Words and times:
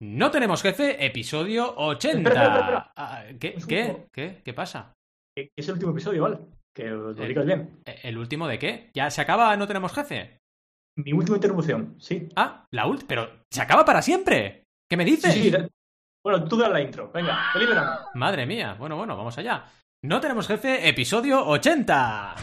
No 0.00 0.30
tenemos 0.30 0.62
jefe, 0.62 1.04
episodio 1.04 1.74
80. 1.76 2.18
Espera, 2.18 2.42
espera, 2.42 2.60
espera. 2.60 2.92
Ah, 2.96 3.24
¿Qué, 3.40 3.54
Un 3.56 3.66
qué, 3.66 3.84
segundo. 3.84 4.06
qué, 4.12 4.42
qué 4.44 4.54
pasa? 4.54 4.94
Es 5.36 5.68
el 5.68 5.74
último 5.74 5.92
episodio, 5.92 6.22
¿vale? 6.22 6.38
Que 6.74 6.84
lo 6.84 7.10
Eh. 7.10 7.26
digas 7.28 7.46
bien. 7.46 7.80
¿E- 7.84 8.00
¿El 8.04 8.18
último 8.18 8.46
de 8.46 8.58
qué? 8.58 8.90
¿Ya 8.94 9.10
se 9.10 9.20
acaba? 9.20 9.56
¿No 9.56 9.66
tenemos 9.66 9.92
jefe? 9.92 10.38
Mi 10.98 11.12
última 11.12 11.36
interrupción, 11.36 11.96
sí. 11.98 12.28
Ah, 12.36 12.64
la 12.72 12.86
última. 12.86 13.08
Pero 13.08 13.30
se 13.50 13.60
acaba 13.62 13.84
para 13.84 14.02
siempre. 14.02 14.64
¿Qué 14.88 14.96
me 14.96 15.04
dices? 15.04 15.32
Sí, 15.34 15.50
sí. 15.50 15.56
Bueno, 16.24 16.44
tú 16.44 16.56
das 16.56 16.70
la 16.70 16.80
intro. 16.80 17.10
Venga, 17.12 17.36
feliz 17.52 17.68
verano. 17.68 17.98
Madre 18.14 18.46
mía. 18.46 18.74
Bueno, 18.78 18.96
bueno, 18.96 19.16
vamos 19.16 19.36
allá. 19.38 19.64
No 20.04 20.20
tenemos 20.20 20.46
jefe, 20.46 20.88
episodio 20.88 21.44
80. 21.46 22.34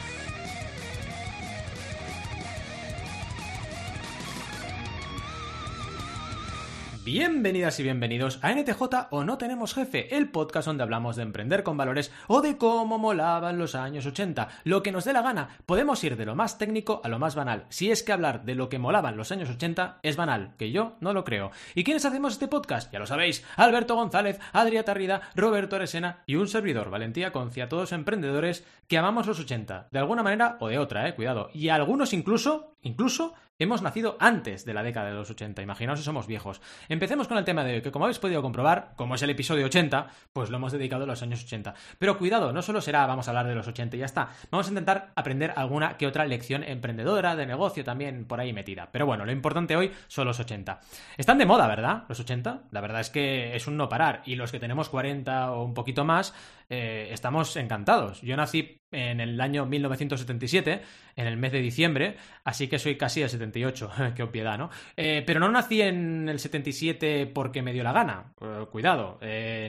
Bienvenidas 7.05 7.79
y 7.79 7.83
bienvenidos 7.83 8.39
a 8.41 8.51
NTJ 8.51 8.81
o 9.11 9.23
No 9.23 9.37
Tenemos 9.37 9.75
Jefe, 9.75 10.17
el 10.17 10.31
podcast 10.31 10.65
donde 10.65 10.81
hablamos 10.81 11.15
de 11.15 11.21
emprender 11.21 11.61
con 11.61 11.77
valores 11.77 12.11
o 12.25 12.41
de 12.41 12.57
cómo 12.57 12.97
molaban 12.97 13.59
los 13.59 13.75
años 13.75 14.07
80. 14.07 14.47
Lo 14.63 14.81
que 14.81 14.91
nos 14.91 15.05
dé 15.05 15.13
la 15.13 15.21
gana, 15.21 15.49
podemos 15.67 16.03
ir 16.03 16.17
de 16.17 16.25
lo 16.25 16.33
más 16.33 16.57
técnico 16.57 17.01
a 17.03 17.09
lo 17.09 17.19
más 17.19 17.35
banal. 17.35 17.65
Si 17.69 17.91
es 17.91 18.01
que 18.01 18.11
hablar 18.11 18.43
de 18.43 18.55
lo 18.55 18.69
que 18.69 18.79
molaban 18.79 19.17
los 19.17 19.31
años 19.31 19.51
80 19.51 19.99
es 20.01 20.15
banal, 20.15 20.55
que 20.57 20.71
yo 20.71 20.95
no 20.99 21.13
lo 21.13 21.23
creo. 21.23 21.51
¿Y 21.75 21.83
quiénes 21.83 22.05
hacemos 22.05 22.33
este 22.33 22.47
podcast? 22.47 22.91
Ya 22.91 22.97
lo 22.97 23.05
sabéis, 23.05 23.45
Alberto 23.55 23.93
González, 23.93 24.39
Adrià 24.51 24.83
Tarrida, 24.83 25.21
Roberto 25.35 25.75
Aresena 25.75 26.23
y 26.25 26.37
un 26.37 26.47
servidor, 26.47 26.89
Valentía 26.89 27.31
Concia, 27.31 27.69
todos 27.69 27.91
emprendedores 27.91 28.65
que 28.87 28.97
amamos 28.97 29.27
los 29.27 29.39
80, 29.39 29.89
de 29.91 29.99
alguna 29.99 30.23
manera 30.23 30.57
o 30.59 30.69
de 30.69 30.79
otra, 30.79 31.07
eh, 31.07 31.13
cuidado. 31.13 31.51
Y 31.53 31.69
algunos 31.69 32.13
incluso, 32.13 32.73
incluso 32.81 33.35
Hemos 33.57 33.81
nacido 33.81 34.17
antes 34.19 34.65
de 34.65 34.73
la 34.73 34.83
década 34.83 35.07
de 35.07 35.13
los 35.13 35.29
80, 35.29 35.61
imaginaos 35.61 35.99
si 35.99 36.03
somos 36.03 36.27
viejos. 36.27 36.59
Empecemos 36.89 37.29
con 37.29 37.37
el 37.37 37.45
tema 37.45 37.63
de 37.63 37.75
hoy, 37.75 37.81
que 37.81 37.89
como 37.89 38.03
habéis 38.03 38.19
podido 38.19 38.41
comprobar, 38.41 38.91
como 38.97 39.15
es 39.15 39.21
el 39.21 39.29
episodio 39.29 39.67
80, 39.67 40.07
pues 40.33 40.49
lo 40.49 40.57
hemos 40.57 40.73
dedicado 40.73 41.05
a 41.05 41.07
los 41.07 41.21
años 41.23 41.41
80. 41.41 41.73
Pero 41.97 42.17
cuidado, 42.17 42.51
no 42.51 42.61
solo 42.61 42.81
será 42.81 43.07
vamos 43.07 43.29
a 43.29 43.31
hablar 43.31 43.47
de 43.47 43.55
los 43.55 43.65
80 43.65 43.95
y 43.95 43.99
ya 43.99 44.07
está. 44.07 44.27
Vamos 44.51 44.67
a 44.67 44.71
intentar 44.71 45.13
aprender 45.15 45.53
alguna 45.55 45.95
que 45.95 46.05
otra 46.05 46.25
lección 46.25 46.65
emprendedora, 46.65 47.37
de 47.37 47.45
negocio 47.45 47.85
también 47.85 48.25
por 48.25 48.41
ahí 48.41 48.51
metida. 48.51 48.89
Pero 48.91 49.05
bueno, 49.05 49.23
lo 49.23 49.31
importante 49.31 49.77
hoy 49.77 49.89
son 50.09 50.27
los 50.27 50.37
80. 50.37 50.81
Están 51.15 51.37
de 51.37 51.45
moda, 51.45 51.65
¿verdad? 51.65 52.03
Los 52.09 52.19
80. 52.19 52.63
La 52.71 52.81
verdad 52.81 52.99
es 52.99 53.09
que 53.09 53.55
es 53.55 53.67
un 53.67 53.77
no 53.77 53.87
parar. 53.87 54.21
Y 54.25 54.35
los 54.35 54.51
que 54.51 54.59
tenemos 54.59 54.89
40 54.89 55.53
o 55.53 55.63
un 55.63 55.73
poquito 55.73 56.03
más, 56.03 56.33
eh, 56.69 57.09
estamos 57.11 57.55
encantados. 57.55 58.21
Yo 58.21 58.35
nací 58.35 58.81
en 58.91 59.19
el 59.19 59.39
año 59.41 59.65
1977, 59.65 60.81
en 61.17 61.27
el 61.27 61.35
mes 61.35 61.51
de 61.51 61.59
diciembre, 61.59 62.15
así 62.45 62.67
que 62.67 62.79
soy 62.79 62.95
casi 62.95 63.19
del 63.19 63.29
78, 63.29 63.91
qué 64.15 64.23
obviedad, 64.23 64.57
¿no? 64.57 64.69
Eh, 64.95 65.23
pero 65.25 65.39
no 65.39 65.49
nací 65.49 65.81
en 65.81 66.29
el 66.29 66.39
77 66.39 67.27
porque 67.27 67.61
me 67.61 67.73
dio 67.73 67.83
la 67.83 67.91
gana, 67.91 68.33
Eh, 68.41 68.65
cuidado, 68.71 69.19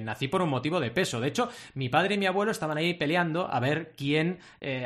nací 0.03 0.29
por 0.29 0.43
un 0.43 0.49
motivo 0.49 0.81
de 0.81 0.91
peso. 0.91 1.21
De 1.21 1.29
hecho, 1.29 1.51
mi 1.75 1.89
padre 1.89 2.15
y 2.15 2.19
mi 2.19 2.27
abuelo 2.27 2.53
estaban 2.53 2.79
ahí 2.79 2.95
peleando 2.95 3.51
a 3.51 3.59
ver 3.61 3.93
quién 3.97 4.39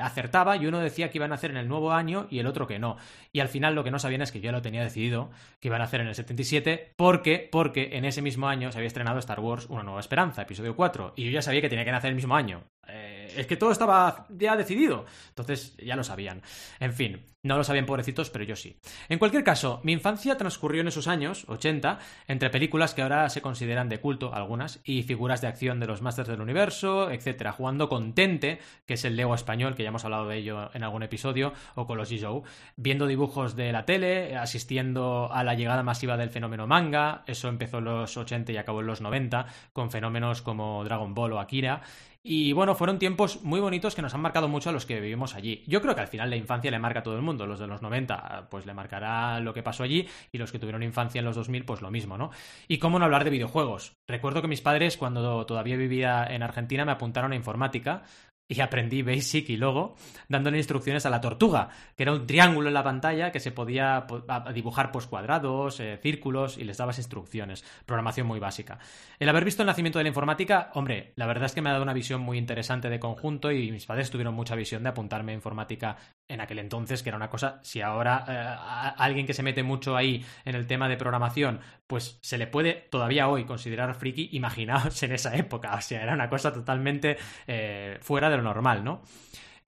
acertaba 0.03 0.57
y 0.57 0.67
uno 0.67 0.81
decía 0.81 1.11
que 1.11 1.19
iban 1.19 1.33
a 1.33 1.35
hacer 1.35 1.51
en 1.51 1.57
el 1.57 1.69
nuevo 1.69 1.93
año 1.93 2.27
y 2.31 2.39
el 2.39 2.47
otro 2.47 2.67
que 2.67 2.79
no. 2.79 2.97
Y 3.33 3.41
al 3.41 3.49
final 3.49 3.75
lo 3.75 3.85
que 3.85 3.91
no 3.91 3.99
sabían 3.99 4.23
es 4.23 4.33
que 4.33 4.41
yo 4.41 4.53
lo 4.53 4.63
tenía 4.63 4.83
decidido, 4.83 5.31
que 5.61 5.69
iban 5.69 5.81
a 5.81 5.85
hacer 5.85 6.01
en 6.01 6.09
el 6.09 6.15
77, 6.15 6.95
porque, 6.97 7.49
porque 7.51 7.91
en 7.93 8.05
ese 8.05 8.23
mismo 8.23 8.49
año 8.49 8.73
se 8.73 8.79
había 8.79 8.89
estrenado 8.89 9.19
Star 9.19 9.41
Wars 9.41 9.67
Una 9.69 9.83
Nueva 9.83 10.01
Esperanza, 10.01 10.43
episodio 10.43 10.75
4, 10.75 11.15
y 11.17 11.25
yo 11.25 11.31
ya 11.31 11.43
sabía 11.43 11.61
que 11.61 11.69
tenía 11.69 11.85
que 11.85 11.93
nacer 11.93 12.00
el 12.09 12.15
mismo 12.15 12.35
año. 12.35 12.65
Eh, 12.93 13.33
es 13.37 13.47
que 13.47 13.57
todo 13.57 13.73
estaba 13.73 14.27
ya 14.31 14.57
decidido. 14.57 15.07
Entonces 15.29 15.77
ya 15.77 15.97
lo 15.97 16.05
sabían. 16.05 16.43
En 16.79 16.93
fin, 16.93 17.25
no 17.43 17.57
lo 17.57 17.65
sabían 17.65 17.87
pobrecitos, 17.87 18.29
pero 18.29 18.45
yo 18.45 18.55
sí. 18.55 18.77
En 19.09 19.19
cualquier 19.19 19.45
caso, 19.45 19.81
mi 19.83 19.93
infancia 19.93 20.37
transcurrió 20.37 20.83
en 20.83 20.89
esos 20.89 21.09
años, 21.09 21.45
80, 21.49 21.99
entre 22.29 22.51
películas 22.51 22.93
que 22.93 23.01
ahora 23.01 23.29
se 23.31 23.41
consideran 23.41 23.89
de 23.89 23.99
culto, 23.99 24.35
algunas, 24.35 24.81
y 24.85 25.05
figuras 25.05 25.41
de 25.41 25.47
acción 25.47 25.81
de 25.81 25.87
los 25.87 26.03
Masters 26.03 26.29
del 26.29 26.43
Universo, 26.43 27.11
etcétera, 27.11 27.53
jugando 27.53 27.89
con 27.89 28.15
Tente, 28.15 28.59
que 28.87 28.95
es 28.95 29.05
el 29.07 29.17
Lego 29.17 29.35
español, 29.35 29.75
que 29.75 29.83
ya 29.83 29.89
hemos 29.89 30.05
hablado 30.05 30.29
de 30.29 30.37
ello 30.37 30.71
en 30.75 30.83
algún 30.83 31.03
episodio, 31.03 31.55
o 31.77 31.87
con 31.87 31.97
los 31.97 32.11
G-Show, 32.11 32.43
viendo 32.77 33.07
dibujos 33.07 33.57
de 33.57 33.73
la 33.73 33.87
tele, 33.87 34.37
asistiendo 34.37 35.33
a 35.33 35.43
la 35.43 35.55
llegada 35.55 35.83
masiva 35.83 36.19
del 36.19 36.31
fenómeno 36.31 36.67
manga, 36.67 37.25
eso 37.27 37.49
empezó 37.49 37.79
en 37.79 37.85
los 37.85 38.17
80 38.19 38.53
y 38.53 38.59
acabó 38.59 38.81
en 38.81 38.87
los 38.87 39.01
90, 39.01 39.47
con 39.73 39.91
fenómenos 39.91 40.43
como 40.43 40.85
Dragon 40.85 41.15
Ball 41.15 41.33
o 41.33 41.41
Akira, 41.41 41.81
y 42.23 42.53
bueno, 42.53 42.75
fueron 42.75 42.99
tiempos 42.99 43.43
muy 43.43 43.61
bonitos 43.61 43.95
que 43.95 44.03
nos 44.03 44.13
han 44.15 44.21
marcado 44.21 44.47
mucho 44.47 44.69
a 44.69 44.73
los 44.73 44.85
que 44.85 45.01
vivimos 45.01 45.35
allí. 45.35 45.65
Yo 45.67 45.81
creo 45.81 45.95
que 45.95 46.03
al 46.03 46.07
final 46.07 46.29
la 46.29 46.37
infancia 46.37 46.71
le 46.71 46.79
marca 46.79 47.01
a 47.01 47.03
todo 47.03 47.17
el 47.17 47.23
mundo. 47.23 47.47
Los 47.47 47.59
de 47.59 47.67
los 47.67 47.81
90, 47.81 48.49
pues 48.51 48.67
le 48.67 48.75
marcará 48.75 49.41
lo 49.41 49.55
que 49.55 49.63
pasó 49.63 49.85
allí, 49.85 50.07
y 50.31 50.37
los 50.37 50.53
que 50.53 50.59
tuvieron 50.59 50.83
infancia 50.83 51.19
en 51.19 51.25
los 51.25 51.37
2000, 51.37 51.65
pues 51.65 51.81
lo 51.81 51.91
mismo, 51.91 52.19
¿no? 52.19 52.31
Y 52.69 52.79
cómo 52.79 52.99
no 52.99 53.07
hablar 53.07 53.25
de 53.25 53.31
videojuegos. 53.31 53.97
Recuerdo 54.07 54.43
que 54.43 54.49
mis 54.49 54.61
padres, 54.61 54.99
cuando 54.99 55.47
todavía 55.47 55.77
vivía 55.77 56.27
en 56.29 56.43
Argentina, 56.43 56.85
me 56.85 56.93
apuntaron 56.93 57.33
a 57.33 57.37
informática. 57.37 58.03
Y 58.51 58.61
aprendí 58.61 59.03
Basic 59.03 59.49
y 59.49 59.57
luego 59.57 59.95
dándole 60.29 60.59
instrucciones 60.59 61.07
a 61.07 61.11
la 61.11 61.21
tortuga, 61.21 61.69
que 61.97 62.03
era 62.03 62.13
un 62.13 62.27
triángulo 62.27 62.67
en 62.67 62.75
la 62.75 62.83
pantalla 62.83 63.31
que 63.31 63.39
se 63.39 63.53
podía 63.53 64.09
a 64.29 64.53
dibujar 64.53 64.91
pues 64.91 65.07
cuadrados, 65.07 65.79
eh, 65.79 66.01
círculos 66.03 66.59
y 66.59 66.65
les 66.65 66.77
dabas 66.77 66.99
instrucciones. 66.99 67.65
Programación 67.87 68.27
muy 68.27 68.41
básica. 68.41 68.81
El 69.21 69.29
haber 69.29 69.45
visto 69.45 69.63
el 69.63 69.69
nacimiento 69.69 70.01
de 70.01 70.03
la 70.03 70.09
informática, 70.09 70.71
hombre, 70.75 71.13
la 71.15 71.27
verdad 71.27 71.45
es 71.45 71.53
que 71.53 71.63
me 71.63 71.71
ha 71.71 71.73
dado 71.73 71.85
una 71.85 71.93
visión 71.93 72.21
muy 72.23 72.39
interesante 72.39 72.91
de 72.91 72.99
conjunto 72.99 73.53
y 73.53 73.71
mis 73.71 73.87
padres 73.87 74.11
tuvieron 74.11 74.35
mucha 74.35 74.57
visión 74.57 74.83
de 74.83 74.89
apuntarme 74.89 75.31
a 75.31 75.37
informática 75.37 75.97
en 76.31 76.41
aquel 76.41 76.59
entonces, 76.59 77.03
que 77.03 77.11
era 77.11 77.17
una 77.17 77.29
cosa, 77.29 77.59
si 77.63 77.81
ahora 77.83 78.25
eh, 78.29 78.95
alguien 78.97 79.27
que 79.27 79.35
se 79.35 79.43
mete 79.43 79.63
mucho 79.63 79.97
ahí 79.97 80.25
en 80.45 80.55
el 80.55 80.67
tema 80.67 80.89
de 80.89 80.97
programación, 80.97 81.61
pues 81.87 82.19
se 82.23 82.39
le 82.39 82.47
puede 82.47 82.73
todavía 82.91 83.29
hoy 83.29 83.45
considerar 83.45 83.95
friki, 83.95 84.31
imaginaos 84.33 85.03
en 85.03 85.13
esa 85.13 85.37
época, 85.37 85.75
o 85.75 85.81
sea, 85.81 86.03
era 86.03 86.15
una 86.15 86.31
cosa 86.31 86.53
totalmente 86.53 87.19
eh, 87.47 87.99
fuera 88.01 88.31
de 88.31 88.37
lo 88.37 88.43
normal, 88.43 88.85
¿no? 88.85 89.03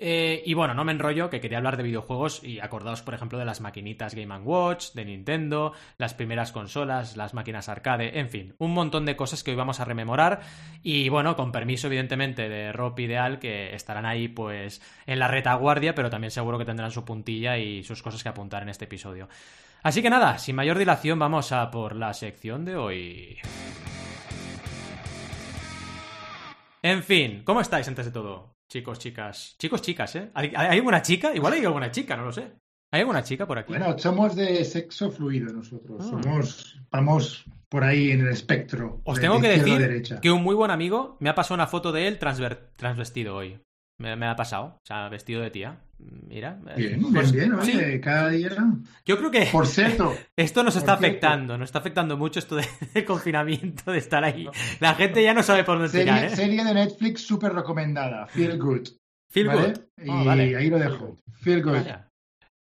Eh, 0.04 0.42
y 0.44 0.54
bueno, 0.54 0.74
no 0.74 0.82
me 0.82 0.90
enrollo, 0.90 1.30
que 1.30 1.40
quería 1.40 1.58
hablar 1.58 1.76
de 1.76 1.84
videojuegos 1.84 2.42
y 2.42 2.58
acordaos, 2.58 3.02
por 3.02 3.14
ejemplo, 3.14 3.38
de 3.38 3.44
las 3.44 3.60
maquinitas 3.60 4.16
Game 4.16 4.36
Watch, 4.38 4.94
de 4.94 5.04
Nintendo, 5.04 5.74
las 5.96 6.12
primeras 6.12 6.50
consolas, 6.50 7.16
las 7.16 7.34
máquinas 7.34 7.68
arcade, 7.68 8.18
en 8.18 8.28
fin, 8.28 8.56
un 8.58 8.74
montón 8.74 9.06
de 9.06 9.14
cosas 9.14 9.44
que 9.44 9.52
hoy 9.52 9.56
vamos 9.56 9.78
a 9.78 9.84
rememorar 9.84 10.40
y 10.82 11.08
bueno, 11.08 11.36
con 11.36 11.52
permiso 11.52 11.86
evidentemente 11.86 12.48
de 12.48 12.72
Rob 12.72 12.98
Ideal, 12.98 13.38
que 13.38 13.76
estarán 13.76 14.04
ahí 14.04 14.26
pues 14.26 14.82
en 15.06 15.20
la 15.20 15.28
retaguardia, 15.28 15.94
pero 15.94 16.10
también 16.10 16.32
seguro 16.32 16.58
que 16.58 16.64
tendrán 16.64 16.90
su 16.90 17.04
puntilla 17.04 17.56
y 17.58 17.84
sus 17.84 18.02
cosas 18.02 18.24
que 18.24 18.28
apuntar 18.28 18.64
en 18.64 18.70
este 18.70 18.86
episodio. 18.86 19.28
Así 19.84 20.02
que 20.02 20.10
nada, 20.10 20.36
sin 20.38 20.56
mayor 20.56 20.78
dilación 20.78 21.20
vamos 21.20 21.52
a 21.52 21.70
por 21.70 21.94
la 21.94 22.12
sección 22.12 22.64
de 22.64 22.74
hoy. 22.74 23.38
En 26.82 27.04
fin, 27.04 27.42
¿cómo 27.44 27.60
estáis 27.60 27.86
antes 27.86 28.06
de 28.06 28.10
todo? 28.10 28.52
Chicos, 28.72 28.98
chicas. 28.98 29.54
Chicos, 29.58 29.82
chicas, 29.82 30.16
¿eh? 30.16 30.30
¿Hay, 30.32 30.50
hay 30.56 30.78
alguna 30.78 31.02
chica? 31.02 31.34
Igual 31.34 31.52
hay 31.52 31.64
alguna 31.66 31.90
chica, 31.90 32.16
no 32.16 32.24
lo 32.24 32.32
sé. 32.32 32.52
¿Hay 32.90 33.00
alguna 33.00 33.22
chica 33.22 33.46
por 33.46 33.58
aquí? 33.58 33.68
Bueno, 33.74 33.98
somos 33.98 34.34
de 34.34 34.64
sexo 34.64 35.10
fluido 35.10 35.52
nosotros. 35.52 35.98
Ah. 36.00 36.04
Somos, 36.08 36.80
vamos 36.90 37.44
por 37.68 37.84
ahí 37.84 38.12
en 38.12 38.20
el 38.22 38.28
espectro. 38.28 39.02
Os 39.04 39.16
de 39.16 39.20
tengo 39.22 39.42
que 39.42 39.48
decir 39.48 39.78
derecha. 39.78 40.20
que 40.22 40.30
un 40.30 40.42
muy 40.42 40.54
buen 40.54 40.70
amigo 40.70 41.18
me 41.20 41.28
ha 41.28 41.34
pasado 41.34 41.56
una 41.56 41.66
foto 41.66 41.92
de 41.92 42.08
él 42.08 42.18
transver- 42.18 42.70
transvestido 42.76 43.36
hoy. 43.36 43.60
Me, 43.98 44.16
me 44.16 44.24
ha 44.26 44.36
pasado, 44.36 44.76
o 44.76 44.80
sea, 44.86 45.10
vestido 45.10 45.42
de 45.42 45.50
tía. 45.50 45.80
Mira. 46.28 46.58
eh, 46.68 46.74
Bien, 46.76 46.98
bien, 47.00 47.12
pues, 47.12 47.32
bien, 47.32 47.52
oye, 47.54 48.00
cada 48.00 48.28
día. 48.30 48.50
yo 49.04 49.18
creo 49.18 49.30
que 49.30 49.48
Por 49.52 49.66
cierto, 49.66 50.14
esto 50.36 50.62
nos 50.64 50.76
está 50.76 50.92
por 50.96 51.00
cierto. 51.00 51.16
afectando, 51.26 51.58
nos 51.58 51.68
está 51.68 51.78
afectando 51.80 52.16
mucho 52.16 52.38
esto 52.38 52.56
de, 52.56 52.64
de 52.94 53.04
confinamiento, 53.04 53.92
de 53.92 53.98
estar 53.98 54.24
ahí. 54.24 54.46
La 54.80 54.94
gente 54.94 55.22
ya 55.22 55.34
no 55.34 55.42
sabe 55.42 55.64
por 55.64 55.78
dónde 55.78 55.92
tirar, 55.98 56.18
serie, 56.20 56.32
¿eh? 56.32 56.36
serie 56.36 56.64
de 56.64 56.74
Netflix 56.74 57.20
súper 57.22 57.52
recomendada. 57.52 58.26
Feel 58.26 58.58
Good. 58.58 58.88
Feel 59.30 59.46
¿vale? 59.48 59.60
good. 59.68 59.78
Y 60.06 60.10
Ah, 60.10 60.22
vale. 60.24 60.56
ahí 60.56 60.70
lo 60.70 60.78
dejo. 60.78 61.18
Feel 61.40 61.62
Good. 61.62 61.86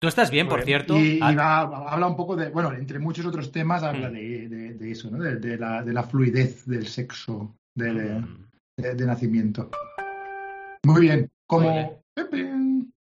Tú 0.01 0.09
estás 0.09 0.31
bien, 0.31 0.47
por 0.49 0.59
Muy 0.59 0.67
cierto. 0.67 0.99
Y, 0.99 1.19
y 1.19 1.21
Ad- 1.23 1.39
va- 1.39 1.91
habla 1.91 2.07
un 2.07 2.17
poco 2.17 2.37
de, 2.37 2.51
bueno, 2.51 2.73
entre 2.75 2.99
muchos 2.99 3.25
otros 3.25 3.51
temas, 3.51 3.83
habla 3.83 4.11
Mm. 4.11 4.13
de, 4.13 4.49
de- 4.49 4.75
de 4.75 4.91
eso, 4.91 5.11
¿no? 5.11 5.19
De, 5.23 5.37
de 5.37 5.57
la, 5.57 5.83
de 5.83 5.93
la 5.95 6.03
fluidez 6.03 6.67
del 6.67 6.87
sexo 6.87 7.57
de, 7.75 7.93
Mm. 7.93 8.47
de- 8.77 9.07
nacimiento. 9.07 9.71
Muy 10.85 11.01
bien. 11.03 11.29
Como, 11.49 12.03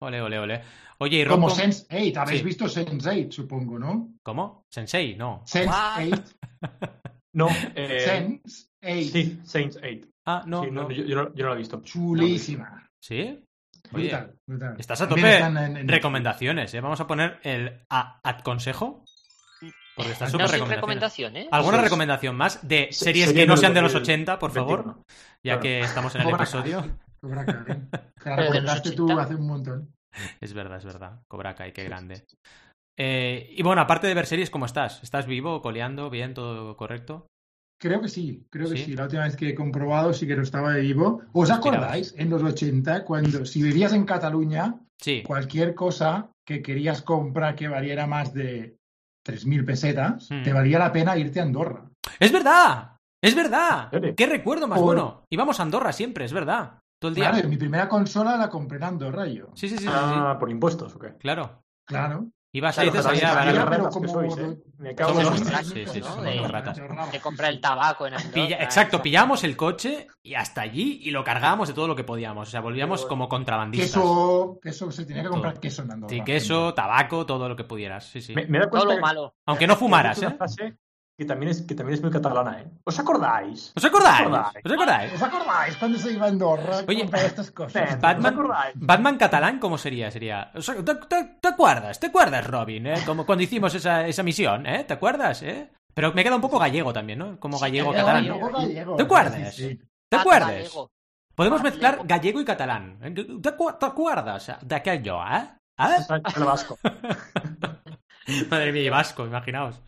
Ole, 0.02 0.20
ole, 0.22 0.38
ole. 0.38 0.62
Oye, 0.98 1.20
y 1.22 1.26
como 1.26 1.48
¿cómo- 1.48 1.60
Sense8. 1.60 2.16
Habéis 2.16 2.40
Sí. 2.40 2.44
visto 2.46 2.64
Sense8, 2.66 3.30
supongo, 3.30 3.78
¿no? 3.78 4.14
¿Cómo? 4.22 4.64
¿Sensei? 4.70 5.14
No. 5.16 5.42
Sense8. 5.46 6.34
No, 7.32 7.46
eh, 7.76 8.40
Sense8. 8.42 9.10
sí, 9.12 9.40
Saints 9.44 9.76
8. 9.80 10.08
Ah, 10.26 10.42
no, 10.46 10.64
Sí, 10.64 10.70
no, 10.72 10.82
no. 10.82 10.90
Yo, 10.90 11.04
yo 11.04 11.14
no, 11.16 11.32
yo 11.34 11.44
no 11.44 11.48
lo 11.50 11.54
he 11.54 11.58
visto. 11.58 11.80
Chulísima. 11.80 12.88
¿Sí? 13.00 13.40
Oye, 13.92 14.08
Brutal, 14.08 14.34
brutal. 14.48 14.74
estás 14.78 15.00
a 15.02 15.08
tope. 15.08 15.38
en- 15.38 15.56
en- 15.56 15.88
Recomendaciones, 15.88 16.74
¿eh? 16.74 16.80
Vamos 16.80 17.00
a 17.00 17.06
poner 17.06 17.38
el 17.44 17.84
a- 17.88 18.18
ad 18.24 18.40
consejo. 18.40 19.04
Porque 19.94 20.10
está 20.12 20.28
súper 20.28 20.58
No 20.58 20.66
recomendación. 20.66 21.36
¿eh? 21.36 21.48
¿Alguna 21.52 21.76
es. 21.78 21.84
recomendación 21.84 22.34
más 22.36 22.66
de 22.66 22.88
Se- 22.90 23.04
series 23.04 23.32
que 23.32 23.46
no 23.46 23.56
sean 23.56 23.74
de 23.74 23.82
los 23.82 23.92
del 23.92 24.02
80, 24.02 24.38
por 24.38 24.50
favor? 24.50 24.78
21. 24.84 25.04
Ya 25.44 25.52
Claro. 25.52 25.60
que 25.62 25.80
estamos 25.82 26.14
en 26.16 26.22
el 26.22 26.30
episodio. 26.34 26.84
Cobra 27.22 27.44
Kai. 27.44 27.64
Te 28.22 28.30
la 28.30 28.36
recomendaste 28.36 28.92
tú 28.92 29.04
80. 29.04 29.22
hace 29.22 29.34
un 29.34 29.46
montón. 29.46 29.92
Es 30.40 30.52
verdad, 30.54 30.78
es 30.78 30.84
verdad. 30.84 31.20
Cobra 31.28 31.54
Kai, 31.54 31.72
qué 31.72 31.84
grande. 31.84 32.24
Eh, 32.98 33.54
y 33.56 33.62
bueno, 33.62 33.80
aparte 33.82 34.06
de 34.06 34.14
ver 34.14 34.26
series, 34.26 34.50
¿cómo 34.50 34.66
estás? 34.66 35.02
¿Estás 35.02 35.26
vivo, 35.26 35.62
coleando, 35.62 36.10
bien, 36.10 36.34
todo 36.34 36.76
correcto? 36.76 37.26
Creo 37.80 38.02
que 38.02 38.08
sí, 38.08 38.46
creo 38.50 38.68
que 38.68 38.76
¿Sí? 38.76 38.94
La 38.94 39.04
última 39.04 39.22
vez 39.24 39.36
que 39.36 39.48
he 39.48 39.54
comprobado 39.54 40.12
sí 40.12 40.26
que 40.26 40.36
no 40.36 40.42
estaba 40.42 40.74
vivo. 40.74 41.22
¿Os 41.32 41.50
acordáis 41.50 42.14
en 42.18 42.28
los 42.28 42.42
80 42.42 43.04
cuando 43.04 43.46
si 43.46 43.62
vivías 43.62 43.94
en 43.94 44.04
Cataluña, 44.04 44.74
Sí. 45.00 45.22
cualquier 45.26 45.74
cosa 45.74 46.30
que 46.46 46.60
querías 46.60 47.00
comprar 47.00 47.54
que 47.54 47.68
valiera 47.68 48.06
más 48.06 48.34
de 48.34 48.76
3.000 49.26 49.64
pesetas, 49.64 50.28
te 50.28 50.52
valía 50.52 50.78
la 50.78 50.92
pena 50.92 51.16
irte 51.16 51.40
a 51.40 51.44
Andorra? 51.44 51.88
¡Es 52.18 52.32
verdad! 52.32 52.96
¡Es 53.22 53.34
verdad! 53.34 53.90
¡Qué 54.14 54.26
recuerdo 54.26 54.68
más 54.68 54.78
Por- 54.78 54.86
bueno! 54.86 55.24
Íbamos 55.30 55.58
a 55.58 55.62
Andorra 55.62 55.92
siempre, 55.94 56.26
es 56.26 56.34
verdad. 56.34 56.79
Todo 57.00 57.08
el 57.08 57.14
día. 57.16 57.30
Claro, 57.32 57.48
mi 57.48 57.56
primera 57.56 57.88
consola 57.88 58.36
la 58.36 58.48
compré 58.48 58.76
en 58.76 58.84
Andorra 58.84 59.26
yo. 59.26 59.46
Sí, 59.54 59.68
sí, 59.68 59.76
sí. 59.78 59.86
Ah, 59.88 60.36
por 60.38 60.50
impuestos, 60.50 60.94
¿o 60.94 60.98
qué? 61.00 61.16
Claro. 61.18 61.64
Claro. 61.84 62.26
Ibas 62.52 62.76
ahí 62.80 62.88
y 62.88 62.90
te 62.90 62.98
Claro, 62.98 63.16
salía 63.16 63.64
barato. 63.64 63.90
como- 63.90 64.08
sois, 64.08 64.36
¿eh? 64.36 64.58
Me 64.78 64.92
cago 64.94 65.20
en. 65.20 65.64
Sí, 65.64 65.84
sí, 65.86 66.00
¿no? 66.00 66.16
De- 66.20 66.46
ratas. 66.48 66.76
De 67.12 67.20
comprar 67.20 67.52
el 67.52 67.60
tabaco 67.60 68.08
en 68.08 68.14
Andorra. 68.14 68.34
Pilla- 68.34 68.62
exacto, 68.62 69.00
pillamos 69.00 69.44
el 69.44 69.56
coche 69.56 70.08
y 70.22 70.34
hasta 70.34 70.60
allí 70.62 70.98
y 71.04 71.10
lo 71.12 71.22
cargábamos 71.24 71.68
de 71.68 71.74
todo 71.74 71.86
lo 71.86 71.94
que 71.94 72.02
podíamos. 72.04 72.48
O 72.48 72.50
sea, 72.50 72.60
volvíamos 72.60 73.06
como 73.06 73.28
contrabandistas. 73.28 73.90
Queso, 73.92 74.58
queso, 74.60 74.90
se 74.90 75.04
tenía 75.06 75.22
que 75.22 75.28
Todo. 75.28 75.34
comprar 75.34 75.60
queso 75.60 75.82
en 75.82 75.92
Andorra. 75.92 76.10
Sí, 76.12 76.22
queso, 76.24 76.74
tabaco, 76.74 77.24
todo 77.24 77.48
lo 77.48 77.54
que 77.54 77.62
pudieras. 77.64 78.06
Sí, 78.06 78.20
sí. 78.20 78.34
Me, 78.34 78.46
me 78.46 78.58
da 78.58 78.68
Todo 78.68 78.84
lo 78.84 78.98
malo. 78.98 79.36
Aunque 79.46 79.66
no 79.68 79.76
fumaras, 79.76 80.20
¿eh? 80.22 80.30
frase 80.36 80.76
que 81.20 81.26
también 81.26 81.50
es, 81.50 81.60
que 81.60 81.74
también 81.74 81.96
es 81.98 82.02
muy 82.02 82.10
catalana, 82.10 82.62
¿eh? 82.62 82.66
¿Os 82.82 82.98
acordáis? 82.98 83.72
¿Os 83.76 83.84
acordáis? 83.84 84.20
acordáis? 84.26 84.64
¿Os 84.64 84.72
acordáis? 84.72 85.12
¿Os 85.12 85.22
acordáis 85.22 85.76
cuando 85.76 85.98
se 85.98 86.12
iba 86.12 86.24
a 86.24 86.28
Andorra 86.30 86.78
a 86.78 86.84
Oye, 86.88 87.00
comprar 87.02 87.26
estas 87.26 87.50
cosas? 87.50 88.00
Batman- 88.00 88.34
¿Os? 88.34 88.72
Batman 88.76 89.18
catalán, 89.18 89.58
¿cómo 89.58 89.76
sería? 89.76 90.10
Sería. 90.10 90.50
o 90.54 90.62
sea, 90.62 90.76
¿Te, 90.82 90.94
te- 90.94 91.36
te 91.42 91.48
acuerdas? 91.48 92.00
¿Te 92.00 92.06
acuerdas, 92.06 92.46
Robin? 92.46 92.86
eh? 92.86 92.94
Como 93.04 93.26
cuando 93.26 93.44
hicimos 93.44 93.74
esa, 93.74 94.06
esa 94.06 94.22
misión, 94.22 94.64
¿eh? 94.66 94.84
¿Te 94.84 94.94
acuerdas? 94.94 95.42
¿eh? 95.42 95.70
Pero 95.92 96.14
me 96.14 96.24
queda 96.24 96.36
un 96.36 96.40
poco 96.40 96.58
gallego 96.58 96.90
también, 96.92 97.18
¿no? 97.18 97.38
Como 97.38 97.58
Sí, 97.58 97.64
gallego 97.64 97.90
gallego, 97.92 98.06
catalán. 98.06 98.26
gallego. 98.26 98.58
gallego. 98.58 98.96
¿Te 98.96 99.02
acuerdas? 99.02 99.54
Sí, 99.54 99.68
sí. 99.68 99.76
¿Te 99.76 99.86
Tata 100.08 100.22
acuerdas? 100.22 100.72
Podemos 101.34 101.58
Tata 101.60 101.70
mezclar 101.70 102.00
gallego. 102.04 102.40
y 102.40 102.44
catalán. 102.46 102.98
¿Te, 103.14 103.24
te 103.52 103.86
acuerdas 103.86 104.56
de 104.62 104.74
aquello, 104.74 105.18
eh? 105.22 105.48
¿Eh? 105.78 106.20
El 106.36 106.44
vasco. 106.44 106.78
Madre 108.50 108.72
mía, 108.72 108.90
vasco, 108.90 109.26
imaginaos. 109.26 109.80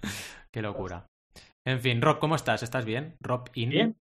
Qué 0.50 0.60
locura. 0.60 1.06
En 1.64 1.80
fin, 1.80 2.02
Rob, 2.02 2.18
¿cómo 2.18 2.34
estás? 2.34 2.62
¿Estás 2.62 2.84
bien? 2.84 3.16
Rob 3.20 3.48
In. 3.54 3.70
Bien. 3.70 3.96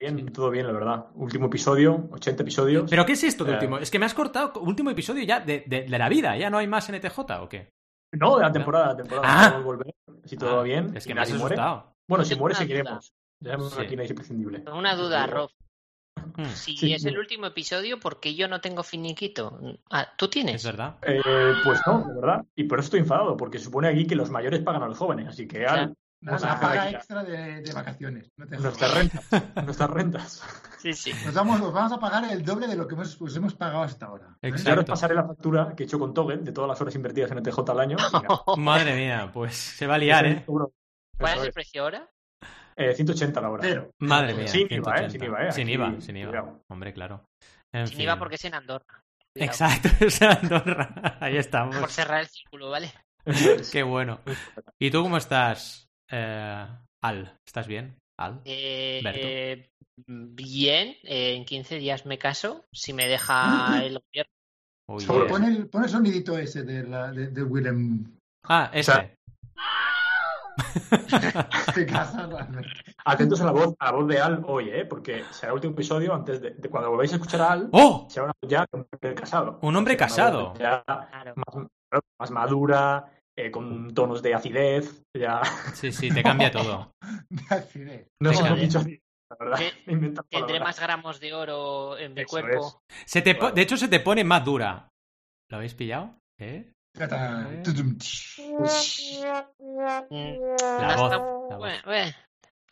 Bien, 0.00 0.32
todo 0.32 0.50
bien, 0.50 0.66
la 0.66 0.72
verdad. 0.72 1.06
Último 1.14 1.46
episodio, 1.46 2.08
80 2.12 2.42
episodios. 2.42 2.88
¿Pero 2.90 3.04
qué 3.04 3.12
es 3.12 3.24
esto 3.24 3.44
de 3.44 3.52
Eh. 3.52 3.54
último? 3.54 3.78
Es 3.78 3.90
que 3.90 3.98
me 3.98 4.06
has 4.06 4.14
cortado 4.14 4.60
último 4.60 4.90
episodio 4.90 5.22
ya 5.24 5.40
de, 5.40 5.64
de- 5.66 5.82
de 5.82 5.98
la 5.98 6.08
vida. 6.08 6.36
¿Ya 6.36 6.48
no 6.50 6.58
hay 6.58 6.66
más 6.66 6.88
NTJ 6.88 7.18
o 7.42 7.48
qué? 7.48 7.70
No, 8.14 8.36
de 8.36 8.42
la 8.42 8.52
temporada, 8.52 8.86
de 8.88 8.90
la 8.92 8.96
temporada. 9.08 9.26
Ah. 9.28 9.50
Podemos 9.50 9.64
volver, 9.64 9.94
si 10.24 10.36
todo 10.36 10.56
va 10.56 10.62
bien. 10.62 10.96
Es 10.96 11.06
que 11.06 11.14
me 11.14 11.20
has 11.20 11.30
muere. 11.30 11.54
asustado. 11.54 11.92
Bueno, 12.08 12.24
si 12.24 12.34
muere, 12.36 12.54
seguiremos. 12.54 13.12
Ya 13.42 13.58
Sí. 13.58 13.80
aquí 13.80 13.96
no 13.96 14.02
es 14.02 14.10
imprescindible. 14.10 14.64
Una 14.72 14.94
duda, 14.96 15.26
Rob. 15.26 15.50
Hmm, 16.36 16.44
Si 16.54 16.76
Sí, 16.76 16.92
es 16.94 17.02
sí. 17.02 17.08
el 17.08 17.18
último 17.18 17.46
episodio, 17.46 18.00
¿por 18.00 18.20
qué 18.20 18.34
yo 18.34 18.48
no 18.48 18.60
tengo 18.60 18.82
finiquito? 18.82 19.58
Ah, 19.90 20.08
¿Tú 20.16 20.28
tienes? 20.28 20.56
es 20.56 20.64
verdad. 20.64 20.96
Eh, 21.02 21.20
pues 21.62 21.80
no, 21.86 22.04
de 22.08 22.14
verdad. 22.20 22.44
Y 22.56 22.64
por 22.64 22.78
eso 22.78 22.86
estoy 22.86 23.00
enfadado, 23.00 23.36
porque 23.36 23.58
se 23.58 23.64
supone 23.66 23.88
aquí 23.88 24.06
que 24.06 24.16
los 24.16 24.30
mayores 24.30 24.60
pagan 24.62 24.82
a 24.82 24.88
los 24.88 24.98
jóvenes. 24.98 25.28
Así 25.28 25.46
que 25.46 25.66
al, 25.66 25.94
La, 26.22 26.32
Vamos 26.32 26.44
a 26.44 26.46
la 26.48 26.54
dejar 26.54 26.68
paga 26.68 26.90
extra 26.90 27.24
de, 27.24 27.62
de 27.62 27.72
vacaciones. 27.72 28.30
No 28.36 28.44
nuestras 28.44 28.94
rentas. 28.94 29.26
nuestras 29.64 29.90
rentas. 29.90 30.42
Sí, 30.78 30.92
sí. 30.92 31.12
Nos, 31.24 31.34
vamos, 31.34 31.60
nos 31.60 31.72
vamos 31.72 31.92
a 31.92 31.98
pagar 31.98 32.24
el 32.30 32.44
doble 32.44 32.66
de 32.66 32.76
lo 32.76 32.86
que 32.86 32.94
hemos, 32.94 33.16
pues 33.16 33.34
hemos 33.36 33.54
pagado 33.54 33.82
hasta 33.82 34.06
ahora. 34.06 34.36
¿eh? 34.42 34.48
Exacto. 34.48 34.68
Y 34.68 34.70
ahora 34.70 34.80
os 34.82 34.86
pasaré 34.86 35.14
la 35.14 35.26
factura 35.26 35.74
que 35.74 35.82
he 35.82 35.86
hecho 35.86 35.98
con 35.98 36.12
Toggle 36.12 36.38
de 36.38 36.52
todas 36.52 36.68
las 36.68 36.80
horas 36.80 36.94
invertidas 36.94 37.30
en 37.30 37.38
ETJ 37.38 37.58
al 37.70 37.80
año. 37.80 37.96
Madre 38.58 38.94
mía, 38.96 39.30
pues 39.32 39.56
se 39.56 39.86
va 39.86 39.94
a 39.94 39.98
liar, 39.98 40.26
¿eh? 40.26 40.44
¿Cuál 40.46 41.34
es 41.36 41.42
el 41.42 41.48
es. 41.48 41.54
precio 41.54 41.82
ahora? 41.84 42.10
Eh, 42.76 42.94
Ahí 51.20 51.36
estamos. 51.36 51.76
Por 51.76 51.90
cerrar 51.90 52.20
el 52.20 52.26
círculo, 52.26 52.70
¿vale? 52.70 52.92
Qué 53.70 53.82
bueno. 53.82 54.20
¿Y 54.78 54.90
tú 54.90 55.02
cómo 55.02 55.18
estás, 55.18 55.89
eh, 56.10 56.66
Al? 57.02 57.36
¿Estás 57.46 57.66
bien? 57.66 57.96
Al. 58.18 58.40
Eh, 58.44 59.00
Berto. 59.02 59.20
eh, 59.22 59.70
bien, 60.06 60.96
eh, 61.04 61.34
en 61.34 61.44
15 61.44 61.76
días 61.76 62.06
me 62.06 62.18
caso, 62.18 62.64
si 62.72 62.92
me 62.92 63.06
deja 63.06 63.82
el 63.84 63.98
gobierno. 63.98 64.30
Uy. 64.88 65.04
Pon 65.06 65.44
el, 65.44 65.68
pon 65.68 65.84
el 65.84 65.88
sonidito 65.90 66.36
ese 66.36 66.62
de, 66.64 66.82
la, 66.82 67.12
de, 67.12 67.28
de 67.28 67.42
Willem 67.42 68.04
Ah, 68.44 68.70
este. 68.72 68.92
sea, 68.92 69.16
casa. 71.86 72.26
realmente. 72.30 72.68
Atentos 73.04 73.40
a 73.40 73.44
la 73.44 73.52
voz, 73.52 73.74
a 73.78 73.86
la 73.86 73.92
voz 73.92 74.08
de 74.08 74.20
Al 74.20 74.42
hoy, 74.46 74.70
¿eh? 74.70 74.84
Porque 74.84 75.22
será 75.30 75.48
el 75.52 75.54
último 75.56 75.72
episodio 75.74 76.14
antes 76.14 76.40
de, 76.40 76.50
de 76.50 76.68
cuando 76.68 76.90
volváis 76.90 77.12
a 77.12 77.16
escuchar 77.16 77.40
a 77.42 77.52
Al. 77.52 77.68
¡Oh! 77.72 78.06
Será 78.10 78.24
una 78.24 78.34
voz 78.42 78.50
ya 78.50 78.60
de 78.70 78.78
un 78.78 78.86
hombre 78.92 79.14
casado. 79.14 79.58
Un 79.62 79.76
hombre 79.76 79.96
casado. 79.96 80.54
más, 80.58 81.68
más 82.18 82.30
madura, 82.30 83.12
eh, 83.46 83.50
con 83.50 83.92
tonos 83.94 84.22
de 84.22 84.34
acidez. 84.34 85.02
Ya. 85.16 85.40
Sí, 85.74 85.92
sí, 85.92 86.10
te 86.10 86.22
cambia 86.22 86.50
todo. 86.50 86.90
De- 87.30 88.06
No 88.20 88.32
sé 88.32 88.42
Venga. 88.42 88.50
lo 88.50 88.56
he 88.56 88.60
dicho 88.60 88.78
así, 88.78 89.00
la 89.30 89.36
verdad. 89.38 89.58
Que- 89.58 89.72
Tendré 90.30 90.60
más 90.60 90.78
gramos 90.80 91.20
de 91.20 91.32
oro 91.34 91.98
en 91.98 92.14
mi 92.14 92.20
Eso 92.22 92.28
cuerpo. 92.30 92.80
Se 93.06 93.22
te. 93.22 93.34
De 93.34 93.62
hecho, 93.62 93.76
se 93.76 93.88
te 93.88 94.00
pone 94.00 94.24
más 94.24 94.44
dura. 94.44 94.88
¿Lo 95.50 95.56
habéis 95.56 95.74
pillado? 95.74 96.16
¿Eh? 96.40 96.72
Mm, 96.96 97.04
La 100.60 100.96
no 100.96 101.02
voz. 101.02 101.12
está- 101.12 101.16
la 101.16 101.18
voz. 101.18 101.58
bueno, 101.58 101.78
bueno. 101.84 102.12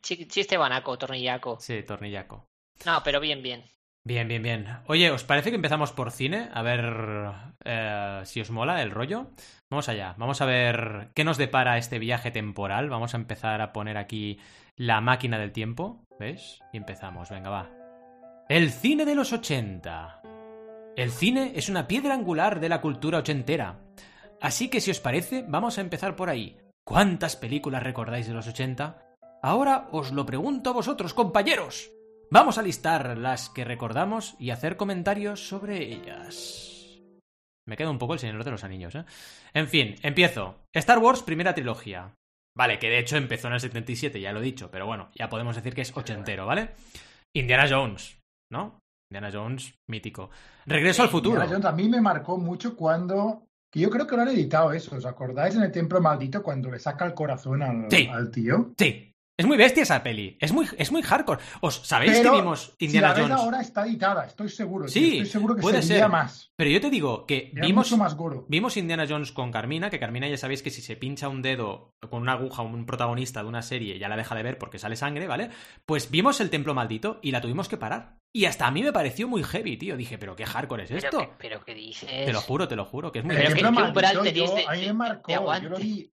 Chi- 0.03 0.27
Chiste 0.29 0.57
banaco, 0.57 0.97
tornillaco. 0.97 1.59
Sí, 1.61 1.83
tornillaco. 1.83 2.47
No, 2.87 3.01
pero 3.05 3.21
bien, 3.21 3.43
bien. 3.43 3.65
Bien, 4.05 4.27
bien, 4.27 4.43
bien. 4.43 4.67
Oye, 4.87 5.11
¿os 5.11 5.25
parece 5.25 5.51
que 5.51 5.57
empezamos 5.57 5.93
por 5.93 6.11
cine? 6.11 6.49
A 6.55 6.63
ver 6.63 7.33
eh, 7.65 8.23
si 8.25 8.41
os 8.41 8.51
mola 8.51 8.83
el 8.83 8.91
rollo. 8.91 9.31
Vamos 9.71 9.89
allá. 9.89 10.15
Vamos 10.17 10.41
a 10.41 10.47
ver 10.47 11.11
qué 11.15 11.25
nos 11.25 11.37
depara 11.37 11.77
este 11.77 11.99
viaje 11.99 12.31
temporal. 12.31 12.89
Vamos 12.89 13.13
a 13.13 13.19
empezar 13.19 13.61
a 13.61 13.73
poner 13.73 13.99
aquí 13.99 14.39
la 14.77 15.01
máquina 15.01 15.39
del 15.39 15.53
tiempo. 15.53 16.07
¿Ves? 16.19 16.61
Y 16.73 16.79
empezamos. 16.79 17.29
Venga, 17.29 17.51
va. 17.51 17.71
El 18.49 18.71
cine 18.71 19.05
de 19.05 19.15
los 19.15 19.33
80. 19.33 20.23
El 20.97 21.11
cine 21.11 21.53
es 21.55 21.69
una 21.69 21.87
piedra 21.87 22.15
angular 22.15 22.61
de 22.61 22.69
la 22.71 22.81
cultura 22.81 23.19
ochentera. 23.19 23.81
Así 24.41 24.69
que 24.69 24.81
si 24.81 24.91
os 24.91 25.01
parece, 25.01 25.45
vamos 25.47 25.77
a 25.77 25.81
empezar 25.83 26.17
por 26.17 26.31
ahí. 26.31 26.57
¿Cuántas 26.83 27.37
películas 27.37 27.83
recordáis 27.83 28.27
de 28.27 28.33
los 28.33 28.49
80? 28.49 28.99
Ahora 29.43 29.89
os 29.93 30.13
lo 30.13 30.25
pregunto 30.25 30.71
a 30.71 30.73
vosotros, 30.73 31.13
compañeros. 31.13 31.91
Vamos 32.31 32.59
a 32.59 32.63
listar 32.63 33.17
las 33.17 33.49
que 33.49 33.65
recordamos 33.65 34.37
y 34.39 34.51
hacer 34.51 34.77
comentarios 34.77 35.49
sobre 35.49 35.83
ellas. 35.83 36.99
Me 37.67 37.77
queda 37.77 37.91
un 37.91 37.99
poco 37.99 38.15
el 38.15 38.19
Señor 38.19 38.45
de 38.45 38.51
los 38.51 38.65
Anillos, 38.65 38.95
¿eh? 38.95 39.05
En 39.55 39.69
fin, 39.69 39.97
empiezo. 40.03 40.57
Star 40.75 40.99
Wars, 40.99 41.23
primera 41.23 41.55
trilogía. 41.55 42.15
Vale, 42.57 42.79
que 42.79 42.89
de 42.89 42.99
hecho 42.99 43.17
empezó 43.17 43.49
en 43.49 43.55
el 43.55 43.61
77, 43.61 44.21
ya 44.21 44.33
lo 44.33 44.41
he 44.41 44.45
dicho, 44.45 44.71
pero 44.71 44.87
bueno, 44.87 45.11
ya 45.15 45.29
podemos 45.29 45.55
decir 45.57 45.75
que 45.75 45.83
es 45.83 45.97
ochentero, 45.97 46.45
¿vale? 46.47 46.71
Indiana 47.35 47.67
Jones, 47.69 48.19
¿no? 48.51 48.79
Indiana 49.11 49.31
Jones, 49.33 49.75
mítico. 49.89 50.31
Regreso 50.67 51.03
al 51.03 51.09
futuro. 51.09 51.37
Indiana 51.37 51.53
Jones 51.53 51.67
a 51.67 51.73
mí 51.73 51.89
me 51.89 52.01
marcó 52.01 52.37
mucho 52.37 52.77
cuando. 52.77 53.45
Que 53.71 53.81
yo 53.81 53.91
creo 53.91 54.07
que 54.07 54.17
lo 54.17 54.23
han 54.23 54.29
editado 54.29 54.73
eso. 54.73 54.97
¿Os 54.97 55.05
acordáis 55.05 55.55
en 55.55 55.63
el 55.63 55.71
Templo 55.71 56.01
Maldito 56.01 56.43
cuando 56.43 56.71
le 56.71 56.79
saca 56.79 57.05
el 57.05 57.13
corazón 57.15 57.63
al, 57.63 57.91
Sí. 57.91 58.09
al 58.11 58.31
tío? 58.31 58.73
Sí, 58.79 59.13
es 59.39 59.47
muy 59.47 59.57
bestia 59.57 59.85
esa 59.85 60.03
peli. 60.03 60.37
Es 60.41 60.53
muy, 60.53 60.67
es 60.77 60.93
muy 60.93 61.01
hardcore. 61.03 61.41
¿Os 61.61 61.77
sabéis 61.87 62.19
Pero, 62.19 62.33
que 62.33 62.37
vimos 62.39 62.75
Si 62.79 62.85
Indiana 62.87 63.09
la 63.09 63.15
ves 63.15 63.23
Jones? 63.23 63.39
ahora 63.41 63.61
está 63.61 63.87
editada, 63.87 64.27
estoy 64.27 64.49
seguro. 64.49 64.89
Sí, 64.89 65.01
tío, 65.01 65.13
estoy 65.23 65.27
seguro 65.27 65.55
que 65.57 65.63
puede 65.63 65.81
se 65.81 65.97
ser. 65.99 66.09
más. 66.09 66.53
Pero 66.57 66.71
yo 66.71 66.81
te 66.81 66.91
digo 66.91 67.25
que 67.25 67.51
Era 67.55 67.67
vimos, 67.67 67.87
mucho 67.87 67.97
más 67.97 68.17
goro. 68.17 68.45
Vimos 68.49 68.77
Indiana 68.77 69.07
Jones 69.09 69.31
con 69.33 69.53
Carmina, 69.53 69.89
que 69.91 70.01
Carmina 70.01 70.29
ya 70.29 70.37
sabéis 70.37 70.63
que 70.63 70.71
si 70.71 70.83
se 70.83 70.97
pincha 70.97 71.29
un 71.29 71.41
dedo 71.41 71.95
con 72.11 72.21
una 72.23 72.33
aguja 72.33 72.63
un 72.63 72.85
protagonista 72.85 73.43
de 73.43 73.49
una 73.49 73.63
serie 73.63 73.99
ya 73.99 74.09
la 74.09 74.17
deja 74.17 74.35
de 74.35 74.43
ver 74.43 74.59
porque 74.59 74.79
sale 74.81 74.97
sangre, 74.97 75.27
¿vale? 75.29 75.51
Pues 75.87 76.11
vimos 76.11 76.41
el 76.41 76.51
templo 76.51 76.75
maldito 76.75 77.21
y 77.23 77.31
la 77.31 77.41
tuvimos 77.41 77.69
que 77.69 77.77
parar. 77.77 78.19
Y 78.35 78.45
hasta 78.45 78.67
a 78.67 78.71
mí 78.71 78.83
me 78.83 78.93
pareció 78.93 79.27
muy 79.27 79.43
heavy, 79.43 79.77
tío. 79.79 79.97
Dije, 79.97 80.19
pero 80.19 80.37
qué 80.37 80.45
hardcore 80.45 80.85
es 80.85 80.91
esto. 80.91 81.35
pero 81.39 81.65
¿qué 81.65 81.75
dices? 81.75 82.11
Te 82.27 82.33
lo 82.33 82.41
juro, 82.43 82.69
te 82.69 82.77
lo 82.77 82.85
juro, 82.85 83.11
que 83.13 83.21
es 83.21 83.25
muy 83.25 83.35
heavy. 83.37 83.49
yo- 84.35 84.55
de- 84.55 84.67
a 84.67 84.73
mí 84.73 84.81
de- 84.81 84.87
me 84.89 84.93
marcó. 84.93 85.33
Yo 85.63 85.69
lo 85.71 85.79
vi. 85.79 86.13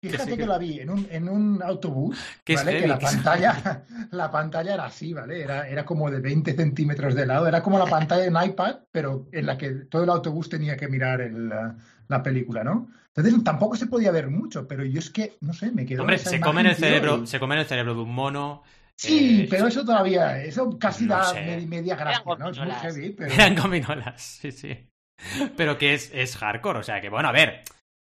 Fíjate 0.00 0.24
sí, 0.24 0.30
que, 0.36 0.36
que- 0.42 0.46
la 0.46 0.58
vi 0.58 0.80
en 0.80 0.90
un, 0.90 1.06
en 1.10 1.28
un 1.28 1.62
autobús, 1.62 2.16
¿vale? 2.48 2.72
heavy, 2.72 2.80
que 2.82 2.86
la 2.86 2.98
pantalla, 2.98 3.84
la 4.12 4.30
pantalla 4.30 4.74
era 4.74 4.84
así, 4.86 5.12
¿vale? 5.12 5.42
Era, 5.42 5.68
era 5.68 5.84
como 5.84 6.10
de 6.10 6.20
20 6.20 6.54
centímetros 6.54 7.14
de 7.14 7.26
lado. 7.26 7.48
Era 7.48 7.62
como 7.62 7.78
la 7.78 7.86
pantalla 7.86 8.22
de 8.22 8.28
un 8.30 8.42
iPad, 8.50 8.76
pero 8.92 9.26
en 9.32 9.46
la 9.46 9.56
que 9.58 9.70
todo 9.90 10.04
el 10.04 10.10
autobús 10.10 10.48
tenía 10.48 10.76
que 10.76 10.88
mirar 10.88 11.20
el, 11.20 11.48
la, 11.48 11.76
la 12.08 12.22
película, 12.22 12.62
¿no? 12.62 12.88
Entonces 13.14 13.42
tampoco 13.42 13.76
se 13.76 13.86
podía 13.86 14.10
ver 14.12 14.28
mucho, 14.28 14.68
pero 14.68 14.84
yo 14.84 14.98
es 14.98 15.10
que, 15.10 15.38
no 15.40 15.54
sé, 15.54 15.72
me 15.72 15.86
quedó 15.86 16.02
Hombre, 16.02 16.18
esa 16.18 16.30
se 16.30 16.40
comen 16.40 16.66
el 16.66 16.76
cerebro, 16.76 17.22
y- 17.22 17.26
se 17.26 17.40
comen 17.40 17.58
el 17.58 17.66
cerebro 17.66 17.94
de 17.94 18.00
un 18.02 18.14
mono. 18.14 18.62
Sí, 18.94 19.40
eh, 19.42 19.46
pero 19.50 19.66
eso 19.66 19.84
todavía, 19.84 20.42
eso 20.42 20.78
casi 20.78 21.06
no 21.06 21.14
da 21.14 21.32
sé. 21.32 21.44
me- 21.46 21.66
media 21.66 21.96
gracia, 21.96 22.36
¿no? 22.38 22.48
Es 22.50 22.58
muy 22.60 22.72
heavy, 22.72 23.10
pero... 23.10 23.34
Eran 23.34 23.54
gominolas, 23.56 24.22
sí, 24.40 24.52
sí. 24.52 24.88
Pero 25.56 25.78
que 25.78 25.94
es, 25.94 26.10
es 26.14 26.36
hardcore, 26.36 26.78
o 26.80 26.82
sea 26.82 27.00
que, 27.00 27.08
bueno, 27.08 27.28
a 27.28 27.32
ver. 27.32 27.62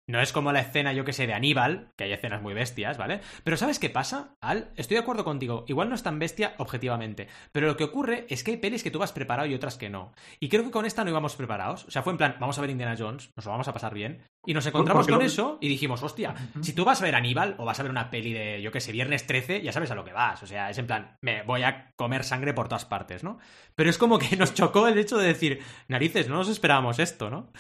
No 0.09 0.21
es 0.21 0.33
como 0.33 0.53
la 0.53 0.61
escena, 0.61 0.93
yo 0.93 1.05
que 1.05 1.13
sé, 1.13 1.27
de 1.27 1.35
Aníbal, 1.35 1.93
que 1.97 2.05
hay 2.05 2.13
escenas 2.13 2.43
muy 2.43 2.55
bestias, 2.55 2.99
¿vale? 2.99 3.21
Pero 3.45 3.57
¿sabes 3.57 3.79
qué 3.79 3.89
pasa, 3.89 4.37
Al? 4.41 4.73
Estoy 4.77 4.97
de 4.97 5.03
acuerdo 5.03 5.25
contigo. 5.25 5.65
Igual 5.69 5.89
no 5.89 5.95
es 5.95 6.03
tan 6.03 6.19
bestia 6.19 6.55
objetivamente. 6.59 7.29
Pero 7.53 7.69
lo 7.69 7.77
que 7.77 7.85
ocurre 7.85 8.27
es 8.29 8.43
que 8.43 8.53
hay 8.53 8.57
pelis 8.57 8.83
que 8.83 8.91
tú 8.91 8.99
vas 8.99 9.13
preparado 9.13 9.49
y 9.49 9.55
otras 9.55 9.77
que 9.77 9.91
no. 9.91 10.13
Y 10.41 10.49
creo 10.49 10.65
que 10.65 10.71
con 10.73 10.87
esta 10.87 11.05
no 11.05 11.11
íbamos 11.11 11.37
preparados. 11.37 11.85
O 11.85 11.91
sea, 11.91 12.03
fue 12.03 12.13
en 12.13 12.17
plan, 12.19 12.37
vamos 12.41 12.59
a 12.59 12.61
ver 12.63 12.71
Indiana 12.71 12.97
Jones, 12.99 13.31
nos 13.37 13.45
lo 13.47 13.53
vamos 13.53 13.69
a 13.69 13.73
pasar 13.73 13.95
bien. 13.95 14.25
Y 14.45 14.55
nos 14.55 14.67
encontramos 14.67 15.07
con 15.07 15.23
eso 15.23 15.59
y 15.61 15.69
dijimos, 15.69 16.03
hostia, 16.03 16.35
si 16.63 16.73
tú 16.73 16.85
vas 16.85 17.01
a 17.01 17.05
ver 17.05 17.15
Aníbal 17.15 17.55
o 17.59 17.65
vas 17.65 17.79
a 17.79 17.85
ver 17.85 17.93
una 17.93 18.11
peli 18.11 18.33
de, 18.33 18.61
yo 18.61 18.73
que 18.73 18.81
sé, 18.81 18.91
Viernes 18.91 19.25
13, 19.25 19.63
ya 19.63 19.71
sabes 19.71 19.93
a 19.93 19.95
lo 19.95 20.05
que 20.05 20.13
vas. 20.13 20.43
O 20.43 20.47
sea, 20.49 20.69
es 20.69 20.79
en 20.79 20.89
plan, 20.89 21.17
me 21.21 21.45
voy 21.45 21.63
a 21.63 21.93
comer 21.95 22.25
sangre 22.25 22.53
por 22.53 22.67
todas 22.67 22.85
partes, 22.85 23.23
¿no? 23.23 23.39
Pero 23.77 23.89
es 23.89 23.99
como 23.99 24.19
que 24.19 24.37
nos 24.37 24.53
chocó 24.53 24.89
el 24.89 24.99
hecho 24.99 25.17
de 25.17 25.29
decir, 25.29 25.61
narices, 25.87 26.29
no 26.29 26.35
nos 26.35 26.49
esperábamos 26.49 26.99
esto, 26.99 27.31
¿no? 27.31 27.53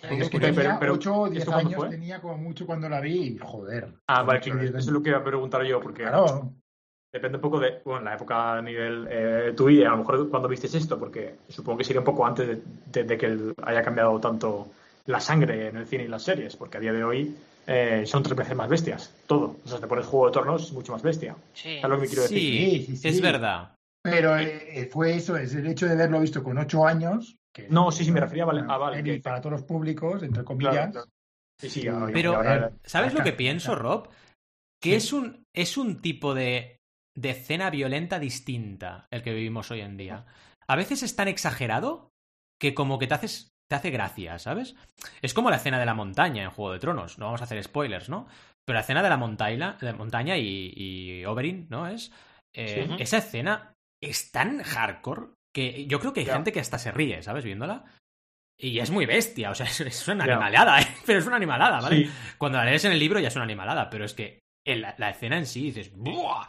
Porque 0.00 0.22
es 0.22 0.30
que 0.30 0.38
Pero- 0.40 0.54
tenía 0.54 0.70
pero- 0.70 0.80
pero, 0.80 0.92
8 0.94 1.14
o 1.14 1.28
10 1.28 1.38
¿esto 1.40 1.52
cuándo 1.52 1.68
años, 1.68 1.80
fue? 1.80 1.90
tenía 1.90 2.20
como 2.20 2.38
mucho 2.38 2.66
cuando 2.66 2.88
la 2.88 3.00
vi 3.00 3.34
y 3.34 3.38
joder. 3.38 3.92
Ah, 4.08 4.22
vale, 4.22 4.40
Ocho 4.40 4.58
eso 4.60 4.78
es 4.78 4.86
lo 4.86 5.02
que 5.02 5.10
iba 5.10 5.18
a 5.18 5.24
preguntar 5.24 5.62
yo, 5.64 5.80
porque 5.80 6.02
Claro, 6.02 6.52
depende 7.12 7.36
un 7.36 7.42
poco 7.42 7.60
de, 7.60 7.80
bueno, 7.84 8.02
la 8.04 8.14
época 8.14 8.58
a 8.58 8.62
nivel 8.62 9.06
eh, 9.10 9.52
tu 9.56 9.68
y 9.68 9.82
a 9.84 9.90
lo 9.90 9.98
mejor 9.98 10.30
cuando 10.30 10.48
vistes 10.48 10.74
esto, 10.74 10.98
porque 10.98 11.34
supongo 11.48 11.78
que 11.78 11.84
sería 11.84 12.00
un 12.00 12.04
poco 12.06 12.24
antes 12.26 12.46
de, 12.48 12.62
de- 12.86 13.04
de 13.04 13.18
que 13.18 13.38
haya 13.64 13.82
cambiado 13.82 14.18
tanto 14.20 14.68
la 15.06 15.20
sangre 15.20 15.68
en 15.68 15.76
el 15.76 15.86
cine 15.86 16.04
y 16.04 16.08
las 16.08 16.22
series, 16.22 16.56
porque 16.56 16.78
a 16.78 16.80
día 16.80 16.92
de 16.92 17.04
hoy 17.04 17.36
eh, 17.66 18.04
son 18.06 18.22
tres 18.22 18.36
veces 18.36 18.56
más 18.56 18.68
bestias, 18.68 19.14
todo. 19.26 19.56
O 19.64 19.68
sea, 19.68 19.78
te 19.80 19.86
pones 19.86 20.06
Juego 20.06 20.26
de 20.26 20.32
Tronos, 20.32 20.62
es 20.64 20.72
mucho 20.72 20.92
más 20.92 21.02
bestia. 21.02 21.36
Sí. 21.52 21.78
¿Sabes 21.80 21.90
lo 21.90 21.96
que 21.96 22.00
me 22.02 22.06
quiero 22.08 22.22
decir? 22.22 22.38
Sí, 22.38 22.84
Sí, 22.86 22.96
sí, 22.96 23.08
es 23.08 23.20
verdad. 23.20 23.74
pero 24.02 24.36
eh, 24.38 24.88
fue 24.90 25.14
eso, 25.14 25.36
es 25.36 25.54
el 25.54 25.66
hecho 25.66 25.86
de 25.86 25.92
haberlo 25.92 26.20
visto 26.20 26.42
con 26.42 26.56
8 26.58 26.86
años. 26.86 27.36
Que 27.52 27.68
No, 27.68 27.90
sí, 27.90 28.04
sí, 28.04 28.12
me 28.12 28.20
refería 28.20 28.44
a 28.44 28.46
Vale- 28.46 28.64
a 28.68 28.76
Vale, 28.76 28.96
peli 29.02 29.16
que- 29.16 29.20
para 29.22 29.40
todos 29.40 29.52
los 29.52 29.62
públicos, 29.64 30.22
entre 30.22 30.44
comillas. 30.44 30.72
Claro, 30.74 30.92
claro. 30.92 31.06
Sí, 31.60 31.68
sí, 31.68 31.88
ahora- 31.88 32.12
Pero, 32.12 32.36
ahora- 32.36 32.72
¿sabes 32.84 33.12
lo 33.14 33.22
que 33.22 33.32
pienso. 33.32 33.74
Rob? 33.74 34.08
Que 34.82 34.90
Sí. 34.90 34.96
es 34.96 35.12
un, 35.12 35.44
es 35.54 35.76
un 35.76 36.00
tipo 36.00 36.32
de, 36.34 36.78
de 37.16 37.30
escena 37.30 37.68
violenta 37.70 38.18
distinta 38.18 39.06
el 39.10 39.22
que 39.22 39.34
vivimos 39.34 39.70
hoy 39.70 39.80
en 39.80 39.96
día. 39.96 40.24
A 40.66 40.76
veces 40.76 41.02
es 41.02 41.14
tan 41.16 41.28
exagerado 41.28 42.08
que 42.60 42.72
como 42.74 42.98
que 42.98 43.06
te 43.06 43.14
haces 43.14 43.48
te 43.68 43.76
hace 43.76 43.90
gracia, 43.90 44.36
¿sabes? 44.40 44.74
Es 45.22 45.32
como 45.32 45.48
la 45.48 45.56
escena 45.56 45.78
de 45.78 45.86
la 45.86 45.94
montaña 45.94 46.42
en 46.42 46.50
Juego 46.50 46.72
de 46.72 46.80
Tronos. 46.80 47.18
No 47.18 47.26
vamos 47.26 47.40
a 47.40 47.44
hacer 47.44 47.62
spoilers, 47.62 48.08
¿no? 48.08 48.26
Pero 48.66 48.74
la 48.74 48.80
escena 48.80 49.00
de 49.00 49.08
la 49.08 49.16
montaña, 49.16 49.78
de 49.80 49.92
montaña 49.92 50.36
y, 50.36 50.72
y 50.74 51.24
Oberyn, 51.24 51.68
¿no? 51.70 51.86
Es 51.86 52.10
eh, 52.52 52.86
Sí. 52.88 52.96
esa 52.98 53.18
escena 53.18 53.72
es 54.02 54.32
tan 54.32 54.60
hardcore 54.64 55.28
que 55.52 55.86
yo 55.86 55.98
creo 56.00 56.12
que 56.12 56.20
hay 56.20 56.26
gente 56.26 56.52
que 56.52 56.60
hasta 56.60 56.78
se 56.78 56.92
ríe, 56.92 57.22
¿sabes? 57.22 57.44
Viéndola. 57.44 57.84
Y 58.62 58.78
es 58.78 58.90
muy 58.90 59.06
bestia, 59.06 59.50
o 59.50 59.54
sea, 59.54 59.66
es, 59.66 59.80
es 59.80 60.08
una 60.08 60.26
Ya. 60.26 60.34
animalada, 60.34 60.80
¿eh? 60.80 60.86
pero 61.06 61.18
es 61.18 61.26
una 61.26 61.36
animalada, 61.36 61.80
¿vale? 61.80 62.04
Sí, 62.04 62.10
Cuando 62.36 62.58
la 62.58 62.66
lees 62.66 62.84
en 62.84 62.92
el 62.92 62.98
libro 62.98 63.18
ya 63.18 63.28
es 63.28 63.34
una 63.36 63.44
animalada, 63.44 63.88
pero 63.88 64.04
es 64.04 64.12
que 64.14 64.40
en 64.66 64.82
la, 64.82 64.94
la 64.98 65.10
escena 65.10 65.38
en 65.38 65.46
sí 65.46 65.62
dices 65.62 65.90
¡buah! 65.96 66.46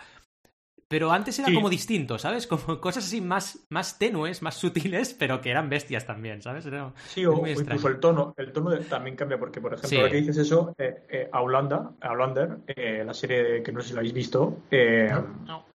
Pero 0.90 1.10
antes 1.14 1.40
era 1.40 1.48
Sí. 1.48 1.54
como 1.54 1.70
distinto, 1.70 2.20
¿sabes? 2.20 2.48
Como 2.48 2.82
cosas 2.82 3.06
así 3.06 3.22
más, 3.22 3.66
más 3.70 3.98
tenues, 3.98 4.42
más 4.42 4.56
sutiles, 4.56 5.14
pero 5.14 5.40
que 5.40 5.50
eran 5.52 5.70
bestias 5.70 6.06
también, 6.06 6.42
¿sabes? 6.42 6.66
Era- 6.66 6.92
Sí, 7.08 7.26
o, 7.26 7.34
o 7.36 7.48
incluso 7.48 7.88
el 7.88 8.02
tono, 8.02 8.34
el 8.38 8.52
tono 8.52 8.72
de- 8.72 8.84
también 8.84 9.16
cambia, 9.16 9.40
porque 9.40 9.62
por 9.62 9.72
ejemplo, 9.74 9.90
Sí. 9.90 9.96
ahora 9.96 10.10
que 10.12 10.18
dices 10.18 10.36
eso, 10.38 10.76
eh, 10.78 11.04
eh, 11.10 11.30
Aulanda, 11.32 11.92
Aulander, 12.02 12.58
eh, 12.68 13.04
la 13.06 13.14
serie 13.14 13.64
que 13.64 13.72
no 13.72 13.80
sé 13.80 13.88
si 13.88 13.94
la 13.94 14.02
habéis 14.02 14.14
visto, 14.14 14.64
eh, 14.70 15.10
No. 15.46 15.66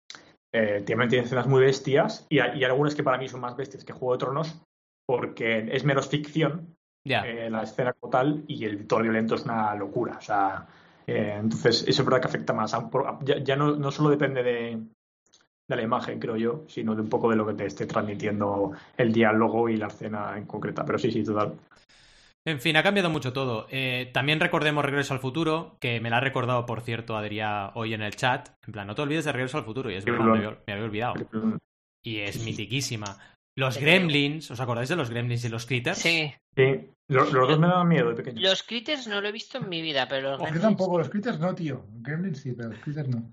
Eh, 0.53 0.83
tiene, 0.87 1.09
tiene 1.09 1.25
escenas 1.25 1.47
muy 1.47 1.61
bestias 1.61 2.27
y 2.29 2.39
hay, 2.39 2.59
y 2.61 2.65
algunas 2.65 2.95
que 2.95 3.03
para 3.03 3.19
mí 3.19 3.29
son 3.29 3.41
más 3.41 3.57
bestias 3.57 3.85
que 3.85 3.93
Juego 3.93 4.15
de 4.15 4.19
Tronos, 4.19 4.63
porque 5.07 5.69
es 5.71 5.85
menos 5.85 6.09
ficción 6.09 6.77
eh, 7.27 7.49
la 7.51 7.63
escena 7.63 7.93
como 7.93 8.11
tal 8.11 8.45
y 8.49 8.65
el 8.65 8.87
tono 8.87 9.03
violento 9.05 9.35
es 9.37 9.45
una 9.45 9.75
locura. 9.75 10.17
O 10.19 10.21
sea, 10.21 10.67
eh, 11.07 11.37
entonces 11.41 11.83
eso 11.87 12.03
es 12.03 12.05
verdad 12.05 12.21
que 12.21 12.29
afecta 12.29 12.53
más. 12.53 12.75
a- 12.75 12.91
Ya, 13.23 13.39
ya 13.39 13.57
no, 13.57 13.77
no 13.77 13.91
solo 13.91 14.11
depende 14.11 14.43
de, 14.43 14.79
de 15.69 15.77
la 15.77 15.83
imagen, 15.83 16.19
creo 16.21 16.37
yo, 16.37 16.65
sino 16.69 16.95
de 16.95 17.03
un 17.03 17.09
poco 17.09 17.31
de 17.31 17.37
lo 17.37 17.47
que 17.47 17.55
te 17.55 17.67
esté 17.67 17.87
transmitiendo 17.87 18.73
el 18.97 19.13
diálogo 19.13 19.69
y 19.69 19.77
la 19.77 19.89
escena 19.89 20.37
en 20.37 20.47
concreta. 20.47 20.85
Pero 20.85 20.99
sí, 20.99 21.11
sí, 21.13 21.25
total. 21.25 21.55
En 22.47 22.61
fin, 22.61 22.77
ha 22.77 22.83
cambiado 22.83 23.11
mucho 23.11 23.33
todo. 23.33 23.67
Eh, 23.71 24.11
también 24.15 24.39
recordemos 24.39 24.85
Regreso 24.85 25.13
al 25.13 25.21
Futuro, 25.21 25.77
que 25.81 26.01
me 26.01 26.11
la 26.11 26.19
ha 26.19 26.21
recordado, 26.21 26.65
por 26.65 26.81
cierto, 26.81 27.17
Adrián 27.17 27.73
hoy 27.75 27.93
en 27.93 28.03
el 28.03 28.15
chat. 28.15 28.51
En 28.67 28.73
plan, 28.73 28.87
no 28.87 28.95
te 28.95 29.03
olvides 29.03 29.25
de 29.25 29.33
Regreso 29.33 29.59
al 29.59 29.65
Futuro. 29.65 29.91
Y 29.91 29.95
es 29.95 30.05
verdad, 30.05 30.25
me 30.25 30.39
había, 30.39 30.59
me 30.67 30.73
había 30.73 30.85
olvidado. 30.85 31.15
Y 32.05 32.19
es 32.21 32.43
mitiquísima. 32.45 33.19
Los. 33.59 33.79
Gremlins, 33.79 34.51
¿os 34.51 34.61
acordáis 34.61 34.89
de 34.89 34.97
los 34.97 35.11
Gremlins 35.11 35.45
y 35.45 35.49
los 35.49 35.67
Critters? 35.67 35.99
Sí. 35.99 36.33
Sí, 36.55 36.91
los, 37.09 37.33
los 37.33 37.49
dos 37.49 37.59
me 37.59 37.67
daban 37.67 37.89
miedo 37.89 38.11
de 38.11 38.15
pequeño. 38.15 38.41
Los 38.41 38.63
critters 38.63 39.07
no 39.09 39.21
lo 39.21 39.29
he 39.29 39.33
visto 39.33 39.59
en 39.59 39.69
mi 39.69 39.83
vida, 39.83 40.07
pero 40.09 40.31
los 40.33 40.41
Ojo, 40.41 40.49
yo 40.49 40.55
gremlins- 40.55 40.61
tampoco, 40.63 40.99
los 40.99 41.09
critters 41.09 41.39
no, 41.41 41.55
tío. 41.55 41.85
Gremlins 42.01 42.39
sí, 42.41 42.53
pero 42.53 42.71
los 42.71 42.79
critters 42.79 43.09
no. 43.09 43.33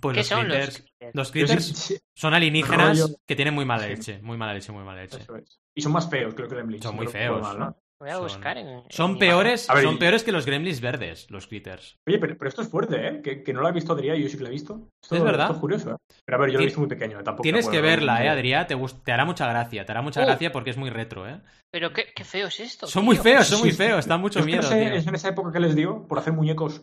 Pues 0.00 0.14
¿Qué 0.14 0.20
los 0.20 0.26
son 0.26 0.48
los 0.48 0.56
Critters. 0.56 0.78
critters? 0.80 1.14
Los 1.14 1.30
Critters 1.32 1.64
sí- 1.66 1.74
sí, 1.74 1.98
son 2.16 2.34
alienígenas 2.34 2.98
rollo- 2.98 3.16
que 3.28 3.36
tienen 3.36 3.54
muy 3.54 3.64
mala 3.64 3.84
Sí. 3.84 3.88
leche. 3.90 4.22
Muy 4.22 4.36
mala 4.38 4.54
leche, 4.54 4.72
muy 4.72 4.84
mala 4.84 5.02
leche. 5.02 5.18
eso 5.18 5.36
es. 5.36 5.58
Y 5.76 5.82
son 5.82 5.92
más 5.92 6.08
feos, 6.10 6.34
creo 6.34 6.48
que 6.48 6.54
Gremlins. 6.54 6.82
Son 6.82 6.96
muy 6.96 7.06
feos, 7.06 7.42
mal, 7.42 7.58
¿no? 7.58 7.76
Voy 8.02 8.10
a 8.10 8.14
son- 8.14 8.22
buscar 8.24 8.58
en. 8.58 8.82
Son 8.90 9.12
en 9.12 9.18
peores, 9.18 9.70
A 9.70 9.74
ver, 9.74 9.84
son 9.84 9.94
y- 9.94 9.98
peores 9.98 10.24
que 10.24 10.32
los 10.32 10.44
gremlins 10.44 10.80
verdes, 10.80 11.30
los 11.30 11.46
critters. 11.46 11.96
Oye, 12.08 12.18
pero, 12.18 12.36
pero 12.36 12.48
esto 12.48 12.62
es 12.62 12.68
fuerte, 12.68 13.06
¿eh? 13.08 13.22
Que, 13.22 13.44
que 13.44 13.52
no 13.52 13.60
lo 13.60 13.68
ha 13.68 13.70
visto 13.70 13.92
Adrián 13.92 14.16
y 14.16 14.22
yo 14.24 14.28
sí 14.28 14.36
que 14.36 14.42
lo 14.42 14.48
he 14.48 14.52
visto. 14.52 14.88
Esto, 15.02 15.14
Es 15.16 15.22
verdad. 15.22 15.42
Esto 15.46 15.54
es 15.54 15.60
curioso, 15.60 15.90
¿eh? 15.92 15.96
Pero 16.26 16.36
a 16.36 16.40
ver, 16.40 16.50
yo 16.50 16.58
lo 16.58 16.62
he 16.62 16.66
visto 16.66 16.80
muy 16.80 16.88
pequeño, 16.88 17.20
¿eh? 17.20 17.22
tampoco. 17.22 17.44
Tienes 17.44 17.68
que 17.68 17.80
verla, 17.80 18.24
eh. 18.24 18.28
Adrián. 18.28 18.66
Te, 18.66 18.76
te 19.04 19.12
hará 19.12 19.24
mucha 19.24 19.48
gracia. 19.48 19.84
Te 19.86 19.92
hará 19.92 20.02
mucha 20.02 20.20
gracia 20.24 20.50
porque 20.50 20.70
es 20.70 20.76
muy 20.76 20.90
retro, 20.90 21.28
eh. 21.28 21.40
Pero 21.70 21.92
qué, 21.92 22.06
qué 22.14 22.24
feo 22.24 22.48
es 22.48 22.58
esto. 22.58 22.86
Son 22.88 23.02
tío. 23.02 23.06
muy 23.06 23.16
feos, 23.16 23.46
son 23.46 23.60
muy 23.60 23.70
Sí, 23.70 23.76
feos. 23.76 24.06
Da 24.06 24.16
mucho 24.18 24.40
Es 24.40 24.46
miedo, 24.46 24.62
no 24.62 24.68
sé, 24.68 24.84
tío. 24.84 24.94
es 24.94 25.06
en 25.06 25.14
esa 25.14 25.28
época 25.28 25.52
que 25.52 25.60
les 25.60 25.76
dio 25.76 26.06
por 26.08 26.18
hacer 26.18 26.32
muñecos 26.32 26.82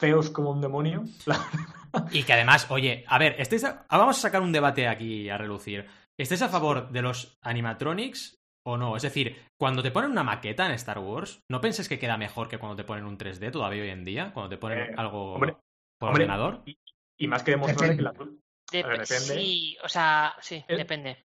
feos 0.00 0.30
como 0.30 0.50
un 0.50 0.60
demonio. 0.60 1.02
Y 2.12 2.22
que 2.22 2.32
además, 2.32 2.68
oye, 2.70 3.04
a 3.08 3.18
ver, 3.18 3.34
¿estáis 3.40 3.64
a- 3.64 3.84
ah, 3.88 3.98
vamos 3.98 4.16
a 4.16 4.20
sacar 4.20 4.42
un 4.42 4.52
debate 4.52 4.86
aquí 4.86 5.28
a 5.28 5.36
relucir. 5.36 5.86
¿Estáis 6.16 6.40
a 6.42 6.48
favor 6.48 6.90
de 6.92 7.02
los 7.02 7.36
animatronics 7.42 8.36
o 8.64 8.76
no? 8.76 8.96
Es 8.96 9.02
decir, 9.02 9.36
cuando 9.58 9.82
te 9.82 9.90
ponen 9.90 10.10
una 10.10 10.24
maqueta 10.24 10.66
en 10.66 10.72
Star 10.72 10.98
Wars, 10.98 11.42
¿no 11.48 11.60
penses 11.60 11.88
que 11.88 11.98
queda 11.98 12.16
mejor 12.16 12.48
que 12.48 12.58
cuando 12.58 12.76
te 12.76 12.84
ponen 12.84 13.04
un 13.04 13.18
3D 13.18 13.50
todavía 13.50 13.82
hoy 13.82 13.90
en 13.90 14.04
día? 14.04 14.32
Cuando 14.32 14.50
te 14.50 14.58
ponen 14.58 14.78
Eh, 14.78 14.94
algo 14.96 15.34
hombre, 15.34 15.56
por 15.98 16.08
hombre, 16.10 16.24
ordenador. 16.24 16.62
Y, 16.66 16.78
y 17.16 17.28
más 17.28 17.42
que 17.42 17.52
demostrarle 17.52 17.96
que 17.96 18.02
la, 18.02 18.12
Dep- 18.12 18.86
ver, 18.86 18.98
depende. 19.00 19.06
Sí, 19.06 19.76
o 19.82 19.88
sea, 19.88 20.34
sí, 20.40 20.64
depende. 20.68 21.24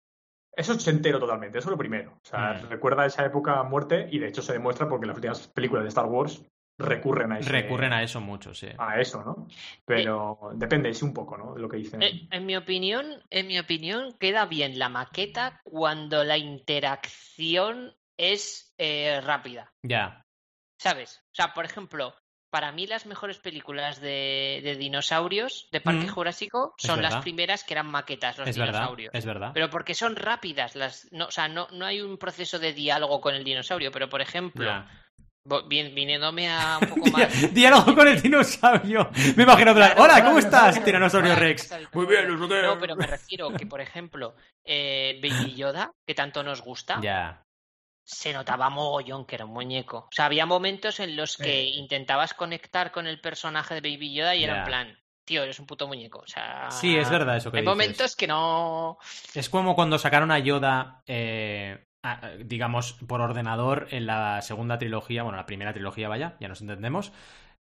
Eso 0.55 0.79
se 0.79 0.91
entero 0.91 1.19
totalmente, 1.19 1.57
eso 1.57 1.67
es 1.69 1.71
lo 1.71 1.77
primero. 1.77 2.11
O 2.11 2.25
sea, 2.25 2.53
Mm. 2.53 2.69
recuerda 2.69 3.05
esa 3.05 3.25
época 3.25 3.59
a 3.59 3.63
muerte 3.63 4.07
y 4.11 4.19
de 4.19 4.27
hecho 4.27 4.41
se 4.41 4.53
demuestra 4.53 4.87
porque 4.87 5.07
las 5.07 5.15
últimas 5.15 5.47
películas 5.47 5.83
de 5.83 5.89
Star 5.89 6.05
Wars 6.05 6.43
recurren 6.77 7.31
a 7.31 7.39
eso. 7.39 7.49
Recurren 7.49 7.93
a 7.93 8.03
eso 8.03 8.19
mucho, 8.21 8.53
sí. 8.53 8.67
a 8.77 8.99
eso, 8.99 9.23
¿no? 9.23 9.47
Pero 9.85 10.51
depende, 10.55 10.93
sí, 10.93 11.05
un 11.05 11.13
poco, 11.13 11.37
¿no? 11.37 11.53
De 11.53 11.61
lo 11.61 11.69
que 11.69 11.77
dicen. 11.77 12.01
Eh, 12.01 12.27
en 12.31 12.45
mi 12.45 12.55
opinión, 12.55 13.05
en 13.29 13.47
mi 13.47 13.59
opinión, 13.59 14.15
queda 14.19 14.45
bien 14.45 14.77
la 14.79 14.89
maqueta 14.89 15.61
cuando 15.63 16.23
la 16.23 16.37
interacción 16.37 17.95
es 18.17 18.73
eh, 18.77 19.21
rápida. 19.21 19.71
Ya. 19.83 20.25
¿Sabes? 20.79 21.21
O 21.31 21.35
sea, 21.35 21.53
por 21.53 21.65
ejemplo, 21.65 22.13
para 22.51 22.71
mí 22.71 22.85
las 22.85 23.05
mejores 23.05 23.39
películas 23.39 23.99
de, 23.99 24.61
de 24.63 24.75
dinosaurios 24.75 25.69
de 25.71 25.81
Parque 25.81 26.05
Mm. 26.05 26.09
Jurásico 26.09 26.75
son 26.77 26.97
verdad. 26.97 27.11
las 27.13 27.21
primeras 27.23 27.63
que 27.63 27.73
eran 27.73 27.87
maquetas, 27.89 28.37
los 28.37 28.47
Es 28.47 28.57
verdad. 28.57 28.73
dinosaurios. 28.73 29.11
Es 29.15 29.25
verdad. 29.25 29.51
Pero 29.53 29.69
porque 29.69 29.95
son 29.95 30.15
rápidas, 30.15 30.75
las, 30.75 31.07
no, 31.11 31.25
o 31.27 31.31
sea, 31.31 31.47
no, 31.47 31.67
no 31.71 31.85
hay 31.85 32.01
un 32.01 32.17
proceso 32.17 32.59
de 32.59 32.73
diálogo 32.73 33.21
con 33.21 33.33
el 33.33 33.43
dinosaurio, 33.43 33.91
pero 33.91 34.09
por 34.09 34.21
ejemplo, 34.21 34.65
Ya. 34.65 34.87
Viniéndome 35.67 36.49
a 36.49 36.79
un 36.81 36.87
poco 36.89 37.07
más... 37.11 37.41
Di- 37.41 37.47
Diálogo 37.47 37.95
con 37.95 38.07
el 38.07 38.21
dinosaurio. 38.21 39.09
Me 39.35 39.43
imagino, 39.43 39.73
Claro, 39.73 40.01
hola, 40.01 40.23
¿cómo 40.23 40.39
estás. 40.39 40.83
Tiranosaurio 40.83 41.35
Rex? 41.35 41.69
Muy 41.93 42.05
bien, 42.05 42.27
no 42.39 42.47
sé. 42.47 42.61
No, 42.61 42.77
pero 42.79 42.95
me 42.95 43.05
refiero 43.07 43.49
que, 43.51 43.65
por 43.65 43.81
ejemplo, 43.81 44.35
eh, 44.63 45.19
Baby 45.21 45.55
Yoda, 45.55 45.91
que 46.07 46.15
tanto 46.15 46.43
nos 46.43 46.61
gusta, 46.61 46.99
Ya. 47.01 47.43
se 48.05 48.33
notaba 48.33 48.69
mogollón 48.69 49.25
que 49.25 49.35
era 49.35 49.45
un 49.45 49.53
muñeco. 49.53 49.97
O 49.97 50.09
sea, 50.11 50.25
había 50.25 50.45
momentos 50.45 50.99
en 50.99 51.15
los 51.15 51.37
que 51.37 51.61
Eh. 51.61 51.69
intentabas 51.75 52.33
conectar 52.33 52.91
con 52.91 53.07
el 53.07 53.19
personaje 53.19 53.75
de 53.75 53.81
Baby 53.81 54.13
Yoda 54.13 54.35
y 54.35 54.43
era 54.43 54.59
en 54.59 54.63
plan, 54.65 54.99
tío, 55.25 55.43
eres 55.43 55.59
un 55.59 55.65
puto 55.65 55.87
muñeco. 55.87 56.19
O 56.19 56.27
sea, 56.27 56.69
Sí, 56.71 56.95
es 56.95 57.09
verdad 57.09 57.37
eso 57.37 57.51
que 57.51 57.57
Hay 57.57 57.61
dices. 57.63 57.69
momentos 57.75 58.15
que 58.15 58.27
no. 58.27 58.97
Es 59.33 59.49
como 59.49 59.75
cuando 59.75 59.97
sacaron 59.99 60.31
a 60.31 60.39
Yoda, 60.39 61.01
eh, 61.07 61.85
digamos, 62.45 62.93
por 62.93 63.21
ordenador 63.21 63.87
en 63.91 64.05
la 64.05 64.41
segunda 64.41 64.77
trilogía, 64.77 65.23
bueno, 65.23 65.37
la 65.37 65.45
primera 65.45 65.73
trilogía, 65.73 66.09
vaya, 66.09 66.35
ya 66.39 66.47
nos 66.47 66.61
entendemos, 66.61 67.13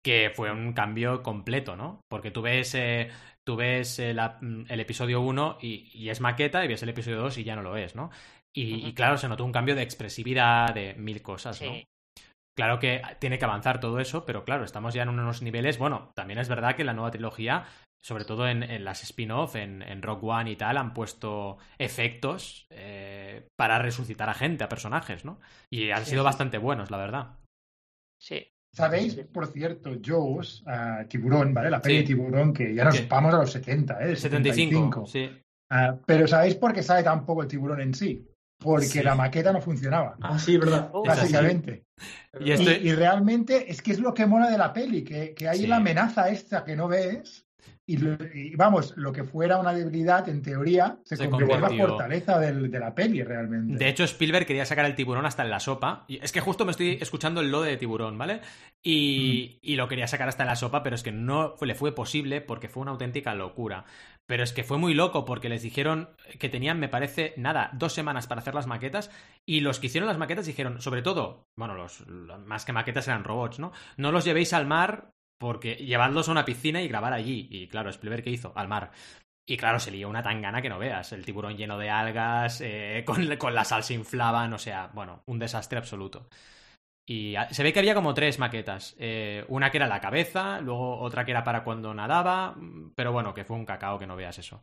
que 0.03 0.31
fue 0.35 0.51
un 0.53 0.73
cambio 0.73 1.23
completo, 1.23 1.77
¿no? 1.77 2.01
Porque 2.09 2.31
tú 2.31 2.43
ves, 2.43 2.75
eh, 2.75 3.11
tú 3.45 3.57
ves 3.57 3.99
eh, 3.99 4.15
la- 4.15 4.39
mm, 4.41 4.67
el 4.69 4.81
episodio 4.81 5.21
1 5.21 5.59
y, 5.61 5.91
y 5.93 6.11
es 6.11 6.21
maqueta 6.21 6.65
y 6.65 6.69
ves 6.69 6.83
el 6.83 6.91
episodio 6.91 7.19
2 7.19 7.39
y 7.39 7.45
ya 7.45 7.57
no 7.57 7.63
lo 7.63 7.77
es, 7.77 7.95
¿no? 7.97 8.11
Y, 8.55 8.89
y 8.89 8.95
claro, 8.95 9.17
se 9.19 9.29
notó 9.29 9.45
un 9.45 9.53
cambio 9.53 9.75
de 9.75 9.83
expresividad, 9.83 10.75
de 10.75 10.95
mil 10.95 11.23
cosas, 11.23 11.61
¿no? 11.63 11.73
Sí. 11.73 11.85
Claro 12.57 12.81
que 12.81 13.03
tiene 13.21 13.39
que 13.39 13.45
avanzar 13.45 13.79
todo 13.79 14.01
eso, 14.01 14.27
pero 14.27 14.45
claro, 14.45 14.65
estamos 14.65 14.93
ya 14.93 15.05
en 15.05 15.11
unos 15.11 15.43
niveles. 15.43 15.79
Bueno, 15.79 16.11
también 16.17 16.41
es 16.41 16.49
verdad 16.49 16.75
que 16.75 16.83
la 16.83 16.93
nueva 16.93 17.13
trilogía, 17.13 17.65
sobre 18.01 18.25
todo 18.25 18.49
en, 18.49 18.63
en 18.63 18.85
las 18.85 19.03
spin-off, 19.03 19.57
en, 19.57 19.83
en 19.83 20.03
Rock 20.03 20.25
One 20.25 20.51
y 20.53 20.57
tal, 20.57 20.77
han 20.77 20.95
puesto 20.95 21.59
efectos 21.79 22.67
eh, 22.71 23.47
para 23.57 23.79
resucitar 23.79 24.29
a 24.29 24.35
gente, 24.35 24.65
a 24.65 24.69
personajes, 24.69 25.25
¿no? 25.25 25.41
Y 25.71 25.91
han 25.91 26.05
Sí, 26.05 26.11
sido 26.11 26.23
sí. 26.23 26.27
bastante 26.27 26.59
buenos, 26.59 26.91
la 26.91 26.97
verdad. 26.99 27.39
Sí. 28.21 28.47
¿Sabéis, 28.75 29.15
por 29.33 29.47
cierto, 29.47 29.93
Jaws, 30.03 30.63
ah, 30.67 31.05
Tiburón, 31.09 31.55
¿vale? 31.55 31.71
La 31.71 31.81
peli 31.81 31.97
Sí. 31.97 32.01
de 32.03 32.07
Tiburón, 32.07 32.53
que 32.53 32.75
ya 32.75 32.85
nos 32.85 33.09
vamos 33.09 33.35
a 33.35 33.39
los 33.39 33.51
70, 33.53 34.01
¿eh? 34.07 34.15
75, 34.17 35.07
sí. 35.07 35.31
Ah, 35.71 35.97
pero 36.07 36.27
¿sabéis 36.27 36.55
por 36.55 36.73
qué 36.73 36.83
sale 36.83 37.03
tan 37.03 37.27
poco 37.27 37.43
el 37.43 37.49
tiburón 37.49 37.81
en 37.81 37.95
sí? 37.95 38.27
Porque 38.59 38.87
Sí. 38.87 39.03
la 39.03 39.15
maqueta 39.15 39.53
no 39.53 39.61
funcionaba, 39.61 40.17
Ah, 40.21 40.39
sí, 40.39 40.57
verdad. 40.57 40.91
Oh, 40.93 41.05
básicamente. 41.05 41.85
Y 42.41 42.53
esto- 42.53 42.71
Y, 42.73 42.89
y 42.89 42.93
realmente 42.95 43.71
es 43.71 43.83
que 43.83 43.93
es 43.93 44.01
lo 44.01 44.13
que 44.15 44.27
mola 44.27 44.51
de 44.51 44.59
la 44.59 44.73
peli, 44.73 45.03
que, 45.05 45.35
que 45.35 45.49
hay 45.49 45.61
Sí. 45.61 45.67
la 45.67 45.77
amenaza 45.77 46.29
esta 46.29 46.65
que 46.65 46.75
no 46.77 46.89
ves. 46.89 47.47
Y, 47.91 48.55
vamos, 48.55 48.93
lo 48.99 49.11
que 49.13 49.25
fuera 49.25 49.57
una 49.59 49.73
debilidad, 49.73 50.29
en 50.29 50.43
teoría, 50.43 50.99
se, 51.05 51.17
Se 51.17 51.31
convirtió 51.31 51.57
en 51.57 51.63
la 51.63 51.87
fortaleza 51.87 52.39
del- 52.39 52.71
de 52.71 52.79
la 52.79 52.95
peli, 52.95 53.23
realmente. 53.23 53.77
De 53.83 53.89
hecho, 53.89 54.05
Spielberg 54.05 54.45
quería 54.45 54.67
sacar 54.67 54.85
el 54.85 54.95
tiburón 54.95 55.25
hasta 55.25 55.43
en 55.43 55.49
la 55.51 55.59
sopa. 55.59 56.05
Y 56.07 56.23
es 56.23 56.31
que 56.31 56.41
justo 56.43 56.67
me 56.67 56.73
estoy 56.73 56.99
escuchando 57.01 57.41
el 57.41 57.51
lo 57.51 57.63
de 57.63 57.79
tiburón, 57.79 58.19
¿vale? 58.19 58.43
Y, 58.83 59.59
y 59.63 59.77
lo 59.77 59.89
quería 59.89 60.07
sacar 60.07 60.29
hasta 60.29 60.43
en 60.43 60.49
la 60.49 60.57
sopa, 60.57 60.83
pero 60.83 60.95
es 60.97 61.03
que 61.03 61.13
no 61.13 61.55
le 61.63 61.75
fue 61.75 61.95
posible 61.95 62.41
porque 62.43 62.69
fue 62.69 62.83
una 62.83 62.91
auténtica 62.93 63.35
locura. 63.35 63.85
Pero 64.27 64.43
es 64.45 64.53
que 64.53 64.65
fue 64.65 64.77
muy 64.77 64.93
loco 64.93 65.25
porque 65.25 65.49
les 65.49 65.63
dijeron 65.63 66.11
que 66.39 66.51
tenían, 66.51 66.79
me 66.79 66.89
parece, 66.91 67.33
nada, 67.39 67.71
dos 67.73 67.95
semanas 67.95 68.27
para 68.27 68.43
hacer 68.43 68.55
las 68.55 68.67
maquetas. 68.67 69.11
Y 69.47 69.61
los 69.61 69.81
que 69.81 69.87
hicieron 69.87 70.07
las 70.09 70.19
maquetas 70.19 70.45
dijeron, 70.47 70.83
sobre 70.83 71.01
todo, 71.01 71.49
bueno, 71.57 71.75
los, 71.75 72.01
los- 72.07 72.39
más 72.45 72.67
que 72.67 72.75
maquetas 72.75 73.09
eran 73.09 73.25
robots, 73.25 73.59
¿no? 73.59 73.73
No 73.97 74.13
los 74.13 74.27
llevéis 74.27 74.53
al 74.53 74.67
mar 74.67 75.15
porque 75.39 75.75
llevadlos 75.77 76.29
a 76.29 76.33
una 76.33 76.45
piscina 76.45 76.83
y 76.83 76.89
grabar 76.89 77.13
allí. 77.13 77.49
Y 77.51 77.69
claro, 77.69 77.91
Spielberg, 77.91 78.23
¿qué 78.25 78.31
hizo? 78.31 78.53
Al 78.57 78.69
mar. 78.69 78.91
Y 79.49 79.57
claro, 79.57 79.79
se 79.81 79.91
lió 79.91 80.09
una 80.09 80.23
tangana 80.23 80.61
que 80.61 80.69
no 80.69 80.79
veas. 80.79 81.13
El 81.13 81.25
tiburón 81.25 81.57
lleno 81.57 81.79
de 81.79 81.89
algas, 81.91 82.61
eh, 82.61 83.03
con, 83.07 83.37
con 83.37 83.55
la 83.55 83.65
sal 83.65 83.83
se 83.83 83.95
inflaban, 83.95 84.53
o 84.53 84.59
sea, 84.59 84.91
bueno, 84.93 85.23
un 85.27 85.39
desastre 85.39 85.79
absoluto. 85.79 86.29
Y 87.11 87.35
se 87.53 87.63
ve 87.63 87.73
que 87.73 87.79
había 87.79 87.95
como 87.95 88.13
tres 88.13 88.39
maquetas. 88.39 88.95
Eh, 88.99 89.43
una 89.49 89.71
que 89.71 89.79
era 89.79 89.87
la 89.87 90.01
cabeza, 90.01 90.61
luego 90.61 90.99
otra 91.01 91.25
que 91.25 91.31
era 91.31 91.43
para 91.43 91.65
cuando 91.65 91.95
nadaba, 91.95 92.53
mm, 92.55 92.93
pero 92.95 93.13
bueno, 93.13 93.33
que 93.33 93.45
fue 93.45 93.57
un 93.57 93.65
cacao 93.65 93.99
que 93.99 94.07
no 94.07 94.15
veas 94.17 94.39
eso. 94.39 94.63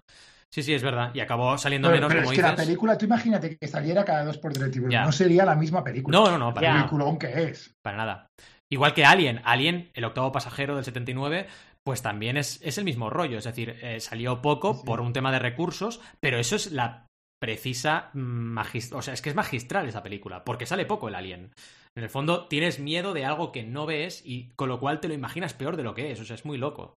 Sí, 0.53 0.61
sí, 0.61 0.73
es 0.75 0.83
verdad. 0.83 1.09
Y 1.15 1.19
acabó 1.21 1.57
saliendo 1.57 1.87
Pero, 1.89 1.97
menos, 2.01 2.09
pero 2.09 2.21
como 2.21 2.31
es 2.31 2.37
que 2.37 2.41
la 2.43 2.51
dices. 2.51 2.65
película, 2.67 2.97
tú 2.97 3.05
imagínate 3.05 3.57
que 3.57 3.67
saliera 3.67 4.05
cada 4.05 4.23
dos 4.23 4.37
por 4.37 4.53
tres 4.53 4.69
tiburón. 4.71 4.91
Ya. 4.91 5.03
No 5.03 5.11
sería 5.11 5.43
la 5.43 5.55
misma 5.55 5.83
película. 5.83 6.15
No, 6.17 6.29
no, 6.29 6.37
no, 6.37 6.53
para 6.53 6.67
Ya. 6.67 6.73
nada. 6.75 6.83
peliculón 6.83 7.17
que 7.17 7.43
es. 7.49 7.73
Para 7.81 7.97
nada. 7.97 8.27
Igual 8.75 8.93
que 8.93 9.05
Alien. 9.05 9.39
Alien, 9.45 9.89
el 9.93 10.03
octavo 10.03 10.33
pasajero 10.33 10.75
del 10.75 10.83
79, 10.83 11.47
pues 11.85 12.01
también 12.01 12.35
es, 12.35 12.59
es 12.61 12.77
el 12.77 12.83
mismo 12.83 13.09
rollo. 13.09 13.37
Es 13.37 13.45
decir, 13.45 13.77
eh, 13.81 14.01
salió 14.01 14.41
poco 14.41 14.73
Sí, 14.73 14.81
por 14.85 14.99
un 14.99 15.13
tema 15.13 15.31
de 15.31 15.39
recursos, 15.39 16.01
pero 16.19 16.37
eso 16.39 16.57
es 16.57 16.73
la 16.73 17.07
precisa 17.41 18.09
magistral. 18.13 18.99
O 18.99 19.01
sea, 19.01 19.13
es 19.13 19.21
que 19.21 19.29
es 19.29 19.35
magistral 19.35 19.87
esa 19.87 20.03
película, 20.03 20.43
porque 20.43 20.65
sale 20.65 20.85
poco 20.85 21.07
el 21.07 21.15
Alien. 21.15 21.51
En 21.97 22.03
el 22.03 22.09
fondo, 22.09 22.47
tienes 22.49 22.79
miedo 22.79 23.13
de 23.13 23.23
algo 23.23 23.53
que 23.53 23.63
no 23.63 23.85
ves 23.85 24.21
y 24.25 24.49
con 24.57 24.67
lo 24.67 24.81
cual 24.81 24.99
te 24.99 25.07
lo 25.07 25.13
imaginas 25.13 25.53
peor 25.53 25.77
de 25.77 25.83
lo 25.83 25.95
que 25.95 26.11
es. 26.11 26.19
O 26.19 26.25
sea, 26.25 26.35
es 26.35 26.43
muy 26.43 26.57
loco. 26.57 26.95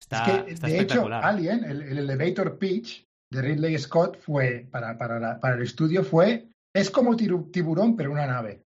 Está, 0.00 0.24
es 0.24 0.44
que, 0.44 0.50
está 0.52 0.66
de 0.68 0.74
hecho, 0.74 0.82
espectacular. 0.82 1.24
Alien, 1.24 1.64
el, 1.64 1.82
el 1.82 1.98
elevator 1.98 2.58
pitch 2.58 3.02
de 3.32 3.42
Ridley 3.42 3.76
Scott 3.76 4.16
fue, 4.20 4.68
para, 4.70 4.96
para, 4.96 5.18
la- 5.18 5.40
para 5.40 5.56
el 5.56 5.62
estudio, 5.62 6.04
fue, 6.04 6.46
es 6.72 6.90
como 6.92 7.16
tiburón, 7.16 7.96
pero 7.96 8.12
una 8.12 8.26
nave. 8.26 8.62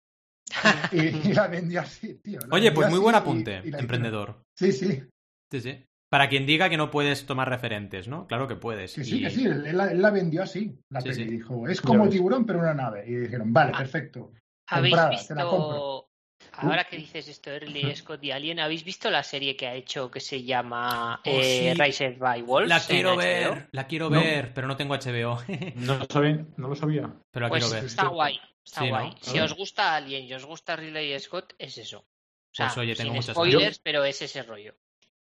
Y, 0.92 1.28
y 1.30 1.32
la 1.32 1.46
vendió 1.48 1.80
así, 1.80 2.14
tío. 2.22 2.40
Oye, 2.50 2.72
pues 2.72 2.88
muy 2.90 2.98
buen 2.98 3.14
apunte, 3.14 3.62
y 3.64 3.74
emprendedor. 3.74 4.42
Sí, 4.56 4.72
sí, 4.72 5.02
Sí, 5.50 5.60
sí. 5.60 5.84
Para 6.10 6.28
quien 6.28 6.44
diga 6.46 6.68
que 6.68 6.76
no 6.76 6.90
puedes 6.90 7.24
tomar 7.26 7.48
referentes, 7.48 8.06
¿no? 8.08 8.26
Claro 8.26 8.46
que 8.46 8.56
puedes. 8.56 8.94
que 8.94 9.04
sí, 9.04 9.18
Y- 9.18 9.22
que 9.22 9.30
sí, 9.30 9.46
él, 9.46 9.64
él 9.66 9.76
la, 9.76 9.90
él 9.90 10.00
la 10.02 10.10
vendió 10.10 10.42
así, 10.42 10.78
la 10.90 11.00
Sí, 11.00 11.08
peli. 11.08 11.24
sí. 11.24 11.30
Dijo, 11.30 11.66
es 11.68 11.80
como 11.80 12.08
tiburón, 12.08 12.44
pero 12.44 12.58
una 12.58 12.74
nave. 12.74 13.04
Y 13.06 13.14
dijeron, 13.14 13.52
vale, 13.52 13.72
Ah. 13.74 13.78
perfecto. 13.78 14.32
¿Habéis 14.68 14.94
Comprada, 14.94 15.26
te 15.26 15.34
la 15.34 15.44
compro. 15.44 15.68
visto, 15.72 16.08
ahora 16.54 16.84
que 16.84 16.96
dices 16.96 17.28
esto 17.28 17.50
Ujú. 17.50 17.96
Scott 17.96 18.24
y 18.24 18.30
Alien, 18.30 18.60
¿habéis 18.60 18.84
visto 18.84 19.10
la 19.10 19.22
serie 19.22 19.56
que 19.56 19.66
ha 19.66 19.74
hecho 19.74 20.10
que 20.10 20.20
se 20.20 20.42
llama 20.44 21.16
Oh, 21.24 21.30
eh, 21.30 21.70
sí. 21.72 21.78
Raised 21.78 22.18
by 22.18 22.42
Wolves? 22.42 22.68
La 22.68 22.80
quiero 22.80 23.16
ver, 23.16 23.68
la 23.72 23.86
quiero 23.86 24.10
No. 24.10 24.20
ver, 24.20 24.52
pero 24.54 24.66
no 24.68 24.76
tengo 24.76 24.94
HBO. 24.94 25.38
No 25.76 25.98
lo 25.98 26.06
sabía. 26.10 26.46
No 26.56 26.68
lo 26.68 26.74
sabía. 26.76 27.10
pero 27.30 27.46
la 27.46 27.48
Pues 27.50 27.64
quiero 27.64 27.74
ver. 27.76 27.84
está 27.86 28.08
guay, 28.08 28.38
está 28.64 28.80
Sí, 28.80 28.86
¿no? 28.86 28.90
guay. 28.90 29.14
Si 29.20 29.38
os 29.40 29.54
gusta 29.56 29.96
Alien 29.96 30.24
y 30.24 30.34
os 30.34 30.44
gusta 30.44 30.76
Ridley 30.76 31.18
Scott, 31.20 31.54
es 31.58 31.78
eso. 31.78 31.98
O 32.00 32.54
sea, 32.54 32.66
Pues, 32.66 32.78
oye, 32.78 32.94
tengo 32.94 33.12
sin 33.22 33.22
spoilers, 33.34 33.78
pero 33.78 34.04
es 34.04 34.20
ese 34.22 34.42
rollo. 34.42 34.74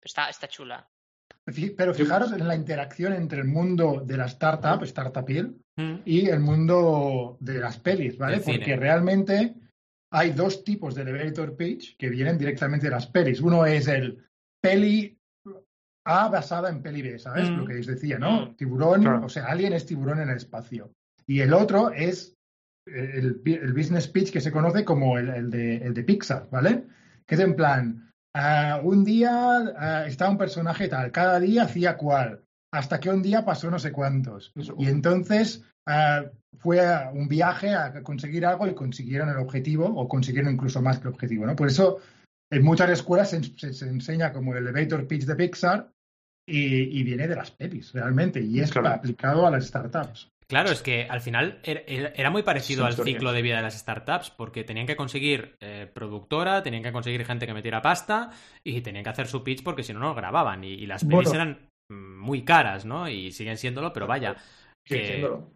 Está, 0.02 0.28
está 0.28 0.48
chula. 0.48 0.88
Pero 1.76 1.94
fijaros 1.94 2.32
en 2.32 2.46
la 2.46 2.54
interacción 2.54 3.12
entre 3.12 3.40
el 3.40 3.46
mundo 3.46 4.02
de 4.04 4.16
la 4.16 4.26
startup, 4.26 4.82
Startup 4.84 5.28
Hill, 5.28 5.60
Mm. 5.76 6.02
y 6.04 6.28
el 6.28 6.40
mundo 6.40 7.38
de 7.40 7.58
las 7.60 7.78
pelis, 7.78 8.18
¿vale? 8.18 8.40
Cine. 8.40 8.58
Porque 8.58 8.76
realmente 8.76 9.54
hay 10.12 10.30
dos 10.32 10.62
tipos 10.64 10.94
de 10.94 11.02
elevator 11.02 11.56
pitch 11.56 11.96
que 11.96 12.08
vienen 12.10 12.36
directamente 12.36 12.86
de 12.86 12.90
las 12.92 13.06
pelis. 13.06 13.40
Uno 13.40 13.64
es 13.64 13.86
el 13.88 14.26
peli 14.60 15.16
A 16.04 16.28
basada 16.28 16.68
en 16.70 16.82
peli 16.82 17.02
B, 17.02 17.18
¿sabes? 17.18 17.48
Mm. 17.50 17.56
Lo 17.58 17.66
que 17.66 17.78
os 17.78 17.86
decía, 17.86 18.18
¿no? 18.18 18.46
Mm. 18.46 18.56
Tiburón, 18.56 19.02
Claro. 19.02 19.24
o 19.26 19.28
sea, 19.28 19.46
Alien 19.46 19.72
es 19.74 19.86
tiburón 19.86 20.20
en 20.20 20.30
el 20.30 20.36
espacio. 20.36 20.92
Y 21.26 21.40
el 21.40 21.52
otro 21.54 21.90
es 21.90 22.36
el, 22.86 23.40
business 23.74 24.08
pitch 24.08 24.32
que 24.32 24.40
se 24.40 24.52
conoce 24.52 24.84
como 24.84 25.18
el, 25.18 25.28
el 25.30 25.50
de, 25.50 25.76
el 25.76 25.94
de 25.94 26.04
Pixar, 26.04 26.48
¿vale? 26.50 26.84
Que 27.26 27.34
es 27.36 27.40
en 27.40 27.54
plan, 27.54 28.10
ah, 28.34 28.80
un 28.82 29.04
día 29.04 29.30
ah, 29.78 30.04
estaba 30.06 30.30
un 30.30 30.38
personaje 30.38 30.88
tal, 30.88 31.12
cada 31.12 31.38
día 31.40 31.64
hacía 31.64 31.96
cual, 31.96 32.42
hasta 32.72 33.00
que 33.00 33.10
un 33.10 33.22
día 33.22 33.44
pasó 33.44 33.70
no 33.70 33.78
sé 33.78 33.92
cuántos. 33.92 34.52
Eso. 34.56 34.74
Y 34.78 34.86
entonces 34.88 35.62
ah, 35.86 36.24
fue 36.58 36.80
a 36.84 37.10
un 37.12 37.28
viaje 37.28 37.74
a 37.74 38.02
conseguir 38.02 38.44
algo 38.46 38.66
y 38.66 38.74
consiguieron 38.74 39.28
el 39.28 39.36
objetivo, 39.36 39.86
o 39.86 40.08
consiguieron 40.08 40.52
incluso 40.52 40.82
más 40.82 40.98
que 40.98 41.08
el 41.08 41.14
objetivo, 41.14 41.46
¿no? 41.46 41.54
Por 41.56 41.68
eso 41.68 41.98
en 42.52 42.64
muchas 42.64 42.90
escuelas 42.90 43.30
se, 43.30 43.42
se- 43.44 43.72
se 43.72 43.88
enseña 43.88 44.32
como 44.32 44.52
el 44.54 44.66
elevator 44.66 45.06
pitch 45.06 45.24
de 45.26 45.36
Pixar 45.36 45.90
y, 46.48 46.98
y 46.98 47.04
viene 47.04 47.28
de 47.28 47.36
las 47.36 47.52
pelis, 47.52 47.92
realmente, 47.92 48.40
y 48.40 48.58
es 48.60 48.72
Claro. 48.72 48.88
aplicado 48.88 49.46
a 49.46 49.50
las 49.52 49.66
startups. 49.68 50.28
Claro, 50.50 50.70
es 50.70 50.82
que 50.82 51.06
al 51.08 51.20
final 51.22 51.60
era, 51.62 51.80
era 52.14 52.28
muy 52.30 52.42
parecido 52.42 52.84
al 52.84 52.92
ciclo 52.94 53.32
de 53.32 53.40
vida 53.40 53.56
de 53.56 53.62
las 53.62 53.78
startups, 53.78 54.30
porque 54.30 54.64
tenían 54.64 54.86
que 54.86 54.96
conseguir 54.96 55.56
eh, 55.60 55.88
productora, 55.92 56.62
tenían 56.62 56.82
que 56.82 56.92
conseguir 56.92 57.24
gente 57.24 57.46
que 57.46 57.54
metiera 57.54 57.80
pasta 57.80 58.30
y 58.62 58.80
tenían 58.82 59.04
que 59.04 59.10
hacer 59.10 59.26
su 59.28 59.42
pitch 59.42 59.62
porque 59.62 59.82
si 59.82 59.92
no, 59.94 60.00
no 60.00 60.14
grababan. 60.14 60.62
Y, 60.64 60.72
y 60.74 60.86
las 60.86 61.04
pelis 61.04 61.30
Bueno. 61.30 61.34
eran 61.34 61.68
mm, 61.90 62.18
muy 62.18 62.44
caras, 62.44 62.84
¿no? 62.84 63.08
Y 63.08 63.32
siguen 63.32 63.56
siéndolo, 63.56 63.92
pero 63.92 64.06
vaya. 64.06 64.36
Sí, 64.84 64.96
entiendo. 64.96 65.52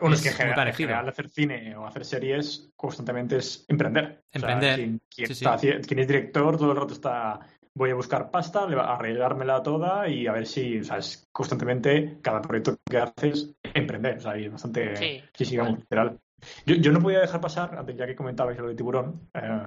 Bueno, 0.00 0.14
es 0.14 0.24
es 0.24 0.24
que 0.24 0.28
en 0.30 0.34
muy 0.34 0.38
general, 0.38 0.50
en 0.50 0.64
parecido. 0.64 0.88
general 0.88 1.08
hacer 1.08 1.28
cine 1.28 1.76
o 1.76 1.86
hacer 1.86 2.04
series 2.04 2.70
constantemente 2.76 3.36
es 3.38 3.64
emprender. 3.68 4.04
O 4.34 4.38
sea, 4.38 4.50
Emprender. 4.52 4.74
quien, 4.76 5.00
quien 5.14 5.28
Sí, 5.28 5.34
sí. 5.34 5.44
está 5.44 5.56
haci- 5.58 5.86
quien 5.86 5.98
es 6.00 6.06
director 6.08 6.56
todo 6.56 6.70
el 6.70 6.78
rato 6.78 6.94
está 6.94 7.40
voy 7.78 7.90
a 7.90 7.94
buscar 7.94 8.30
pasta, 8.30 8.64
arreglármela 8.64 9.62
toda 9.62 10.08
y 10.08 10.26
a 10.26 10.32
ver 10.32 10.46
si, 10.46 10.80
o 10.80 10.84
sea, 10.84 10.98
es 10.98 11.26
constantemente 11.32 12.18
cada 12.20 12.42
proyecto 12.42 12.76
que 12.84 12.98
haces 12.98 13.54
emprender. 13.74 14.16
O 14.18 14.20
sea, 14.20 14.36
y 14.36 14.44
es 14.46 14.52
bastante, 14.52 14.96
Sí, 15.32 15.44
sí, 15.44 15.56
vamos, 15.56 15.78
literal. 15.78 16.18
Yo, 16.66 16.74
yo 16.74 16.92
no 16.92 17.00
podía 17.00 17.20
dejar 17.20 17.40
pasar, 17.40 17.78
antes 17.78 17.96
ya 17.96 18.06
que 18.06 18.16
comentabais 18.16 18.58
lo 18.58 18.68
de 18.68 18.74
tiburón, 18.74 19.28
eh, 19.34 19.66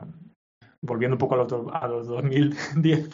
volviendo 0.82 1.16
un 1.16 1.20
poco 1.20 1.36
a 1.36 1.38
los, 1.38 1.48
do- 1.48 1.74
a 1.74 1.88
los 1.88 2.08
2010, 2.08 3.10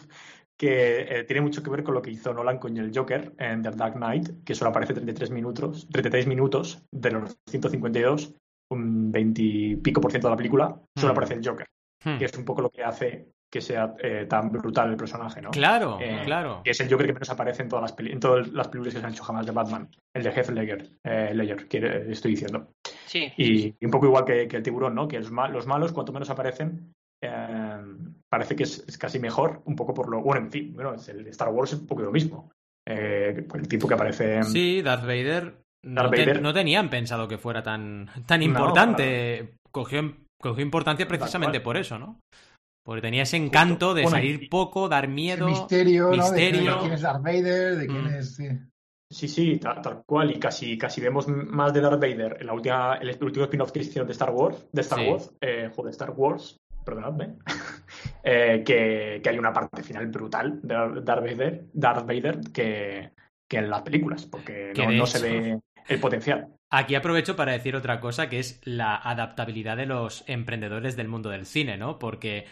que 0.56 1.02
eh, 1.20 1.24
tiene 1.24 1.42
mucho 1.42 1.62
que 1.62 1.70
ver 1.70 1.84
con 1.84 1.94
lo 1.94 2.02
que 2.02 2.10
hizo 2.10 2.34
Nolan 2.34 2.58
con 2.58 2.76
el 2.76 2.90
Joker 2.94 3.34
en 3.38 3.62
The 3.62 3.70
Dark 3.70 3.94
Knight, 3.94 4.44
que 4.44 4.54
solo 4.54 4.70
aparece 4.70 4.94
33 4.94 5.30
minutos, 5.30 5.88
33 5.90 6.26
minutos 6.26 6.82
de 6.92 7.10
los 7.12 7.38
152, 7.48 8.34
un 8.72 9.12
20 9.12 9.42
y 9.42 9.76
pico 9.76 10.00
por 10.00 10.10
ciento 10.10 10.26
de 10.28 10.32
la 10.32 10.36
película, 10.36 10.80
solo 10.96 11.12
Hmm. 11.12 11.16
aparece 11.16 11.34
el 11.34 11.46
Joker, 11.48 11.66
Hmm. 12.04 12.18
que 12.18 12.24
es 12.24 12.36
un 12.38 12.44
poco 12.44 12.62
lo 12.62 12.70
que 12.70 12.82
hace 12.84 13.28
que 13.50 13.60
sea 13.60 13.94
eh, 14.02 14.26
tan 14.28 14.50
brutal 14.50 14.90
el 14.90 14.96
personaje, 14.96 15.40
¿no? 15.40 15.50
Claro, 15.50 15.98
Eh, 16.00 16.20
claro. 16.24 16.60
Que 16.64 16.70
es 16.72 16.80
el 16.80 16.90
Joker 16.90 17.06
que 17.06 17.12
menos 17.14 17.30
aparece 17.30 17.62
en 17.62 17.68
todas 17.68 17.82
las, 17.82 17.92
peli- 17.92 18.12
en 18.12 18.20
todas 18.20 18.48
las 18.52 18.68
películas 18.68 18.94
que 18.94 19.00
se 19.00 19.06
han 19.06 19.12
hecho 19.12 19.24
jamás 19.24 19.46
de 19.46 19.52
Batman, 19.52 19.88
el 20.14 20.22
de 20.22 20.30
Heath 20.30 20.50
Ledger, 20.50 20.90
eh, 21.04 21.32
Ledger, 21.34 21.66
que 21.66 21.78
eh, 21.78 22.06
estoy 22.10 22.32
diciendo. 22.32 22.68
sí. 23.06 23.32
Y, 23.36 23.68
y 23.80 23.84
un 23.86 23.90
poco 23.90 24.06
igual 24.06 24.24
que, 24.24 24.46
que 24.46 24.56
el 24.58 24.62
tiburón, 24.62 24.94
¿no? 24.94 25.08
Que 25.08 25.18
los, 25.18 25.30
ma- 25.30 25.48
los 25.48 25.66
malos, 25.66 25.92
cuanto 25.92 26.12
menos 26.12 26.28
aparecen, 26.30 26.92
eh, 27.22 27.80
parece 28.28 28.54
que 28.54 28.64
es, 28.64 28.84
es 28.86 28.98
casi 28.98 29.18
mejor, 29.18 29.62
un 29.64 29.74
poco 29.76 29.94
por 29.94 30.08
lo. 30.10 30.20
Bueno, 30.20 30.42
en 30.44 30.50
fin, 30.52 30.74
bueno, 30.74 30.94
es 30.94 31.08
el 31.08 31.26
Star 31.28 31.48
Wars 31.48 31.72
es 31.72 31.80
un 31.80 31.86
poco 31.86 32.02
lo 32.02 32.12
mismo. 32.12 32.50
Eh, 32.86 33.46
el 33.54 33.68
tipo 33.68 33.88
que 33.88 33.94
aparece. 33.94 34.42
Sí, 34.44 34.82
Darth 34.82 35.02
Vader. 35.02 35.54
No, 35.84 36.02
Darth 36.02 36.14
te- 36.14 36.20
Vader. 36.26 36.42
no 36.42 36.52
tenían 36.52 36.90
pensado 36.90 37.28
que 37.28 37.38
fuera 37.38 37.62
tan, 37.62 38.10
tan 38.26 38.40
No, 38.40 38.46
importante. 38.46 39.54
Cogió, 39.70 40.16
cogió 40.40 40.62
importancia 40.64 41.06
precisamente 41.06 41.60
por 41.60 41.76
eso, 41.76 41.98
¿no? 41.98 42.18
Porque 42.88 43.02
tenía 43.02 43.24
ese 43.24 43.36
encanto 43.36 43.92
de 43.92 44.04
Bueno, 44.04 44.16
salir 44.16 44.44
y- 44.44 44.48
poco, 44.48 44.88
dar 44.88 45.08
miedo. 45.08 45.46
misterio, 45.46 46.04
¿no? 46.04 46.10
De, 46.12 46.16
misterio. 46.16 46.72
de 46.72 46.80
quién 46.80 46.92
es 46.92 47.02
Darth 47.02 47.22
Vader, 47.22 47.76
de 47.76 47.86
quién 47.86 48.04
Mm. 48.04 48.14
es... 48.14 48.34
sí. 48.36 48.48
Sí, 49.10 49.28
sí, 49.28 49.58
tal, 49.58 49.82
tal 49.82 50.02
cual. 50.06 50.30
Y 50.30 50.38
casi, 50.38 50.78
casi 50.78 51.02
vemos 51.02 51.28
más 51.28 51.74
de 51.74 51.82
Darth 51.82 52.00
Vader 52.00 52.38
en 52.40 52.46
la 52.46 52.54
última, 52.54 52.94
el 52.94 53.10
último 53.22 53.44
spin-off 53.44 53.72
que 53.72 53.80
hicieron 53.80 54.06
de 54.06 54.12
Star 54.12 54.30
Wars, 54.30 54.66
de 54.72 54.80
Star 54.80 55.00
Sí. 55.00 55.04
Wars, 55.06 55.30
eh, 55.42 55.70
joder, 55.76 55.90
Star 55.90 56.10
Wars, 56.16 56.56
perdonadme, 56.82 57.34
eh, 58.22 58.62
que, 58.64 59.20
que 59.22 59.28
hay 59.28 59.38
una 59.38 59.52
parte 59.52 59.82
final 59.82 60.06
brutal 60.06 60.58
de 60.62 60.74
Darth 61.02 61.22
Vader, 61.24 61.64
Darth 61.74 62.06
Vader 62.06 62.40
que, 62.54 63.10
que 63.46 63.56
en 63.58 63.68
las 63.68 63.82
películas, 63.82 64.24
porque 64.24 64.72
Que 64.74 64.86
no, 64.86 65.06
se 65.06 65.20
ve 65.20 65.60
el 65.88 66.00
potencial. 66.00 66.48
Aquí 66.70 66.94
aprovecho 66.94 67.34
para 67.36 67.52
decir 67.52 67.76
otra 67.76 68.00
cosa, 68.00 68.28
que 68.28 68.38
es 68.38 68.60
la 68.64 68.96
adaptabilidad 68.96 69.76
de 69.76 69.86
los 69.86 70.24
emprendedores 70.26 70.96
del 70.96 71.08
mundo 71.08 71.30
del 71.30 71.46
cine, 71.46 71.78
¿no? 71.78 71.98
Porque, 71.98 72.44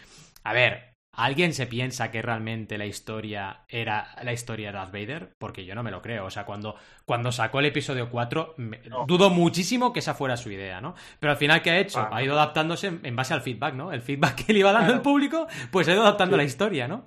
a 0.49 0.53
ver, 0.53 0.87
¿Alguien 1.19 1.51
se 1.51 1.65
piensa 1.65 2.11
que 2.11 2.21
realmente 2.21 2.77
la 2.77 2.85
historia 2.85 3.63
era 3.69 4.09
la 4.21 4.33
historia 4.33 4.67
de 4.67 4.73
Darth 4.77 4.91
Vader? 4.91 5.31
Porque 5.39 5.65
yo 5.65 5.73
no 5.73 5.81
me 5.81 5.89
lo 5.89 5.99
creo. 5.99 6.25
O 6.25 6.29
sea, 6.29 6.45
cuando, 6.45 6.75
cuando 7.07 7.31
sacó 7.31 7.59
el 7.59 7.65
episodio 7.65 8.11
4, 8.11 8.53
me- 8.57 8.81
No. 8.87 9.07
dudo 9.07 9.31
muchísimo 9.31 9.91
que 9.91 9.97
esa 9.99 10.13
fuera 10.13 10.37
su 10.37 10.51
idea, 10.51 10.79
¿no? 10.79 10.93
Pero 11.19 11.31
al 11.31 11.37
final, 11.37 11.63
¿qué 11.63 11.71
ha 11.71 11.79
hecho? 11.79 12.07
Ha 12.11 12.21
ido 12.21 12.35
adaptándose 12.35 12.85
en, 12.87 12.99
en 13.03 13.15
base 13.15 13.33
al 13.33 13.41
feedback, 13.41 13.73
¿no? 13.73 13.91
El 13.91 14.01
feedback 14.03 14.45
que 14.45 14.53
le 14.53 14.59
iba 14.59 14.71
dando 14.71 14.93
el 14.93 15.01
público, 15.01 15.47
pues 15.71 15.87
ha 15.87 15.93
ido 15.93 16.03
adaptando 16.03 16.35
Sí. 16.35 16.37
la 16.37 16.43
historia, 16.43 16.87
¿no? 16.87 17.03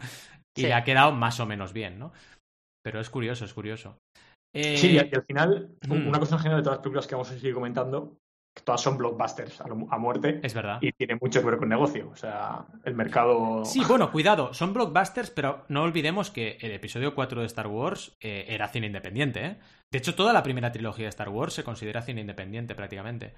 Y 0.57 0.63
Sí. 0.63 0.67
le 0.67 0.75
ha 0.75 0.83
quedado 0.83 1.13
más 1.13 1.39
o 1.39 1.47
menos 1.47 1.73
bien, 1.73 2.01
¿no? 2.01 2.13
Pero 2.83 2.99
es 2.99 3.11
curioso, 3.11 3.45
es 3.45 3.55
curioso. 3.55 3.97
Eh, 4.53 4.77
Sí, 4.77 4.91
y 4.91 4.99
al 4.99 5.09
y 5.13 5.15
al 5.15 5.25
final, 5.25 5.77
mm. 5.87 6.09
una 6.09 6.19
cosa 6.19 6.35
en 6.35 6.41
general 6.41 6.63
de 6.63 6.65
todas 6.65 6.79
las 6.79 6.83
películas 6.83 7.07
que 7.07 7.15
vamos 7.15 7.31
a 7.31 7.35
seguir 7.35 7.55
comentando, 7.55 8.17
todas 8.65 8.81
son 8.81 8.99
blockbusters 8.99 9.61
a, 9.61 9.69
lo- 9.69 9.87
a 9.91 9.99
muerte 9.99 10.41
Es 10.43 10.55
verdad. 10.55 10.79
y 10.81 10.93
tiene 10.93 11.17
mucho 11.21 11.41
que 11.41 11.47
ver 11.47 11.59
con 11.59 11.69
negocio. 11.69 12.11
O 12.13 12.17
sea, 12.17 12.65
el 12.85 12.95
mercado. 12.95 13.65
Sí, 13.65 13.83
bueno, 13.87 14.11
cuidado, 14.13 14.53
son 14.55 14.73
blockbusters, 14.75 15.31
pero 15.31 15.65
no 15.69 15.83
olvidemos 15.83 16.31
que 16.31 16.59
el 16.61 16.73
episodio 16.73 17.15
4 17.15 17.41
de 17.41 17.47
Star 17.47 17.67
Wars 17.69 18.17
eh, 18.21 18.47
era 18.49 18.69
cine 18.69 18.87
independiente, 18.89 19.45
¿eh? 19.47 19.57
De 19.91 19.99
hecho, 19.99 20.15
toda 20.15 20.33
la 20.33 20.43
primera 20.45 20.71
trilogía 20.71 21.07
de 21.07 21.11
Star 21.11 21.29
Wars 21.31 21.53
se 21.55 21.65
considera 21.65 22.03
cine 22.03 22.21
independiente 22.21 22.75
prácticamente. 22.77 23.35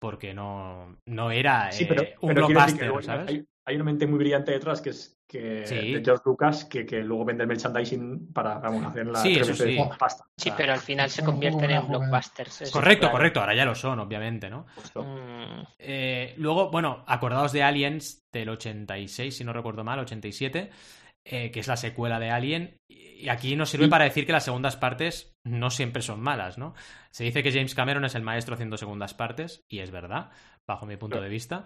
Porque 0.00 0.32
no, 0.34 0.96
no 1.06 1.30
era 1.30 1.72
Sí, 1.72 1.84
eh, 1.84 2.14
un 2.20 2.28
pero 2.28 2.46
que 2.46 2.52
blockbuster, 2.54 2.86
luego 2.86 3.02
¿sabes? 3.02 3.28
Hay, 3.28 3.44
hay 3.66 3.74
una 3.74 3.84
mente 3.84 4.06
muy 4.06 4.18
brillante 4.18 4.52
detrás 4.52 4.80
que 4.80 4.90
es 4.90 5.14
que 5.28 5.66
Sí. 5.66 5.92
de 5.92 6.02
George 6.02 6.22
Lucas 6.24 6.64
que, 6.64 6.86
que 6.86 7.00
luego 7.02 7.24
vende 7.26 7.42
el 7.42 7.48
merchandising 7.48 8.32
para 8.32 8.58
vamos, 8.58 8.86
hacer 8.86 9.06
la 9.06 9.20
Sí, 9.20 9.34
eso 9.34 9.54
sí. 9.54 9.76
más 9.78 9.98
pasta. 9.98 10.24
O 10.24 10.28
Sí, 10.38 10.44
sea, 10.48 10.56
pero 10.56 10.72
al 10.72 10.78
final 10.78 11.10
se 11.10 11.22
convierten 11.22 11.70
en 11.70 11.86
blockbusters. 11.86 12.62
eso 12.62 12.72
Correcto, 12.72 13.00
claro. 13.02 13.12
correcto, 13.12 13.40
ahora 13.40 13.54
ya 13.54 13.64
lo 13.66 13.74
son, 13.74 13.98
obviamente, 13.98 14.48
¿no? 14.48 14.66
justo. 14.74 15.02
Mm, 15.04 15.64
Eh, 15.80 16.34
luego, 16.38 16.70
bueno, 16.70 17.04
acordaos 17.06 17.52
de 17.52 17.62
Aliens 17.62 18.22
del 18.32 18.48
86, 18.48 19.36
si 19.36 19.44
no 19.44 19.52
recuerdo 19.52 19.84
mal, 19.84 19.98
87, 19.98 20.70
eh, 21.24 21.50
que 21.50 21.60
es 21.60 21.68
la 21.68 21.76
secuela 21.76 22.18
de 22.18 22.30
Alien. 22.30 22.76
Y 23.20 23.28
aquí 23.30 23.56
nos 23.56 23.70
sirve 23.70 23.86
Y- 23.86 23.90
para 23.90 24.04
decir 24.04 24.26
que 24.26 24.32
las 24.32 24.44
segundas 24.44 24.76
partes 24.76 25.34
no 25.44 25.70
siempre 25.70 26.02
son 26.02 26.20
malas, 26.20 26.56
¿no? 26.58 26.74
Se 27.10 27.24
dice 27.24 27.42
que 27.42 27.50
James 27.52 27.74
Cameron 27.74 28.04
es 28.04 28.14
el 28.14 28.22
maestro 28.22 28.54
haciendo 28.54 28.76
segundas 28.76 29.14
partes, 29.14 29.64
y 29.68 29.80
es 29.80 29.90
verdad, 29.90 30.30
bajo 30.66 30.86
mi 30.86 30.96
punto 30.96 31.20
de 31.20 31.28
vista. 31.28 31.64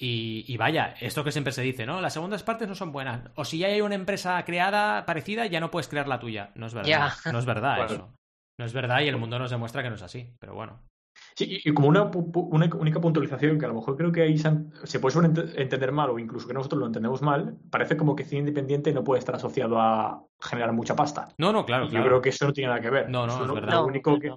Y, 0.00 0.44
y 0.46 0.56
vaya, 0.56 0.94
esto 1.00 1.24
que 1.24 1.32
siempre 1.32 1.52
se 1.52 1.62
dice, 1.62 1.84
¿no? 1.84 2.00
Las 2.00 2.12
segundas 2.12 2.44
partes 2.44 2.68
no 2.68 2.76
son 2.76 2.92
buenas. 2.92 3.30
O 3.34 3.44
si 3.44 3.58
ya 3.58 3.66
hay 3.66 3.80
una 3.80 3.96
empresa 3.96 4.40
creada 4.44 5.04
parecida, 5.04 5.46
ya 5.46 5.58
no 5.58 5.72
puedes 5.72 5.88
crear 5.88 6.06
la 6.06 6.20
tuya. 6.20 6.52
No 6.54 6.66
es 6.66 6.74
verdad. 6.74 7.12
No 7.32 7.38
es 7.40 7.44
verdad 7.46 7.84
eso. 7.84 8.14
No 8.60 8.64
es 8.64 8.72
verdad 8.72 9.00
y 9.00 9.08
el 9.08 9.16
mundo 9.16 9.38
nos 9.40 9.50
demuestra 9.50 9.82
que 9.82 9.88
no 9.90 9.96
es 9.96 10.02
así. 10.02 10.32
Pero 10.38 10.54
bueno. 10.54 10.80
Sí, 11.34 11.60
y 11.64 11.72
como 11.72 11.88
una, 11.88 12.04
una 12.04 12.68
única 12.74 13.00
puntualización 13.00 13.58
que 13.58 13.64
a 13.64 13.68
lo 13.68 13.74
mejor 13.74 13.96
creo 13.96 14.10
que 14.10 14.22
ahí 14.22 14.36
se, 14.38 14.48
han- 14.48 14.72
se 14.84 14.98
puede 15.00 15.24
entender 15.60 15.92
mal 15.92 16.10
o 16.10 16.18
incluso 16.18 16.48
que 16.48 16.54
nosotros 16.54 16.80
lo 16.80 16.86
entendemos 16.86 17.22
mal, 17.22 17.56
parece 17.70 17.96
como 17.96 18.16
que 18.16 18.24
cine 18.24 18.40
independiente 18.40 18.92
no 18.92 19.04
puede 19.04 19.20
estar 19.20 19.34
asociado 19.36 19.80
a 19.80 20.24
generar 20.40 20.72
mucha 20.72 20.96
pasta. 20.96 21.28
No, 21.38 21.52
no, 21.52 21.64
claro, 21.64 21.86
Y 21.86 21.90
claro. 21.90 22.04
Yo 22.04 22.08
creo 22.08 22.22
que 22.22 22.30
eso 22.30 22.46
no 22.46 22.52
tiene 22.52 22.68
nada 22.68 22.80
que 22.80 22.90
ver. 22.90 23.08
No, 23.08 23.26
no, 23.26 23.32
Eso 23.34 23.42
es 23.42 23.48
lo, 23.48 23.54
verdad. 23.54 23.72
lo 23.74 23.86
único 23.86 24.18
que, 24.18 24.34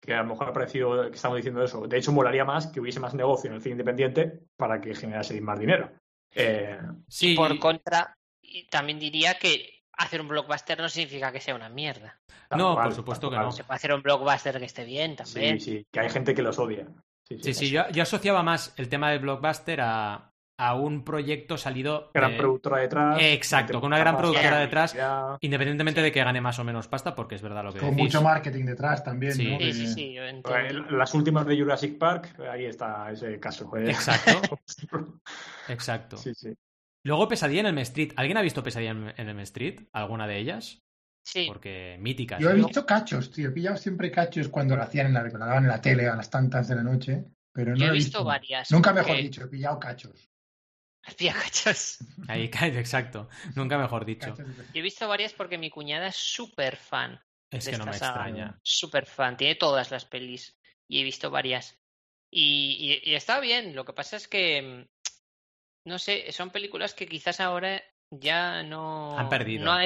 que 0.00 0.14
a 0.14 0.22
lo 0.22 0.28
mejor 0.28 0.48
ha 0.48 0.52
parecido 0.52 1.08
que 1.10 1.16
estamos 1.16 1.36
diciendo 1.36 1.62
eso. 1.64 1.86
De 1.86 1.96
hecho, 1.96 2.12
molaría 2.12 2.44
más 2.44 2.66
que 2.66 2.80
hubiese 2.80 3.00
más 3.00 3.14
negocio 3.14 3.48
en 3.48 3.56
el 3.56 3.62
cine 3.62 3.72
independiente 3.72 4.40
para 4.56 4.80
que 4.80 4.94
generase 4.94 5.40
más 5.40 5.58
dinero. 5.58 5.90
Eh, 6.34 6.78
Sí, 7.08 7.34
Por 7.34 7.58
contra, 7.58 8.16
y 8.42 8.66
también 8.68 8.98
diría 8.98 9.38
que 9.38 9.71
hacer 9.98 10.20
un 10.20 10.28
blockbuster 10.28 10.78
no 10.80 10.88
significa 10.88 11.30
que 11.32 11.40
sea 11.40 11.54
una 11.54 11.68
mierda. 11.68 12.18
No, 12.50 12.74
cual, 12.74 12.86
por 12.88 12.94
supuesto 12.94 13.28
que 13.30 13.36
cual. 13.36 13.46
no. 13.46 13.52
Se 13.52 13.64
puede 13.64 13.76
hacer 13.76 13.92
un 13.94 14.02
blockbuster 14.02 14.58
que 14.58 14.64
esté 14.66 14.84
bien 14.84 15.16
también. 15.16 15.60
Sí, 15.60 15.78
sí, 15.78 15.86
que 15.90 16.00
hay 16.00 16.10
gente 16.10 16.34
que 16.34 16.42
los 16.42 16.58
odia. 16.58 16.86
Sí, 17.28 17.38
Sí, 17.40 17.54
sí, 17.54 17.70
yo, 17.70 17.88
yo 17.90 18.02
asociaba 18.02 18.42
más 18.42 18.74
el 18.76 18.88
tema 18.88 19.10
del 19.10 19.20
blockbuster 19.20 19.80
a, 19.80 20.32
a 20.58 20.74
un 20.74 21.02
proyecto 21.02 21.56
salido. 21.56 22.10
Gran 22.12 22.32
de- 22.32 22.36
productora 22.36 22.76
detrás. 22.78 23.16
Exacto, 23.22 23.80
con 23.80 23.86
una 23.88 23.98
gran 23.98 24.16
productora 24.18 24.56
de 24.56 24.62
detrás. 24.66 24.92
calidad. 24.92 25.38
Independientemente 25.40 26.02
de 26.02 26.12
que 26.12 26.22
gane 26.22 26.40
más 26.42 26.58
o 26.58 26.64
menos 26.64 26.88
pasta, 26.88 27.14
porque 27.14 27.36
es 27.36 27.42
verdad 27.42 27.64
lo 27.64 27.72
que 27.72 27.78
Con 27.78 27.90
decís. 27.90 28.02
mucho 28.04 28.22
marketing 28.22 28.66
detrás 28.66 29.02
también, 29.02 29.32
Sí. 29.32 29.50
¿no? 29.50 29.58
Sí, 29.58 29.64
De- 29.64 29.72
sí, 29.72 29.86
sí, 29.86 30.12
yo 30.12 30.24
entiendo. 30.24 30.50
Pues, 30.82 30.92
Las 30.92 31.14
últimas 31.14 31.46
de 31.46 31.58
Jurassic 31.58 31.96
Park, 31.98 32.38
ahí 32.50 32.66
está 32.66 33.10
ese 33.10 33.40
caso. 33.40 33.74
eh. 33.78 33.90
Exacto, 33.90 34.58
exacto. 35.68 36.16
Sí, 36.18 36.34
sí. 36.34 36.52
Luego 37.04 37.28
Pesadilla 37.28 37.60
en 37.60 37.66
el 37.66 37.78
Street. 37.78 38.12
¿Alguien 38.16 38.36
ha 38.38 38.42
visto 38.42 38.62
Pesadilla 38.62 38.90
en 39.16 39.28
el 39.28 39.40
Street? 39.40 39.80
¿Alguna 39.92 40.26
de 40.26 40.38
ellas? 40.38 40.78
Sí, 41.24 41.46
Porque 41.46 41.96
míticas. 42.00 42.40
Yo 42.40 42.50
he 42.50 42.54
¿no? 42.54 42.66
visto 42.66 42.84
cachos, 42.84 43.30
tío. 43.30 43.48
He 43.48 43.52
pillado 43.52 43.76
siempre 43.76 44.10
cachos 44.10 44.48
cuando 44.48 44.76
lo 44.76 44.82
hacían 44.82 45.06
en 45.06 45.14
la, 45.14 45.22
lo 45.22 45.38
daban 45.38 45.64
en 45.64 45.68
la 45.68 45.80
tele 45.80 46.08
a 46.08 46.16
las 46.16 46.30
tantas 46.30 46.66
de 46.68 46.74
la 46.76 46.82
noche. 46.82 47.24
Pero 47.52 47.72
no 47.72 47.76
yo 47.76 47.86
he 47.86 47.88
he 47.88 47.92
visto 47.92 48.24
varias. 48.24 48.70
Nunca 48.72 48.92
mejor 48.92 49.16
dicho, 49.16 49.44
he 49.44 49.48
pillado 49.48 49.78
cachos. 49.78 50.28
Hacía 51.04 51.34
cachos. 51.34 51.98
Ahí 52.28 52.48
cae, 52.48 52.76
exacto. 52.78 53.28
Nunca 53.56 53.76
mejor 53.78 54.04
dicho. 54.04 54.34
Yo 54.36 54.44
he 54.74 54.82
visto 54.82 55.06
varias 55.08 55.32
porque 55.32 55.58
mi 55.58 55.68
cuñada 55.70 56.06
es 56.08 56.16
súper 56.16 56.76
fan. 56.76 57.20
Es 57.50 57.66
de 57.66 57.72
que 57.72 57.78
no 57.78 57.86
me 57.86 57.92
saga. 57.92 58.12
extraña. 58.28 58.60
Súper 58.62 59.06
fan. 59.06 59.36
Tiene 59.36 59.56
todas 59.56 59.90
las 59.90 60.04
pelis. 60.04 60.56
Y 60.88 61.00
he 61.00 61.04
visto 61.04 61.30
varias. 61.30 61.78
Y, 62.30 63.00
y- 63.04 63.10
y 63.10 63.14
está 63.14 63.38
bien. 63.40 63.74
Lo 63.76 63.84
que 63.84 63.92
pasa 63.92 64.16
es 64.16 64.26
que. 64.28 64.88
No 65.86 65.98
sé, 65.98 66.30
son 66.32 66.50
películas 66.50 66.94
que 66.94 67.06
quizás 67.06 67.40
ahora 67.40 67.82
ya 68.10 68.62
no. 68.62 69.18
Han 69.18 69.28
perdido. 69.28 69.64
no 69.64 69.76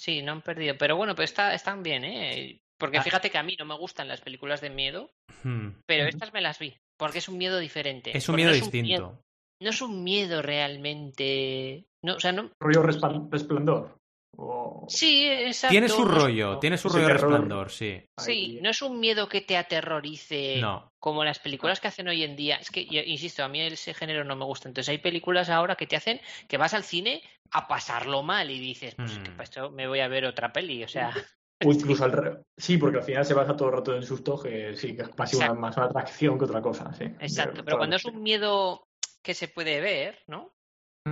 Sí, 0.00 0.22
no 0.22 0.32
han 0.32 0.42
perdido. 0.42 0.76
Pero 0.78 0.96
bueno, 0.96 1.14
pues 1.16 1.30
está, 1.30 1.52
están 1.54 1.82
bien, 1.82 2.04
¿eh? 2.04 2.60
Porque 2.78 2.98
Ah. 2.98 3.02
fíjate 3.02 3.30
que 3.30 3.38
a 3.38 3.42
mí 3.42 3.56
no 3.58 3.64
me 3.64 3.76
gustan 3.76 4.06
las 4.06 4.20
películas 4.20 4.60
de 4.60 4.70
miedo, 4.70 5.10
Hmm. 5.42 5.70
pero 5.86 6.06
estas 6.06 6.32
me 6.32 6.40
las 6.40 6.58
vi. 6.60 6.76
Porque 6.96 7.18
es 7.18 7.28
un 7.28 7.36
miedo 7.36 7.58
diferente. 7.58 8.16
Es 8.16 8.28
un 8.28 8.36
miedo 8.36 8.50
no 8.50 8.54
distinto. 8.56 8.86
miedo- 8.86 9.22
no 9.60 9.70
es 9.70 9.82
un 9.82 10.04
miedo 10.04 10.40
realmente. 10.40 11.86
No, 12.04 12.14
o 12.14 12.20
sea, 12.20 12.32
no. 12.32 12.50
Rollo 12.60 12.82
resplan- 12.82 13.28
resplandor. 13.30 13.98
O- 14.40 14.86
Sí, 14.88 15.26
exacto. 15.28 15.72
Tiene 15.72 15.88
su 15.88 16.04
no 16.04 16.12
es- 16.16 16.22
rollo, 16.22 16.58
tiene 16.60 16.78
su 16.78 16.88
rollo 16.88 17.06
terror. 17.08 17.20
resplandor, 17.22 17.70
sí. 17.70 18.00
Sí, 18.18 18.58
no 18.62 18.70
es 18.70 18.80
un 18.82 19.00
miedo 19.00 19.28
que 19.28 19.40
te 19.40 19.56
aterrorice 19.56 20.58
No. 20.60 20.92
como 21.00 21.24
las 21.24 21.38
películas 21.40 21.80
que 21.80 21.88
hacen 21.88 22.08
hoy 22.08 22.22
en 22.22 22.36
día. 22.36 22.56
Es 22.56 22.70
que, 22.70 22.86
yo 22.86 23.00
insisto, 23.00 23.42
a 23.44 23.48
mí 23.48 23.60
ese 23.60 23.94
género 23.94 24.24
no 24.24 24.36
me 24.36 24.44
gusta. 24.44 24.68
Entonces 24.68 24.90
hay 24.90 24.98
películas 24.98 25.50
ahora 25.50 25.74
que 25.74 25.86
te 25.88 25.96
hacen 25.96 26.20
que 26.46 26.56
vas 26.56 26.72
al 26.74 26.84
cine 26.84 27.22
a 27.50 27.66
pasarlo 27.66 28.22
mal 28.22 28.50
y 28.50 28.58
dices, 28.60 28.94
pues 28.94 29.18
que 29.18 29.30
Mm. 29.30 29.32
para 29.32 29.44
esto 29.44 29.70
me 29.70 29.88
voy 29.88 30.00
a 30.00 30.08
ver 30.08 30.24
otra 30.24 30.52
peli. 30.52 30.84
O 30.84 30.88
sea, 30.88 31.10
O 31.64 31.72
incluso 31.72 32.04
al 32.04 32.12
re- 32.12 32.38
Sí, 32.56 32.78
porque 32.78 32.98
al 32.98 33.02
final 33.04 33.24
se 33.24 33.34
basa 33.34 33.56
todo 33.56 33.70
el 33.70 33.74
rato 33.74 33.96
en 33.96 34.04
susto, 34.04 34.40
que 34.40 34.76
sí, 34.76 34.94
que 34.94 35.02
es 35.02 35.34
una, 35.34 35.54
más 35.54 35.76
una 35.76 35.86
atracción 35.86 36.38
que 36.38 36.44
otra 36.44 36.62
cosa. 36.62 36.92
Sí. 36.94 37.02
exacto. 37.18 37.54
Pero, 37.54 37.64
Pero 37.64 37.76
cuando 37.78 37.96
es 37.96 38.04
un 38.04 38.22
miedo 38.22 38.86
que 39.20 39.34
se 39.34 39.48
puede 39.48 39.80
ver, 39.80 40.20
¿no? 40.28 40.52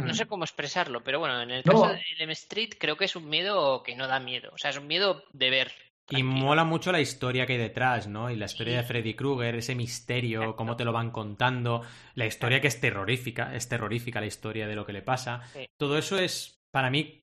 No 0.05 0.15
sé 0.15 0.27
cómo 0.27 0.45
expresarlo, 0.45 1.03
pero 1.03 1.19
bueno, 1.21 1.41
en 1.41 1.51
el 1.51 1.63
No. 1.65 1.73
caso 1.73 1.89
de 1.95 2.03
M 2.19 2.33
Street 2.33 2.71
creo 2.79 2.97
que 2.97 3.07
es 3.07 3.17
un 3.17 3.29
miedo 3.29 3.83
que 3.83 3.95
no 3.97 4.07
da 4.07 4.21
miedo. 4.21 4.51
O 4.53 4.59
sea, 4.59 4.71
es 4.71 4.79
un 4.79 4.87
miedo 4.87 5.25
de 5.33 5.51
ver. 5.51 5.73
Y 6.09 6.23
tranquilo. 6.23 6.31
mola 6.47 6.65
mucho 6.65 6.93
la 6.93 7.01
historia 7.01 7.47
que 7.47 7.55
hay 7.55 7.59
detrás, 7.59 8.07
¿no? 8.07 8.31
Y 8.31 8.37
la 8.37 8.45
historia 8.45 8.75
Sí. 8.75 8.77
de 8.79 8.83
Freddy 8.85 9.15
Krueger, 9.15 9.57
ese 9.57 9.75
misterio, 9.75 10.41
Exacto. 10.41 10.57
cómo 10.57 10.77
te 10.77 10.85
lo 10.85 10.93
van 10.93 11.11
contando, 11.11 11.83
la 12.15 12.27
historia 12.27 12.61
que 12.61 12.69
es 12.69 12.81
terrorífica, 12.81 13.53
es 13.57 13.69
terrorífica 13.69 14.21
la 14.21 14.27
historia 14.27 14.69
de 14.69 14.77
lo 14.77 14.87
que 14.87 14.93
le 14.93 15.03
pasa. 15.03 15.43
Sí. 15.53 15.67
Todo 15.77 15.99
eso 15.99 16.17
es, 16.17 16.55
para 16.73 16.91
mí, 16.91 17.23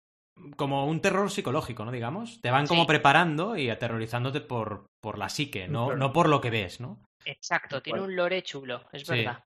como 0.56 0.86
un 0.86 1.02
terror 1.02 1.30
psicológico, 1.30 1.84
¿no? 1.84 1.92
Digamos. 1.92 2.40
Te 2.42 2.52
van 2.52 2.68
como 2.68 2.84
Sí. 2.84 2.88
preparando 2.88 3.58
y 3.58 3.70
aterrorizándote 3.70 4.40
por, 4.40 4.86
por 5.02 5.18
la 5.18 5.28
psique, 5.28 5.68
no, 5.68 5.88
Claro. 5.88 6.00
no 6.00 6.14
por 6.14 6.30
lo 6.30 6.40
que 6.40 6.50
ves, 6.50 6.80
¿no? 6.80 7.04
Exacto, 7.26 7.82
tiene 7.82 8.00
un 8.00 8.16
lore 8.16 8.42
chulo, 8.44 8.88
es 8.94 9.06
verdad. 9.06 9.44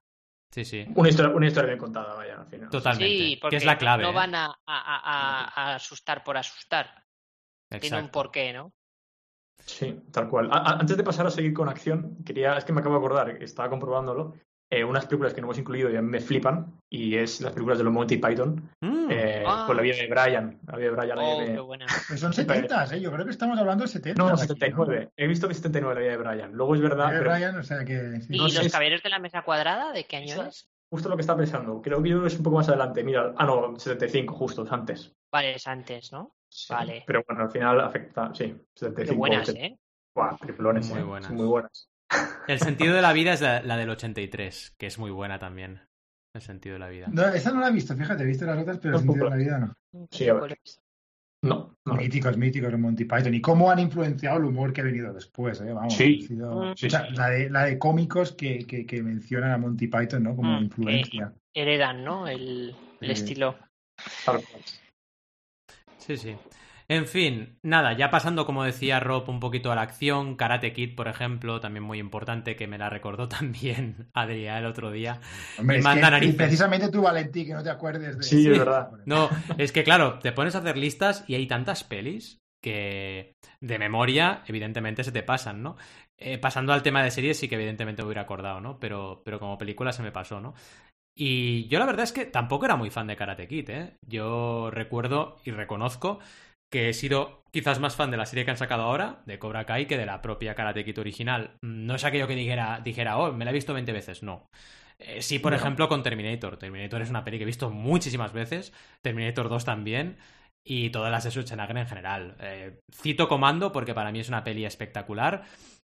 Sí, 0.54 0.64
sí. 0.64 0.86
Una 0.94 1.08
historia, 1.08 1.34
una 1.34 1.48
historia 1.48 1.66
bien 1.66 1.78
contada, 1.80 2.14
vaya, 2.14 2.36
al 2.42 2.46
final. 2.46 2.70
Totalmente. 2.70 3.08
Sí, 3.16 3.38
porque 3.40 3.54
que 3.54 3.56
es 3.56 3.64
la 3.64 3.76
clave. 3.76 4.04
no 4.04 4.10
¿eh? 4.10 4.14
van 4.14 4.36
a, 4.36 4.46
a- 4.46 4.52
a- 4.66 5.50
a 5.52 5.74
asustar 5.74 6.22
por 6.22 6.36
asustar. 6.36 6.86
Tiene 7.68 7.86
un 7.88 7.92
Exacto. 8.04 8.12
porqué, 8.12 8.52
¿no? 8.52 8.72
Sí, 9.64 10.00
tal 10.12 10.28
cual. 10.28 10.48
A- 10.52 10.58
a- 10.58 10.78
antes 10.78 10.96
de 10.96 11.02
pasar 11.02 11.26
a 11.26 11.30
seguir 11.32 11.52
con 11.54 11.68
acción, 11.68 12.22
quería, 12.24 12.56
es 12.56 12.64
que 12.64 12.72
me 12.72 12.80
acabo 12.82 12.94
de 12.94 12.98
acordar, 13.00 13.36
que 13.36 13.44
estaba 13.44 13.68
comprobándolo, 13.68 14.34
eh, 14.70 14.82
unas 14.84 15.06
películas 15.06 15.34
que 15.34 15.40
no 15.40 15.46
hemos 15.46 15.58
incluido 15.58 15.90
y 15.90 15.96
a 15.96 16.02
mí 16.02 16.08
me 16.08 16.20
flipan, 16.20 16.80
y 16.90 17.16
es 17.16 17.40
las 17.40 17.52
películas 17.52 17.78
de 17.78 17.84
los 17.84 17.92
Monty 17.92 18.16
Python, 18.16 18.70
Mm. 18.80 19.08
eh, 19.10 19.44
Ah. 19.46 19.64
con 19.66 19.76
la 19.76 19.82
vida 19.82 19.96
de 19.96 20.06
Brian. 20.08 20.58
La 20.66 20.76
vida 20.76 20.90
de 20.90 20.96
Brian 20.96 21.18
Oh, 21.58 21.64
buena. 21.66 21.86
Pues 22.08 22.18
son 22.20 22.32
70, 22.32 22.84
¿eh? 22.94 23.00
Yo 23.00 23.12
creo 23.12 23.24
que 23.24 23.30
estamos 23.30 23.58
hablando 23.58 23.84
de 23.84 23.88
70. 23.88 24.22
No, 24.22 24.28
aquí, 24.30 24.38
79. 24.42 25.10
He 25.16 25.26
visto 25.26 25.46
que 25.48 25.54
79 25.54 25.94
la 25.94 26.00
vida 26.00 26.10
de 26.12 26.16
Brian. 26.16 26.52
Luego 26.52 26.74
es 26.74 26.80
verdad, 26.80 27.08
pero 27.10 27.24
Ryan, 27.32 27.56
o 27.58 27.62
sea 27.62 27.84
que... 27.84 28.20
sí. 28.22 28.34
¿Y 28.34 28.38
No 28.38 28.44
los 28.48 28.72
caballeros 28.72 29.02
de 29.02 29.08
la 29.10 29.18
mesa 29.18 29.42
cuadrada 29.42 29.92
de 29.92 30.04
qué 30.06 30.16
año 30.16 30.42
es? 30.44 30.68
justo 30.90 31.08
lo 31.08 31.16
que 31.16 31.22
está 31.22 31.36
pensando. 31.36 31.82
Creo 31.82 32.00
que 32.02 32.10
yo 32.10 32.24
es 32.24 32.36
un 32.36 32.44
poco 32.44 32.56
más 32.58 32.68
adelante. 32.68 33.02
Mira, 33.02 33.32
ah, 33.36 33.44
no, 33.46 33.76
75, 33.76 34.32
justo, 34.34 34.64
antes. 34.70 35.12
Vale, 35.32 35.56
es 35.56 35.66
antes, 35.66 36.12
¿no? 36.12 36.36
Sí, 36.48 36.72
Vale. 36.72 37.02
Pero 37.04 37.24
bueno, 37.26 37.42
al 37.42 37.50
final 37.50 37.80
afecta, 37.80 38.32
sí, 38.32 38.44
Qué 38.44 38.64
75. 38.78 39.18
buenas, 39.18 39.48
80. 39.48 39.66
¿eh? 39.66 39.78
Buah, 40.14 40.36
triplones, 40.36 40.88
Muy 40.90 41.00
eh, 41.00 41.02
buenas. 41.02 41.30
muy 41.32 41.46
buenas. 41.46 41.88
El 42.48 42.58
sentido 42.58 42.94
de 42.94 43.02
la 43.02 43.12
vida 43.12 43.32
es 43.32 43.40
la, 43.40 43.62
la 43.62 43.76
del 43.76 43.90
83, 43.90 44.74
que 44.78 44.86
es 44.86 44.98
muy 44.98 45.10
buena 45.10 45.38
también. 45.38 45.80
El 46.34 46.42
sentido 46.42 46.74
de 46.74 46.78
la 46.80 46.88
vida. 46.88 47.06
No, 47.12 47.26
esa 47.28 47.52
no 47.52 47.60
la 47.60 47.68
he 47.68 47.72
visto, 47.72 47.96
fíjate, 47.96 48.24
he 48.24 48.26
visto 48.26 48.44
las 48.44 48.58
otras, 48.58 48.78
pero 48.78 48.96
el 48.96 49.02
sentido 49.02 49.24
de 49.24 49.30
la 49.30 49.36
vida 49.36 49.58
no. 49.58 49.74
Sí, 50.10 50.28
a 50.28 50.34
ver. 50.34 50.58
No, 51.44 51.76
no. 51.84 51.94
Míticos, 51.94 52.36
míticos 52.36 52.70
de 52.72 52.76
Monty 52.78 53.04
Python. 53.04 53.34
Y 53.34 53.40
cómo 53.40 53.70
han 53.70 53.78
influenciado 53.78 54.38
el 54.38 54.44
humor 54.46 54.72
que 54.72 54.80
ha 54.80 54.84
venido 54.84 55.12
después, 55.12 55.60
¿eh? 55.60 55.72
Vamos, 55.72 55.94
Sí. 55.94 56.20
ha 56.24 56.26
sido- 56.26 56.64
Mm. 56.72 56.74
Sí, 56.76 56.86
o 56.86 56.90
sea, 56.90 57.06
sí. 57.06 57.14
La, 57.14 57.28
de, 57.28 57.50
la 57.50 57.64
de 57.66 57.78
cómicos 57.78 58.32
que, 58.32 58.66
que, 58.66 58.84
que 58.86 59.02
mencionan 59.02 59.52
a 59.52 59.58
Monty 59.58 59.86
Python, 59.88 60.22
¿no? 60.24 60.34
Como 60.34 60.58
Mm, 60.58 60.64
influencia. 60.64 61.32
Heredan, 61.54 62.02
¿no? 62.02 62.26
El, 62.26 62.74
el 63.00 63.06
Sí. 63.08 63.12
estilo. 63.12 63.58
Sí, 65.98 66.16
sí. 66.16 66.36
En 66.88 67.06
fin, 67.06 67.58
nada, 67.62 67.96
ya 67.96 68.10
pasando, 68.10 68.44
como 68.44 68.62
decía 68.64 69.00
Rob, 69.00 69.28
un 69.30 69.40
poquito 69.40 69.72
a 69.72 69.74
la 69.74 69.82
acción, 69.82 70.36
Karate 70.36 70.72
Kid, 70.74 70.94
por 70.94 71.08
ejemplo, 71.08 71.60
también 71.60 71.82
muy 71.82 71.98
importante, 71.98 72.56
que 72.56 72.66
me 72.66 72.78
la 72.78 72.90
recordó 72.90 73.28
también 73.28 74.10
Adrián 74.12 74.58
el 74.58 74.66
otro 74.66 74.90
día. 74.90 75.20
Hombre, 75.56 75.76
Y 75.76 75.80
es 75.80 75.84
manda 75.84 76.10
que 76.10 76.10
narices. 76.10 76.36
precisamente 76.36 76.90
tú, 76.90 77.02
Valentí, 77.02 77.46
que 77.46 77.54
no 77.54 77.62
te 77.62 77.70
acuerdes 77.70 78.18
de 78.18 78.22
Sí, 78.22 78.46
es 78.48 78.58
verdad. 78.58 78.90
No, 79.06 79.28
es 79.58 79.72
que 79.72 79.84
claro, 79.84 80.18
te 80.18 80.32
pones 80.32 80.54
a 80.54 80.58
hacer 80.58 80.76
listas 80.76 81.24
y 81.26 81.34
hay 81.34 81.46
tantas 81.46 81.84
pelis 81.84 82.38
que 82.62 83.34
de 83.60 83.78
memoria, 83.78 84.42
evidentemente, 84.46 85.04
se 85.04 85.12
te 85.12 85.22
pasan, 85.22 85.62
¿no? 85.62 85.76
Eh, 86.16 86.38
pasando 86.38 86.72
al 86.72 86.82
tema 86.82 87.02
de 87.02 87.10
series, 87.10 87.38
sí 87.38 87.48
que 87.48 87.56
evidentemente 87.56 88.02
me 88.02 88.06
hubiera 88.06 88.22
acordado, 88.22 88.60
¿no? 88.60 88.78
Pero, 88.80 89.22
pero 89.24 89.38
como 89.38 89.58
película 89.58 89.92
se 89.92 90.02
me 90.02 90.12
pasó, 90.12 90.40
¿no? 90.40 90.54
Y 91.16 91.68
yo 91.68 91.78
la 91.78 91.86
verdad 91.86 92.04
es 92.04 92.12
que 92.12 92.24
tampoco 92.26 92.64
era 92.64 92.76
muy 92.76 92.90
fan 92.90 93.06
de 93.06 93.16
Karate 93.16 93.46
Kid, 93.46 93.70
¿eh? 93.70 93.96
Yo 94.06 94.70
recuerdo 94.70 95.36
y 95.44 95.50
reconozco 95.52 96.18
que 96.74 96.88
he 96.88 96.92
sido 96.92 97.44
quizás 97.52 97.78
más 97.78 97.94
fan 97.94 98.10
de 98.10 98.16
la 98.16 98.26
serie 98.26 98.44
que 98.44 98.50
han 98.50 98.56
sacado 98.56 98.82
ahora, 98.82 99.22
de 99.26 99.38
Cobra 99.38 99.64
Kai, 99.64 99.86
que 99.86 99.96
de 99.96 100.06
la 100.06 100.20
propia 100.20 100.56
Karate 100.56 100.84
Kid 100.84 100.98
original. 100.98 101.52
No 101.62 101.94
es 101.94 102.02
aquello 102.02 102.26
que 102.26 102.34
dijera, 102.34 102.80
dijera 102.82 103.16
oh, 103.16 103.32
me 103.32 103.44
la 103.44 103.52
he 103.52 103.54
visto 103.54 103.72
20 103.72 103.92
veces, 103.92 104.24
no. 104.24 104.48
Eh, 104.98 105.22
sí, 105.22 105.38
por 105.38 105.52
No. 105.52 105.58
ejemplo, 105.58 105.88
con 105.88 106.02
Terminator. 106.02 106.56
Terminator 106.56 107.00
es 107.00 107.10
una 107.10 107.22
peli 107.22 107.38
que 107.38 107.44
he 107.44 107.46
visto 107.46 107.70
muchísimas 107.70 108.32
veces, 108.32 108.72
Terminator 109.02 109.48
2 109.48 109.64
también, 109.64 110.16
y 110.66 110.90
todas 110.90 111.12
las 111.12 111.22
de 111.22 111.30
Schwarzenegger 111.30 111.76
en 111.76 111.86
general. 111.86 112.36
Eh, 112.40 112.80
cito 112.92 113.28
Comando 113.28 113.70
porque 113.70 113.94
para 113.94 114.10
mí 114.10 114.18
es 114.18 114.28
una 114.28 114.42
peli 114.42 114.64
espectacular, 114.64 115.44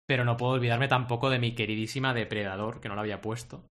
pero 0.08 0.23
no 0.23 0.38
puedo 0.38 0.54
olvidarme 0.54 0.88
tampoco 0.88 1.30
de 1.30 1.39
mi 1.39 1.52
queridísima 1.54 2.13
Depredador, 2.13 2.80
que 2.80 2.88
no 2.88 2.95
la 2.95 3.02
había 3.02 3.19
puesto, 3.19 3.67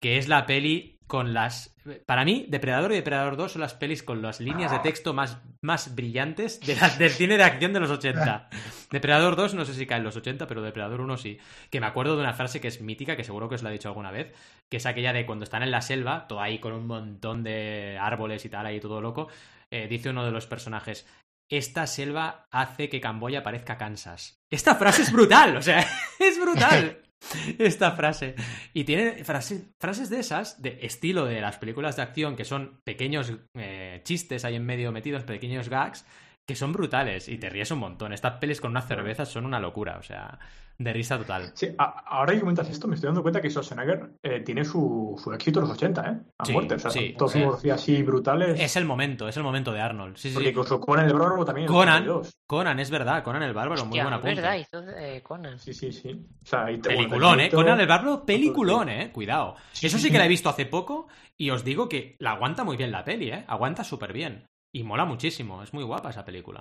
que 0.00 0.18
es 0.18 0.28
la 0.28 0.46
peli 0.46 0.98
con 1.08 1.32
las... 1.32 1.74
Para 2.04 2.24
mí, 2.24 2.44
Depredador 2.48 2.92
y 2.92 2.96
Depredador 2.96 3.36
2 3.38 3.52
son 3.52 3.62
las 3.62 3.72
pelis 3.72 4.02
con 4.02 4.20
las 4.20 4.40
líneas 4.40 4.70
de 4.70 4.78
texto 4.80 5.14
más, 5.14 5.38
más 5.62 5.94
brillantes 5.94 6.60
de 6.60 6.76
las 6.76 6.98
del 6.98 7.10
cine 7.10 7.38
de 7.38 7.44
acción 7.44 7.72
de 7.72 7.80
los 7.80 7.90
80. 7.90 8.50
Depredador 8.90 9.34
2 9.34 9.54
no 9.54 9.64
sé 9.64 9.72
si 9.72 9.86
cae 9.86 9.98
en 9.98 10.04
los 10.04 10.16
80, 10.16 10.46
pero 10.46 10.60
Depredador 10.60 11.00
1 11.00 11.16
sí. 11.16 11.38
Que 11.70 11.80
me 11.80 11.86
acuerdo 11.86 12.14
de 12.14 12.22
una 12.22 12.34
frase 12.34 12.60
que 12.60 12.68
es 12.68 12.82
mítica, 12.82 13.16
que 13.16 13.24
seguro 13.24 13.48
que 13.48 13.54
os 13.54 13.62
la 13.62 13.70
he 13.70 13.72
dicho 13.72 13.88
alguna 13.88 14.10
vez, 14.10 14.34
que 14.68 14.76
es 14.76 14.84
aquella 14.84 15.14
de 15.14 15.24
cuando 15.24 15.44
están 15.44 15.62
en 15.62 15.70
la 15.70 15.80
selva, 15.80 16.26
todo 16.28 16.42
ahí 16.42 16.58
con 16.58 16.74
un 16.74 16.86
montón 16.86 17.42
de 17.42 17.96
árboles 17.98 18.44
y 18.44 18.50
tal, 18.50 18.66
ahí 18.66 18.78
todo 18.78 19.00
loco, 19.00 19.28
eh, 19.70 19.88
dice 19.88 20.10
uno 20.10 20.26
de 20.26 20.30
los 20.30 20.46
personajes, 20.46 21.06
esta 21.50 21.86
selva 21.86 22.46
hace 22.50 22.90
que 22.90 23.00
Camboya 23.00 23.42
parezca 23.42 23.78
Kansas. 23.78 24.38
Esta 24.50 24.74
frase 24.74 25.02
es 25.02 25.12
brutal, 25.12 25.56
o 25.56 25.62
sea, 25.62 25.86
es 26.18 26.38
brutal. 26.38 27.02
Esta 27.58 27.92
frase. 27.92 28.34
Y 28.72 28.84
tiene 28.84 29.24
frase- 29.24 29.72
frases 29.78 30.10
de 30.10 30.20
esas, 30.20 30.60
de 30.62 30.78
estilo 30.82 31.24
de 31.24 31.40
las 31.40 31.58
películas 31.58 31.96
de 31.96 32.02
acción, 32.02 32.36
que 32.36 32.44
son 32.44 32.80
pequeños 32.84 33.32
eh, 33.54 34.00
chistes 34.04 34.44
ahí 34.44 34.54
en 34.56 34.64
medio 34.64 34.92
metidos, 34.92 35.24
pequeños 35.24 35.68
gags, 35.68 36.06
que 36.46 36.54
son 36.54 36.72
brutales 36.72 37.28
y 37.28 37.38
te 37.38 37.50
ríes 37.50 37.70
un 37.70 37.80
montón. 37.80 38.12
Estas 38.12 38.38
pelis 38.38 38.60
con 38.60 38.70
unas 38.70 38.86
cervezas 38.88 39.28
son 39.28 39.44
una 39.44 39.60
locura, 39.60 39.98
o 39.98 40.02
sea, 40.02 40.38
de 40.80 40.92
risa 40.92 41.18
total. 41.18 41.50
Sí, 41.54 41.68
a- 41.76 42.04
ahora 42.06 42.32
que 42.34 42.40
comentas 42.40 42.68
esto, 42.70 42.86
me 42.86 42.94
estoy 42.94 43.08
dando 43.08 43.22
cuenta 43.22 43.40
que 43.40 43.50
Schwarzenegger 43.50 44.12
eh, 44.22 44.40
tiene 44.40 44.64
su, 44.64 45.20
su 45.22 45.32
éxito 45.32 45.58
en 45.58 45.66
los 45.66 45.76
80, 45.76 46.08
¿eh? 46.08 46.18
A 46.38 46.44
Sí, 46.44 46.52
muerte. 46.52 46.74
O 46.76 46.78
sea, 46.78 46.90
sí, 46.92 47.14
todos 47.18 47.32
sí. 47.32 47.40
los 47.40 47.60
días 47.62 47.80
así 47.82 48.00
brutales. 48.02 48.60
Es 48.60 48.76
el 48.76 48.84
momento, 48.84 49.26
es 49.28 49.36
el 49.36 49.42
momento 49.42 49.72
de 49.72 49.80
Arnold. 49.80 50.16
Sí, 50.16 50.28
sí, 50.28 50.34
Porque 50.34 50.46
sí. 50.48 50.50
incluso 50.50 50.80
Conan 50.80 51.06
el 51.06 51.14
Bárbaro 51.14 51.44
también. 51.44 51.66
Conan, 51.66 52.02
82. 52.04 52.32
Conan, 52.46 52.78
es 52.78 52.90
verdad, 52.90 53.24
Conan 53.24 53.42
el 53.42 53.52
Bárbaro, 53.54 53.84
muy 53.86 54.00
buena 54.00 54.16
es 54.18 54.22
punta. 54.22 54.40
verdad, 54.40 54.56
hizo 54.56 54.88
eh, 54.96 55.20
Conan. 55.22 55.58
Sí, 55.58 55.74
sí, 55.74 55.92
sí. 55.92 56.10
O 56.42 56.46
sea, 56.46 56.70
y 56.70 56.78
te- 56.78 56.90
Peliculón, 56.90 57.34
bueno, 57.36 57.42
¿eh? 57.42 57.50
Conan 57.50 57.80
el 57.80 57.86
Bárbaro, 57.88 58.24
peliculón, 58.24 58.88
¿eh? 58.88 59.10
Cuidado. 59.12 59.56
Sí, 59.72 59.88
Eso 59.88 59.98
sí, 59.98 60.12
que 60.12 60.18
la 60.18 60.26
he 60.26 60.28
visto 60.28 60.48
hace 60.48 60.64
poco 60.66 61.08
y 61.36 61.50
os 61.50 61.64
digo 61.64 61.88
que 61.88 62.14
la 62.20 62.32
aguanta 62.32 62.62
muy 62.62 62.76
bien 62.76 62.92
la 62.92 63.02
peli, 63.04 63.30
¿eh? 63.32 63.44
Aguanta 63.48 63.82
súper 63.82 64.12
bien. 64.12 64.46
Y 64.72 64.84
mola 64.84 65.04
muchísimo, 65.04 65.62
es 65.62 65.72
muy 65.74 65.82
guapa 65.82 66.10
esa 66.10 66.24
película. 66.24 66.60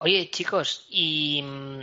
Oye, 0.00 0.30
chicos, 0.30 0.86
y, 0.90 1.42
mm, 1.42 1.80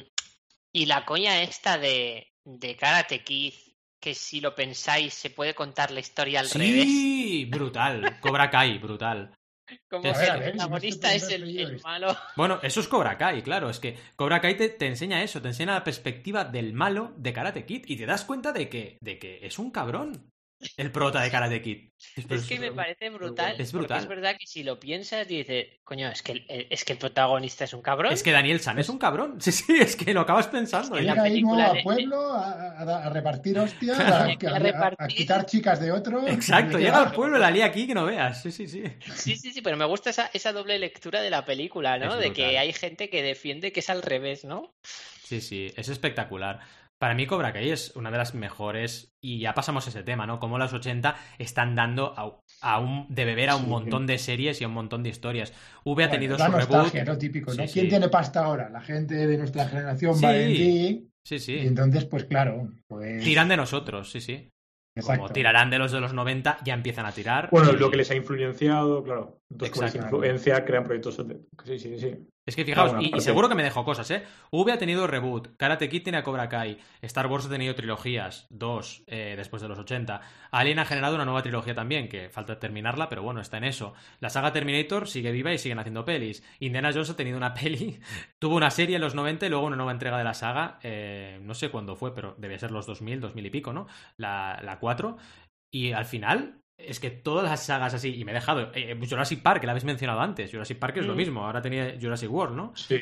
y 0.72 0.86
la 0.86 1.06
coña 1.06 1.42
esta 1.42 1.78
de, 1.78 2.32
de 2.44 2.76
Karate 2.76 3.24
Kid, 3.24 3.54
que 4.00 4.14
si 4.14 4.42
lo 4.42 4.56
pensáis 4.56 5.14
se 5.14 5.30
puede 5.30 5.54
contar 5.54 5.92
la 5.92 6.00
historia 6.00 6.40
al 6.40 6.50
revés. 6.50 6.86
Sí, 6.86 7.46
brutal. 7.46 8.20
Cobra 8.22 8.50
Kai, 8.50 8.78
brutal. 8.78 9.34
Como 9.90 10.04
ver, 10.04 10.16
el 10.16 10.40
ver, 10.40 10.52
protagonista 10.52 11.14
es 11.14 11.30
el, 11.30 11.60
el 11.60 11.82
malo. 11.82 12.16
Bueno, 12.36 12.60
eso 12.64 12.80
es 12.80 12.88
Cobra 12.88 13.18
Kai, 13.18 13.42
claro. 13.44 13.70
Es 13.70 13.80
que 13.80 13.98
Cobra 14.16 14.42
Kai 14.42 14.58
te, 14.58 14.70
te 14.70 14.88
enseña 14.88 15.22
eso, 15.22 15.42
te 15.42 15.50
enseña 15.50 15.74
la 15.74 15.84
perspectiva 15.84 16.44
del 16.44 16.74
malo 16.74 17.14
de 17.18 17.34
Karate 17.34 17.66
Kid 17.66 17.86
y 17.88 17.98
te 17.98 18.06
das 18.06 18.26
cuenta 18.26 18.52
de 18.52 18.70
que, 18.70 18.98
de 19.02 19.20
que 19.20 19.46
es 19.46 19.60
un 19.60 19.72
cabrón 19.72 20.32
el 20.78 20.92
prota 20.92 21.22
de 21.22 21.32
Karate 21.32 21.62
Kid. 21.62 21.90
Es 22.30 22.46
que 22.48 22.60
me 22.60 22.72
parece 22.72 23.10
brutal. 23.10 23.56
Es 23.60 23.72
porque 23.72 23.78
brutal. 23.88 24.00
es 24.00 24.08
verdad 24.08 24.36
que 24.38 24.48
si 24.48 24.64
lo 24.64 24.80
piensas, 24.80 25.28
dices, 25.28 25.68
coño, 25.84 26.10
es 26.10 26.22
que 26.22 26.32
el, 26.34 26.68
es 26.70 26.84
que 26.86 26.94
el 26.94 27.00
protagonista 27.00 27.64
es 27.66 27.74
un 27.74 27.82
cabrón. 27.82 28.12
Es 28.14 28.24
que 28.24 28.32
Daniel 28.32 28.60
San 28.60 28.80
es 28.80 28.90
un 28.90 28.98
cabrón. 28.98 29.40
Sí, 29.42 29.52
sí, 29.52 29.78
es 29.80 29.96
que 29.96 30.14
lo 30.14 30.22
acabas 30.22 30.48
pensando. 30.48 30.96
Es 30.98 31.02
que 31.02 31.04
¿eh? 31.04 31.08
la 31.08 31.14
Llega 31.14 31.24
ahí 31.24 31.42
¿no? 31.42 31.50
película 31.56 31.66
a 31.80 31.84
pueblo 31.84 32.34
a, 32.34 32.52
a- 32.80 33.06
a 33.06 33.10
repartir 33.10 33.60
hostias, 33.60 33.98
Claro. 33.98 34.16
a, 34.16 34.18
A 34.20 34.54
a- 34.54 34.56
a- 34.56 34.60
repartir. 34.60 34.98
a 35.06 35.08
quitar 35.08 35.46
chicas 35.46 35.80
de 35.80 35.92
otro. 35.92 36.28
Exacto, 36.28 36.78
llega 36.78 37.04
al 37.04 37.12
pueblo 37.12 37.38
y 37.38 37.42
la 37.42 37.52
lía 37.52 37.66
aquí 37.66 37.88
que 37.88 37.94
no 37.94 38.06
veas. 38.06 38.42
Sí, 38.42 38.52
sí, 38.52 38.68
sí. 38.68 38.84
Sí, 39.16 39.36
sí, 39.38 39.52
sí, 39.52 39.62
pero 39.62 39.78
me 39.78 39.86
gusta 39.86 40.10
esa, 40.10 40.30
esa 40.34 40.52
doble 40.54 40.78
lectura 40.80 41.22
de 41.22 41.30
la 41.30 41.46
película, 41.46 41.98
¿no? 41.98 42.14
Es 42.16 42.20
De 42.20 42.28
brutal. 42.30 42.34
que 42.34 42.58
hay 42.58 42.74
gente 42.74 43.10
que 43.10 43.24
defiende 43.24 43.72
que 43.72 43.80
es 43.82 43.90
al 43.90 44.02
revés, 44.02 44.46
¿no? 44.46 44.74
Sí, 45.24 45.42
sí, 45.42 45.72
es 45.76 45.90
espectacular. 45.90 46.60
Para 47.00 47.16
mí 47.16 47.26
Cobra 47.26 47.54
Kai 47.54 47.70
es 47.70 47.96
una 47.96 48.12
de 48.12 48.18
las 48.18 48.36
mejores 48.36 49.16
y 49.22 49.40
ya 49.40 49.54
pasamos 49.54 49.88
ese 49.88 50.04
tema, 50.04 50.28
¿no? 50.28 50.40
Como 50.40 50.58
los 50.58 50.74
80 50.74 51.16
están 51.38 51.74
dando 51.74 52.14
a, 52.18 52.42
a 52.62 52.80
un, 52.80 53.06
de 53.10 53.24
beber 53.24 53.50
a 53.50 53.56
un 53.56 53.64
Sí. 53.64 53.70
montón 53.70 54.06
de 54.06 54.18
series 54.18 54.60
y 54.60 54.66
a 54.66 54.68
un 54.68 54.74
montón 54.74 55.02
de 55.02 55.10
historias. 55.10 55.54
V 55.86 56.04
ha 56.04 56.08
Bueno, 56.08 56.12
tenido 56.12 56.38
la 56.38 56.46
su 56.48 56.52
reboot. 56.52 56.70
nostalgia, 56.70 57.06
¿no? 57.06 57.18
Típico, 57.18 57.52
¿no? 57.54 57.66
Sí, 57.68 57.74
¿Quién 57.74 57.86
sí. 57.86 57.90
tiene 57.90 58.10
pasta 58.10 58.44
ahora? 58.44 58.70
La 58.70 58.82
gente 58.82 59.16
de 59.28 59.38
nuestra 59.38 59.68
generación, 59.70 60.16
Sí. 60.16 60.26
Valentín. 60.26 61.12
Sí, 61.24 61.36
Y 61.36 61.40
sí. 61.40 61.58
entonces, 61.60 62.04
pues 62.06 62.26
claro, 62.26 62.70
pues... 62.88 63.24
Tiran 63.24 63.48
de 63.48 63.56
nosotros, 63.58 64.12
sí, 64.12 64.20
sí. 64.20 64.50
exacto. 64.96 65.22
Como 65.24 65.34
tirarán 65.34 65.70
de 65.70 65.80
los 65.80 65.94
de 65.94 66.02
los 66.02 66.14
90, 66.14 66.58
ya 66.66 66.74
empiezan 66.74 67.06
a 67.06 67.14
tirar. 67.14 67.48
Bueno, 67.52 67.72
y- 67.72 67.78
lo 67.78 67.90
que 67.92 67.98
les 67.98 68.12
ha 68.12 68.16
influenciado, 68.16 69.04
claro. 69.04 69.39
Entonces, 69.52 69.78
esa 69.78 69.86
Exacto. 69.88 70.06
influencia 70.06 70.64
crean 70.64 70.84
proyectos. 70.84 71.18
Sí, 71.66 71.80
sí, 71.80 71.98
sí. 71.98 72.16
Es 72.46 72.56
que 72.56 72.66
fijaos, 72.66 72.96
y, 73.00 73.20
seguro 73.22 73.48
que 73.48 73.54
me 73.54 73.62
dejo 73.62 73.86
cosas, 73.86 74.10
¿eh? 74.10 74.24
V 74.52 74.72
ha 74.72 74.80
tenido 74.80 75.06
reboot, 75.06 75.56
Karate 75.58 75.88
Kid 75.88 76.02
tiene 76.02 76.18
a 76.18 76.24
Cobra 76.24 76.50
Kai, 76.50 76.80
Star 77.02 77.28
Wars 77.28 77.46
ha 77.46 77.50
tenido 77.50 77.76
trilogías, 77.76 78.48
dos 78.50 79.04
eh, 79.06 79.36
después 79.38 79.62
de 79.62 79.68
los 79.68 79.78
80. 79.78 80.22
Alien 80.50 80.80
ha 80.80 80.86
generado 80.86 81.14
una 81.14 81.26
nueva 81.26 81.44
trilogía 81.44 81.76
también, 81.76 82.10
que 82.10 82.30
falta 82.30 82.58
terminarla, 82.58 83.08
pero 83.08 83.22
bueno, 83.22 83.40
está 83.40 83.58
en 83.58 83.66
eso. 83.66 83.94
La 84.20 84.32
saga 84.32 84.52
Terminator 84.52 85.08
sigue 85.08 85.32
viva 85.32 85.54
y 85.54 85.60
siguen 85.60 85.78
haciendo 85.78 86.06
pelis. 86.06 86.44
Indiana 86.60 86.92
Jones 86.92 87.12
ha 87.12 87.16
tenido 87.16 87.38
una 87.38 87.54
peli, 87.56 88.00
tuvo 88.40 88.56
una 88.56 88.72
serie 88.72 88.96
en 88.96 89.02
los 89.02 89.14
90 89.14 89.46
y 89.46 89.50
luego 89.50 89.68
una 89.68 89.76
nueva 89.76 89.92
entrega 89.92 90.18
de 90.18 90.24
la 90.24 90.34
saga, 90.34 90.80
eh, 90.82 91.40
no 91.44 91.54
sé 91.54 91.70
cuándo 91.70 91.96
fue, 91.96 92.16
pero 92.16 92.34
debía 92.40 92.58
ser 92.58 92.72
los 92.72 92.88
2000, 92.88 93.22
2000 93.22 93.46
y 93.46 93.50
pico, 93.52 93.74
¿no? 93.74 93.86
La, 94.18 94.60
la 94.64 94.80
4. 94.80 95.18
Y 95.72 95.92
al 95.92 96.06
final, 96.06 96.62
es 96.80 97.00
que 97.00 97.12
todas 97.12 97.50
las 97.50 97.64
sagas 97.66 97.94
así, 97.94 98.16
y 98.20 98.26
me 98.26 98.32
he 98.32 98.36
dejado, 98.36 98.72
eh, 98.74 98.98
Jurassic 99.08 99.42
Park, 99.42 99.62
que 99.62 99.68
la 99.68 99.74
habéis 99.74 99.84
mencionado 99.86 100.22
antes, 100.22 100.52
Jurassic 100.52 100.80
Park 100.80 100.98
es 100.98 101.06
lo 101.06 101.14
Mm. 101.14 101.18
mismo, 101.18 101.46
ahora 101.46 101.62
tenía 101.62 101.96
Jurassic 102.02 102.32
World, 102.32 102.56
¿no? 102.56 102.76
Sí, 102.76 103.02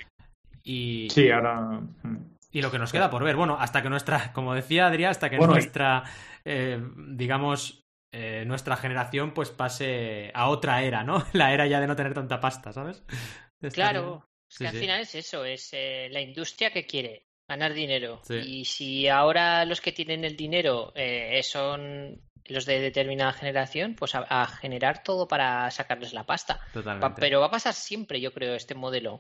Y, 0.63 1.07
sí 1.09 1.29
ahora. 1.31 1.61
mm. 2.03 2.37
y 2.51 2.61
lo 2.61 2.71
que 2.71 2.79
nos 2.79 2.91
queda 2.91 3.09
por 3.09 3.23
ver, 3.23 3.35
bueno, 3.35 3.57
hasta 3.59 3.81
que 3.81 3.89
nuestra, 3.89 4.31
como 4.33 4.53
decía 4.53 4.87
Adrián, 4.87 5.11
hasta 5.11 5.29
que 5.29 5.37
Bueno, 5.37 5.53
y- 5.53 5.55
nuestra, 5.57 6.03
eh, 6.43 6.81
digamos, 7.09 7.83
eh, 8.13 8.43
nuestra 8.47 8.77
generación 8.77 9.31
pues 9.33 9.51
pase 9.51 10.31
a 10.33 10.47
otra 10.49 10.81
era, 10.83 11.03
¿no? 11.03 11.23
La 11.33 11.53
era 11.53 11.67
ya 11.67 11.79
de 11.79 11.87
no 11.87 11.95
tener 11.95 12.13
tanta 12.13 12.39
pasta, 12.39 12.71
¿sabes? 12.73 13.03
Claro, 13.73 14.23
es 14.49 14.55
Sí, 14.57 14.63
que 14.63 14.67
al 14.67 14.73
sí. 14.75 14.79
final 14.79 15.01
es 15.01 15.15
eso, 15.15 15.43
es 15.45 15.69
eh, 15.73 16.07
la 16.11 16.21
industria 16.21 16.71
que 16.71 16.85
quiere 16.85 17.25
ganar 17.49 17.73
dinero. 17.73 18.21
Sí. 18.23 18.35
Y 18.35 18.65
si 18.65 19.07
ahora 19.07 19.65
los 19.65 19.81
que 19.81 19.91
tienen 19.91 20.23
el 20.23 20.35
dinero 20.37 20.91
eh, 20.95 21.41
son 21.43 22.21
los 22.49 22.65
de 22.65 22.79
determinada 22.79 23.33
generación, 23.33 23.95
pues 23.95 24.15
a, 24.15 24.19
a 24.29 24.47
generar 24.47 25.03
todo 25.03 25.27
para 25.27 25.69
sacarles 25.71 26.13
la 26.13 26.25
pasta. 26.25 26.57
Pa- 26.57 26.71
Totalmente. 26.73 27.19
pero 27.21 27.39
va 27.39 27.47
a 27.47 27.51
pasar 27.51 27.73
siempre, 27.73 28.19
yo 28.21 28.33
creo, 28.33 28.55
este 28.55 28.75
modelo. 28.75 29.13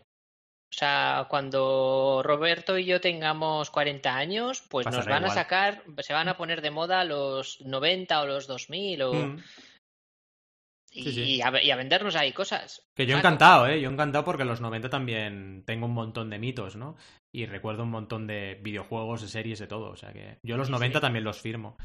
O 0.69 0.75
sea, 0.75 1.27
cuando 1.29 2.21
Roberto 2.23 2.77
y 2.77 2.83
yo 2.85 2.99
tengamos 2.99 3.69
40 3.71 4.13
años, 4.15 4.61
pues 4.69 4.85
nos 4.85 5.05
van 5.05 5.23
a 5.23 5.29
sacar, 5.29 5.81
se 5.99 6.13
van 6.13 6.27
a 6.27 6.35
poner 6.35 6.61
de 6.61 6.71
moda 6.71 7.05
los 7.05 7.61
90 7.61 8.21
o 8.21 8.25
los 8.25 8.47
2000 8.47 9.01
o, 9.03 9.13
Mm. 9.13 9.37
y, 10.91 11.03
sí, 11.03 11.11
sí. 11.13 11.21
y 11.35 11.41
a, 11.41 11.63
y 11.63 11.71
a 11.71 11.75
vendernos 11.75 12.15
ahí 12.15 12.33
cosas. 12.33 12.85
Que 12.95 13.05
yo 13.05 13.13
Claro. 13.13 13.19
encantado, 13.19 13.67
¿eh? 13.67 13.79
Yo 13.79 13.89
encantado 13.89 14.25
porque 14.25 14.41
en 14.43 14.49
los 14.49 14.61
90 14.61 14.89
también 14.89 15.63
tengo 15.65 15.85
un 15.85 15.93
montón 15.93 16.29
de 16.29 16.39
mitos, 16.39 16.75
¿no? 16.75 16.95
Y 17.31 17.45
recuerdo 17.45 17.83
un 17.83 17.91
montón 17.91 18.25
de 18.27 18.55
videojuegos, 18.61 19.21
de 19.21 19.27
series, 19.27 19.59
de 19.59 19.67
todo. 19.67 19.89
O 19.91 19.95
sea 19.95 20.11
que 20.11 20.39
yo 20.43 20.57
los 20.57 20.67
Sí, 20.67 20.73
90 20.73 20.99
sí. 20.99 21.01
también 21.01 21.23
los 21.23 21.39
firmo. 21.39 21.77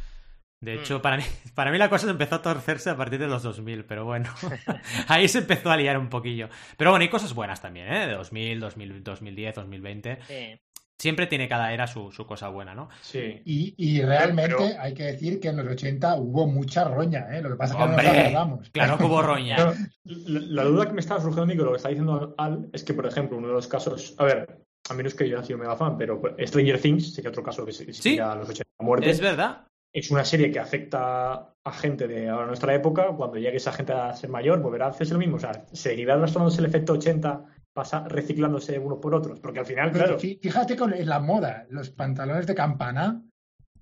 De 0.63 0.77
Mm. 0.77 0.79
hecho, 0.79 1.03
para, 1.03 1.17
mí, 1.19 1.23
para 1.55 1.71
mí 1.71 1.77
la 1.77 1.91
cosa 1.91 2.07
se 2.07 2.13
empezó 2.13 2.37
a 2.37 2.43
torcerse 2.43 2.89
a 2.89 2.97
partir 2.97 3.19
de 3.19 3.27
los 3.27 3.43
2000, 3.43 3.85
pero 3.85 4.05
bueno, 4.07 4.31
ahí 5.09 5.29
se 5.29 5.39
empezó 5.39 5.71
a 5.71 5.77
liar 5.77 5.99
un 5.99 6.09
poquillo. 6.09 6.49
Pero 6.79 6.91
bueno, 6.91 7.03
hay 7.03 7.09
cosas 7.11 7.35
buenas 7.35 7.61
también, 7.61 7.93
¿eh? 7.93 8.07
De 8.07 8.15
2000, 8.15 8.61
2000 8.61 9.03
2010, 9.05 9.55
2020. 9.57 10.19
Sí. 10.27 10.61
siempre 10.99 11.27
tiene 11.27 11.49
cada 11.49 11.73
era 11.73 11.89
su, 11.89 12.13
su 12.13 12.25
cosa 12.27 12.49
buena, 12.49 12.77
¿no? 12.77 12.89
Sí. 13.01 13.43
Y, 13.45 13.75
y 13.77 14.03
realmente 14.03 14.55
Pero- 14.57 14.81
hay 14.81 14.95
que 14.95 15.03
decir 15.03 15.41
que 15.41 15.49
en 15.49 15.57
los 15.57 15.67
80 15.67 16.15
hubo 16.15 16.47
mucha 16.47 16.85
roña, 16.85 17.27
¿eh? 17.37 17.43
Lo 17.43 17.51
que 17.51 17.57
pasa 17.57 17.73
es 17.75 17.79
que 17.79 17.83
Hombre, 17.83 18.05
no 18.07 18.13
nos 18.13 18.21
acordamos. 18.23 18.71
Claro 18.71 18.99
que 18.99 19.05
hubo 19.05 19.21
roña. 19.23 19.57
Pero 19.57 19.75
la, 20.05 20.41
la 20.41 20.63
duda 20.65 20.87
que 20.87 20.93
me 20.93 21.01
estaba 21.01 21.21
surgiendo 21.21 21.45
mí 21.47 21.57
con 21.57 21.65
lo 21.67 21.73
que 21.73 21.79
está 21.79 21.89
diciendo 21.89 22.37
Al 22.39 22.69
es 22.73 22.85
que, 22.85 22.95
por 22.95 23.07
ejemplo, 23.07 23.37
uno 23.37 23.49
de 23.49 23.55
los 23.55 23.67
casos, 23.67 24.15
a 24.19 24.25
ver, 24.25 24.63
a 24.89 24.95
menos 24.95 25.15
que 25.15 25.29
yo 25.29 25.39
haya 25.39 25.45
sido 25.47 25.59
mega 25.59 25.75
fan, 25.75 25.99
pero 25.99 26.23
Stranger 26.39 26.81
Things 26.81 27.15
sería 27.15 27.31
otro 27.31 27.43
caso 27.43 27.67
que 27.67 27.73
se, 27.73 27.93
Sí. 27.93 28.21
a 28.21 28.37
los 28.37 28.49
80 28.49 28.63
a 28.79 28.85
muerte. 28.85 29.11
Es 29.11 29.21
verdad. 29.21 29.67
Es 29.95 30.11
una 30.11 30.25
serie 30.25 30.51
que 30.51 30.59
afecta 30.59 31.55
a 31.65 31.73
gente 31.73 32.09
de 32.09 32.29
ahora 32.29 32.47
nuestra 32.47 32.75
época. 32.75 33.09
Cuando 33.17 33.37
llegue 33.37 33.57
esa 33.59 33.73
gente 33.73 33.93
a 33.93 34.15
ser 34.15 34.31
mayor, 34.31 34.61
volverá 34.61 34.87
a 34.87 34.91
hacerse 34.91 35.13
lo 35.13 35.19
mismo. 35.19 35.37
O 35.37 35.41
sea, 35.41 35.65
seguirá 35.73 36.15
arrastrándose 36.15 36.61
el 36.61 36.67
efecto 36.67 36.95
80, 36.95 37.45
pasa 37.75 38.07
reciclándose 38.09 38.79
unos 38.79 38.99
por 38.99 39.15
otros. 39.15 39.39
Porque 39.41 39.61
al 39.61 39.67
final, 39.67 39.91
Pero 39.93 40.05
claro, 40.05 40.19
fíjate 40.19 40.77
con 40.77 40.93
en 40.95 41.09
la 41.09 41.21
moda, 41.21 41.67
los 41.71 41.91
pantalones 41.91 42.47
de 42.47 42.55
campana 42.55 43.23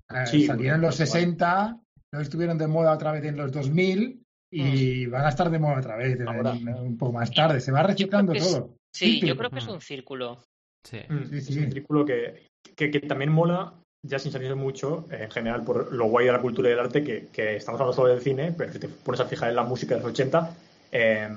eh, 0.09 0.25
Sí, 0.25 0.45
salieron 0.45 0.75
en 0.75 0.81
los 0.81 0.97
bueno, 0.97 1.11
60, 1.11 1.79
luego 2.11 2.21
estuvieron 2.23 2.57
de 2.57 2.67
moda 2.67 2.91
otra 2.93 3.13
vez 3.13 3.23
en 3.23 3.37
los 3.37 3.51
2000 3.51 4.21
y 4.53 5.05
van 5.05 5.25
a 5.25 5.29
estar 5.29 5.49
de 5.49 5.59
moda 5.59 5.79
otra 5.79 5.95
vez 5.95 6.19
en- 6.19 6.27
Ahora. 6.27 6.51
en- 6.51 6.67
un 6.73 6.97
poco 6.97 7.13
más 7.13 7.31
tarde. 7.33 7.61
Se 7.61 7.71
va 7.71 7.83
reciclando 7.83 8.33
es- 8.33 8.51
todo. 8.51 8.75
Sí, 8.93 9.21
yo 9.25 9.37
creo 9.37 9.49
que 9.49 9.59
es 9.59 9.67
Mm. 9.67 9.71
un 9.71 9.81
círculo. 9.81 10.43
Sí. 10.85 10.97
mm, 11.07 11.23
sí, 11.29 11.37
es 11.37 11.45
sí. 11.45 11.59
un 11.59 11.71
círculo 11.71 12.03
que, 12.05 12.47
que, 12.75 12.91
que 12.91 12.99
también 13.01 13.31
mola, 13.31 13.73
ya 14.03 14.19
sin 14.19 14.31
salirse 14.31 14.55
mucho, 14.55 15.05
en 15.11 15.29
general, 15.29 15.63
por 15.63 15.93
lo 15.93 16.05
guay 16.05 16.25
de 16.25 16.31
la 16.31 16.41
cultura 16.41 16.69
y 16.69 16.71
del 16.71 16.79
arte, 16.79 17.03
que, 17.03 17.55
estamos 17.55 17.79
hablando 17.79 17.93
solo 17.93 18.09
del 18.09 18.21
cine, 18.21 18.53
pero 18.57 18.73
si 18.73 18.79
te 18.79 18.87
pones 18.87 19.21
a 19.21 19.25
fijar 19.25 19.49
en 19.49 19.55
la 19.55 19.63
música 19.63 19.95
de 19.95 20.01
los 20.01 20.11
80, 20.11 20.55
eh, 20.91 21.29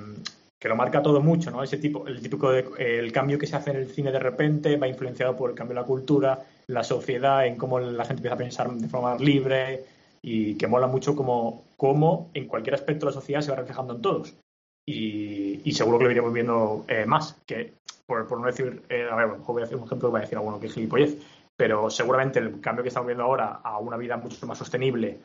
que 0.59 0.69
lo 0.69 0.75
marca 0.75 1.03
todo 1.03 1.21
mucho, 1.21 1.51
¿no? 1.51 1.61
Ese 1.61 1.77
tipo, 1.77 2.07
el 2.07 2.21
típico 2.21 2.51
el 2.51 3.11
cambio 3.11 3.37
que 3.37 3.45
se 3.45 3.55
hace 3.55 3.71
en 3.71 3.77
el 3.77 3.89
cine 3.89 4.11
de 4.11 4.19
repente 4.19 4.77
va 4.77 4.87
influenciado 4.87 5.35
por 5.35 5.51
el 5.51 5.55
cambio 5.55 5.75
de 5.75 5.81
la 5.81 5.87
cultura, 5.87 6.43
la 6.67 6.83
sociedad, 6.83 7.45
en 7.45 7.55
cómo 7.55 7.79
la 7.79 8.03
gente 8.03 8.21
empieza 8.21 8.35
a 8.35 8.39
pensar 8.39 8.71
de 8.71 8.87
forma 8.87 9.11
más 9.11 9.21
libre 9.21 9.85
y 10.23 10.55
que 10.55 10.65
mola 10.65 10.87
mucho 10.87 11.15
como, 11.15 11.63
cómo 11.77 12.31
en 12.33 12.47
cualquier 12.47 12.73
aspecto 12.73 13.05
de 13.05 13.11
la 13.11 13.21
sociedad 13.21 13.41
se 13.41 13.51
va 13.51 13.57
reflejando 13.57 13.93
en 13.93 14.01
todos. 14.01 14.33
Y, 14.87 15.71
seguro 15.73 15.97
que 15.99 16.05
lo 16.05 16.11
iremos 16.11 16.33
viendo 16.33 16.85
eh, 16.87 17.05
más, 17.05 17.35
que 17.45 17.73
por, 18.05 18.31
no 18.39 18.45
decir, 18.45 18.81
eh, 18.89 19.07
a 19.11 19.15
ver, 19.15 19.27
voy 19.45 19.61
a 19.61 19.65
hacer 19.65 19.77
un 19.77 19.85
ejemplo 19.85 20.09
que 20.09 20.13
va 20.13 20.19
a 20.19 20.21
decir 20.21 20.37
alguno 20.37 20.59
que 20.59 20.67
es 20.67 20.73
gilipollez, 20.73 21.17
pero 21.57 21.89
seguramente 21.89 22.39
el 22.39 22.59
cambio 22.61 22.83
que 22.83 22.89
estamos 22.89 23.07
viendo 23.07 23.23
ahora 23.23 23.59
a 23.63 23.77
una 23.79 23.97
vida 23.97 24.17
mucho 24.17 24.45
más 24.47 24.57
sostenible 24.57 25.19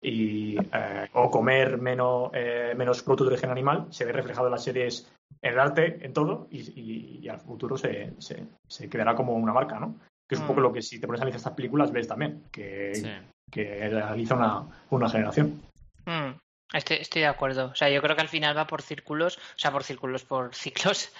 y 0.00 0.56
eh, 0.58 1.08
o 1.14 1.30
comer 1.30 1.78
menos, 1.78 2.30
eh, 2.34 2.74
menos 2.76 3.02
productos 3.02 3.28
de 3.28 3.32
origen 3.34 3.50
animal 3.50 3.86
se 3.90 4.04
ve 4.04 4.12
reflejado 4.12 4.46
en 4.46 4.52
las 4.52 4.64
series, 4.64 5.10
en 5.42 5.52
el 5.54 5.58
arte, 5.60 5.98
en 6.04 6.12
todo, 6.12 6.48
y, 6.50 6.60
y- 6.80 7.18
y 7.22 7.28
al 7.28 7.40
futuro 7.40 7.76
se, 7.76 8.12
se, 8.18 8.44
se 8.68 8.88
quedará 8.88 9.14
como 9.14 9.34
una 9.34 9.52
marca, 9.52 9.78
¿no? 9.80 9.96
Que 10.28 10.34
es 10.34 10.40
un 10.40 10.46
Mm. 10.46 10.48
poco 10.48 10.60
lo 10.60 10.72
que 10.72 10.82
si 10.82 11.00
te 11.00 11.06
pones 11.06 11.20
a 11.20 11.22
analizar 11.24 11.38
estas 11.38 11.54
películas 11.54 11.92
ves 11.92 12.08
también, 12.08 12.44
que, 12.52 12.94
Sí. 12.96 13.10
que 13.50 13.88
realiza 13.88 14.34
una, 14.34 14.66
una 14.90 15.08
generación. 15.08 15.62
Mm, 16.04 16.32
Estoy, 16.74 16.96
estoy 16.96 17.22
de 17.22 17.28
acuerdo. 17.28 17.66
O 17.66 17.74
sea, 17.76 17.88
yo 17.88 18.02
creo 18.02 18.16
que 18.16 18.22
al 18.22 18.28
final 18.28 18.56
va 18.56 18.66
por 18.66 18.82
círculos, 18.82 19.38
o 19.38 19.58
sea, 19.58 19.70
por 19.70 19.84
círculos, 19.84 20.24
por 20.24 20.54
ciclos. 20.54 21.12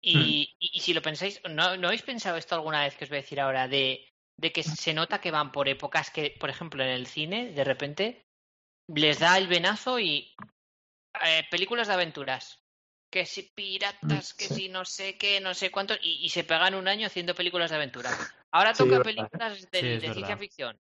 Y, 0.00 0.54
y- 0.58 0.70
y 0.74 0.80
si 0.80 0.92
lo 0.94 1.00
pensáis, 1.02 1.40
¿no, 1.48 1.76
¿no 1.76 1.86
habéis 1.88 2.02
pensado 2.02 2.36
esto 2.36 2.54
alguna 2.54 2.82
vez 2.82 2.94
que 2.96 3.04
os 3.04 3.10
voy 3.10 3.18
a 3.18 3.22
decir 3.22 3.40
ahora? 3.40 3.68
De, 3.68 4.00
de 4.36 4.52
que 4.52 4.62
se 4.62 4.94
nota 4.94 5.20
que 5.20 5.30
van 5.30 5.52
por 5.52 5.68
épocas 5.68 6.10
que, 6.10 6.34
por 6.38 6.50
ejemplo, 6.50 6.82
en 6.82 6.90
el 6.90 7.06
cine, 7.06 7.52
de 7.52 7.64
repente, 7.64 8.22
les 8.88 9.18
da 9.18 9.38
el 9.38 9.48
venazo 9.48 9.98
y 9.98 10.34
eh, 11.24 11.44
películas 11.50 11.88
de 11.88 11.94
aventuras. 11.94 12.58
Que 13.10 13.26
si 13.26 13.42
piratas, 13.54 14.34
que 14.34 14.46
Sí. 14.46 14.54
si 14.54 14.68
no 14.68 14.84
sé 14.84 15.16
qué, 15.16 15.40
no 15.40 15.54
sé 15.54 15.70
cuántos, 15.70 15.98
y, 16.02 16.24
y 16.24 16.30
se 16.30 16.42
pegan 16.42 16.74
un 16.74 16.88
año 16.88 17.06
haciendo 17.06 17.34
películas 17.34 17.70
de 17.70 17.76
aventuras. 17.76 18.34
Ahora 18.50 18.72
toca 18.72 19.02
películas 19.02 19.70
de, 19.70 19.80
Sí, 19.80 19.86
es 19.86 20.02
de 20.02 20.12
ciencia 20.12 20.36
ficción. 20.36 20.76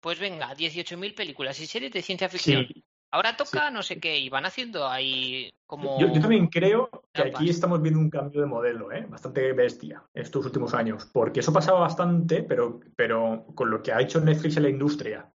Pues 0.00 0.18
venga, 0.18 0.54
18.000 0.54 1.14
películas 1.14 1.58
y 1.60 1.66
series 1.66 1.92
de 1.92 2.02
ciencia 2.02 2.28
ficción. 2.28 2.66
Ahora 3.10 3.36
toca 3.36 3.70
no 3.70 3.82
sé 3.82 4.00
qué 4.00 4.18
y 4.18 4.28
van 4.28 4.44
haciendo 4.44 4.88
ahí 4.88 5.50
como... 5.66 6.00
Yo, 6.00 6.12
yo 6.12 6.20
también 6.20 6.48
creo 6.48 6.90
que 7.14 7.22
aquí 7.22 7.48
estamos 7.48 7.80
viendo 7.80 8.00
un 8.00 8.10
cambio 8.10 8.40
de 8.40 8.46
modelo, 8.46 8.90
¿eh? 8.92 9.06
bastante 9.08 9.52
bestia 9.52 10.02
estos 10.12 10.44
últimos 10.46 10.74
años, 10.74 11.06
porque 11.06 11.40
eso 11.40 11.52
pasaba 11.52 11.80
bastante, 11.80 12.42
pero, 12.42 12.80
pero 12.96 13.46
con 13.54 13.70
lo 13.70 13.82
que 13.82 13.92
ha 13.92 14.00
hecho 14.00 14.20
Netflix 14.20 14.56
en 14.56 14.64
la 14.64 14.68
industria, 14.68 15.32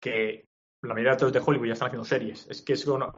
que 0.00 0.46
la 0.82 0.94
mayoría 0.94 1.16
de 1.16 1.22
los 1.22 1.32
de 1.32 1.42
Hollywood 1.44 1.66
ya 1.66 1.72
están 1.72 1.88
haciendo 1.88 2.04
series, 2.04 2.46
es 2.48 2.62
que 2.62 2.74
eso 2.74 2.96
no- 2.96 3.12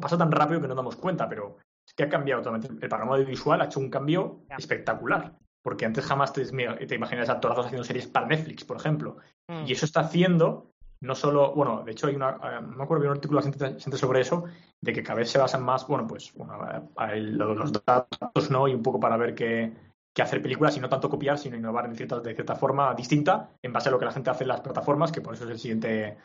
pasa 0.00 0.18
tan 0.18 0.32
rápido 0.32 0.60
que 0.60 0.66
no 0.66 0.74
damos 0.74 0.96
cuenta, 0.96 1.28
pero 1.28 1.58
es 1.86 1.94
que 1.94 2.02
ha 2.02 2.08
cambiado 2.08 2.42
totalmente. 2.42 2.84
El 2.84 2.88
panorama 2.88 3.14
audiovisual 3.14 3.60
ha 3.60 3.66
hecho 3.66 3.78
un 3.78 3.90
cambio 3.90 4.42
espectacular, 4.58 5.38
porque 5.62 5.86
antes 5.86 6.04
jamás 6.04 6.32
te, 6.32 6.44
te 6.44 6.94
imaginas 6.94 7.28
actorazos 7.28 7.66
haciendo 7.66 7.84
series 7.84 8.08
para 8.08 8.26
Netflix, 8.26 8.64
por 8.64 8.76
ejemplo. 8.76 9.18
Mm. 9.46 9.66
Y 9.66 9.72
eso 9.72 9.84
está 9.84 10.00
haciendo 10.00 10.69
no 11.02 11.14
solo, 11.14 11.52
bueno, 11.54 11.82
de 11.82 11.92
hecho 11.92 12.06
hay 12.06 12.14
una, 12.14 12.30
eh, 12.30 12.60
no 12.62 12.76
me 12.76 12.84
acuerdo, 12.84 13.02
vi 13.02 13.08
un 13.08 13.14
artículo 13.16 13.40
reciente 13.40 13.96
sobre 13.96 14.20
eso, 14.20 14.44
de 14.80 14.92
que 14.92 15.02
cada 15.02 15.16
vez 15.20 15.30
se 15.30 15.38
basan 15.38 15.62
más, 15.62 15.86
bueno, 15.86 16.06
pues, 16.06 16.32
bueno, 16.34 16.58
a 16.96 17.12
el- 17.12 17.36
lo- 17.38 17.54
los 17.54 17.72
datos, 17.72 18.50
¿no? 18.50 18.68
Y 18.68 18.74
un 18.74 18.82
poco 18.82 19.00
para 19.00 19.16
ver 19.16 19.34
qué, 19.34 19.72
qué 20.14 20.22
hacer 20.22 20.42
películas 20.42 20.76
y 20.76 20.80
no 20.80 20.88
tanto 20.88 21.08
copiar, 21.08 21.38
sino 21.38 21.56
innovar 21.56 21.86
en 21.86 21.96
cierta, 21.96 22.20
de 22.20 22.34
cierta 22.34 22.54
forma 22.54 22.94
distinta 22.94 23.50
en 23.62 23.72
base 23.72 23.88
a 23.88 23.92
lo 23.92 23.98
que 23.98 24.04
la 24.04 24.12
gente 24.12 24.30
hace 24.30 24.44
en 24.44 24.48
las 24.48 24.60
plataformas, 24.60 25.10
que 25.12 25.20
por 25.22 25.34
eso 25.34 25.44
es 25.44 25.50
el 25.50 25.58
siguiente 25.58 26.18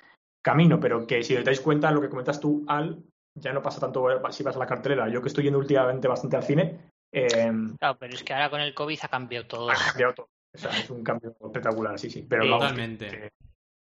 camino, 0.44 0.80
pero 0.80 1.08
que 1.08 1.24
si 1.24 1.36
os 1.38 1.44
dais 1.46 1.62
cuenta, 1.62 1.92
lo 1.92 2.02
que 2.02 2.10
comentas 2.10 2.40
tú, 2.40 2.66
Al, 2.68 3.02
ya 3.36 3.52
no 3.54 3.62
pasa 3.62 3.80
tanto 3.80 4.10
eh, 4.12 4.20
si 4.32 4.44
vas 4.44 4.56
a 4.56 4.60
la 4.60 4.66
cartelera. 4.68 5.08
Yo 5.10 5.22
que 5.22 5.28
estoy 5.30 5.44
yendo 5.46 5.60
últimamente 5.60 6.08
bastante 6.08 6.36
al 6.38 6.44
cine, 6.44 6.92
eh, 7.14 7.52
Claro, 7.80 7.98
pero 8.00 8.14
es 8.14 8.24
que 8.24 8.34
ahora 8.34 8.50
con 8.50 8.62
el 8.62 8.74
COVID 8.74 9.00
ha 9.04 9.08
cambiado 9.08 9.48
todo. 9.48 9.70
ha 9.72 9.76
cambiado 9.76 10.14
todo. 10.14 10.30
O 10.54 10.58
sea, 10.58 10.72
es 10.72 10.90
un 10.90 11.04
cambio 11.04 11.36
espectacular, 11.44 12.00
sí, 12.00 12.10
sí. 12.10 12.26
Pero 12.30 12.44
Sí, 12.44 12.50
vamos, 12.50 12.66
que- 12.66 12.72
totalmente. 12.74 13.08
que- 13.10 13.30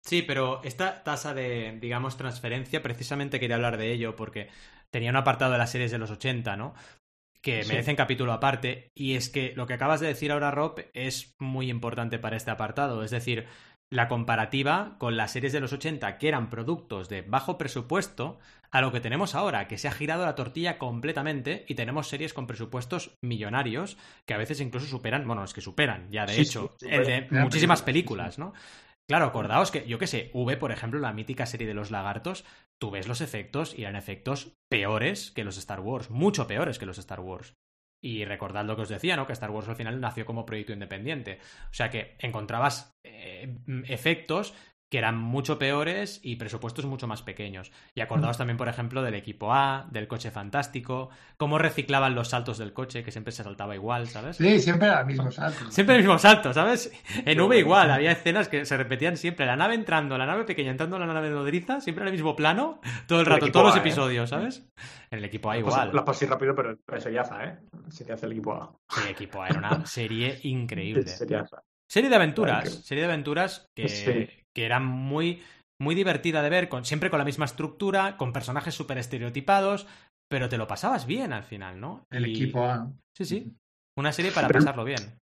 Sí, 0.05 0.23
pero 0.23 0.61
esta 0.65 1.03
tasa 1.05 1.33
de, 1.33 1.79
digamos, 1.81 2.17
transferencia, 2.17 2.83
precisamente 2.83 3.39
quería 3.41 3.57
hablar 3.57 3.77
de 3.77 3.93
ello 3.93 4.17
porque 4.17 4.49
tenía 4.91 5.11
un 5.11 5.17
apartado 5.17 5.53
de 5.53 5.59
las 5.59 5.71
series 5.71 5.91
de 5.91 5.99
los 5.99 6.11
80, 6.11 6.57
¿no? 6.57 6.75
Que 7.41 7.63
Sí. 7.63 7.69
merecen 7.69 7.97
capítulo 7.97 8.33
aparte. 8.33 8.91
Y 8.95 9.15
es 9.15 9.29
que 9.29 9.53
lo 9.57 9.67
que 9.67 9.75
acabas 9.75 10.01
de 10.01 10.09
decir 10.09 10.33
ahora, 10.33 10.51
Rob, 10.51 10.81
es 10.93 11.35
muy 11.39 11.71
importante 11.71 12.19
para 12.19 12.37
este 12.37 12.51
apartado. 12.51 13.03
Es 13.05 13.11
decir, 13.11 13.47
la 13.91 14.09
comparativa 14.09 14.97
con 14.99 15.17
las 15.17 15.33
series 15.33 15.53
de 15.53 15.61
los 15.61 15.73
80, 15.73 16.19
que 16.19 16.29
eran 16.29 16.51
productos 16.51 17.09
de 17.09 17.23
bajo 17.23 17.59
presupuesto, 17.59 18.39
a 18.71 18.81
lo 18.81 18.91
que 18.91 19.01
tenemos 19.01 19.35
ahora, 19.35 19.69
que 19.69 19.77
se 19.77 19.87
ha 19.87 19.93
girado 19.93 20.25
la 20.25 20.35
tortilla 20.35 20.79
completamente 20.79 21.65
y 21.69 21.75
tenemos 21.75 22.09
series 22.09 22.33
con 22.33 22.47
presupuestos 22.47 23.15
millonarios 23.23 23.99
que 24.27 24.33
a 24.35 24.39
veces 24.39 24.61
incluso 24.61 24.87
superan, 24.87 25.27
bueno, 25.27 25.45
es 25.45 25.53
que 25.53 25.61
superan 25.61 26.11
ya 26.11 26.25
de 26.27 26.33
Sí, 26.33 26.41
hecho, 26.43 26.75
sí, 26.79 26.87
el 26.91 27.05
de 27.05 27.21
superan 27.25 27.45
muchísimas 27.45 27.83
películas, 27.83 28.39
¿no? 28.39 28.55
Claro, 29.13 29.27
acordaos 29.27 29.71
que, 29.71 29.87
yo 29.87 29.99
qué 29.99 30.07
sé, 30.07 30.31
V, 30.33 30.57
por 30.57 30.73
ejemplo, 30.73 30.99
la 30.99 31.13
mítica 31.13 31.45
serie 31.45 31.67
de 31.67 31.75
los 31.75 31.91
lagartos, 31.91 32.47
tú 32.81 32.91
ves 32.91 33.09
los 33.09 33.21
efectos 33.21 33.79
y 33.79 33.83
eran 33.83 33.95
efectos 33.95 34.57
peores 34.71 35.31
que 35.33 35.45
los 35.45 35.59
Star 35.59 35.81
Wars, 35.81 36.09
mucho 36.09 36.47
peores 36.47 36.79
que 36.79 36.87
los 36.87 36.97
Star 36.97 37.21
Wars. 37.21 37.53
Y 38.03 38.25
recordad 38.25 38.65
lo 38.65 38.75
que 38.75 38.81
os 38.81 38.89
decía, 38.89 39.17
¿no? 39.17 39.27
Que 39.27 39.35
Star 39.35 39.51
Wars 39.51 39.69
al 39.69 39.77
final 39.77 40.01
nació 40.01 40.25
como 40.25 40.47
proyecto 40.47 40.73
independiente. 40.73 41.41
O 41.65 41.75
sea 41.75 41.91
que 41.91 42.17
encontrabas 42.21 42.97
eh, 43.05 43.55
efectos 43.87 44.55
que 44.93 44.99
eran 44.99 45.17
mucho 45.17 45.59
peores 45.59 46.21
y 46.23 46.37
presupuestos 46.37 46.85
mucho 46.85 47.07
más 47.07 47.23
pequeños. 47.23 47.73
Y 47.95 48.03
acordaos 48.03 48.37
también, 48.37 48.59
por 48.59 48.69
ejemplo, 48.69 49.01
del 49.01 49.15
equipo 49.15 49.55
A, 49.55 49.87
del 49.91 50.07
coche 50.07 50.31
fantástico, 50.31 51.09
cómo 51.39 51.57
reciclaban 51.57 52.15
los 52.15 52.29
saltos 52.29 52.59
del 52.59 52.75
coche, 52.75 53.03
que 53.03 53.11
siempre 53.11 53.33
se 53.33 53.43
saltaba 53.43 53.75
igual, 53.75 54.07
¿sabes? 54.09 54.37
Sí, 54.37 54.61
siempre 54.61 54.89
era 54.89 55.01
el 55.01 55.07
mismo 55.07 55.31
salto. 55.31 55.71
Siempre 55.71 55.97
el 55.97 56.03
mismo 56.03 56.19
salto, 56.19 56.53
¿sabes? 56.53 56.93
En 57.25 57.41
V 57.41 57.59
igual, 57.59 57.91
había 57.91 58.13
escenas 58.13 58.49
que 58.49 58.67
se 58.67 58.77
repetían 58.77 59.17
siempre. 59.17 59.47
La 59.47 59.57
nave 59.57 59.77
entrando, 59.77 60.19
la 60.19 60.27
nave 60.27 60.45
pequeña 60.45 60.73
entrando 60.73 60.97
en 60.97 61.09
la 61.09 61.15
nave 61.15 61.31
nodriza, 61.31 61.81
siempre 61.81 62.03
en 62.03 62.09
el 62.09 62.13
mismo 62.13 62.37
plano, 62.37 62.79
todo 63.07 63.21
el 63.21 63.27
El 63.27 63.33
rato, 63.33 63.51
todos 63.51 63.69
los 63.69 63.77
¿eh? 63.77 63.79
episodios, 63.79 64.29
¿sabes? 64.29 64.63
En 65.11 65.21
el 65.21 65.25
equipo 65.25 65.51
A 65.51 65.57
igual. 65.57 65.91
La 65.95 66.05
pasé 66.05 66.27
rápido, 66.27 66.55
pero 66.55 66.77
seriaza, 66.99 67.43
¿eh? 67.47 67.59
Seriaza 67.89 68.27
el 68.27 68.33
equipo 68.33 68.53
A. 68.53 68.77
Sí, 68.91 69.09
equipo 69.09 69.41
A 69.43 69.49
era 69.49 69.59
una 69.59 69.87
serie 69.87 70.39
increíble. 70.43 71.07
Seriaza. 71.07 71.63
Serie 71.89 72.11
de 72.11 72.17
aventuras, 72.17 72.85
serie 72.85 73.05
de 73.05 73.09
aventuras 73.09 73.71
que, 73.75 73.89
Sí. 73.89 74.42
Que 74.55 74.65
era 74.65 74.81
muy, 74.81 75.43
muy 75.81 75.95
divertida 75.95 76.43
de 76.43 76.51
ver, 76.51 76.69
con, 76.69 76.85
siempre 76.85 77.11
con 77.11 77.19
la 77.19 77.25
misma 77.25 77.45
estructura, 77.45 78.17
con 78.17 78.33
personajes 78.33 78.75
súper 78.75 78.99
estereotipados, 78.99 79.87
pero 80.31 80.49
te 80.49 80.59
lo 80.59 80.67
pasabas 80.67 81.07
bien 81.07 81.33
al 81.33 81.45
final, 81.45 81.81
¿no? 81.81 82.05
El 82.11 82.27
Y- 82.27 82.33
equipo 82.33 82.65
A. 82.65 82.91
Sí, 83.17 83.25
sí. 83.25 83.57
Una 83.99 84.13
serie 84.13 84.31
para 84.33 84.49
Pero- 84.49 84.61
pasarlo 84.61 84.85
bien. 84.85 85.19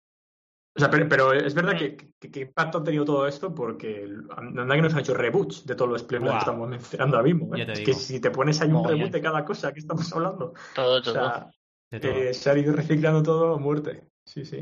O 0.77 0.79
sea, 0.79 0.89
pero, 0.89 1.09
pero 1.09 1.33
es 1.33 1.53
verdad 1.53 1.77
que, 1.77 1.97
que, 1.97 2.31
que 2.31 2.41
impacto 2.43 2.79
ha 2.79 2.85
tenido 2.85 3.05
todo 3.05 3.27
esto 3.27 3.53
porque 3.53 4.09
nadie 4.53 4.81
nos 4.81 4.95
ha 4.95 5.01
hecho 5.01 5.15
reboots 5.15 5.67
de 5.67 5.75
todos 5.75 5.91
los 5.91 6.05
películas 6.05 6.35
Buah. 6.35 6.39
que 6.39 6.45
estamos 6.51 6.69
mencionando 6.69 7.17
ahora 7.17 7.27
mismo. 7.29 7.57
¿eh? 7.57 7.63
Es 7.69 7.79
digo. 7.81 7.87
que 7.87 7.95
si 7.95 8.21
te 8.21 8.31
pones 8.31 8.61
ahí 8.61 8.71
un 8.71 8.87
reboot 8.87 9.11
de 9.11 9.21
cada 9.21 9.45
cosa 9.45 9.73
que 9.73 9.81
estamos 9.81 10.11
hablando, 10.13 10.55
Todo, 10.77 10.99
o 10.99 11.03
todo. 11.03 11.13
sea, 11.15 11.51
De 11.91 11.99
todo. 11.99 12.13
eh, 12.13 12.33
se 12.35 12.51
ha 12.51 12.57
ido 12.57 12.73
reciclando 12.73 13.21
todo 13.21 13.55
a 13.55 13.59
muerte. 13.59 14.07
Sí, 14.25 14.45
sí. 14.45 14.59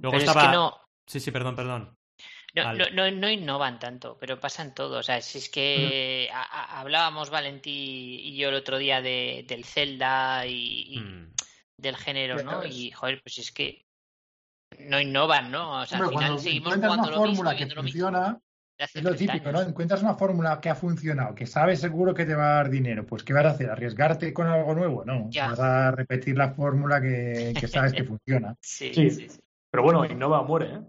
Luego 0.00 0.12
pero 0.12 0.18
estaba. 0.18 0.42
es 0.42 0.46
que 0.48 0.54
no, 0.54 0.76
Sí, 1.08 1.18
sí, 1.18 1.32
perdón, 1.32 1.56
perdón. 1.56 1.96
No, 2.54 2.64
Vale. 2.64 2.90
no, 2.92 3.10
no, 3.10 3.16
no 3.16 3.30
innovan 3.30 3.78
tanto, 3.78 4.16
pero 4.18 4.38
pasan 4.40 4.74
todo. 4.74 4.98
O 4.98 5.02
sea, 5.02 5.20
si 5.20 5.38
es 5.38 5.48
que 5.48 6.28
a- 6.32 6.42
a- 6.42 6.80
hablábamos 6.80 7.30
Valentí 7.30 8.20
y 8.24 8.36
yo 8.36 8.48
el 8.48 8.54
otro 8.56 8.78
día 8.78 9.00
de, 9.02 9.44
del 9.48 9.64
Zelda 9.64 10.46
y, 10.46 10.94
y 10.96 11.00
Mm. 11.00 11.32
del 11.78 11.96
género, 11.96 12.42
¿no? 12.42 12.64
Y, 12.66 12.90
joder, 12.90 13.20
pues 13.22 13.38
es 13.38 13.52
que 13.52 13.86
no 14.78 15.00
innovan, 15.00 15.50
¿no? 15.50 15.80
O 15.80 15.86
sea, 15.86 15.98
al 15.98 16.08
final 16.10 16.38
seguimos 16.38 16.74
encuentras 16.74 16.92
jugando 16.92 17.08
una 17.08 17.16
lo 17.16 17.22
mismo, 17.28 17.44
fórmula 17.44 17.56
que 17.56 17.74
lo 17.74 17.82
mismo 17.82 17.82
funciona, 17.82 18.38
de 18.78 18.84
hace 18.84 18.98
es 18.98 19.04
lo 19.04 19.10
30 19.14 19.32
típico, 19.34 19.52
¿no? 19.52 19.60
Encuentras 19.62 20.02
una 20.02 20.14
fórmula 20.14 20.60
que 20.60 20.70
ha 20.70 20.74
funcionado, 20.74 21.34
que 21.34 21.46
sabes 21.46 21.80
seguro 21.80 22.14
que 22.14 22.24
te 22.24 22.34
va 22.34 22.52
a 22.52 22.54
dar 22.56 22.70
dinero. 22.70 23.04
Pues, 23.06 23.22
¿qué 23.24 23.32
vas 23.32 23.44
a 23.46 23.50
hacer? 23.50 23.68
¿Arriesgarte 23.70 24.32
con 24.32 24.46
algo 24.46 24.74
nuevo? 24.74 25.04
No. 25.04 25.26
Ya. 25.30 25.48
Vas 25.48 25.60
a 25.60 25.90
repetir 25.90 26.36
la 26.38 26.50
fórmula 26.54 27.00
que, 27.00 27.52
que 27.58 27.68
sabes 27.68 27.92
que 27.92 28.04
funciona. 28.04 28.54
Sí, 28.62 28.92
Sí. 28.94 29.10
sí, 29.10 29.28
sí. 29.28 29.40
Pero 29.70 29.82
bueno, 29.84 30.04
innova 30.04 30.40
o 30.40 30.44
muere, 30.44 30.66
¿eh? 30.74 30.80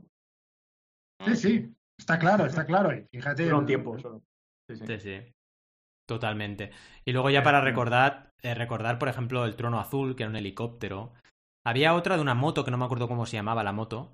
Sí, 1.26 1.36
sí. 1.36 1.76
Está 1.97 2.17
claro, 2.17 2.45
está 2.45 2.65
claro. 2.65 2.93
Y 2.93 3.05
Fíjate. 3.11 3.53
Un 3.53 3.61
el- 3.61 3.65
tiempo 3.65 3.97
solo. 3.99 4.22
Sí, 4.67 4.76
sí. 4.76 4.86
Sí, 4.88 4.99
sí. 4.99 5.34
Totalmente. 6.07 6.72
Y 7.05 7.11
luego 7.13 7.30
ya 7.30 7.43
para 7.43 7.61
recordar, 7.61 8.32
eh, 8.41 8.53
recordar, 8.53 8.99
por 8.99 9.07
ejemplo, 9.07 9.45
el 9.45 9.55
trono 9.55 9.80
azul, 9.80 10.15
que 10.15 10.24
era 10.24 10.30
un 10.30 10.36
helicóptero. 10.36 11.13
Había 11.65 11.93
otra 11.93 12.15
de 12.15 12.22
una 12.22 12.34
moto 12.34 12.65
que 12.65 12.72
no 12.72 12.78
me 12.78 12.86
acuerdo 12.86 13.07
cómo 13.07 13.26
se 13.26 13.38
llamaba 13.38 13.63
la 13.63 13.72
moto. 13.72 14.13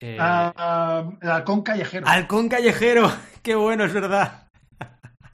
Eh, 0.00 0.16
Ah, 0.20 1.08
el 1.20 1.30
halcón 1.30 1.62
callejero. 1.62 2.06
Halcón 2.08 2.48
callejero. 2.48 3.08
Qué 3.42 3.54
bueno, 3.54 3.84
es 3.84 3.92
verdad. 3.92 4.48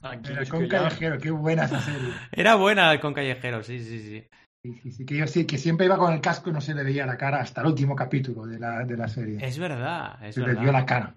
El 0.03 0.37
halcón 0.37 0.67
callejero, 0.67 1.19
qué 1.19 1.29
buena 1.31 1.65
esa 1.65 1.79
serie. 1.79 2.11
Era 2.31 2.55
buena 2.55 2.89
Halcón 2.89 3.13
callejero, 3.13 3.63
sí, 3.63 3.79
sí, 3.83 3.99
sí. 3.99 4.27
Sí, 4.63 4.73
sí, 4.83 4.91
sí, 4.91 5.05
que 5.05 5.17
yo 5.17 5.25
sí, 5.27 5.47
que 5.47 5.57
siempre 5.57 5.87
iba 5.87 5.97
con 5.97 6.13
el 6.13 6.21
casco 6.21 6.49
y 6.49 6.53
no 6.53 6.61
se 6.61 6.75
le 6.75 6.83
veía 6.83 7.05
la 7.07 7.17
cara 7.17 7.41
hasta 7.41 7.61
el 7.61 7.67
último 7.67 7.95
capítulo 7.95 8.45
de 8.45 8.59
la, 8.59 8.83
de 8.85 8.95
la 8.95 9.07
serie. 9.07 9.43
Es 9.43 9.57
verdad, 9.57 10.23
es 10.23 10.35
se 10.35 10.41
le 10.41 10.53
vio 10.53 10.71
la 10.71 10.85
cara. 10.85 11.15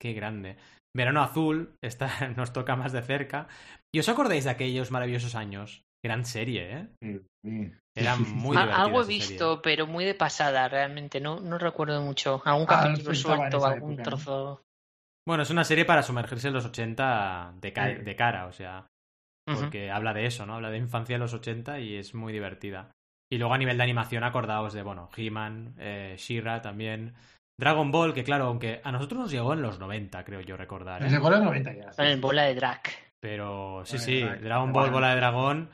Qué 0.00 0.14
grande. 0.14 0.56
Verano 0.96 1.22
Azul, 1.22 1.74
esta 1.82 2.08
nos 2.36 2.52
toca 2.52 2.76
más 2.76 2.92
de 2.92 3.02
cerca. 3.02 3.48
¿Y 3.94 3.98
os 4.00 4.08
acordáis 4.08 4.44
de 4.44 4.50
aquellos 4.50 4.90
maravillosos 4.90 5.34
años? 5.34 5.82
Gran 6.02 6.24
serie, 6.24 6.72
¿eh? 6.72 6.88
Sí, 7.02 7.20
sí. 7.44 7.70
Era 7.94 8.16
muy 8.16 8.56
algo 8.56 9.02
he 9.02 9.04
serie. 9.04 9.18
visto, 9.18 9.60
pero 9.60 9.86
muy 9.86 10.06
de 10.06 10.14
pasada, 10.14 10.66
realmente. 10.68 11.20
No, 11.20 11.38
no 11.40 11.58
recuerdo 11.58 12.00
mucho. 12.00 12.40
Algún 12.46 12.64
Ah, 12.68 12.80
capítulo 12.80 13.14
suelto, 13.14 13.66
algún 13.66 13.92
época, 13.92 14.10
¿no? 14.10 14.16
trozo. 14.16 14.62
Bueno, 15.28 15.42
es 15.42 15.50
una 15.50 15.64
serie 15.64 15.84
para 15.84 16.02
sumergirse 16.02 16.48
en 16.48 16.54
los 16.54 16.64
80 16.64 17.52
de, 17.60 17.72
ca- 17.74 17.88
Sí. 17.88 18.02
de 18.02 18.16
cara, 18.16 18.46
o 18.46 18.52
sea, 18.52 18.86
Porque 19.44 19.90
habla 19.90 20.14
de 20.14 20.26
eso, 20.26 20.46
¿no? 20.46 20.54
Habla 20.54 20.70
de 20.70 20.78
infancia 20.78 21.14
en 21.14 21.20
los 21.20 21.34
80 21.34 21.80
y 21.80 21.96
es 21.96 22.14
muy 22.14 22.32
divertida. 22.32 22.92
Y 23.32 23.38
luego 23.38 23.54
a 23.54 23.58
nivel 23.58 23.76
de 23.76 23.82
animación 23.82 24.22
acordaos 24.22 24.72
de, 24.72 24.82
bueno, 24.82 25.08
He-Man, 25.16 25.74
eh, 25.78 26.14
She-Ra 26.16 26.62
también. 26.62 27.14
Dragon 27.58 27.90
Ball, 27.90 28.14
que 28.14 28.24
claro, 28.24 28.46
aunque 28.46 28.80
a 28.82 28.92
nosotros 28.92 29.20
nos 29.20 29.30
llegó 29.30 29.52
en 29.52 29.62
los 29.62 29.78
90, 29.78 30.24
creo 30.24 30.40
yo 30.40 30.56
recordar. 30.56 31.02
¿eh? 31.02 31.04
Desde 31.04 31.18
Gol 31.18 31.44
90 31.44 31.72
ya. 31.74 31.92
sí, 31.92 32.20
bola 32.20 32.44
de 32.44 32.54
drag. 32.54 32.80
Pero 33.20 33.82
sí, 33.84 33.96
Bola 33.96 34.32
de 34.32 34.38
sí. 34.38 34.44
Dragon 34.44 34.72
Ball. 34.72 34.90
Bola 34.90 35.10
de 35.10 35.16
Dragón, 35.16 35.70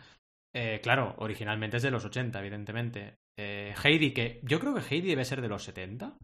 eh, 0.54 0.80
claro, 0.82 1.14
originalmente 1.18 1.76
es 1.76 1.82
de 1.82 1.90
los 1.90 2.04
80, 2.04 2.40
evidentemente. 2.40 3.18
Eh, 3.38 3.74
Heidi, 3.84 4.12
que 4.12 4.40
yo 4.42 4.58
creo 4.58 4.74
que 4.74 4.80
Heidi 4.80 5.08
debe 5.08 5.24
ser 5.24 5.42
de 5.42 5.48
los 5.48 5.62
70. 5.64 6.16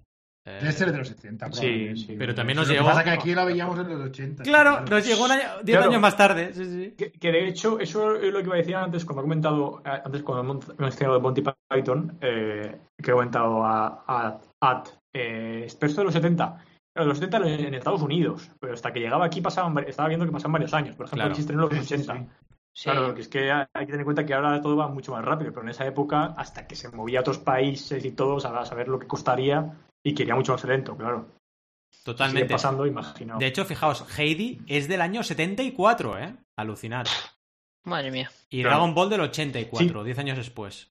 Eh, 0.45 0.59
Debe 0.61 0.72
ser 0.72 0.90
de 0.90 0.99
los 0.99 1.09
70. 1.09 1.47
Sí, 1.47 1.61
probablemente. 1.61 2.01
sí. 2.01 2.16
Pero 2.18 2.34
también 2.34 2.57
nos 2.57 2.66
Lo 2.66 2.72
que 2.72 2.78
llegó... 2.78 2.88
pasa 2.88 3.01
es 3.01 3.05
que 3.05 3.11
aquí 3.12 3.34
la 3.34 3.45
veíamos 3.45 3.78
en 3.78 3.88
los 3.90 4.01
80. 4.11 4.43
Claro, 4.43 4.80
nos 4.80 5.07
llegó 5.07 5.24
un 5.24 5.30
año- 5.30 5.43
10 5.62 5.76
Claro. 5.78 5.90
años 5.90 6.03
más 6.03 6.16
tarde. 6.16 6.53
Sí, 6.53 6.64
sí. 6.64 6.95
Que, 6.99 7.12
que 7.12 7.30
de 7.30 7.47
hecho, 7.49 7.78
eso 7.78 8.16
es 8.16 8.32
lo 8.32 8.40
que 8.40 8.47
iba 8.47 8.55
a 8.55 8.59
decir 8.59 8.74
antes, 8.74 9.05
cuando 9.05 9.20
he 9.20 9.24
comentado, 9.24 9.82
eh, 9.84 10.01
antes 10.05 10.22
cuando 10.24 10.43
hemos 10.53 10.78
mencionado 10.78 11.16
de 11.18 11.22
Monty 11.22 11.43
Python, 11.70 12.18
eh, 12.20 12.76
que 13.01 13.11
he 13.11 13.14
comentado 13.14 13.64
a, 13.64 14.05
a, 14.07 14.40
At, 14.61 14.88
eh, 15.12 15.68
pero 15.78 15.93
de 15.93 16.05
los 16.05 16.12
70. 16.14 16.57
Claro, 16.95 17.09
los 17.09 17.18
70 17.18 17.49
en 17.49 17.74
Estados 17.74 18.03
Unidos, 18.03 18.51
pero 18.61 18.74
hasta 18.74 18.93
que 18.93 19.01
llegaba 19.01 19.24
aquí 19.24 19.40
pasaban, 19.40 19.78
estaba 19.86 20.09
viendo 20.09 20.26
que 20.26 20.32
pasaban 20.32 20.53
varios 20.53 20.74
años. 20.74 20.97
Por 20.97 21.07
ejemplo, 21.07 21.22
Claro. 21.22 21.30
aquí 21.30 21.36
se 21.36 21.40
estrenó 21.43 21.62
en 21.70 21.76
los 21.76 21.86
Sí, 21.86 21.97
sí, 21.97 22.03
80. 22.03 22.14
sí. 22.18 22.26
Sí. 22.74 22.90
Claro, 22.90 23.14
que 23.14 23.20
es 23.20 23.28
que 23.28 23.51
hay 23.53 23.66
que 23.80 23.84
tener 23.86 24.01
en 24.01 24.05
cuenta 24.05 24.24
que 24.26 24.32
ahora 24.34 24.61
todo 24.61 24.74
va 24.76 24.88
mucho 24.88 25.12
más 25.12 25.22
rápido, 25.24 25.53
pero 25.53 25.62
en 25.62 25.68
esa 25.68 25.86
época, 25.86 26.34
hasta 26.38 26.66
que 26.66 26.74
se 26.74 26.90
movía 26.90 27.18
a 27.18 27.20
otros 27.20 27.38
países 27.38 28.03
y 28.05 28.12
todo, 28.12 28.36
a 28.38 28.64
saber 28.64 28.88
lo 28.88 28.99
que 28.99 29.07
costaría 29.07 29.72
y 30.05 30.15
quería 30.15 30.35
mucho 30.35 30.53
más 30.53 30.65
lento, 30.65 30.97
claro. 30.97 31.31
Sigue 31.91 32.05
Totalmente. 32.05 32.55
pasando, 32.55 32.87
imagino. 32.87 33.39
De 33.39 33.47
hecho, 33.47 33.65
fijaos, 33.65 34.05
Heidi 34.19 34.61
es 34.67 34.89
del 34.89 35.01
año 35.03 35.23
74, 35.23 36.19
¿eh? 36.19 36.37
Alucinad. 36.57 37.07
Madre 37.85 38.11
mía. 38.11 38.31
Y 38.49 38.63
Claro. 38.63 38.77
Dragon 38.77 38.95
Ball 38.95 39.11
del 39.11 39.21
84, 39.21 40.03
10 40.05 40.19
años 40.19 40.37
después. 40.39 40.91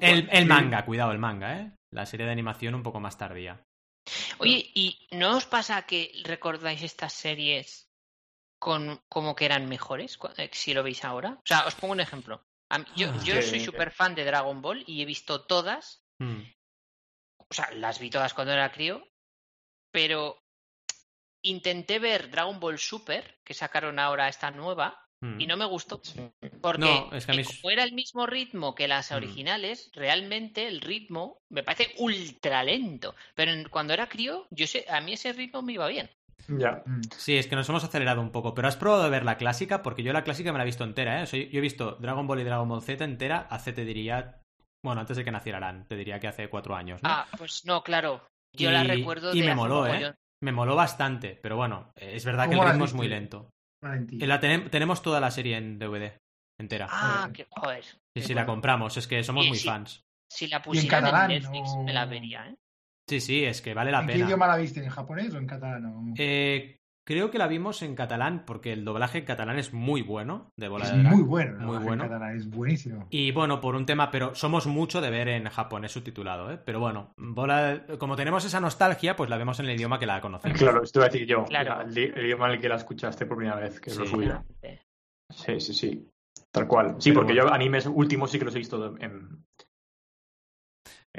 El, 0.00 0.28
el 0.30 0.42
Sí. 0.42 0.48
manga, 0.48 0.84
cuidado, 0.84 1.12
el 1.12 1.18
manga, 1.18 1.58
¿eh? 1.60 1.72
La 1.92 2.06
serie 2.06 2.26
de 2.26 2.32
animación 2.32 2.74
un 2.74 2.82
poco 2.82 3.00
más 3.00 3.16
tardía. 3.16 3.62
Oye, 4.38 4.70
¿y 4.74 4.98
no 5.12 5.36
os 5.36 5.46
pasa 5.46 5.82
que 5.82 6.12
recordáis 6.24 6.82
estas 6.82 7.12
series 7.12 7.88
con 8.58 9.00
como 9.08 9.34
que 9.36 9.44
eran 9.44 9.68
mejores 9.68 10.18
eh, 10.36 10.50
si 10.52 10.74
lo 10.74 10.82
veis 10.82 11.04
ahora? 11.04 11.34
O 11.38 11.42
sea, 11.46 11.66
os 11.66 11.74
pongo 11.74 11.92
un 11.92 12.00
ejemplo. 12.00 12.42
Yo, 12.96 13.10
Ah. 13.12 13.20
yo 13.24 13.40
soy 13.42 13.60
súper 13.60 13.92
fan 13.92 14.14
de 14.14 14.24
Dragon 14.24 14.60
Ball 14.60 14.82
y 14.86 15.02
he 15.02 15.04
visto 15.04 15.44
todas, 15.46 16.02
Hmm. 16.18 16.40
O 17.50 17.54
sea, 17.54 17.70
las 17.72 17.98
vi 17.98 18.10
todas 18.10 18.34
cuando 18.34 18.52
era 18.52 18.72
crío, 18.72 19.06
pero 19.92 20.38
intenté 21.42 21.98
ver 21.98 22.30
Dragon 22.30 22.58
Ball 22.58 22.78
Super, 22.78 23.38
que 23.44 23.54
sacaron 23.54 23.98
ahora 23.98 24.28
esta 24.28 24.50
nueva, 24.50 25.02
y 25.38 25.46
no 25.46 25.56
me 25.56 25.64
gustó. 25.64 25.98
Sí. 26.04 26.30
Porque 26.60 26.80
No, 26.84 27.10
es 27.12 27.24
que 27.26 27.32
a 27.32 27.34
mí 27.34 27.40
es- 27.40 27.48
como 27.60 27.70
era 27.70 27.82
el 27.82 27.94
mismo 27.94 28.26
ritmo 28.26 28.74
que 28.76 28.86
las 28.86 29.10
Mm. 29.10 29.14
originales, 29.14 29.90
realmente 29.94 30.68
el 30.68 30.80
ritmo 30.80 31.40
me 31.50 31.62
parece 31.64 31.94
ultra 31.98 32.62
lento. 32.62 33.14
Pero 33.34 33.50
cuando 33.70 33.92
era 33.94 34.08
crío, 34.08 34.46
yo 34.50 34.66
sé, 34.68 34.84
a 34.88 35.00
mí 35.00 35.14
ese 35.14 35.32
ritmo 35.32 35.62
me 35.62 35.72
iba 35.72 35.88
bien. 35.88 36.10
Ya. 36.48 36.82
Mm. 36.86 37.00
Sí, 37.16 37.36
es 37.38 37.46
que 37.48 37.56
nos 37.56 37.68
hemos 37.68 37.82
acelerado 37.82 38.20
un 38.20 38.30
poco, 38.30 38.54
pero 38.54 38.68
has 38.68 38.76
probado 38.76 39.08
ver 39.10 39.24
la 39.24 39.38
clásica, 39.38 39.82
porque 39.82 40.02
yo 40.04 40.12
la 40.12 40.22
clásica 40.22 40.52
me 40.52 40.58
la 40.58 40.64
he 40.64 40.66
visto 40.66 40.84
entera, 40.84 41.18
¿eh? 41.18 41.22
O 41.22 41.26
sea, 41.26 41.42
yo 41.42 41.58
he 41.58 41.62
visto 41.62 41.92
Dragon 41.98 42.26
Ball 42.26 42.40
y 42.40 42.44
Dragon 42.44 42.68
Ball 42.68 42.82
Z 42.82 43.02
entera 43.02 43.48
hace, 43.50 43.72
te 43.72 43.84
diría, 43.84 44.42
bueno, 44.86 45.00
antes 45.02 45.16
de 45.16 45.24
que 45.24 45.30
naciera 45.30 45.58
Aran, 45.58 45.86
te 45.86 45.96
diría 45.96 46.18
que 46.18 46.28
hace 46.28 46.48
cuatro 46.48 46.74
años, 46.74 47.02
¿no? 47.02 47.08
Ah, 47.10 47.26
pues 47.36 47.64
no, 47.64 47.82
claro. 47.82 48.26
Yo 48.52 48.70
la 48.70 48.84
recuerdo 48.84 49.34
y 49.34 49.40
de 49.40 49.44
me 49.46 49.52
hace 49.52 49.56
moló, 49.56 49.86
¿eh? 49.86 50.14
Me 50.42 50.52
moló 50.52 50.74
bastante, 50.76 51.38
pero 51.42 51.56
bueno, 51.56 51.92
es 51.96 52.24
verdad 52.24 52.44
que 52.44 52.50
el 52.52 52.56
¿Cómo 52.56 52.64
la 52.64 52.72
ritmo 52.72 52.84
es 52.86 52.94
muy 52.94 53.08
lento. 53.08 53.50
Valentín. 53.82 54.22
Eh, 54.22 54.26
La 54.26 54.40
tenem- 54.40 54.70
tenemos 54.70 55.02
toda 55.02 55.20
la 55.20 55.30
serie 55.30 55.56
en 55.56 55.78
DVD, 55.78 56.16
entera. 56.58 56.86
Ah, 56.90 57.30
que, 57.32 57.46
joder. 57.50 57.84
y 58.14 58.20
qué 58.20 58.26
si 58.26 58.34
la 58.34 58.46
compramos, 58.46 58.96
es 58.96 59.06
que 59.06 59.22
somos 59.24 59.44
Y 59.44 59.48
muy 59.48 59.58
fans. 59.58 60.02
Si 60.30 60.46
la 60.48 60.62
pusieran 60.62 60.84
en, 61.04 61.04
catalán, 61.10 61.28
Netflix, 61.28 61.68
no- 61.74 61.82
me 61.84 61.92
la 61.92 62.06
vería, 62.06 62.48
¿eh? 62.48 62.56
Sí, 63.08 63.20
sí, 63.20 63.44
es 63.44 63.62
que 63.62 63.72
vale 63.74 63.90
la 63.92 64.00
¿En 64.00 64.06
qué 64.06 64.12
pena. 64.14 64.24
idioma 64.24 64.46
la 64.46 64.56
viste? 64.56 64.82
¿En 64.82 64.90
japonés 64.90 65.32
o 65.34 65.38
en 65.38 65.46
catalán? 65.46 65.84
o- 65.86 66.14
Eh, 66.16 66.76
creo 67.06 67.30
que 67.30 67.38
la 67.38 67.46
vimos 67.46 67.80
en 67.82 67.94
catalán, 67.94 68.42
porque 68.46 68.72
el 68.74 68.84
doblaje 68.84 69.18
en 69.18 69.24
catalán 69.24 69.58
es 69.58 69.72
muy 69.72 70.02
bueno, 70.02 70.50
de 70.56 70.68
bola 70.68 70.84
es 70.84 70.92
de 70.92 70.98
Drag. 70.98 71.14
muy 71.14 71.22
bueno. 71.22 71.58
Muy 71.64 71.76
en 71.76 71.82
bueno. 71.84 72.02
catalán, 72.04 72.36
es 72.36 72.50
buenísimo. 72.50 73.06
Y 73.10 73.30
bueno, 73.32 73.60
por 73.60 73.76
un 73.76 73.86
tema, 73.86 74.10
pero 74.10 74.34
somos 74.34 74.66
mucho 74.66 75.00
de 75.00 75.10
ver 75.10 75.28
en 75.28 75.48
japonés 75.48 75.92
subtitulado, 75.92 76.50
¿eh? 76.52 76.58
Pero 76.62 76.80
bueno, 76.80 77.14
bola, 77.16 77.84
como 77.98 78.16
tenemos 78.16 78.44
esa 78.44 78.60
nostalgia, 78.60 79.16
pues 79.16 79.30
la 79.30 79.38
vemos 79.38 79.58
en 79.60 79.66
el 79.66 79.76
idioma 79.76 79.98
que 79.98 80.06
la 80.06 80.20
conocemos. 80.20 80.58
Claro, 80.58 80.82
esto 80.82 80.98
iba 80.98 81.06
a 81.06 81.08
decir 81.08 81.26
yo. 81.26 81.44
Claro. 81.44 81.80
El, 81.82 81.96
el 81.96 82.26
idioma 82.26 82.48
en 82.48 82.52
el 82.56 82.60
que 82.60 82.68
la 82.68 82.76
escuchaste 82.76 83.24
por 83.24 83.36
primera 83.38 83.56
vez, 83.58 83.80
que 83.80 83.90
es 83.90 83.96
lo 83.96 84.04
Sí. 84.04 84.10
suyo. 84.10 84.44
Eh, 84.62 84.80
Sí, 85.30 85.58
sí, 85.60 85.72
sí. 85.74 86.08
Tal 86.52 86.66
cual. 86.68 86.96
Sí, 86.98 87.10
Pero 87.10 87.20
porque 87.20 87.32
bueno. 87.34 87.48
yo 87.48 87.54
animes 87.54 87.86
últimos 87.86 88.30
sí 88.30 88.38
que 88.38 88.44
los 88.44 88.54
he 88.54 88.58
visto 88.58 88.96
en, 88.98 89.44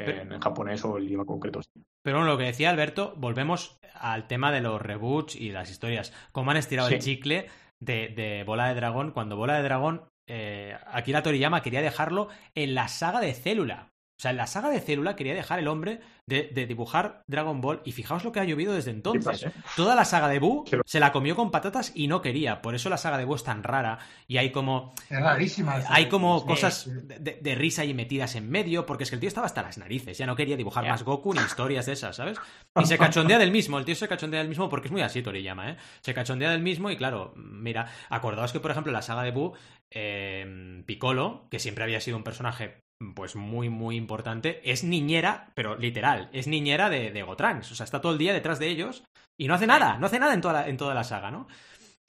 Pero- 0.05 0.21
en, 0.21 0.39
japonés 0.39 0.83
o 0.85 0.97
el 0.97 1.05
idioma 1.05 1.25
concreto. 1.25 1.61
Pero 2.01 2.17
bueno, 2.17 2.31
lo 2.31 2.37
que 2.37 2.45
decía 2.45 2.69
Alberto, 2.69 3.13
volvemos 3.17 3.79
al 3.93 4.27
tema 4.27 4.51
de 4.51 4.61
los 4.61 4.81
reboots 4.81 5.35
y 5.35 5.51
las 5.51 5.69
historias. 5.69 6.13
Cómo 6.31 6.51
han 6.51 6.57
estirado 6.57 6.89
el 6.89 6.99
chicle 6.99 7.47
de, 7.79 8.09
de 8.09 8.43
Bola 8.45 8.67
de 8.67 8.75
Dragón, 8.75 9.11
cuando 9.11 9.35
Bola 9.35 9.57
de 9.57 9.63
Dragón, 9.63 10.03
eh, 10.27 10.77
Akira 10.87 11.23
Toriyama 11.23 11.61
quería 11.61 11.81
dejarlo 11.81 12.29
en 12.55 12.75
la 12.75 12.87
saga 12.87 13.19
de 13.19 13.33
Célula. 13.33 13.91
O 14.17 14.19
sea, 14.19 14.31
en 14.31 14.37
la 14.37 14.47
saga 14.47 14.69
de 14.71 14.79
Célula 14.79 15.15
quería 15.15 15.35
dejar 15.35 15.59
el 15.59 15.67
hombre 15.67 15.99
de, 16.25 16.49
de 16.51 16.65
dibujar 16.65 17.21
Dragon 17.27 17.61
Ball 17.61 17.81
y 17.85 17.91
fijaos 17.91 18.23
lo 18.23 18.31
que 18.31 18.39
ha 18.39 18.45
llovido 18.45 18.73
desde 18.73 18.89
entonces. 18.89 19.43
¿eh? 19.43 19.51
Toda 19.75 19.93
la 19.93 20.05
saga 20.05 20.27
de 20.27 20.39
Buu 20.39 20.65
lo- 20.71 20.81
se 20.85 20.99
la 20.99 21.11
comió 21.11 21.35
con 21.35 21.51
patatas 21.51 21.91
y 21.93 22.07
no 22.07 22.19
quería. 22.23 22.63
Por 22.63 22.73
eso 22.73 22.89
la 22.89 22.97
saga 22.97 23.19
de 23.19 23.25
Buu 23.25 23.35
es 23.35 23.43
tan 23.43 23.61
rara 23.61 23.99
y 24.27 24.37
hay 24.37 24.51
como 24.51 24.93
Es 25.09 25.21
rarísima. 25.21 25.81
hay 25.89 26.09
como 26.09 26.39
Sí, 26.39 26.47
cosas 26.47 26.81
sí. 26.85 26.91
de, 27.19 27.55
risa 27.55 27.85
y 27.85 27.93
metidas 27.93 28.33
en 28.35 28.49
medio, 28.49 28.87
porque 28.87 29.03
es 29.03 29.09
que 29.11 29.15
el 29.17 29.19
tío 29.19 29.27
estaba 29.27 29.45
hasta 29.45 29.61
las 29.61 29.77
narices, 29.77 30.17
ya 30.17 30.25
no 30.25 30.35
quería 30.35 30.57
dibujar 30.57 30.87
más 30.87 31.03
Goku 31.03 31.35
ni 31.35 31.41
historias 31.41 31.85
de 31.85 31.93
esas, 31.93 32.15
¿sabes? 32.15 32.39
Y 32.81 32.85
se 32.85 32.97
cachondea 32.97 33.37
del 33.37 33.51
mismo, 33.51 33.77
el 33.77 33.85
tío 33.85 33.95
se 33.95 34.07
cachondea 34.07 34.39
del 34.39 34.49
mismo 34.49 34.67
porque 34.67 34.87
es 34.87 34.91
muy 34.91 35.03
así 35.03 35.21
Toriyama, 35.21 35.69
¿eh? 35.71 35.77
Se 36.01 36.15
cachondea 36.15 36.49
del 36.49 36.61
mismo 36.63 36.89
y 36.89 36.97
claro, 36.97 37.33
mira, 37.35 37.87
acordaos 38.09 38.51
que 38.51 38.59
por 38.59 38.71
ejemplo 38.71 38.89
en 38.89 38.95
la 38.95 39.01
saga 39.03 39.21
de 39.21 39.29
Buu, 39.31 39.53
eh, 39.91 40.81
Piccolo, 40.87 41.47
que 41.51 41.59
siempre 41.59 41.83
había 41.83 42.01
sido 42.01 42.17
un 42.17 42.23
personaje 42.23 42.81
pues 43.15 43.35
muy, 43.35 43.69
muy 43.69 43.95
importante, 43.95 44.59
es 44.69 44.83
niñera, 44.83 45.51
pero 45.55 45.75
literal, 45.77 46.29
es 46.33 46.47
niñera 46.47 46.89
de, 46.89 47.11
de 47.11 47.23
Gotrans, 47.23 47.71
o 47.71 47.75
sea, 47.75 47.83
está 47.83 48.01
todo 48.01 48.11
el 48.11 48.17
día 48.17 48.33
detrás 48.33 48.59
de 48.59 48.69
ellos 48.69 49.03
y 49.37 49.47
no 49.47 49.53
hace 49.53 49.67
nada, 49.67 49.97
no 49.99 50.07
hace 50.07 50.19
nada 50.19 50.33
en 50.33 50.41
toda 50.41 50.53
la, 50.53 50.67
en 50.67 50.77
toda 50.77 50.93
la 50.95 51.03
saga, 51.03 51.29
¿no? 51.31 51.47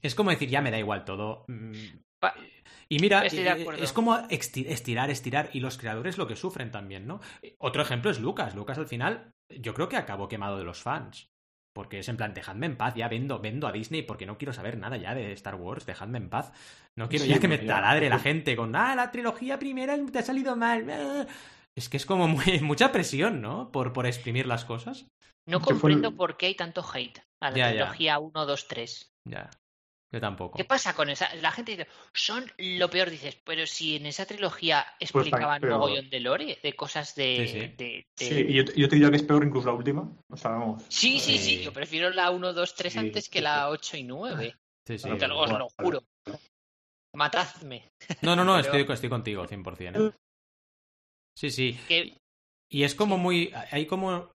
Es 0.00 0.14
como 0.14 0.30
decir, 0.30 0.48
ya 0.48 0.62
me 0.62 0.70
da 0.70 0.78
igual 0.78 1.04
todo. 1.04 1.44
mm, 1.48 1.72
Pa- 2.20 2.34
y 2.88 2.98
mira, 3.00 3.22
eh, 3.52 3.64
es 3.84 3.92
como 3.92 4.16
esti- 4.28 4.66
estirar, 4.66 5.10
estirar, 5.10 5.50
y 5.52 5.60
los 5.60 5.76
creadores 5.78 6.16
lo 6.18 6.26
que 6.26 6.36
sufren 6.36 6.70
también, 6.70 7.06
¿no? 7.06 7.20
Otro 7.58 7.82
ejemplo 7.82 8.10
es 8.10 8.18
Lucas. 8.18 8.54
Lucas 8.54 8.78
al 8.78 8.86
final, 8.86 9.30
yo 9.50 9.74
creo 9.74 9.88
que 9.88 9.96
acabó 9.98 10.26
quemado 10.28 10.56
de 10.58 10.64
los 10.64 10.82
fans. 10.82 11.28
Porque 11.78 12.00
es 12.00 12.08
en 12.08 12.16
plan, 12.16 12.34
dejadme 12.34 12.66
en 12.66 12.76
paz, 12.76 12.96
ya 12.96 13.06
vendo, 13.06 13.38
vendo 13.38 13.68
a 13.68 13.70
Disney 13.70 14.02
porque 14.02 14.26
no 14.26 14.36
quiero 14.36 14.52
saber 14.52 14.76
nada 14.76 14.96
ya 14.96 15.14
de 15.14 15.30
Star 15.34 15.54
Wars, 15.54 15.86
dejadme 15.86 16.18
en 16.18 16.28
paz. 16.28 16.50
No 16.96 17.08
quiero 17.08 17.24
Sí, 17.24 17.30
ya 17.30 17.38
que 17.38 17.46
me 17.46 17.56
taladre 17.56 18.08
la 18.08 18.18
gente 18.18 18.56
con, 18.56 18.74
ah, 18.74 18.96
la 18.96 19.12
trilogía 19.12 19.60
primera 19.60 19.96
te 20.10 20.18
ha 20.18 20.22
salido 20.22 20.56
mal. 20.56 20.90
ah". 20.90 21.24
Es 21.76 21.88
que 21.88 21.96
es 21.96 22.04
como 22.04 22.26
muy, 22.26 22.42
mucha 22.62 22.90
presión, 22.90 23.40
¿no? 23.40 23.70
Por, 23.70 23.92
por 23.92 24.06
exprimir 24.06 24.48
las 24.48 24.64
cosas. 24.64 25.06
No 25.46 25.60
¿Qué 25.60 25.66
fue 25.66 25.74
comprendo 25.74 26.16
por 26.16 26.36
qué 26.36 26.46
hay 26.46 26.56
tanto 26.56 26.84
hate 26.92 27.20
a 27.40 27.50
la 27.50 27.56
Ya, 27.56 27.66
ya. 27.66 27.70
trilogía 27.84 28.18
1, 28.18 28.44
2, 28.44 28.66
3. 28.66 29.12
Ya. 29.24 29.48
Yo 30.10 30.20
tampoco. 30.20 30.56
¿Qué 30.56 30.64
pasa 30.64 30.94
con 30.94 31.10
esa? 31.10 31.34
La 31.36 31.50
gente 31.52 31.72
dice, 31.72 31.86
son 32.14 32.50
lo 32.56 32.88
peor, 32.88 33.10
dices, 33.10 33.36
pero 33.44 33.66
si 33.66 33.96
en 33.96 34.06
esa 34.06 34.24
trilogía 34.24 34.86
Pues 34.98 35.10
explicaban 35.10 35.60
pero- 35.60 35.74
mogollón 35.78 36.08
de 36.08 36.20
lore, 36.20 36.58
de 36.62 36.72
cosas 36.74 37.14
de... 37.14 37.36
Sí, 37.46 37.52
sí. 37.52 37.58
de- 37.58 37.68
de- 37.76 38.06
Sí, 38.16 38.44
y 38.48 38.54
yo, 38.54 38.62
yo 38.74 38.88
te 38.88 38.96
diría 38.96 39.10
que 39.10 39.16
es 39.16 39.22
peor 39.22 39.44
incluso 39.44 39.66
la 39.68 39.74
última. 39.74 40.10
O 40.30 40.36
sea, 40.36 40.52
vamos. 40.52 40.82
sí, 40.88 41.20
sí, 41.20 41.36
sí, 41.36 41.56
Sí. 41.58 41.62
yo 41.62 41.72
prefiero 41.74 42.08
la 42.10 42.30
1, 42.30 42.54
2, 42.54 42.74
3 42.74 42.92
Sí, 42.94 42.98
antes 42.98 43.28
que 43.28 43.40
sí, 43.40 43.44
la 43.44 43.68
8 43.68 43.96
y 43.98 44.02
9. 44.04 44.56
Sí, 44.86 44.98
sí. 44.98 45.08
Te 45.18 45.28
lo, 45.28 45.40
os 45.40 45.50
lo 45.50 45.68
juro. 45.78 46.02
Matadme. 47.14 47.90
No, 48.22 48.34
no, 48.36 48.44
no, 48.44 48.54
Pero- 48.62 48.78
estoy, 48.78 48.94
estoy 48.94 49.08
contigo, 49.10 49.46
100%. 49.46 50.08
¿eh? 50.08 50.14
Sí, 51.36 51.50
sí. 51.50 51.78
Que, 51.86 52.16
Y 52.70 52.82
es 52.84 52.94
como 52.94 53.18
muy. 53.18 53.52
Hay 53.70 53.86
como 53.86 54.30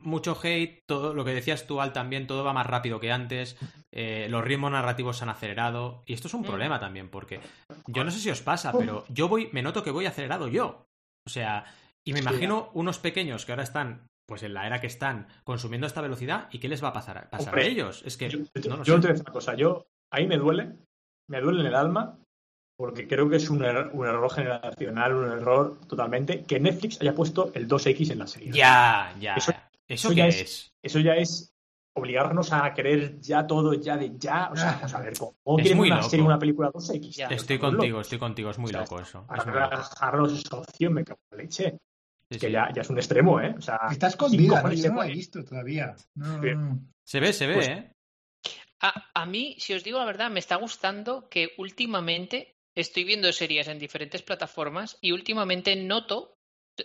mucho 0.00 0.38
hate, 0.42 0.80
todo 0.86 1.12
lo 1.14 1.24
que 1.24 1.34
decías 1.34 1.66
tú, 1.66 1.80
Al, 1.80 1.92
también, 1.92 2.26
todo 2.26 2.44
va 2.44 2.52
más 2.52 2.66
rápido 2.66 3.00
que 3.00 3.10
antes, 3.12 3.56
eh, 3.92 4.26
los 4.30 4.44
ritmos 4.44 4.70
narrativos 4.70 5.16
se 5.18 5.24
han 5.24 5.30
acelerado, 5.30 6.02
y 6.06 6.12
esto 6.12 6.28
es 6.28 6.34
un 6.34 6.44
problema 6.44 6.78
también, 6.78 7.08
porque 7.08 7.40
yo 7.86 8.04
no 8.04 8.10
sé 8.10 8.18
si 8.20 8.30
os 8.30 8.40
pasa, 8.40 8.72
pero 8.72 9.04
yo 9.08 9.28
voy, 9.28 9.48
me 9.52 9.62
noto 9.62 9.82
que 9.82 9.90
voy 9.90 10.06
acelerado 10.06 10.48
yo. 10.48 10.86
O 11.26 11.30
sea, 11.30 11.64
y 12.06 12.12
me 12.12 12.20
imagino 12.20 12.70
unos 12.74 12.98
pequeños 12.98 13.44
que 13.44 13.52
ahora 13.52 13.64
están, 13.64 14.06
pues 14.26 14.42
en 14.42 14.54
la 14.54 14.66
era 14.66 14.80
que 14.80 14.86
están, 14.86 15.26
consumiendo 15.44 15.86
esta 15.86 16.00
velocidad, 16.00 16.48
¿y 16.52 16.58
qué 16.58 16.68
les 16.68 16.82
va 16.82 16.88
a 16.88 16.92
pasar, 16.92 17.28
pasar 17.28 17.48
Hombre, 17.54 17.64
a 17.64 17.68
ellos? 17.68 18.02
Es 18.06 18.16
que 18.16 18.30
Yo, 18.30 18.38
yo- 18.54 18.70
no 18.70 18.76
lo 18.78 18.84
yo 18.84 18.94
sé. 18.94 19.00
te 19.00 19.06
voy 19.06 19.10
a 19.10 19.12
decir 19.12 19.24
una 19.26 19.32
cosa. 19.32 19.54
Yo, 19.54 19.86
ahí 20.12 20.26
me 20.26 20.36
duele. 20.36 20.76
Me 21.28 21.40
duele 21.40 21.60
en 21.60 21.66
el 21.66 21.74
alma. 21.74 22.18
Porque 22.78 23.08
creo 23.08 23.28
que 23.28 23.36
es 23.36 23.50
un, 23.50 23.60
er- 23.62 23.90
un 23.92 24.06
error 24.06 24.30
generacional, 24.32 25.12
un 25.14 25.32
error 25.32 25.80
totalmente. 25.88 26.44
Que 26.44 26.60
Netflix 26.60 27.00
haya 27.00 27.12
puesto 27.12 27.50
el 27.54 27.66
2X 27.66 28.12
en 28.12 28.18
la 28.20 28.26
serie. 28.28 28.52
Ya, 28.52 29.12
ya. 29.18 29.34
¿Eso, 29.34 29.52
Eso- 29.88 30.08
eso 30.08 30.10
qué 30.10 30.14
ya 30.16 30.26
es? 30.28 30.40
es- 30.40 30.72
Eso 30.82 31.00
ya 31.00 31.14
es 31.14 31.52
obligarnos 31.96 32.52
a 32.52 32.72
querer 32.74 33.18
ya 33.20 33.46
todo, 33.46 33.74
ya 33.74 33.96
de 33.96 34.12
ya. 34.18 34.50
O 34.52 34.56
sea, 34.56 34.72
vamos 34.74 34.94
a 34.94 35.00
ver, 35.00 35.14
¿cómo, 35.18 35.34
Es 35.58 35.74
muy 35.74 35.88
una 35.88 35.96
loco. 35.96 36.10
serie, 36.10 36.24
una 36.26 36.38
película 36.38 36.70
2X? 36.70 37.10
Ya. 37.16 37.26
Estoy 37.28 37.58
contigo, 37.58 38.00
estoy 38.00 38.18
contigo, 38.18 38.50
es 38.50 38.58
muy 38.58 38.68
O 38.68 38.72
sea, 38.72 38.80
loco 38.82 39.00
eso. 39.00 39.26
Para 39.26 39.40
es 39.42 39.46
relajarnos 39.48 40.32
esa 40.38 40.56
opción, 40.58 40.92
me 40.92 41.04
cago 41.04 41.18
en 41.32 41.38
la 41.38 41.42
leche. 41.44 41.70
Sí, 41.70 42.34
Es 42.36 42.38
que 42.40 42.46
sí. 42.48 42.52
ya, 42.52 42.68
ya 42.74 42.82
es 42.82 42.90
un 42.90 42.98
extremo, 42.98 43.40
¿eh? 43.40 43.54
O 43.56 43.60
sea, 43.60 43.80
Está 43.90 44.08
escondida, 44.08 44.62
¿no? 44.62 44.70
Yo 44.70 44.76
se 44.76 44.88
no 44.90 44.94
la 44.96 45.00
he 45.00 45.04
puede. 45.06 45.12
visto 45.16 45.44
todavía. 45.44 45.96
No, 46.14 46.38
Bien. 46.40 46.68
no. 46.68 46.80
Se 47.04 47.20
ve, 47.20 47.32
se 47.32 47.46
ve, 47.46 47.54
Pues- 47.54 47.68
¿eh? 47.68 47.92
a, 48.80 49.10
a 49.14 49.26
mí, 49.26 49.56
si 49.58 49.72
os 49.74 49.82
digo 49.82 49.98
la 49.98 50.04
verdad, 50.04 50.30
me 50.30 50.38
está 50.38 50.54
gustando 50.56 51.28
que 51.28 51.50
últimamente 51.58 52.54
estoy 52.76 53.02
viendo 53.04 53.32
series 53.32 53.66
en 53.66 53.78
diferentes 53.80 54.22
plataformas 54.22 54.98
y 55.00 55.10
últimamente 55.12 55.74
noto, 55.74 56.36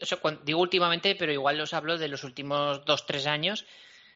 o 0.01 0.05
sea, 0.05 0.19
cuan- 0.19 0.39
digo 0.45 0.59
últimamente, 0.61 1.15
pero 1.15 1.31
igual 1.31 1.59
os 1.61 1.73
hablo 1.73 1.97
de 1.97 2.07
los 2.07 2.23
últimos 2.23 2.85
dos, 2.85 3.05
tres 3.05 3.25
años, 3.27 3.65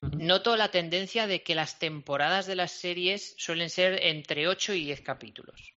noto 0.02 0.56
la 0.58 0.70
tendencia 0.70 1.28
de 1.28 1.44
que 1.44 1.56
las 1.56 1.80
temporadas 1.80 2.46
de 2.46 2.56
las 2.56 2.72
series 2.72 3.36
suelen 3.38 3.70
ser 3.70 4.00
entre 4.06 4.48
8 4.48 4.74
y 4.74 4.86
10 4.86 5.02
capítulos. 5.02 5.74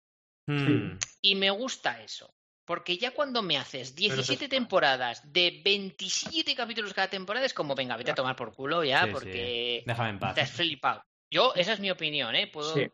Hmm. 0.46 0.98
Y 1.22 1.34
me 1.34 1.50
gusta 1.50 2.02
eso. 2.02 2.34
Porque 2.64 2.98
ya 2.98 3.12
cuando 3.12 3.40
me 3.42 3.56
haces 3.56 3.94
17 3.94 4.44
es- 4.44 4.50
temporadas 4.50 5.22
de 5.32 5.62
27 5.64 6.54
capítulos 6.54 6.92
cada 6.92 7.08
temporada 7.08 7.46
es 7.46 7.54
como, 7.54 7.74
venga, 7.74 7.96
vete 7.96 8.10
a 8.10 8.14
tomar 8.14 8.36
por 8.36 8.52
culo 8.54 8.84
ya, 8.84 9.00
Sí, 9.02 9.06
sí. 9.06 9.12
porque 9.12 9.82
Déjame 9.86 10.10
en 10.10 10.18
paz. 10.18 10.34
te 10.34 10.40
has 10.42 10.50
flipado. 10.52 11.02
Yo, 11.30 11.54
esa 11.54 11.72
es 11.74 11.80
mi 11.80 11.90
opinión, 11.90 12.34
¿eh? 12.34 12.46
Puedo... 12.46 12.74
Sí. 12.74 12.86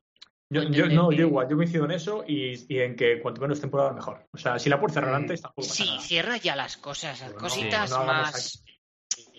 Yo, 0.55 0.62
yo- 0.70 0.86
no, 0.88 1.09
que- 1.09 1.16
yo 1.16 1.26
igual, 1.26 1.48
yo 1.48 1.57
coincido 1.57 1.84
en 1.84 1.90
eso 1.90 2.24
y, 2.26 2.55
y 2.72 2.78
en 2.78 2.94
que 2.96 3.20
cuanto 3.20 3.40
menos 3.40 3.61
temporada 3.61 3.92
mejor. 3.92 4.26
O 4.32 4.38
sea, 4.38 4.59
si 4.59 4.68
la 4.70 4.78
puedes 4.78 4.94
cerrar 4.94 5.14
antes, 5.14 5.42
tampoco 5.42 5.66
pasa 5.68 5.82
Sí, 5.82 5.86
nada. 5.90 6.00
cierra 6.00 6.36
ya 6.36 6.55
las 6.57 6.76
cosas, 6.76 7.22
no, 7.28 7.34
cositas 7.38 7.90
no 7.90 8.05
más... 8.05 8.64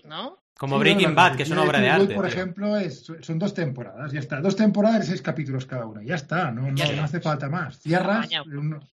¿No? 0.03 0.37
Como 0.57 0.75
Sí, 0.77 0.81
Breaking 0.81 1.09
no, 1.09 1.15
Bad, 1.15 1.35
que 1.35 1.43
es 1.43 1.49
una 1.49 1.63
obra 1.63 1.81
de 1.81 1.89
arte. 1.89 2.13
Por 2.15 2.25
tío. 2.25 2.33
ejemplo, 2.33 2.77
es- 2.77 3.11
son 3.21 3.39
dos 3.39 3.53
temporadas, 3.53 4.11
ya 4.13 4.19
está. 4.19 4.39
Dos 4.39 4.55
temporadas 4.55 4.99
de 5.01 5.05
seis 5.07 5.21
capítulos 5.21 5.65
cada 5.65 5.85
una, 5.85 6.01
ya 6.03 6.15
está. 6.15 6.49
No, 6.51 6.61
no, 6.71 6.75
Ya 6.77 6.91
no 6.93 7.03
hace 7.03 7.19
falta 7.19 7.49
más. 7.49 7.79
Cierras. 7.79 8.29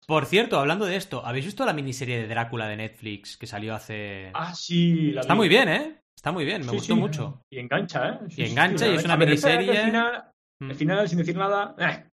Por 0.06 0.24
cierto, 0.26 0.58
hablando 0.58 0.86
de 0.86 0.96
esto, 0.96 1.24
¿habéis 1.26 1.44
visto 1.46 1.66
la 1.66 1.72
miniserie 1.74 2.18
de 2.22 2.28
Drácula 2.28 2.66
de 2.68 2.76
Netflix 2.78 3.36
que 3.36 3.46
salió 3.46 3.74
hace... 3.74 4.30
Ah, 4.34 4.54
sí, 4.54 5.10
la 5.12 5.20
Está 5.22 5.34
vi. 5.34 5.38
muy 5.38 5.48
bien, 5.48 5.68
¿eh? 5.68 6.00
Está 6.16 6.32
muy 6.32 6.44
bien, 6.46 6.62
me 6.62 6.68
Sí, 6.68 6.76
gustó 6.76 6.94
sí. 6.94 7.00
mucho. 7.00 7.42
Y 7.50 7.58
engancha, 7.58 8.08
¿eh? 8.08 8.18
Sí, 8.28 8.42
Y 8.42 8.46
engancha 8.46 8.86
sí, 8.86 8.92
y 8.92 8.94
es 8.96 9.04
una 9.04 9.16
miniserie. 9.16 9.84
Final, 9.84 10.24
Mm. 10.62 10.70
el 10.70 10.76
final, 10.76 11.08
sin 11.08 11.16
decir 11.18 11.36
nada, 11.36 11.74
eh, 11.78 12.04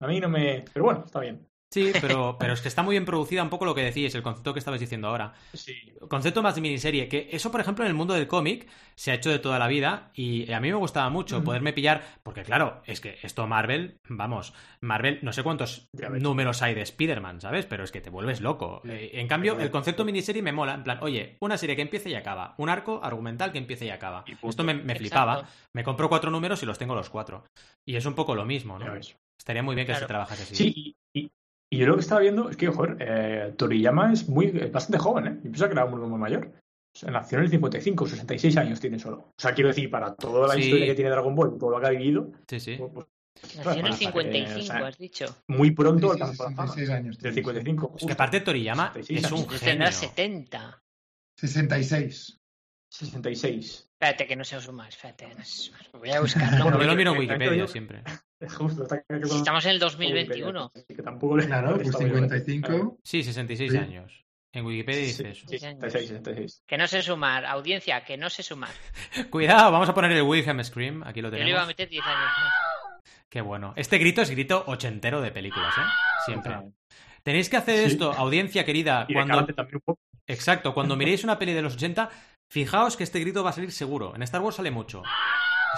a 0.00 0.06
mí 0.06 0.20
no 0.20 0.28
me... 0.28 0.64
Pero 0.72 0.84
bueno, 0.84 1.02
está 1.06 1.20
bien. 1.20 1.46
Sí, 1.68 1.90
pero, 2.00 2.36
pero 2.38 2.52
es 2.52 2.60
que 2.62 2.68
está 2.68 2.84
muy 2.84 2.92
bien 2.94 3.04
producida 3.04 3.42
un 3.42 3.50
poco 3.50 3.64
lo 3.64 3.74
que 3.74 3.82
decís, 3.82 4.14
el 4.14 4.22
concepto 4.22 4.52
que 4.52 4.60
estabais 4.60 4.80
diciendo 4.80 5.08
ahora. 5.08 5.34
Sí. 5.52 5.74
Concepto 6.08 6.40
más 6.40 6.54
de 6.54 6.60
miniserie, 6.60 7.08
que 7.08 7.28
eso, 7.32 7.50
por 7.50 7.60
ejemplo, 7.60 7.84
en 7.84 7.88
el 7.88 7.94
mundo 7.96 8.14
del 8.14 8.28
cómic 8.28 8.68
se 8.94 9.10
ha 9.10 9.14
hecho 9.14 9.30
de 9.30 9.40
toda 9.40 9.58
la 9.58 9.66
vida 9.66 10.12
y 10.14 10.50
a 10.52 10.60
mí 10.60 10.68
me 10.68 10.76
gustaba 10.76 11.10
mucho 11.10 11.40
Mm. 11.40 11.44
poderme 11.44 11.72
pillar, 11.72 12.04
porque 12.22 12.44
claro, 12.44 12.82
es 12.86 13.00
que 13.00 13.18
esto 13.20 13.48
Marvel, 13.48 13.98
vamos, 14.08 14.54
Marvel, 14.80 15.18
no 15.22 15.32
sé 15.32 15.42
cuántos 15.42 15.90
números 15.92 16.62
hay 16.62 16.74
de 16.74 16.82
Spider-Man, 16.82 17.40
¿sabes? 17.40 17.66
Pero 17.66 17.82
es 17.82 17.90
que 17.90 18.00
te 18.00 18.10
vuelves 18.10 18.40
loco. 18.40 18.80
Sí. 18.84 18.90
Eh, 18.92 19.10
en 19.20 19.26
cambio, 19.26 19.58
el 19.58 19.72
concepto 19.72 20.04
miniserie 20.04 20.42
me 20.42 20.52
mola, 20.52 20.74
en 20.74 20.84
plan, 20.84 20.98
oye, 21.02 21.36
una 21.40 21.58
serie 21.58 21.74
que 21.74 21.82
empiece 21.82 22.08
y 22.08 22.14
acaba, 22.14 22.54
un 22.58 22.68
arco 22.68 23.00
argumental 23.02 23.50
que 23.50 23.58
empiece 23.58 23.86
y 23.86 23.90
acaba. 23.90 24.24
Y. 24.28 24.48
Esto 24.48 24.62
me, 24.62 24.72
me 24.74 24.94
flipaba. 24.94 25.48
Me 25.74 25.82
compro 25.82 26.08
cuatro 26.08 26.30
números 26.30 26.62
y 26.62 26.66
los 26.66 26.78
tengo 26.78 26.94
los 26.94 27.10
cuatro. 27.10 27.44
Y 27.84 27.96
es 27.96 28.06
un 28.06 28.14
poco 28.14 28.36
lo 28.36 28.44
mismo, 28.44 28.78
Ya 28.78 28.86
¿no? 28.86 29.00
Estaría 29.38 29.62
muy 29.62 29.74
bien 29.74 29.86
que 29.86 29.92
Claro. 29.92 30.06
se 30.06 30.08
trabajase 30.08 30.42
así. 30.44 30.54
Sí, 30.56 30.96
y, 31.14 31.20
y- 31.20 31.30
y 31.70 31.78
yo 31.78 31.86
lo 31.86 31.94
que 31.94 32.00
estaba 32.00 32.20
viendo 32.20 32.48
es 32.50 32.56
que, 32.56 32.68
joder, 32.68 32.96
eh, 33.00 33.54
Toriyama 33.56 34.12
es 34.12 34.28
muy, 34.28 34.46
es 34.46 34.70
bastante 34.72 34.98
joven, 34.98 35.26
¿eh? 35.26 35.36
Yo 35.44 35.50
pensaba 35.50 35.68
que 35.68 35.72
era 35.74 35.86
muy, 35.86 36.00
muy 36.08 36.18
mayor. 36.18 36.52
O 36.94 36.98
sea, 36.98 37.10
nació 37.10 37.38
en 37.38 37.44
el 37.44 37.50
55, 37.50 38.06
66 38.06 38.56
años 38.56 38.80
tiene 38.80 38.98
solo. 38.98 39.18
O 39.18 39.34
sea, 39.36 39.52
quiero 39.52 39.68
decir, 39.68 39.90
para 39.90 40.14
toda 40.14 40.48
la 40.48 40.54
Sí. 40.54 40.60
historia 40.62 40.86
que 40.86 40.94
tiene 40.94 41.10
Dragon 41.10 41.34
Ball, 41.34 41.58
todo 41.58 41.70
lo 41.70 41.80
que 41.80 41.86
ha 41.86 41.90
vivido, 41.90 42.30
Sí, 42.48 42.58
sí. 42.60 42.76
pues, 42.78 42.90
pues, 42.94 43.06
Nació 43.42 43.60
en 43.60 43.66
el 43.68 43.82
para- 43.82 43.82
para- 43.82 43.96
55, 43.96 44.58
o 44.58 44.62
sea, 44.62 44.86
has 44.86 44.96
dicho. 44.98 45.36
muy 45.48 45.70
pronto 45.72 46.12
alcanzó 46.12 46.44
la 46.44 46.50
fama. 46.50 46.66
66 46.68 46.90
años. 46.90 47.18
Del 47.18 47.34
55. 47.34 47.86
Es 47.86 47.92
que 47.92 47.92
justo. 48.00 48.12
aparte 48.14 48.40
Toriyama 48.40 48.92
66 48.94 49.24
es 49.24 49.32
un 49.32 49.48
genio. 49.48 49.60
Tendrá 49.60 49.92
70. 49.92 50.82
66. 51.38 52.40
66. 52.90 53.88
Espérate 53.92 54.26
que 54.26 54.36
no 54.36 54.44
sé 54.44 54.58
sumar, 54.60 54.88
espérate. 54.88 55.28
no 55.34 55.44
sé 55.44 55.64
sumar. 55.64 55.82
Voy 55.92 56.10
a 56.10 56.20
buscarlo. 56.20 56.64
Bueno, 56.64 56.78
yo 56.78 56.80
que- 56.80 56.86
lo 56.86 56.96
miro 56.96 57.12
en 57.12 57.18
Wikipedia 57.18 57.66
siempre. 57.66 58.02
Justo, 58.58 58.82
está 58.82 59.02
que- 59.02 59.20
que- 59.20 59.26
Si 59.26 59.36
estamos 59.36 59.64
en 59.64 59.70
el 59.72 59.78
que- 59.78 59.84
2021. 59.84 60.72
Que 60.88 61.02
tampoco 61.02 61.36
le- 61.36 61.46
Claro, 61.46 61.74
pues 61.76 61.88
estaba 61.88 62.04
yo- 62.04 62.14
55. 62.14 62.98
Sí, 63.02 63.22
66 63.22 63.72
Sí. 63.72 63.78
años. 63.78 64.22
En 64.52 64.64
Wikipedia 64.64 65.00
Sí, 65.02 65.06
dice 65.08 65.30
eso. 65.30 65.40
sí, 65.48 65.58
66, 65.58 66.08
66. 66.08 66.62
Que 66.66 66.78
no 66.78 66.86
sé 66.86 67.02
sumar. 67.02 67.44
Audiencia, 67.44 68.04
que 68.04 68.16
no 68.16 68.30
sé 68.30 68.42
sumar. 68.42 68.70
Cuidado, 69.30 69.70
vamos 69.70 69.88
a 69.88 69.94
poner 69.94 70.12
el 70.12 70.22
Wilhelm 70.22 70.62
Scream. 70.64 71.02
Aquí 71.02 71.20
lo 71.20 71.28
Yo 71.28 71.36
le 71.36 71.40
iba 71.40 71.44
a 71.44 71.66
tenemos. 71.66 71.66
meter 71.68 71.88
10 71.88 72.04
años 72.06 72.30
más. 72.40 72.52
Qué 73.28 73.40
bueno. 73.42 73.74
Este 73.76 73.98
grito 73.98 74.22
es 74.22 74.30
grito 74.30 74.64
ochentero 74.66 75.20
de 75.20 75.30
películas, 75.30 75.74
¿eh? 75.76 75.82
Siempre. 76.24 76.56
Tenéis 77.22 77.50
que 77.50 77.56
hacer 77.56 77.78
Sí. 77.80 77.84
esto, 77.94 78.12
audiencia 78.12 78.64
querida, 78.64 79.04
Y 79.08 79.14
cuando... 79.14 79.34
karate 79.34 79.52
también 79.52 79.76
un 79.76 79.80
poco. 79.82 80.00
Exacto, 80.26 80.72
cuando 80.72 80.96
miréis 80.96 81.24
una 81.24 81.38
peli 81.38 81.52
de 81.52 81.60
los 81.62 81.74
80, 81.74 82.08
fijaos 82.50 82.96
que 82.96 83.04
este 83.04 83.20
grito 83.20 83.42
va 83.44 83.50
a 83.50 83.52
salir 83.52 83.72
seguro. 83.72 84.14
En 84.14 84.22
Star 84.22 84.40
Wars 84.40 84.56
sale 84.56 84.70
mucho. 84.70 85.02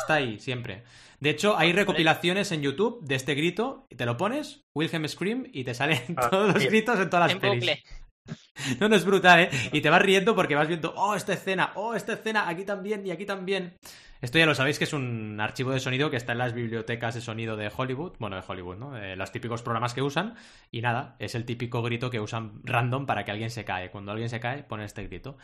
Está 0.01 0.15
ahí, 0.15 0.39
siempre. 0.39 0.85
De 1.21 1.31
hecho, 1.31 1.57
hay 1.59 1.73
recopilaciones 1.73 2.53
en 2.53 2.63
YouTube 2.63 3.01
de 3.05 3.15
este 3.17 3.35
grito, 3.35 3.87
y 3.91 3.97
te 3.97 4.07
lo 4.07 4.17
pones, 4.17 4.63
Wilhelm 4.75 5.07
Scream, 5.09 5.47
y 5.53 5.65
te 5.65 5.75
salen 5.75 6.01
Ah, 6.17 6.29
todos 6.31 6.47
los 6.49 6.59
bien. 6.59 6.71
gritos 6.71 6.99
en 7.01 7.11
todas 7.11 7.27
las 7.27 7.33
En 7.33 7.41
pelis. 7.41 7.61
bucle. 7.61 7.83
No, 8.81 8.89
no 8.91 8.97
es 8.97 9.07
brutal, 9.07 9.41
¿eh? 9.41 9.51
Y 9.73 9.81
te 9.81 9.89
vas 9.89 10.03
riendo 10.03 10.35
porque 10.35 10.55
vas 10.55 10.69
viendo, 10.69 10.93
oh, 10.97 11.15
esta 11.15 11.33
escena, 11.33 11.73
oh, 11.77 11.95
esta 11.95 12.13
escena, 12.13 12.47
aquí 12.49 12.65
también 12.65 13.07
y 13.07 13.11
aquí 13.11 13.25
también. 13.25 13.79
Esto 14.21 14.37
ya 14.39 14.45
lo 14.45 14.55
sabéis 14.55 14.79
que 14.79 14.85
es 14.85 14.93
un 14.93 15.41
archivo 15.41 15.71
de 15.71 15.81
sonido 15.81 16.11
que 16.11 16.17
está 16.19 16.33
en 16.33 16.39
las 16.39 16.53
bibliotecas 16.53 17.15
de 17.15 17.21
sonido 17.23 17.57
de 17.57 17.71
Hollywood, 17.75 18.17
bueno, 18.19 18.37
de 18.37 18.43
Hollywood, 18.47 18.77
¿no? 18.77 18.91
De 18.91 19.17
los 19.17 19.33
típicos 19.33 19.63
programas 19.63 19.95
que 19.95 20.03
usan. 20.03 20.35
Y 20.71 20.83
nada, 20.83 21.17
es 21.21 21.35
el 21.37 21.45
típico 21.47 21.81
grito 21.83 22.11
que 22.11 22.21
usan 22.21 22.61
random 22.65 23.07
para 23.07 23.25
que 23.25 23.31
alguien 23.31 23.51
se 23.51 23.65
cae. 23.65 23.91
Cuando 23.91 24.11
alguien 24.13 24.29
se 24.29 24.41
cae, 24.41 24.63
pone 24.65 24.85
este 24.85 25.05
grito. 25.07 25.39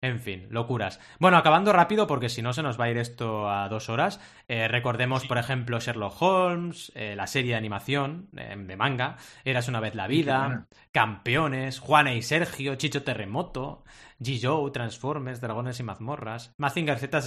En 0.00 0.20
fin, 0.20 0.46
locuras. 0.50 1.00
Bueno, 1.18 1.38
acabando 1.38 1.72
rápido, 1.72 2.06
porque 2.06 2.28
si 2.28 2.40
no 2.40 2.52
se 2.52 2.62
nos 2.62 2.78
va 2.78 2.84
a 2.84 2.90
ir 2.90 2.98
esto 2.98 3.50
a 3.50 3.68
dos 3.68 3.88
horas. 3.88 4.20
eh, 4.46 4.68
recordemos, 4.68 5.26
por 5.26 5.38
ejemplo, 5.38 5.80
Sherlock 5.80 6.22
Holmes, 6.22 6.92
eh, 6.94 7.16
la 7.16 7.26
serie 7.26 7.52
de 7.52 7.56
animación 7.56 8.28
eh, 8.36 8.54
de 8.56 8.76
manga, 8.76 9.16
Eras 9.44 9.66
una 9.66 9.80
vez 9.80 9.96
la 9.96 10.06
vida. 10.06 10.68
Campeones, 10.92 11.80
Juana 11.80 12.14
y 12.14 12.22
Sergio, 12.22 12.76
Chicho 12.76 13.02
Terremoto, 13.02 13.82
G-Joe, 14.20 14.70
Transformers, 14.70 15.40
Dragones 15.40 15.80
y 15.80 15.82
Mazmorras, 15.82 16.54
Mazinger 16.58 16.98
Z 16.98 17.20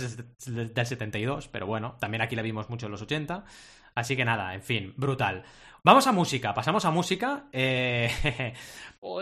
del 0.46 0.74
del 0.74 0.86
72, 0.86 1.50
pero 1.50 1.68
bueno, 1.68 1.98
también 2.00 2.22
aquí 2.22 2.38
la 2.38 2.42
vimos 2.42 2.70
mucho 2.70 2.86
en 2.86 2.94
los 2.94 3.02
80. 3.02 3.44
Así 3.96 4.16
que 4.16 4.24
nada, 4.24 4.54
en 4.54 4.62
fin, 4.62 4.94
brutal. 4.96 5.44
Vamos 5.84 6.06
a 6.06 6.12
música, 6.12 6.54
pasamos 6.54 6.86
a 6.86 6.92
música. 6.92 7.48
Eh, 7.52 8.54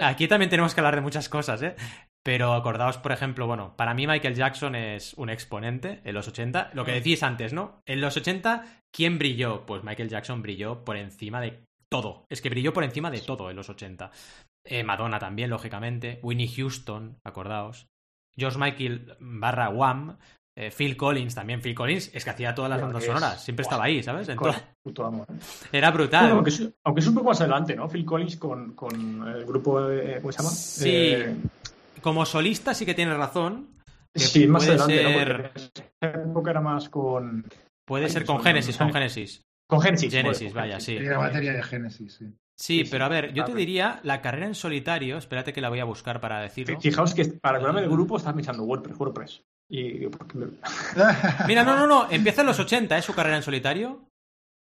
Aquí 0.04 0.28
también 0.28 0.50
tenemos 0.50 0.74
que 0.74 0.82
hablar 0.82 0.96
de 0.96 1.02
muchas 1.02 1.30
cosas, 1.30 1.62
¿eh? 1.62 1.76
Pero 2.24 2.54
acordaos, 2.54 2.98
por 2.98 3.12
ejemplo, 3.12 3.48
bueno, 3.48 3.76
para 3.78 3.94
mí 3.94 4.06
Michael 4.06 4.36
Jackson 4.36 4.76
es 4.76 5.14
un 5.16 5.30
exponente 5.30 6.02
en 6.04 6.14
los 6.14 6.28
80. 6.28 6.72
Lo 6.74 6.86
que 6.86 6.92
decís 6.92 7.24
antes, 7.24 7.54
¿no? 7.54 7.82
En 7.86 8.02
los 8.02 8.18
80, 8.18 8.84
¿quién 8.92 9.18
brilló? 9.18 9.66
Pues 9.66 9.84
Michael 9.84 10.10
Jackson 10.10 10.42
brilló 10.42 10.84
por 10.84 10.98
encima 10.98 11.40
de 11.40 11.64
todo. 11.90 12.26
Es 12.30 12.42
que 12.42 12.50
brilló 12.50 12.74
por 12.74 12.84
encima 12.84 13.10
de 13.10 13.22
todo 13.22 13.50
en 13.50 13.56
los 13.56 13.70
80. 13.70 14.12
Eh, 14.66 14.84
Madonna 14.84 15.18
también, 15.18 15.50
lógicamente. 15.50 16.20
Winnie 16.22 16.54
Houston, 16.56 17.18
acordaos. 17.24 17.88
George 18.38 18.60
Michael 18.60 19.16
barra 19.20 19.70
Wham, 19.70 20.18
eh, 20.56 20.72
Phil 20.72 20.98
Collins 20.98 21.36
también. 21.36 21.62
Phil 21.62 21.74
Collins 21.74 22.12
es 22.14 22.24
que 22.24 22.30
hacía 22.30 22.54
todas 22.54 22.70
las 22.70 22.82
bandas 22.82 23.04
sonoras, 23.04 23.44
siempre 23.44 23.64
estaba 23.64 23.86
ahí, 23.86 24.04
¿sabes? 24.04 24.30
Puto 24.84 25.10
¿eh? 25.10 25.34
Era 25.72 25.92
brutal. 25.92 26.22
Bueno, 26.22 26.36
aunque, 26.36 26.50
es, 26.50 26.70
aunque 26.84 27.02
es 27.02 27.08
un 27.08 27.16
poco 27.16 27.28
más 27.28 27.40
adelante, 27.42 27.76
¿no? 27.76 27.88
Phil 27.88 28.06
Collins 28.06 28.38
con, 28.38 28.74
con 28.74 29.26
el 29.28 29.46
grupo, 29.46 29.82
de, 29.82 30.20
¿cómo 30.22 30.32
se 30.32 30.38
llama? 30.38 30.50
Sí. 30.50 30.90
Eh, 30.90 31.36
Como 32.02 32.26
solista 32.26 32.74
sí 32.74 32.86
que 32.86 32.94
tiene 32.94 33.14
razón. 33.16 33.70
que 34.14 34.20
sí, 34.22 34.48
más 34.48 34.68
adelante, 34.68 35.04
¿no? 35.04 35.10
ser- 35.10 35.52
Porque 35.54 36.20
época 36.30 36.52
era 36.52 36.62
más 36.62 36.90
con, 36.90 37.46
Puede 37.86 38.06
Ay, 38.06 38.12
ser 38.12 38.26
con 38.26 38.38
me 38.38 38.44
con 38.44 38.44
suena. 38.44 38.94
Genesis. 39.00 39.42
con 39.68 39.82
joder, 39.82 39.96
con 39.96 40.54
vaya, 40.54 40.80
Genesis. 40.80 40.86
sí. 40.86 40.94
Y 40.94 41.00
la 41.10 41.18
batería 41.18 41.54
de 41.54 41.64
Genesis, 41.64 42.14
sí. 42.14 42.26
Sí, 42.60 42.84
pero 42.92 43.06
a 43.06 43.08
ver, 43.08 43.34
yo 43.34 43.46
te 43.46 43.56
diría 43.56 44.00
la 44.04 44.22
carrera 44.22 44.46
en 44.48 44.54
solitario, 44.56 45.18
espérate 45.18 45.54
que 45.54 45.62
la 45.62 45.70
voy 45.70 45.80
a 45.80 45.86
buscar 45.86 46.20
para 46.20 46.42
decirlo. 46.42 46.78
Fijaos 46.82 47.14
que 47.14 47.24
para 47.26 47.58
acordarme 47.58 47.80
del 47.82 47.90
grupo 47.90 48.18
estaba 48.18 48.36
pensando 48.36 48.64
WordPress, 48.64 49.00
WordPress. 49.00 49.42
Y 49.72 50.08
Mira, 51.48 51.64
no, 51.64 51.78
no, 51.78 51.88
no, 51.88 52.12
empieza 52.12 52.42
en 52.42 52.48
los 52.48 52.60
80, 52.60 52.98
¿eh? 52.98 53.02
Su 53.02 53.14
carrera 53.14 53.38
en 53.38 53.44
solitario. 53.44 54.08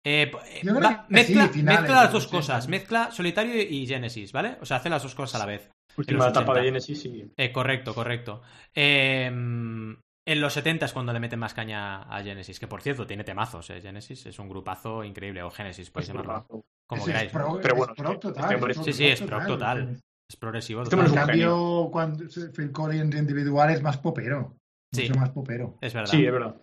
Eh, 0.06 0.30
eh, 0.46 0.60
va- 0.72 1.06
mezcla, 1.08 1.46
sí, 1.48 1.52
finales 1.54 1.80
mezcla 1.82 2.02
las 2.04 2.12
dos 2.12 2.24
80. 2.26 2.36
cosas, 2.38 2.68
mezcla 2.68 3.10
solitario 3.10 3.60
y 3.60 3.86
Genesis, 3.86 4.32
¿vale? 4.32 4.56
O 4.60 4.66
sea, 4.66 4.76
hace 4.78 4.88
las 4.88 5.02
dos 5.02 5.14
cosas 5.14 5.34
a 5.34 5.38
la 5.44 5.46
vez. 5.46 5.70
Última 5.96 6.28
etapa 6.28 6.52
80. 6.52 6.54
de 6.60 6.64
Genesis 6.66 7.04
y 7.06 7.30
Eh, 7.36 7.52
correcto, 7.52 7.94
correcto. 7.94 8.42
Eh, 8.74 9.26
en 9.26 10.40
los 10.40 10.52
70 10.52 10.86
es 10.86 10.92
cuando 10.92 11.12
le 11.12 11.20
meten 11.20 11.38
más 11.38 11.54
caña 11.54 12.02
a 12.02 12.22
Genesis, 12.22 12.60
que 12.60 12.68
por 12.68 12.82
cierto 12.82 13.06
tiene 13.06 13.24
temazos, 13.24 13.68
¿eh? 13.70 13.80
Genesis 13.80 14.26
es 14.26 14.38
un 14.38 14.48
grupazo 14.48 15.02
increíble, 15.02 15.42
o 15.42 15.50
Genesis, 15.50 15.90
podéis 15.90 16.08
es 16.10 16.14
llamarlo 16.14 16.32
grupazo. 16.46 16.64
como 16.86 17.02
es 17.02 17.06
queráis. 17.06 17.32
Pero 17.32 17.58
es 17.60 17.74
bueno, 17.76 17.94
pro 17.94 18.12
este- 18.12 18.20
total, 18.28 18.54
este 18.70 18.70
es 18.70 18.84
Sí, 18.86 18.92
sí, 18.92 19.06
es 19.08 19.22
pro 19.22 19.46
total. 19.46 19.98
Es 20.30 20.36
progresivo. 20.36 20.82
Este 20.82 20.94
En 20.94 21.02
es 21.06 21.12
cambio, 21.12 21.88
cuando 21.90 22.24
Phil 22.54 22.70
Collins 22.70 23.16
individual 23.16 23.70
es 23.70 23.82
más 23.82 23.98
popero. 23.98 24.54
Sí. 24.94 25.08
Mucho 25.08 25.18
más 25.20 25.30
popero. 25.30 25.76
Es 25.80 25.92
verdad. 25.94 26.10
Sí, 26.10 26.24
es 26.24 26.32
verdad. 26.32 26.56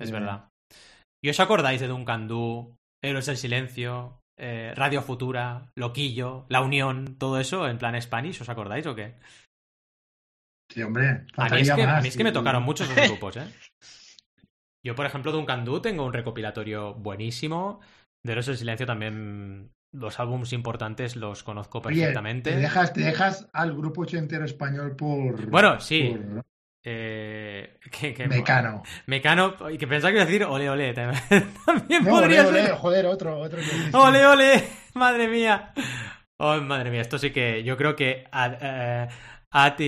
Es 0.00 0.10
Eh. 0.10 0.12
verdad. 0.12 0.48
¿Y 1.24 1.30
os 1.30 1.40
acordáis 1.40 1.80
de 1.80 1.88
Duncan 1.88 2.28
Du, 2.28 2.76
Héroes 3.02 3.26
del 3.26 3.36
Silencio, 3.36 4.20
eh, 4.36 4.72
Radio 4.76 5.02
Futura, 5.02 5.70
Loquillo, 5.76 6.46
La 6.48 6.60
Unión, 6.60 7.16
todo 7.18 7.38
eso 7.38 7.68
en 7.68 7.78
plan 7.78 8.00
Spanish? 8.00 8.40
¿Os 8.40 8.48
acordáis 8.48 8.86
o 8.86 8.94
qué? 8.94 9.16
Sí, 10.70 10.82
hombre. 10.82 11.26
A 11.36 11.48
mí 11.48 11.60
es 11.60 11.70
que, 11.72 11.82
a 11.82 11.86
más, 11.86 12.02
mí 12.02 12.08
es 12.08 12.16
que 12.16 12.24
me 12.24 12.32
tocaron 12.32 12.62
muchos 12.64 12.88
esos 12.90 13.08
grupos, 13.08 13.36
¿eh? 13.36 13.46
Yo, 14.84 14.94
por 14.94 15.06
ejemplo, 15.06 15.30
Duncan 15.32 15.64
Du 15.64 15.80
tengo 15.80 16.04
un 16.04 16.12
recopilatorio 16.12 16.94
buenísimo. 16.94 17.80
De 18.24 18.32
Héroes 18.32 18.46
del 18.46 18.56
Silencio 18.56 18.86
también 18.86 19.70
los 19.92 20.18
álbumes 20.18 20.52
importantes 20.52 21.16
los 21.16 21.42
conozco 21.42 21.78
Oye, 21.78 22.00
perfectamente. 22.00 22.50
te 22.52 22.56
dejas, 22.56 22.92
te 22.92 23.02
dejas 23.02 23.48
al 23.52 23.76
grupo 23.76 24.02
ochentero 24.02 24.44
español 24.44 24.96
por. 24.96 25.50
Bueno, 25.50 25.78
sí. 25.80 26.16
por 26.18 26.42
Eh, 26.84 27.78
que, 27.90 28.12
que- 28.14 28.26
Mecano. 28.28 28.82
Mecano, 29.06 29.54
y 29.70 29.78
que 29.78 29.86
pensaba 29.86 30.10
que 30.10 30.16
iba 30.16 30.22
a 30.24 30.26
decir 30.26 30.44
ole, 30.44 30.68
ole. 30.68 30.92
También 30.94 31.22
No, 32.04 32.10
podría 32.10 32.46
ole, 32.46 32.60
ser. 32.62 32.70
ole, 32.72 32.78
joder, 32.78 33.06
otro, 33.06 33.38
otro. 33.38 33.58
que. 33.60 33.96
¡Ole, 33.96 34.26
ole! 34.26 34.68
¡Madre 34.94 35.28
mía! 35.28 35.72
Oh, 36.38 36.56
madre 36.60 36.90
mía, 36.90 37.02
esto 37.02 37.18
sí 37.18 37.30
que 37.30 37.62
yo 37.62 37.76
creo 37.76 37.94
que 37.94 38.24
Ad, 38.32 38.54
eh, 38.60 39.08
At 39.52 39.78
y, 39.78 39.84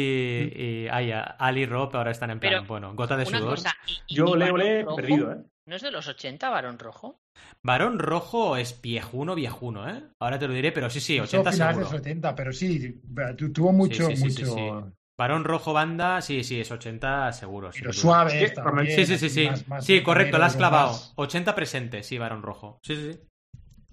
y 0.54 0.88
ay, 0.90 1.12
Ali 1.38 1.62
y 1.62 1.66
Rob 1.66 1.96
ahora 1.96 2.12
están 2.12 2.30
en 2.30 2.38
plan, 2.38 2.52
Pero, 2.52 2.64
bueno, 2.66 2.94
gota 2.94 3.16
de 3.16 3.26
sudor. 3.26 3.56
cosa, 3.56 3.74
y- 3.86 3.92
y- 4.06 4.14
Yo 4.14 4.26
y 4.36 4.38
le 4.38 4.44
Barón 4.52 4.60
he 4.62 4.82
Rojo, 4.82 4.96
perdido, 4.96 5.32
¿eh? 5.32 5.38
¿No 5.66 5.76
es 5.76 5.82
de 5.82 5.90
los 5.90 6.06
80, 6.06 6.48
Varón 6.50 6.78
Rojo? 6.78 7.18
Varón 7.62 7.98
Rojo 7.98 8.56
es 8.56 8.80
viejuno, 8.82 9.34
viejuno, 9.34 9.88
¿eh? 9.88 10.02
Ahora 10.20 10.38
te 10.38 10.46
lo 10.46 10.54
diré, 10.54 10.70
pero 10.70 10.88
sí, 10.90 11.00
sí, 11.00 11.14
Eso 11.16 11.24
80 11.24 11.52
finales 11.52 11.76
seguro. 11.76 11.90
de 11.90 11.96
70, 12.04 12.34
pero 12.36 12.52
sí, 12.52 13.00
tu- 13.36 13.52
tuvo 13.52 13.72
mucho, 13.72 14.06
sí, 14.08 14.16
sí, 14.16 14.30
sí, 14.30 14.44
mucho. 14.44 14.54
sí. 14.54 14.92
Varón 15.18 15.44
Rojo 15.44 15.72
banda, 15.72 16.20
sí, 16.20 16.42
sí, 16.42 16.60
es 16.60 16.70
80 16.72 17.32
seguro. 17.32 17.70
Pero 17.72 17.92
suave. 17.92 18.42
Es 18.44 18.50
que, 18.50 18.56
también, 18.56 18.86
Sí, 18.96 19.06
sí, 19.06 19.16
sí, 19.18 19.26
así, 19.26 19.30
sí. 19.30 19.46
más- 19.48 19.68
más 19.68 19.84
sí, 19.84 20.02
correcto, 20.02 20.38
la 20.38 20.46
has 20.46 20.56
clavado. 20.56 20.88
más- 20.88 21.12
80 21.16 21.54
presente, 21.54 22.02
sí, 22.02 22.18
Varón 22.18 22.42
Rojo. 22.42 22.80
Sí, 22.82 22.96
sí, 22.96 23.12
sí. 23.12 23.20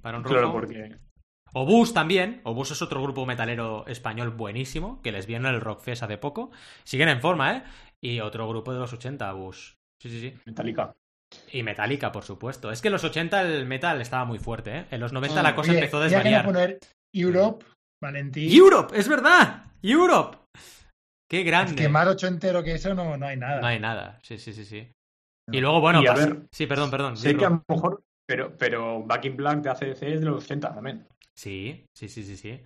Varón 0.02 0.24
Rojo. 0.24 0.34
Claro, 0.34 0.52
porque 0.52 0.96
Obús 1.54 1.94
también. 1.94 2.42
Obús 2.46 2.72
es 2.72 2.82
otro 2.82 3.02
grupo 3.04 3.26
metalero 3.26 3.86
español 3.88 4.32
buenísimo, 4.32 5.02
que 5.02 5.12
les 5.12 5.28
vieron 5.28 5.46
en 5.48 5.56
el 5.56 5.62
Rockfest 5.62 6.02
hace 6.04 6.18
poco. 6.18 6.50
Siguen 6.86 7.10
en 7.10 7.20
forma, 7.22 7.56
¿eh? 7.58 7.64
Y 8.02 8.20
otro 8.22 8.48
grupo 8.48 8.74
de 8.74 8.80
los 8.80 8.92
80, 8.94 9.34
Obús. 9.36 9.76
Sí, 10.02 10.10
sí, 10.10 10.20
sí. 10.22 10.34
Metallica. 10.46 10.94
Y 11.52 11.62
Metallica, 11.64 12.12
por 12.12 12.24
supuesto. 12.24 12.72
Es 12.72 12.82
que 12.82 12.88
en 12.88 12.94
los 12.94 13.04
80 13.04 13.42
el 13.44 13.66
metal 13.68 14.02
estaba 14.02 14.26
muy 14.26 14.40
fuerte, 14.40 14.76
¿eh? 14.80 14.86
En 14.92 15.00
los 15.02 15.14
90 15.14 15.42
Mm. 15.42 15.44
la 15.44 15.56
cosa 15.56 15.72
Oye, 15.72 15.80
empezó 15.80 15.98
a 15.98 16.08
ya 16.08 16.18
desvariar. 16.18 16.46
poner 16.46 16.80
Europe, 17.14 17.66
Valentín. 18.02 18.50
¡Europe! 18.52 18.98
¡Es 18.98 19.08
verdad! 19.08 19.66
¡Europe! 19.84 20.38
¡Qué 21.32 21.40
Es 21.40 21.46
grande! 21.46 21.76
que 21.76 21.88
más 21.88 22.06
ochentero 22.10 22.62
que 22.62 22.74
eso 22.74 22.94
no, 22.94 23.16
no 23.16 23.26
hay 23.26 23.38
nada. 23.38 23.62
No 23.62 23.68
hay 23.68 23.80
nada. 23.80 24.20
Sí, 24.22 24.38
sí, 24.38 24.52
sí, 24.52 24.66
sí. 24.66 24.92
No. 25.48 25.58
Y 25.58 25.62
luego, 25.62 25.80
bueno, 25.80 26.04
Y 26.04 26.08
a 26.08 26.14
ver, 26.14 26.42
sí, 26.52 26.68
perdón, 26.68 26.92
perdón. 26.92 27.16
Sé 27.16 27.38
que 27.38 27.46
a 27.46 27.50
lo 27.52 27.64
mejor, 27.70 28.04
pero, 28.26 28.58
pero 28.58 29.02
Back 29.06 29.24
in 29.24 29.38
Black 29.38 29.62
de 29.62 29.70
ACDC 29.70 30.04
es 30.04 30.20
de 30.20 30.26
los 30.26 30.44
80 30.44 30.74
también. 30.74 31.08
Sí, 31.34 31.86
sí, 31.94 32.10
sí, 32.10 32.24
sí, 32.26 32.36
sí. 32.36 32.62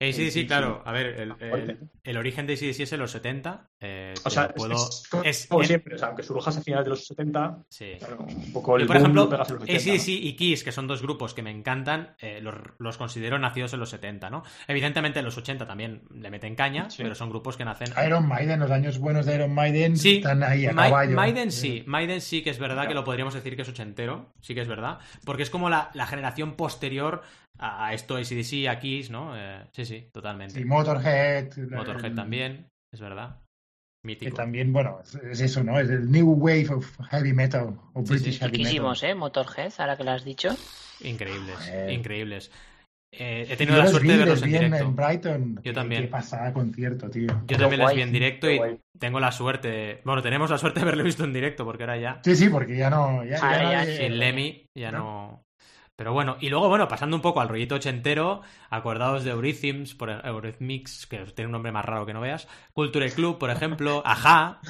Sí, 0.00 0.06
ACDC, 0.22 0.30
sí, 0.32 0.46
claro, 0.46 0.80
sí. 0.84 0.88
a 0.88 0.92
ver, 0.92 1.06
el, 1.20 1.34
Fuerte. 1.34 1.72
el, 1.72 1.90
el 2.04 2.16
origen 2.18 2.46
de 2.46 2.52
ACDC 2.54 2.80
es 2.80 2.92
en 2.92 3.00
los 3.00 3.10
70. 3.10 3.68
eh, 3.80 4.14
O 4.24 4.30
sea, 4.30 4.48
puedo... 4.54 4.74
es, 4.74 5.02
es 5.02 5.08
como 5.08 5.22
es- 5.24 5.48
es- 5.48 5.66
siempre, 5.68 5.96
o 5.96 5.98
sea, 5.98 6.08
aunque 6.08 6.22
surjas 6.22 6.56
a 6.56 6.62
finales 6.62 6.84
de 6.84 6.90
los 6.90 7.04
70, 7.04 7.64
Sí. 7.68 7.94
claro, 7.98 8.18
un 8.20 8.52
poco 8.52 8.76
el 8.76 8.82
Yo, 8.82 8.86
por 8.86 8.96
ejemplo, 8.96 9.24
lo 9.24 9.30
pegas 9.30 9.48
en 9.48 9.54
los 9.56 9.62
80. 9.64 9.82
ACDC 9.92 10.08
y 10.08 10.36
Kiss, 10.36 10.62
que 10.62 10.70
son 10.70 10.86
dos 10.86 11.02
grupos 11.02 11.34
que 11.34 11.42
me 11.42 11.50
encantan, 11.50 12.14
eh, 12.20 12.38
los, 12.40 12.54
los 12.78 12.96
considero 12.96 13.40
nacidos 13.40 13.72
en 13.74 13.80
los 13.80 13.90
70, 13.90 14.30
¿no? 14.30 14.44
Evidentemente 14.68 15.18
en 15.18 15.24
los 15.24 15.36
80 15.36 15.66
también 15.66 16.02
le 16.14 16.30
meten 16.30 16.54
caña, 16.54 16.88
Sí. 16.90 17.02
pero 17.02 17.16
son 17.16 17.28
grupos 17.30 17.56
que 17.56 17.64
nacen... 17.64 17.88
Iron 18.06 18.28
Maiden, 18.28 18.60
los 18.60 18.70
años 18.70 18.98
buenos 18.98 19.26
de 19.26 19.34
Iron 19.34 19.52
Maiden 19.52 19.96
Sí, 19.96 20.18
están 20.18 20.44
ahí 20.44 20.66
a 20.66 20.72
Ma- 20.72 20.84
caballo. 20.84 21.16
Maiden 21.16 21.50
sí, 21.50 21.82
Maiden 21.86 22.20
sí 22.20 22.42
que 22.42 22.50
es 22.50 22.60
verdad 22.60 22.76
Claro. 22.76 22.88
que 22.90 22.94
lo 22.94 23.04
podríamos 23.04 23.34
decir 23.34 23.56
que 23.56 23.62
es 23.62 23.68
ochentero, 23.68 24.32
sí 24.40 24.54
que 24.54 24.60
es 24.60 24.68
verdad, 24.68 25.00
porque 25.24 25.42
es 25.42 25.50
como 25.50 25.68
la, 25.68 25.90
la 25.94 26.06
generación 26.06 26.54
posterior 26.54 27.22
a, 27.58 27.86
a 27.88 27.92
esto, 27.94 28.16
ACDC, 28.16 28.68
a 28.68 28.78
Kiss, 28.78 29.10
¿no? 29.10 29.32
Eh, 29.36 29.64
sí, 29.72 29.84
sí, 29.84 30.08
totalmente. 30.12 30.54
Sí, 30.54 30.64
Motorhead. 30.64 31.56
Motorhead 31.70 32.04
el- 32.06 32.14
también, 32.14 32.68
es 32.92 33.00
verdad. 33.00 33.38
Que 34.02 34.08
Mítico. 34.14 34.36
también, 34.36 34.72
bueno, 34.72 35.00
es, 35.02 35.14
es 35.16 35.40
eso, 35.40 35.62
¿no? 35.64 35.78
Es 35.78 35.90
el 35.90 36.10
New 36.10 36.30
Wave 36.32 36.68
of 36.70 36.98
Heavy 37.10 37.32
Metal 37.32 37.76
o 37.94 38.00
Sí, 38.06 38.12
British 38.12 38.34
sí. 38.34 38.38
Heavy 38.40 38.62
Metal. 38.64 39.10
¿eh? 39.10 39.14
Motorhead, 39.14 39.72
ahora 39.78 39.96
que 39.96 40.04
lo 40.04 40.10
has 40.12 40.24
dicho. 40.24 40.56
Increíbles, 41.00 41.56
Joder. 41.56 41.90
increíbles. 41.90 42.50
Eh, 43.12 43.44
he 43.46 43.50
Yo 43.50 43.56
tenido 43.56 43.76
la 43.78 43.84
los 43.84 43.90
suerte 43.92 44.06
vi, 44.06 44.12
de 44.12 44.18
verlos 44.18 44.42
en 44.42 44.48
directo. 44.52 44.76
en 44.76 44.96
Brighton. 44.96 45.54
Yo 45.56 45.62
Qué- 45.62 45.72
también. 45.72 46.02
Qué 46.02 46.08
pasada 46.08 46.52
concierto, 46.52 47.08
tío. 47.10 47.26
Yo 47.26 47.46
Qué 47.46 47.56
también 47.56 47.78
les 47.80 47.86
guay, 47.86 47.96
vi 47.96 48.02
en 48.02 48.12
directo 48.12 48.50
y 48.50 48.56
guay. 48.58 48.78
tengo 48.98 49.18
la 49.18 49.32
suerte 49.32 49.68
de... 49.68 50.00
Bueno, 50.04 50.22
tenemos 50.22 50.50
la 50.50 50.58
suerte 50.58 50.80
de 50.80 50.82
haberlo 50.84 51.04
visto 51.04 51.24
en 51.24 51.32
directo 51.32 51.64
porque 51.64 51.84
ahora 51.84 51.96
ya 51.96 52.20
Sí, 52.22 52.36
sí, 52.36 52.48
porque 52.50 52.76
ya 52.76 52.90
no. 52.90 53.24
Ya, 53.24 53.38
Ah, 53.42 53.52
ya 53.52 53.62
ya, 53.62 53.72
nadie- 53.84 53.96
sin 53.96 54.18
Lemmy 54.18 54.66
ya 54.76 54.92
no... 54.92 55.42
Pero 55.98 56.12
bueno, 56.12 56.36
y 56.40 56.48
luego, 56.48 56.68
bueno, 56.68 56.86
pasando 56.86 57.16
un 57.16 57.22
poco 57.22 57.40
al 57.40 57.48
rollito 57.48 57.74
ochentero, 57.74 58.42
acordados 58.70 59.24
de 59.24 59.32
Eurythms, 59.32 59.94
por 59.96 60.10
Eurythmics, 60.10 61.06
que 61.08 61.18
tiene 61.26 61.46
un 61.46 61.52
nombre 61.52 61.72
más 61.72 61.84
raro 61.84 62.06
que 62.06 62.12
no 62.14 62.20
veas, 62.20 62.46
Culture 62.72 63.10
Club, 63.10 63.38
por 63.38 63.50
ejemplo, 63.50 64.02
Aja, 64.06 64.60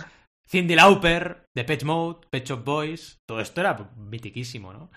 Cindy 0.49 0.75
Lauper, 0.75 1.45
The 1.55 1.65
Pet 1.65 1.85
Mode, 1.85 2.27
Pet 2.31 2.47
Shop 2.47 2.65
Boys, 2.65 3.19
todo 3.29 3.41
esto 3.41 3.61
era 3.61 3.91
mitiquísimo, 3.97 4.73
¿no? 4.73 4.91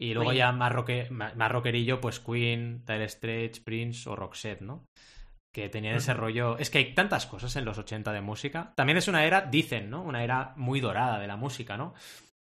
Y 0.00 0.14
luego 0.14 0.30
ya 0.38 0.50
más, 0.52 0.72
roque- 0.72 1.08
más 1.10 1.50
rockerillo, 1.52 2.00
pues 2.00 2.18
Queen, 2.18 2.84
Dire 2.84 3.08
Straits, 3.08 3.60
Prince 3.60 4.08
o 4.08 4.16
Roxette, 4.16 4.62
¿no? 4.62 4.84
Que 5.54 5.68
tenían 5.68 5.96
ese 5.96 6.12
rollo... 6.14 6.56
Es 6.58 6.70
que 6.70 6.78
hay 6.78 6.94
tantas 6.94 7.26
cosas 7.26 7.54
en 7.56 7.64
los 7.64 7.78
80 7.78 8.12
de 8.12 8.20
música. 8.20 8.72
También 8.76 8.96
es 8.98 9.08
una 9.08 9.24
era, 9.24 9.40
dicen, 9.42 9.90
¿no? 9.90 10.02
Una 10.02 10.22
era 10.22 10.52
muy 10.56 10.80
dorada 10.80 11.18
de 11.18 11.26
la 11.26 11.36
música, 11.36 11.76
¿no? 11.76 11.94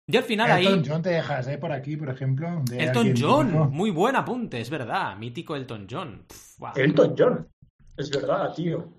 Y 0.08 0.16
al 0.16 0.22
final 0.22 0.50
ahí... 0.50 0.66
Elton 0.66 0.84
John 0.86 1.02
te 1.02 1.10
dejas, 1.10 1.48
¿eh? 1.48 1.58
Por 1.58 1.72
aquí, 1.72 1.96
por 1.96 2.08
ejemplo. 2.10 2.62
de 2.64 2.78
Elton 2.84 3.12
John, 3.18 3.46
mítico. 3.46 3.64
muy 3.70 3.90
buen 3.90 4.14
apunte, 4.16 4.60
es 4.60 4.70
verdad. 4.70 5.16
Mítico 5.16 5.56
Elton 5.56 5.86
John. 5.90 6.24
Pff. 6.28 6.76
Elton 6.76 7.14
John. 7.18 7.48
Es 7.96 8.10
verdad, 8.10 8.52
tío. 8.54 8.92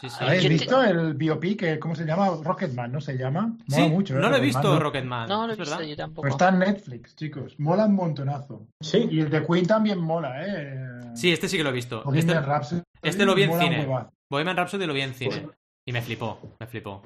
Sí, 0.00 0.08
sí. 0.08 0.16
¿Habéis 0.20 0.42
Yo 0.42 0.48
te- 0.48 0.54
visto 0.54 0.82
el 0.82 1.14
biopic? 1.14 1.78
¿Cómo 1.78 1.94
se 1.94 2.04
llama? 2.04 2.30
Rocketman, 2.42 2.90
¿no 2.90 3.00
se 3.00 3.16
llama? 3.18 3.42
Mola 3.48 3.58
Sí, 3.68 3.82
mucho, 3.90 4.16
¿eh? 4.16 4.20
no 4.20 4.30
lo 4.30 4.36
he 4.36 4.40
visto, 4.40 4.62
¿no? 4.74 4.80
Rocketman. 4.80 5.28
No, 5.28 5.46
lo 5.46 5.50
he 5.50 5.52
es 5.52 5.58
visto 5.58 5.74
verdad. 5.76 5.88
yo 5.90 5.96
tampoco. 5.96 6.22
Pues 6.22 6.34
está 6.34 6.48
en 6.48 6.58
Netflix, 6.60 7.14
chicos. 7.16 7.54
Mola 7.58 7.84
un 7.86 7.94
montonazo. 7.94 8.66
Sí. 8.80 9.06
Y 9.10 9.20
el 9.20 9.30
de 9.30 9.46
Queen 9.46 9.66
también 9.66 9.98
mola, 10.00 10.42
¿eh? 10.46 10.80
Sí, 11.14 11.30
este 11.32 11.48
sí 11.48 11.56
que 11.58 11.62
lo 11.64 11.68
he 11.70 11.74
visto. 11.74 12.02
Este, 12.14 12.40
Rhapsody 12.40 12.82
este 13.02 13.24
lo 13.26 13.34
vi 13.34 13.42
en 13.42 13.58
cine. 13.58 13.86
Bohemian 14.30 14.56
Rhapsody 14.56 14.86
lo 14.86 14.94
vi 14.94 15.02
en 15.02 15.14
cine. 15.14 15.40
Pues- 15.42 15.56
Y 15.86 15.92
me 15.92 16.00
flipó, 16.02 16.38
me 16.58 16.66
flipó. 16.66 17.02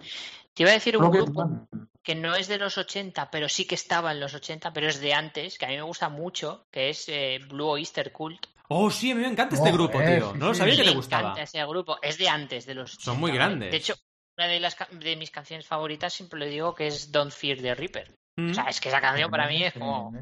Te 0.55 0.63
iba 0.63 0.71
a 0.71 0.75
decir 0.75 0.97
un 0.97 1.11
grupo. 1.11 1.67
Que 2.05 2.15
no 2.15 2.35
es 2.35 2.47
de 2.49 2.59
los 2.59 2.77
80, 2.79 3.31
pero 3.31 3.49
sí 3.49 3.67
que 3.67 3.75
estaba 3.75 4.13
en 4.13 4.21
los 4.21 4.35
80, 4.35 4.73
pero 4.73 4.89
es 4.89 5.01
de 5.01 5.15
antes, 5.15 5.59
que 5.59 5.65
a 5.65 5.69
mí 5.69 5.77
me 5.77 5.83
gusta 5.83 6.09
mucho, 6.09 6.67
que 6.71 6.91
es 6.91 7.09
eh, 7.09 7.39
Blue 7.49 7.67
Oyster 7.69 8.13
Cult. 8.13 8.47
Oh, 8.69 8.91
sí, 8.91 9.11
a 9.11 9.15
mí 9.15 9.23
me 9.23 9.29
encanta 9.29 9.55
este 9.57 9.71
Joder, 9.71 9.75
grupo, 9.75 9.99
tío. 9.99 10.33
sí, 10.33 10.39
No 10.39 10.47
lo 10.49 10.55
sí. 10.55 10.59
sabía 10.61 10.77
que 10.77 10.83
me 10.85 10.89
te 10.91 10.95
gustaba. 10.97 11.23
encanta 11.23 11.43
ese 11.43 11.67
grupo. 11.67 11.99
Es 12.03 12.17
de 12.19 12.29
antes, 12.29 12.67
de 12.67 12.75
los 12.75 12.91
80. 12.95 13.05
Son 13.05 13.21
muy 13.21 13.33
grandes. 13.33 13.71
De 13.71 13.77
hecho, 13.77 13.95
una 14.39 14.47
de, 14.49 14.61
las, 14.61 14.77
de 14.91 15.17
mis 15.17 15.31
canciones 15.31 15.67
favoritas 15.67 16.13
siempre 16.13 16.39
le 16.41 16.49
digo 16.49 16.75
que 16.75 16.87
es 16.87 17.11
Don't 17.13 17.33
Fear 17.33 17.59
the 17.59 17.75
Reaper. 17.75 18.15
Mm, 18.39 18.51
O 18.51 18.55
sea, 18.55 18.65
es 18.65 18.81
que 18.81 18.89
esa 18.89 19.01
canción 19.01 19.31
para 19.31 19.49
mí 19.49 19.63
es 19.63 19.73
como... 19.75 20.13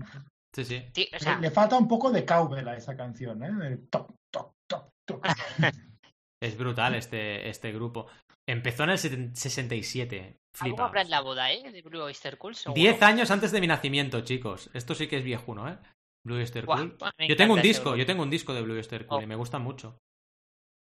Sí, 0.54 0.64
sí. 0.64 0.84
Tío, 0.92 1.06
o 1.14 1.18
sea, 1.18 1.38
Le 1.38 1.50
falta 1.50 1.76
un 1.78 1.88
poco 1.88 2.10
de 2.10 2.26
cowbell 2.26 2.68
a 2.68 2.76
esa 2.76 2.94
canción, 2.96 3.42
¿eh? 3.42 3.66
El 3.68 3.88
toc, 3.88 4.12
toc, 4.30 4.52
toc, 4.68 4.88
toc. 5.06 5.26
Es 6.42 6.56
brutal 6.58 6.96
este, 6.96 7.48
este 7.48 7.70
grupo. 7.72 8.08
Empezó 8.48 8.82
en 8.82 8.90
el 8.90 8.98
67. 8.98 10.36
Habrá 10.58 11.02
en 11.02 11.10
la 11.10 11.20
boda, 11.20 11.52
¿eh? 11.52 11.70
De 11.72 11.82
Blue 11.82 12.02
Oyster 12.02 12.36
Cult, 12.38 12.56
seguro. 12.56 12.78
Diez 12.80 13.00
años 13.02 13.30
antes 13.30 13.52
de 13.52 13.60
mi 13.60 13.66
nacimiento, 13.66 14.20
chicos. 14.20 14.70
Esto 14.74 14.94
sí 14.94 15.06
que 15.06 15.16
es 15.16 15.24
viejuno, 15.24 15.68
¿eh? 15.68 15.78
Blue 16.24 16.36
Oyster 16.36 16.66
buah, 16.66 16.84
me 17.18 17.28
Yo 17.28 17.36
tengo 17.36 17.54
un 17.54 17.62
disco, 17.62 17.96
yo 17.96 18.06
tengo 18.06 18.22
un 18.22 18.30
disco 18.30 18.54
de 18.54 18.62
Blue 18.62 18.74
Oyster 18.76 19.06
Cult 19.06 19.20
Oh. 19.20 19.24
y 19.24 19.26
me 19.26 19.34
gusta 19.34 19.58
mucho. 19.58 19.98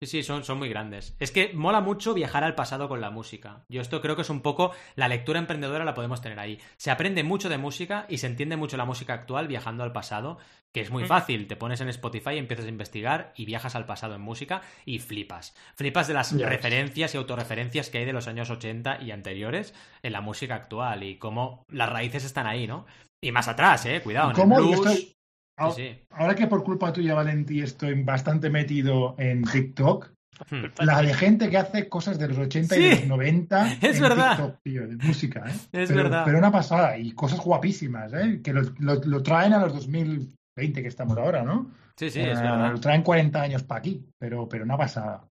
Sí, 0.02 0.08
sí, 0.08 0.24
son, 0.24 0.45
son 0.45 0.58
muy 0.60 0.70
grandes. 0.70 1.14
Es 1.20 1.30
que 1.32 1.52
mola 1.54 1.82
mucho 1.82 2.14
viajar 2.14 2.45
al 2.45 2.56
pasado 2.56 2.88
con 2.88 3.02
la 3.02 3.10
música. 3.10 3.66
Yo 3.68 3.82
esto 3.82 4.00
creo 4.02 4.16
que 4.16 4.22
es 4.22 4.30
un 4.30 4.39
poco 4.41 4.72
la 4.95 5.10
lectura 5.10 5.39
emprendedora 5.39 5.84
la 5.84 5.93
podemos 5.93 6.22
tener 6.22 6.39
ahí. 6.39 6.58
Se 6.78 6.89
aprende 6.89 7.24
mucho 7.26 7.50
de 7.50 7.58
música 7.58 8.06
y 8.08 8.20
se 8.20 8.28
entiende 8.28 8.56
mucho 8.56 8.78
la 8.78 8.86
música 8.86 9.14
actual 9.14 9.50
viajando 9.50 9.84
al 9.84 9.91
pasado, 9.91 10.38
que 10.72 10.80
es 10.80 10.89
muy 10.89 11.04
Mm. 11.04 11.08
fácil. 11.08 11.47
Te 11.47 11.58
pones 11.58 11.82
en 11.82 11.89
Spotify 11.89 12.36
y 12.36 12.38
empiezas 12.38 12.66
a 12.66 12.70
investigar 12.70 13.34
y 13.36 13.43
viajas 13.43 13.76
al 13.76 13.86
pasado 13.86 14.16
en 14.16 14.22
música 14.22 14.62
y 14.86 15.00
flipas. 15.00 15.54
Flipas 15.76 16.08
de 16.08 16.14
las 16.14 16.32
referencias 16.32 17.14
y 17.14 17.18
autorreferencias 17.18 17.89
que 17.89 17.97
hay 17.97 18.06
de 18.06 18.14
los 18.14 18.30
años 18.30 18.50
80 18.50 19.02
y 19.02 19.12
anteriores 19.12 19.74
en 20.02 20.14
la 20.14 20.22
música 20.22 20.56
actual 20.56 21.04
y 21.04 21.18
cómo 21.18 21.66
las 21.68 21.89
raíces 21.89 22.24
están 22.24 22.47
ahí, 22.47 22.68
¿no? 22.68 22.86
Y 23.22 23.34
más 23.34 23.50
atrás, 23.50 23.86
eh, 23.86 24.00
cuidado. 24.02 24.28
en 24.32 24.36
el 24.38 24.41
¿Cómo? 24.41 24.60
Yo 24.62 24.82
blues. 24.82 25.16
Ah, 25.60 25.72
Sí. 25.72 25.89
Ahora 26.12 26.36
que 26.36 26.47
por 26.47 26.64
culpa 26.64 26.91
tuya, 26.93 27.14
Valentí, 27.14 27.62
estoy 27.62 28.01
bastante 28.03 28.49
metido 28.49 29.16
en 29.18 29.43
TikTok, 29.43 30.12
Hmm. 30.49 30.68
la 30.86 31.01
de 31.01 31.14
gente 31.14 31.49
que 31.49 31.57
hace 31.57 31.89
cosas 31.89 32.18
de 32.18 32.30
los 32.30 32.38
80 32.38 32.74
Sí, 32.76 32.82
y 32.82 32.84
de 32.86 32.95
los 32.95 33.07
90 33.07 33.74
es 33.82 33.97
en 33.97 34.01
verdad. 34.03 34.38
TikTok, 34.38 34.55
tío, 34.64 34.88
de 34.88 34.95
música, 34.95 35.43
¿eh? 35.47 35.51
Es 35.74 35.89
pero, 35.89 36.03
verdad. 36.03 36.24
Pero 36.26 36.38
una 36.38 36.49
pasada, 36.51 36.97
y 36.97 37.12
cosas 37.12 37.41
guapísimas, 37.41 38.14
¿eh? 38.14 38.39
Que 38.41 38.53
lo, 38.53 38.62
lo- 38.80 39.03
lo 39.03 39.22
traen 39.22 39.51
a 39.51 39.60
los 39.60 39.74
2020 39.74 40.82
que 40.82 40.88
estamos 40.88 41.18
ahora, 41.18 41.43
¿no? 41.43 41.72
Sí, 41.97 42.10
sí, 42.10 42.22
es 42.22 42.39
Eh, 42.39 42.41
verdad. 42.41 42.72
Lo 42.72 42.80
traen 42.80 43.03
40 43.03 43.41
años 43.41 43.64
para 43.64 43.80
aquí, 43.80 44.05
pero, 44.18 44.47
pero 44.47 44.64
una 44.64 44.78
pasada. 44.78 45.28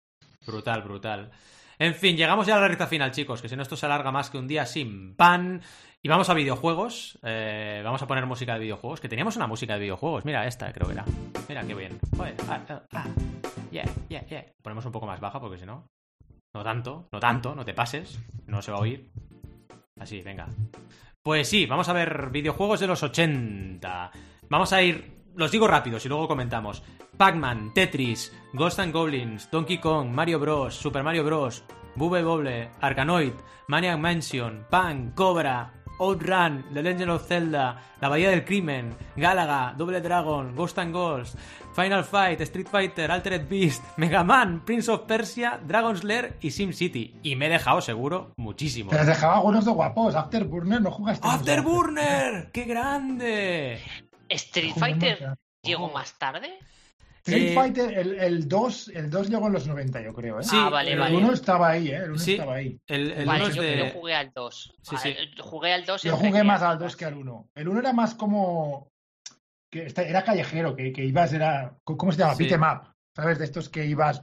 Brutal, 0.47 0.83
brutal. 0.83 1.31
En 1.79 1.95
fin, 1.95 2.17
llegamos 2.17 2.47
ya 2.47 2.57
a 2.57 2.61
la 2.61 2.69
recta 2.69 2.87
final, 2.87 3.11
chicos, 3.11 3.43
que 3.43 3.49
si 3.49 3.57
no 3.57 3.63
esto 3.63 3.77
se 3.77 3.85
alarga 3.87 4.11
más 4.11 4.31
que 4.31 4.39
un 4.39 4.49
día 4.49 4.65
sin 4.65 5.15
pan. 5.15 5.61
Y 6.03 6.09
vamos 6.09 6.31
a 6.31 6.35
videojuegos. 6.35 7.19
eh, 7.23 7.83
vamos 7.85 8.01
a 8.03 8.07
poner 8.07 8.25
música 8.27 8.55
de 8.55 8.61
videojuegos, 8.61 9.01
que 9.01 9.09
teníamos 9.09 9.37
una 9.37 9.47
música 9.47 9.75
de 9.75 9.81
videojuegos. 9.81 10.25
Mira, 10.25 10.47
esta 10.47 10.73
creo 10.73 10.87
que 10.87 10.95
era. 10.95 11.05
Mira, 11.49 11.65
qué 11.67 11.75
bien. 11.75 11.99
Ah, 12.19 12.61
ah, 12.69 12.83
ah. 12.93 13.07
Yeah, 13.71 13.85
yeah, 14.09 14.25
yeah. 14.27 14.45
Ponemos 14.63 14.87
un 14.87 14.93
poco 14.93 15.07
más 15.07 15.21
baja 15.21 15.41
porque 15.41 15.59
si 15.59 15.67
no... 15.67 15.89
No 16.55 16.65
tanto, 16.65 17.09
no 17.13 17.21
tanto, 17.21 17.55
no 17.55 17.65
te 17.65 17.75
pases. 17.75 18.19
No 18.47 18.63
se 18.63 18.71
va 18.71 18.79
a 18.79 18.81
oír. 18.81 19.11
Así, 20.01 20.23
venga. 20.23 20.49
Pues 21.23 21.49
sí, 21.49 21.67
vamos 21.67 21.89
a 21.89 21.93
ver 21.93 22.31
videojuegos 22.31 22.81
de 22.81 22.87
los 22.87 23.03
80. 23.03 24.11
Vamos 24.49 24.73
a 24.73 24.83
ir, 24.83 25.16
los 25.37 25.53
digo 25.53 25.68
rápidos 25.68 26.05
y 26.05 26.09
luego 26.09 26.28
comentamos. 26.28 26.82
Pac-Man, 27.16 27.72
Tetris, 27.74 28.32
Ghost 28.53 28.80
and 28.80 28.93
Goblins, 28.93 29.51
Donkey 29.51 29.78
Kong, 29.78 30.11
Mario 30.11 30.41
Bros, 30.41 30.74
Super 30.74 31.03
Mario 31.03 31.24
Bros, 31.24 31.62
Bubble 31.95 32.24
Bobble, 32.24 32.70
Arkanoid, 32.80 33.32
Maniac 33.68 33.99
Mansion, 33.99 34.66
Pan, 34.68 35.12
Cobra, 35.14 35.72
Outrun, 35.99 36.64
The 36.74 36.82
Legend 36.82 37.11
of 37.11 37.26
Zelda, 37.26 37.80
La 38.01 38.09
Bahía 38.09 38.30
del 38.30 38.45
Crimen, 38.45 38.95
Galaga, 39.16 39.74
Double 39.76 40.01
Dragon, 40.01 40.55
Ghost 40.55 40.78
and 40.78 40.93
Ghosts, 40.93 41.37
Final 41.74 42.05
Fight, 42.05 42.41
Street 42.43 42.68
Fighter, 42.68 43.11
Altered 43.11 43.49
Beast, 43.49 43.82
Mega 43.97 44.24
Man, 44.24 44.62
Prince 44.64 44.91
of 44.91 45.03
Persia, 45.03 45.61
Dragon's 45.66 46.05
Lair 46.05 46.37
y 46.41 46.51
SimCity. 46.51 47.16
Y 47.22 47.37
me 47.37 47.47
he 47.47 47.51
dejado, 47.51 47.80
seguro, 47.80 48.32
muchísimo. 48.37 48.91
Te 48.91 48.97
las 48.97 49.07
dejaba 49.07 49.37
algunos 49.37 49.64
de 49.64 49.72
guapos. 49.72 50.14
Afterburner, 50.14 50.80
no 50.80 50.91
jugaste. 50.91 51.26
¡Afterburner! 51.26 52.51
¡Qué 52.53 52.64
grande! 52.64 53.80
Street 54.29 54.74
Fighter 54.79 55.18
ya. 55.20 55.35
llegó 55.62 55.91
más 55.91 56.18
tarde. 56.18 56.59
Street 57.24 57.51
Eh, 57.51 57.55
Fighter, 57.55 57.99
el, 57.99 58.18
el 58.20 58.49
2, 58.49 58.89
el 58.95 59.11
2 59.11 59.29
llegó 59.31 59.47
en 59.49 59.53
los 59.55 59.66
90, 59.66 60.01
yo 60.01 60.14
creo, 60.14 60.39
¿eh? 60.39 60.45
Sí, 60.45 60.57
ah, 60.59 60.68
vale, 60.68 60.93
el 60.93 60.99
vale. 61.01 61.16
1 61.16 61.33
estaba 61.33 61.70
ahí, 61.70 61.89
¿eh? 61.89 61.97
El 61.97 62.11
1 62.11 62.18
Sí. 62.20 62.33
estaba 62.35 62.55
ahí. 62.55 62.79
El, 62.87 63.11
el 63.12 63.27
Vale, 63.27 63.53
yo, 63.53 63.62
de... 63.62 63.79
yo 63.79 63.91
jugué 63.91 64.14
al 64.14 64.33
2. 64.33 64.74
Sí, 64.83 64.97
sí. 64.97 65.16
Jugué 65.41 65.72
al 65.72 65.85
2 65.85 66.03
Yo 66.03 66.16
jugué 66.16 66.45
más 66.45 66.62
al 66.62 66.79
recreativas. 66.79 66.93
2 66.93 66.97
que 66.97 67.05
al 67.05 67.14
1. 67.14 67.49
El 67.57 67.68
1 67.68 67.81
era 67.81 67.93
más 67.93 68.14
como. 68.14 68.93
que 69.72 69.93
Era 69.97 70.22
callejero, 70.22 70.77
que, 70.77 70.93
que 70.93 71.05
ibas, 71.05 71.33
era. 71.33 71.77
¿Cómo 71.83 72.12
se 72.12 72.18
llama? 72.18 72.35
Sí. 72.37 72.45
Beat 72.45 72.53
'em 72.55 72.62
up. 72.62 72.93
¿Sabes? 73.16 73.39
De 73.41 73.45
estos 73.47 73.68
que 73.70 73.85
ibas 73.87 74.22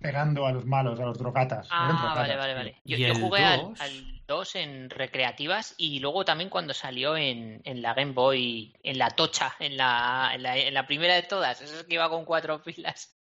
pegando 0.00 0.46
a 0.46 0.52
los 0.52 0.64
malos, 0.66 0.98
a 1.00 1.04
los 1.04 1.18
drogatas. 1.18 1.66
Eran 1.66 1.82
Ah, 1.82 1.86
drogatas. 1.88 2.16
vale, 2.16 2.36
vale, 2.36 2.54
vale. 2.54 2.80
Yo, 2.84 2.96
Y 2.96 3.06
yo 3.06 3.14
jugué 3.14 3.44
al, 3.44 3.60
2. 3.60 3.80
al 3.80 4.20
2 4.26 4.56
en 4.56 4.90
recreativas 4.90 5.74
y 5.78 5.98
luego 6.00 6.24
también 6.24 6.50
cuando 6.50 6.74
salió 6.74 7.16
en, 7.16 7.60
en 7.64 7.82
la 7.82 7.94
Game 7.94 8.12
Boy, 8.12 8.74
en 8.82 8.98
la 8.98 9.10
tocha, 9.10 9.54
en 9.58 9.76
la, 9.76 10.30
en 10.34 10.42
la, 10.42 10.56
en 10.56 10.74
la 10.74 10.86
primera 10.86 11.14
de 11.14 11.22
todas, 11.22 11.60
esa 11.60 11.86
que 11.86 11.94
iba 11.94 12.08
con 12.10 12.24
cuatro 12.24 12.62
pilas. 12.62 13.15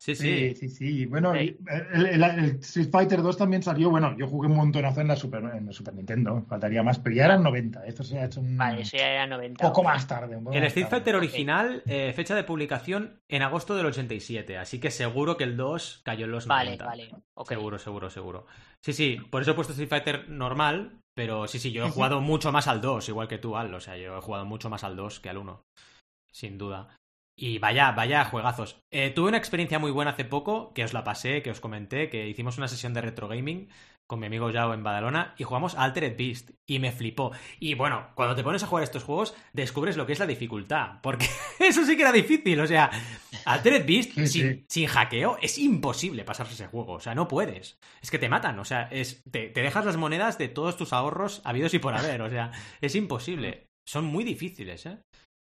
Sí, 0.00 0.14
Sí, 0.14 0.54
sí. 0.54 0.54
sí, 0.54 0.68
sí. 0.68 1.06
Bueno, 1.06 1.34
Sí. 1.34 1.56
El, 1.92 2.06
el- 2.06 2.22
el 2.22 2.44
Street 2.60 2.88
Fighter 2.90 3.22
2 3.22 3.36
también 3.36 3.62
salió. 3.62 3.90
Bueno, 3.90 4.16
yo 4.18 4.26
jugué 4.26 4.48
un 4.48 4.56
montonazo 4.56 5.00
en 5.00 5.08
la 5.08 5.16
Super, 5.16 5.42
en 5.54 5.66
la 5.66 5.72
Super 5.72 5.94
Nintendo. 5.94 6.44
Faltaría 6.48 6.82
más, 6.82 6.98
pero 6.98 7.16
ya 7.16 7.24
eran 7.26 7.42
90. 7.42 7.84
Esto 7.86 8.02
se 8.04 8.18
ha 8.18 8.24
hecho 8.26 8.40
un 8.40 8.56
Vale, 8.56 8.82
eso 8.82 8.96
ya 8.96 9.08
era 9.08 9.26
90. 9.26 9.66
poco 9.66 9.82
más 9.82 10.06
tarde. 10.06 10.36
un 10.36 10.44
poco 10.44 10.54
El 10.56 10.62
más 10.62 10.68
Street 10.68 10.86
tarde. 10.86 10.96
Fighter 11.00 11.16
original, 11.16 11.82
eh, 11.86 12.12
fecha 12.14 12.34
de 12.34 12.44
publicación 12.44 13.20
en 13.28 13.42
agosto 13.42 13.76
del 13.76 13.86
87, 13.86 14.56
así 14.58 14.78
que 14.80 14.90
seguro 14.90 15.36
que 15.36 15.44
el 15.44 15.56
2 15.56 16.02
cayó 16.04 16.24
en 16.26 16.30
los 16.32 16.46
Vale, 16.46 16.76
90. 16.78 16.84
vale. 16.86 17.10
ok. 17.34 17.48
Seguro, 17.48 17.78
seguro, 17.78 18.10
seguro. 18.10 18.46
Sí, 18.84 18.92
sí, 18.92 19.16
por 19.30 19.42
eso 19.42 19.50
he 19.50 19.54
puesto 19.54 19.72
Street 19.72 19.88
Fighter 19.88 20.28
normal, 20.30 21.00
pero 21.14 21.48
sí, 21.48 21.58
sí, 21.58 21.72
yo 21.72 21.84
he 21.86 21.90
jugado 21.90 22.20
mucho 22.20 22.52
más 22.52 22.68
al 22.68 22.80
2, 22.80 23.08
igual 23.08 23.26
que 23.28 23.38
tú, 23.38 23.56
Al. 23.56 23.74
O 23.74 23.80
sea, 23.80 23.96
yo 23.96 24.16
he 24.16 24.20
jugado 24.20 24.44
mucho 24.44 24.70
más 24.70 24.84
al 24.84 24.94
2 24.96 25.18
que 25.20 25.28
al 25.28 25.38
1. 25.38 25.62
Sin 26.30 26.58
duda. 26.58 26.96
Y 27.40 27.58
vaya, 27.58 27.92
vaya 27.92 28.24
juegazos. 28.24 28.80
Eh, 28.92 29.10
tuve 29.10 29.28
una 29.28 29.38
experiencia 29.38 29.78
muy 29.78 29.92
buena 29.92 30.10
hace 30.10 30.24
poco, 30.24 30.74
que 30.74 30.82
os 30.82 30.92
la 30.92 31.04
pasé, 31.04 31.40
que 31.40 31.52
os 31.52 31.60
comenté, 31.60 32.10
que 32.10 32.28
hicimos 32.28 32.58
una 32.58 32.66
sesión 32.66 32.94
de 32.94 33.00
retro 33.00 33.28
gaming 33.28 33.68
con 34.08 34.18
mi 34.18 34.26
amigo 34.26 34.50
Yao 34.50 34.72
en 34.72 34.82
Badalona 34.82 35.34
y 35.36 35.44
jugamos 35.44 35.76
Altered 35.76 36.16
Beast 36.16 36.50
y 36.66 36.78
me 36.78 36.90
flipó. 36.90 37.30
Y 37.60 37.74
bueno, 37.74 38.08
cuando 38.14 38.34
te 38.34 38.42
pones 38.42 38.62
a 38.62 38.66
jugar 38.66 38.82
estos 38.82 39.04
juegos, 39.04 39.36
descubres 39.52 39.96
lo 39.96 40.06
que 40.06 40.14
es 40.14 40.18
la 40.18 40.26
dificultad, 40.26 41.00
porque 41.02 41.26
eso 41.60 41.84
sí 41.84 41.94
que 41.94 42.02
era 42.02 42.10
difícil, 42.10 42.58
o 42.58 42.66
sea, 42.66 42.90
Altered 43.44 43.86
Beast 43.86 44.12
Sí, 44.14 44.26
sin, 44.26 44.52
sí. 44.54 44.64
sin 44.68 44.86
hackeo 44.88 45.38
es 45.40 45.58
imposible 45.58 46.24
pasarse 46.24 46.54
ese 46.54 46.66
juego, 46.66 46.94
o 46.94 47.00
sea, 47.00 47.14
no 47.14 47.28
puedes. 47.28 47.78
Es 48.00 48.10
que 48.10 48.18
te 48.18 48.30
matan, 48.30 48.58
o 48.58 48.64
sea, 48.64 48.88
es, 48.90 49.22
te, 49.30 49.48
te 49.50 49.62
dejas 49.62 49.84
las 49.84 49.98
monedas 49.98 50.38
de 50.38 50.48
todos 50.48 50.76
tus 50.76 50.92
ahorros 50.92 51.42
habidos 51.44 51.74
y 51.74 51.78
por 51.78 51.94
haber, 51.94 52.22
o 52.22 52.30
sea, 52.30 52.50
es 52.80 52.94
imposible. 52.96 53.66
Son 53.86 54.04
muy 54.04 54.24
difíciles, 54.24 54.86
¿eh? 54.86 54.98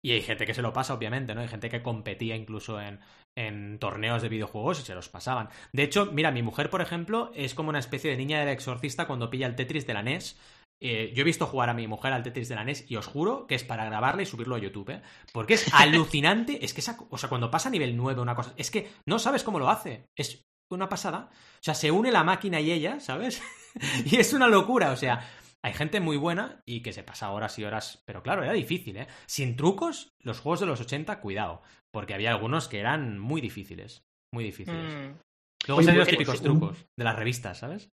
Y 0.06 0.12
hay 0.12 0.22
gente 0.22 0.46
que 0.46 0.54
se 0.54 0.62
lo 0.62 0.72
pasa, 0.72 0.94
obviamente, 0.94 1.34
¿no? 1.34 1.42
Hay 1.42 1.48
gente 1.48 1.68
que 1.68 1.82
competía 1.82 2.36
incluso 2.36 2.80
en, 2.80 3.00
en 3.36 3.80
torneos 3.80 4.22
de 4.22 4.30
videojuegos 4.30 4.80
y 4.80 4.84
se 4.84 4.94
los 4.94 5.10
pasaban. 5.10 5.50
De 5.74 5.82
hecho, 5.82 6.12
mira, 6.12 6.30
mi 6.30 6.44
mujer, 6.44 6.70
por 6.70 6.82
ejemplo, 6.82 7.32
es 7.34 7.56
como 7.56 7.70
una 7.70 7.80
especie 7.80 8.12
de 8.12 8.18
niña 8.18 8.40
del 8.40 8.50
exorcista 8.50 9.08
cuando 9.08 9.32
pilla 9.32 9.48
el 9.48 9.56
Tetris 9.56 9.88
de 9.88 9.96
la 9.96 10.04
NES. 10.04 10.40
Eh, 10.80 11.12
yo 11.16 11.22
he 11.22 11.24
visto 11.24 11.48
jugar 11.48 11.72
a 11.72 11.74
mi 11.74 11.88
mujer 11.88 12.14
al 12.14 12.22
Tetris 12.22 12.50
de 12.50 12.54
la 12.54 12.64
NES 12.64 12.86
y 12.88 12.98
os 12.98 13.08
juro 13.08 13.48
que 13.48 13.56
es 13.56 13.64
para 13.64 13.84
grabarla 13.86 14.22
y 14.22 14.28
subirlo 14.28 14.54
a 14.54 14.60
YouTube, 14.60 14.92
¿eh? 14.92 15.02
Porque 15.34 15.56
es 15.56 15.66
alucinante. 15.74 16.64
es 16.64 16.76
que 16.76 16.82
esa, 16.82 17.00
o 17.10 17.18
sea, 17.18 17.28
cuando 17.28 17.50
pasa 17.50 17.70
a 17.70 17.72
nivel 17.72 17.98
9 17.98 18.22
una 18.22 18.36
cosa, 18.36 18.54
es 18.58 18.70
que 18.70 18.92
no 19.08 19.18
sabes 19.18 19.44
cómo 19.44 19.58
lo 19.58 19.72
hace. 19.72 20.06
Es 20.16 20.44
una 20.70 20.88
pasada. 20.88 21.32
O 21.32 21.64
sea, 21.64 21.74
se 21.74 21.90
une 21.90 22.12
la 22.12 22.24
máquina 22.24 22.62
y 22.62 22.72
ella, 22.72 23.00
¿sabes? 23.00 23.42
y 24.06 24.18
es 24.18 24.34
una 24.34 24.50
locura, 24.50 24.92
o 24.92 24.98
sea, 24.98 25.28
hay 25.66 25.74
gente 25.74 26.00
muy 26.00 26.16
buena 26.16 26.62
y 26.64 26.82
que 26.82 26.94
se 26.94 27.02
pasa 27.02 27.32
horas 27.32 27.58
y 27.58 27.64
horas, 27.64 28.04
pero 28.06 28.22
claro, 28.22 28.44
era 28.44 28.54
difícil, 28.54 28.98
¿eh? 28.98 29.08
Sin 29.26 29.56
trucos, 29.56 30.14
los 30.20 30.40
juegos 30.40 30.60
de 30.60 30.68
los 30.68 30.80
80, 30.80 31.20
cuidado, 31.22 31.64
porque 31.92 32.14
había 32.14 32.30
algunos 32.30 32.68
que 32.68 32.80
eran 32.80 33.18
muy 33.18 33.42
difíciles, 33.42 34.06
muy 34.32 34.44
difíciles. 34.44 34.94
Mm. 34.94 35.18
Luego 35.66 35.82
salían 35.82 35.98
los 35.98 36.08
pues, 36.08 36.18
típicos 36.18 36.38
un- 36.42 36.44
trucos 36.44 36.86
de 36.96 37.04
las 37.04 37.16
revistas, 37.16 37.58
¿sabes? 37.58 37.90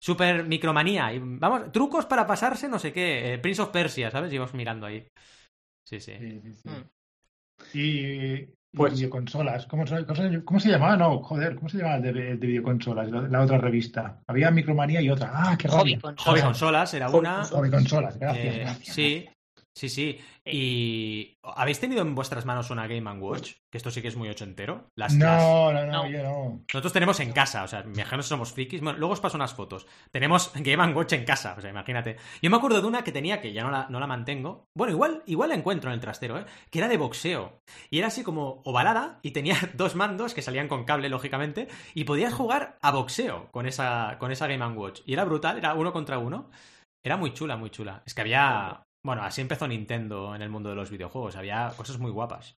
Super 0.00 0.44
micromanía, 0.46 1.12
y 1.12 1.18
vamos, 1.18 1.72
trucos 1.72 2.06
para 2.06 2.28
pasarse 2.28 2.68
no 2.68 2.78
sé 2.78 2.92
qué, 2.92 3.34
eh, 3.34 3.38
Prince 3.38 3.62
of 3.62 3.70
Persia, 3.70 4.12
¿sabes? 4.12 4.32
Y 4.32 4.38
vamos 4.38 4.54
mirando 4.54 4.86
ahí. 4.86 5.08
Sí, 5.84 5.98
sí. 5.98 6.14
Sí, 6.16 6.40
sí, 6.42 6.54
sí. 6.54 6.68
Mm. 6.68 6.90
Y, 7.74 8.54
Pues- 8.72 8.94
videoconsolas. 8.94 9.66
¿Cómo, 9.66 9.86
se- 9.86 10.04
cómo 10.06 10.14
se- 10.14 10.44
cómo 10.44 10.60
se 10.60 10.68
llamaba? 10.68 10.96
No, 10.96 11.18
joder, 11.22 11.56
¿cómo 11.56 11.68
se 11.68 11.78
llamaba 11.78 11.96
el 11.96 12.02
de, 12.02 12.30
el 12.32 12.40
de 12.40 12.46
videoconsolas? 12.46 13.10
La, 13.10 13.22
la 13.22 13.40
otra 13.42 13.58
revista. 13.58 14.20
Había 14.26 14.50
Micromanía 14.50 15.00
y 15.00 15.10
otra. 15.10 15.30
Ah, 15.32 15.56
qué 15.58 15.66
Hobby 15.68 15.78
rabia. 15.94 16.00
consolas. 16.00 16.26
Hobby 16.26 16.40
Consolas 16.42 16.94
era 16.94 17.08
Hobby 17.08 17.18
una. 17.18 17.44
Hobby 17.44 17.70
consolas, 17.70 18.18
gracias. 18.18 18.54
Eh, 18.54 18.58
gracias. 18.60 18.94
sí, 18.94 19.28
sí, 19.74 19.88
sí. 19.88 20.20
Y. 20.44 21.36
¿Habéis 21.42 21.80
tenido 21.80 22.02
en 22.02 22.14
vuestras 22.14 22.44
manos 22.44 22.70
una 22.70 22.86
Game 22.86 23.10
Watch? 23.18 23.52
Que 23.70 23.78
esto 23.78 23.90
sí 23.90 24.02
que 24.02 24.08
es 24.08 24.16
muy 24.16 24.28
ochentero. 24.28 24.88
Las, 24.96 25.14
las- 25.14 25.42
No, 25.42 25.72
no, 25.72 25.86
no, 25.86 25.92
No. 26.04 26.10
yo 26.10 26.22
no. 26.22 26.64
Nosotros 26.72 26.92
tenemos 26.92 27.18
en 27.20 27.32
casa, 27.32 27.64
o 27.64 27.68
sea, 27.68 27.80
imaginaos 27.80 28.26
somos 28.26 28.52
frikis. 28.52 28.80
Bueno, 28.80 28.98
luego 28.98 29.14
os 29.14 29.20
paso 29.20 29.36
unas 29.36 29.54
fotos. 29.54 29.86
Tenemos 30.10 30.52
Game 30.56 30.92
Watch 30.92 31.12
en 31.14 31.24
casa, 31.24 31.54
o 31.56 31.60
sea, 31.60 31.70
imagínate. 31.70 32.16
Yo 32.42 32.50
me 32.50 32.56
acuerdo 32.56 32.80
de 32.80 32.86
una 32.88 33.02
que 33.04 33.12
tenía, 33.12 33.40
que 33.40 33.52
ya 33.52 33.62
no 33.62 33.70
la, 33.70 33.86
no 33.88 34.00
la 34.00 34.06
mantengo. 34.06 34.66
Bueno, 34.76 34.92
igual, 34.92 35.22
igual 35.26 35.48
la 35.50 35.54
encuentro 35.54 35.90
en 35.90 35.94
el 35.94 36.00
trastero, 36.00 36.38
¿eh? 36.38 36.44
Que 36.70 36.78
era 36.80 36.88
de 36.88 36.96
boxeo. 36.96 37.60
Y 37.90 37.98
era 37.98 38.08
así 38.08 38.22
como 38.22 38.60
ovalada 38.64 39.18
y 39.22 39.30
tenía 39.30 39.56
dos 39.74 39.94
mandos 39.96 40.34
que 40.34 40.42
salían 40.42 40.68
con 40.68 40.84
cable, 40.84 41.08
lógicamente. 41.08 41.68
Y 41.94 42.04
podías 42.04 42.34
jugar 42.34 42.76
a 42.82 42.90
boxeo 42.90 43.48
con 43.50 43.66
esa, 43.66 44.16
con 44.18 44.30
esa 44.32 44.46
Game 44.46 44.66
Watch. 44.76 45.00
Y 45.06 45.12
era 45.14 45.24
brutal, 45.24 45.58
era 45.58 45.74
uno 45.74 45.92
contra 45.92 46.18
uno. 46.18 46.50
Era 47.02 47.16
muy 47.16 47.32
chula, 47.32 47.56
muy 47.56 47.70
chula. 47.70 48.02
Es 48.04 48.12
que 48.14 48.20
había. 48.20 48.82
Bueno, 49.02 49.22
así 49.22 49.40
empezó 49.40 49.66
Nintendo 49.66 50.34
en 50.34 50.42
el 50.42 50.50
mundo 50.50 50.68
de 50.70 50.76
los 50.76 50.90
videojuegos. 50.90 51.36
Había 51.36 51.72
cosas 51.76 51.98
muy 51.98 52.10
guapas. 52.10 52.56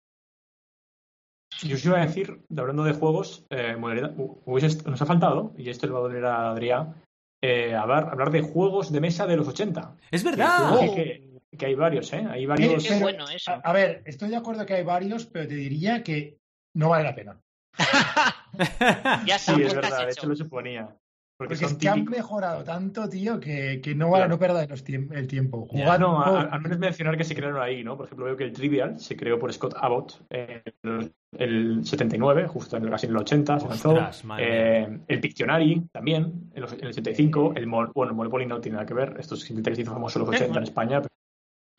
Yo 1.62 1.74
os 1.76 1.84
iba 1.84 1.98
a 2.00 2.06
decir, 2.06 2.44
hablando 2.56 2.84
de 2.84 2.92
juegos, 2.94 3.44
eh, 3.50 3.76
nos 3.76 5.02
ha 5.02 5.06
faltado, 5.06 5.52
y 5.58 5.68
esto 5.68 5.86
le 5.86 5.92
va 5.92 5.98
a 5.98 6.02
doler 6.02 6.24
a 6.24 6.50
Adrián, 6.50 6.94
eh, 7.42 7.74
hablar, 7.74 8.08
hablar 8.10 8.30
de 8.30 8.40
juegos 8.40 8.90
de 8.92 9.00
mesa 9.00 9.26
de 9.26 9.36
los 9.36 9.48
80. 9.48 9.96
Es 10.10 10.24
verdad. 10.24 10.78
que- 10.80 10.94
que- 10.94 11.30
que 11.58 11.66
hay 11.66 11.74
varios, 11.74 12.10
¿eh? 12.12 12.24
Hay 12.30 12.46
varios. 12.46 12.86
Qué 12.86 13.00
bueno 13.00 13.28
eso. 13.28 13.50
A, 13.50 13.54
a 13.56 13.72
ver, 13.72 14.02
estoy 14.06 14.30
de 14.30 14.36
acuerdo 14.36 14.64
que 14.64 14.74
hay 14.74 14.84
varios, 14.84 15.26
pero 15.26 15.48
te 15.48 15.54
diría 15.56 16.02
que 16.02 16.38
no 16.76 16.88
vale 16.90 17.04
la 17.04 17.14
pena. 17.14 17.40
ya 19.26 19.38
Sí, 19.38 19.44
sabes 19.46 19.66
es 19.66 19.68
has 19.68 19.74
verdad, 19.74 19.98
de 19.98 20.02
hecho. 20.04 20.20
hecho 20.20 20.26
lo 20.28 20.36
suponía. 20.36 20.96
Porque, 21.40 21.54
Porque 21.54 21.64
es 21.72 21.74
que 21.78 21.88
han 21.88 22.04
mejorado 22.04 22.62
tanto, 22.64 23.08
tío, 23.08 23.40
que, 23.40 23.80
que 23.82 23.94
no 23.94 24.10
vale 24.10 24.24
Claro. 24.26 24.34
no 24.34 24.38
perder 24.38 24.68
los 24.68 24.84
tiemp- 24.84 25.10
el 25.16 25.26
tiempo. 25.26 25.66
Ya. 25.72 25.84
Jugar 25.84 25.98
No, 26.00 26.20
a- 26.20 26.42
al 26.42 26.60
menos 26.60 26.78
mencionar 26.78 27.16
que 27.16 27.24
se 27.24 27.34
crearon 27.34 27.62
ahí, 27.62 27.82
¿no? 27.82 27.96
Por 27.96 28.04
ejemplo, 28.04 28.26
veo 28.26 28.36
que 28.36 28.44
el 28.44 28.52
Trivial 28.52 29.00
se 29.00 29.16
creó 29.16 29.38
por 29.38 29.50
Scott 29.50 29.72
Abbott 29.80 30.20
en 30.28 30.60
el, 30.82 31.12
el 31.38 31.80
79, 31.86 32.46
justo 32.46 32.76
en 32.76 32.84
el, 32.84 32.90
casi 32.90 33.06
en 33.06 33.12
el 33.12 33.18
80 33.18 33.58
se 33.58 33.68
lanzó. 33.68 33.96
Eh, 34.38 34.98
el 35.08 35.20
Pictionary 35.20 35.88
también, 35.90 36.50
en, 36.54 36.60
los- 36.60 36.74
en 36.74 36.80
el 36.82 36.88
85. 36.88 37.54
El, 37.56 37.66
Mon- 37.66 37.90
bueno, 37.94 38.10
el 38.12 38.16
Monopoly 38.18 38.44
no 38.44 38.60
tiene 38.60 38.74
nada 38.76 38.84
que 38.86 38.92
ver. 38.92 39.16
Esto 39.18 39.34
es 39.34 39.40
simplemente 39.40 39.70
que 39.70 39.76
se 39.76 39.82
hizo 39.82 39.92
famoso 39.94 40.18
en 40.18 40.26
los 40.26 40.34
80 40.34 40.58
en 40.58 40.62
España, 40.64 41.00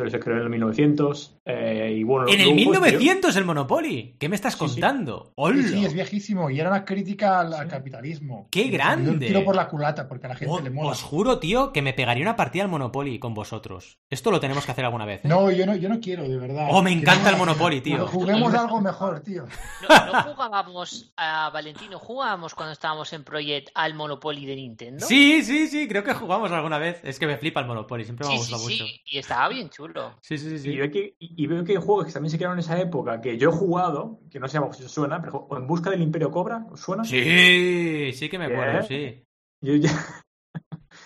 pero 0.01 0.09
se 0.09 0.19
creó 0.19 0.37
en 0.37 0.43
el 0.43 0.49
1900. 0.49 1.37
eh, 1.45 1.95
y 1.99 2.03
bueno, 2.03 2.25
En 2.27 2.39
el 2.39 2.45
luego, 2.55 2.55
1900 2.55 3.35
el 3.35 3.45
Monopoly. 3.45 4.15
¿Qué 4.19 4.29
me 4.29 4.35
estás 4.35 4.53
Sí, 4.53 4.59
contando? 4.59 5.31
Sí, 5.69 5.85
es 5.85 5.93
viejísimo. 5.93 6.49
Y 6.49 6.59
era 6.59 6.69
una 6.69 6.83
crítica 6.85 7.39
al, 7.41 7.53
al 7.53 7.67
capitalismo. 7.67 8.47
¡Qué 8.49 8.63
Y 8.63 8.71
grande! 8.71 9.27
tiro 9.27 9.43
por 9.45 9.55
la 9.55 9.67
culata, 9.67 10.07
porque 10.07 10.25
a 10.25 10.29
la 10.29 10.35
gente 10.35 10.51
Oh, 10.51 10.59
le 10.59 10.71
mola. 10.71 10.89
os 10.89 11.03
juro, 11.03 11.37
tío, 11.37 11.71
que 11.71 11.83
me 11.83 11.93
pegaría 11.93 12.23
una 12.23 12.35
partida 12.35 12.63
al 12.63 12.69
Monopoly 12.69 13.19
con 13.19 13.35
vosotros. 13.35 13.99
Esto 14.09 14.31
lo 14.31 14.39
tenemos 14.39 14.65
que 14.65 14.71
hacer 14.71 14.85
alguna 14.85 15.05
vez. 15.05 15.23
¿eh? 15.23 15.27
No, 15.27 15.51
yo 15.51 15.65
no, 15.67 15.75
yo 15.75 15.87
no 15.87 15.99
quiero, 15.99 16.27
de 16.27 16.37
verdad. 16.37 16.67
Oh, 16.71 16.81
me 16.81 16.91
encanta 16.91 17.29
el 17.29 17.37
Monopoly, 17.37 17.81
tío. 17.81 18.07
Juguemos 18.07 18.53
algo 18.55 18.81
mejor, 18.81 19.19
tío. 19.19 19.45
No, 19.87 20.05
no 20.13 20.23
jugábamos 20.33 21.13
a 21.17 21.49
Valentino, 21.51 21.99
jugábamos 21.99 22.55
cuando 22.55 22.73
estábamos 22.73 23.13
en 23.13 23.23
Project 23.23 23.69
al 23.75 23.93
Monopoly 23.93 24.45
de 24.45 24.55
Nintendo. 24.55 25.05
Sí, 25.05 25.43
sí, 25.43 25.67
sí, 25.67 25.87
creo 25.87 26.03
que 26.03 26.13
jugamos 26.13 26.51
alguna 26.51 26.77
vez. 26.79 26.99
Es 27.03 27.19
que 27.19 27.27
me 27.27 27.37
flipa 27.37 27.59
el 27.59 27.67
Monopoly, 27.67 28.03
siempre 28.05 28.27
me 28.27 28.33
ha 28.33 28.37
sí, 28.37 28.43
sí, 28.45 28.51
gustado 28.51 28.69
sí, 28.69 28.79
mucho. 28.81 28.93
Y 29.05 29.17
estaba 29.19 29.49
bien 29.49 29.69
chulo. 29.69 29.90
Sí, 30.21 30.37
sí, 30.37 30.57
sí. 30.59 30.71
Y, 30.71 30.77
veo 30.77 30.91
que, 30.91 31.15
y 31.19 31.47
veo 31.47 31.63
que 31.63 31.73
hay 31.73 31.77
juegos 31.77 32.05
que 32.05 32.11
también 32.13 32.29
se 32.31 32.37
crearon 32.37 32.57
en 32.57 32.63
esa 32.63 32.79
época 32.79 33.21
que 33.21 33.37
yo 33.37 33.49
he 33.49 33.53
jugado, 33.53 34.19
que 34.29 34.39
no 34.39 34.47
sé 34.47 34.59
si 34.73 34.83
os 34.83 34.91
suena, 34.91 35.21
pero 35.21 35.47
o 35.49 35.57
En 35.57 35.67
Busca 35.67 35.89
del 35.89 36.01
Imperio 36.01 36.31
Cobra, 36.31 36.65
¿os 36.71 36.79
suena? 36.79 37.03
Sí, 37.03 38.11
sí 38.13 38.29
que 38.29 38.39
me 38.39 38.45
acuerdo, 38.45 38.83
sí. 38.87 39.23
Yo 39.61 39.75
ya- 39.75 40.23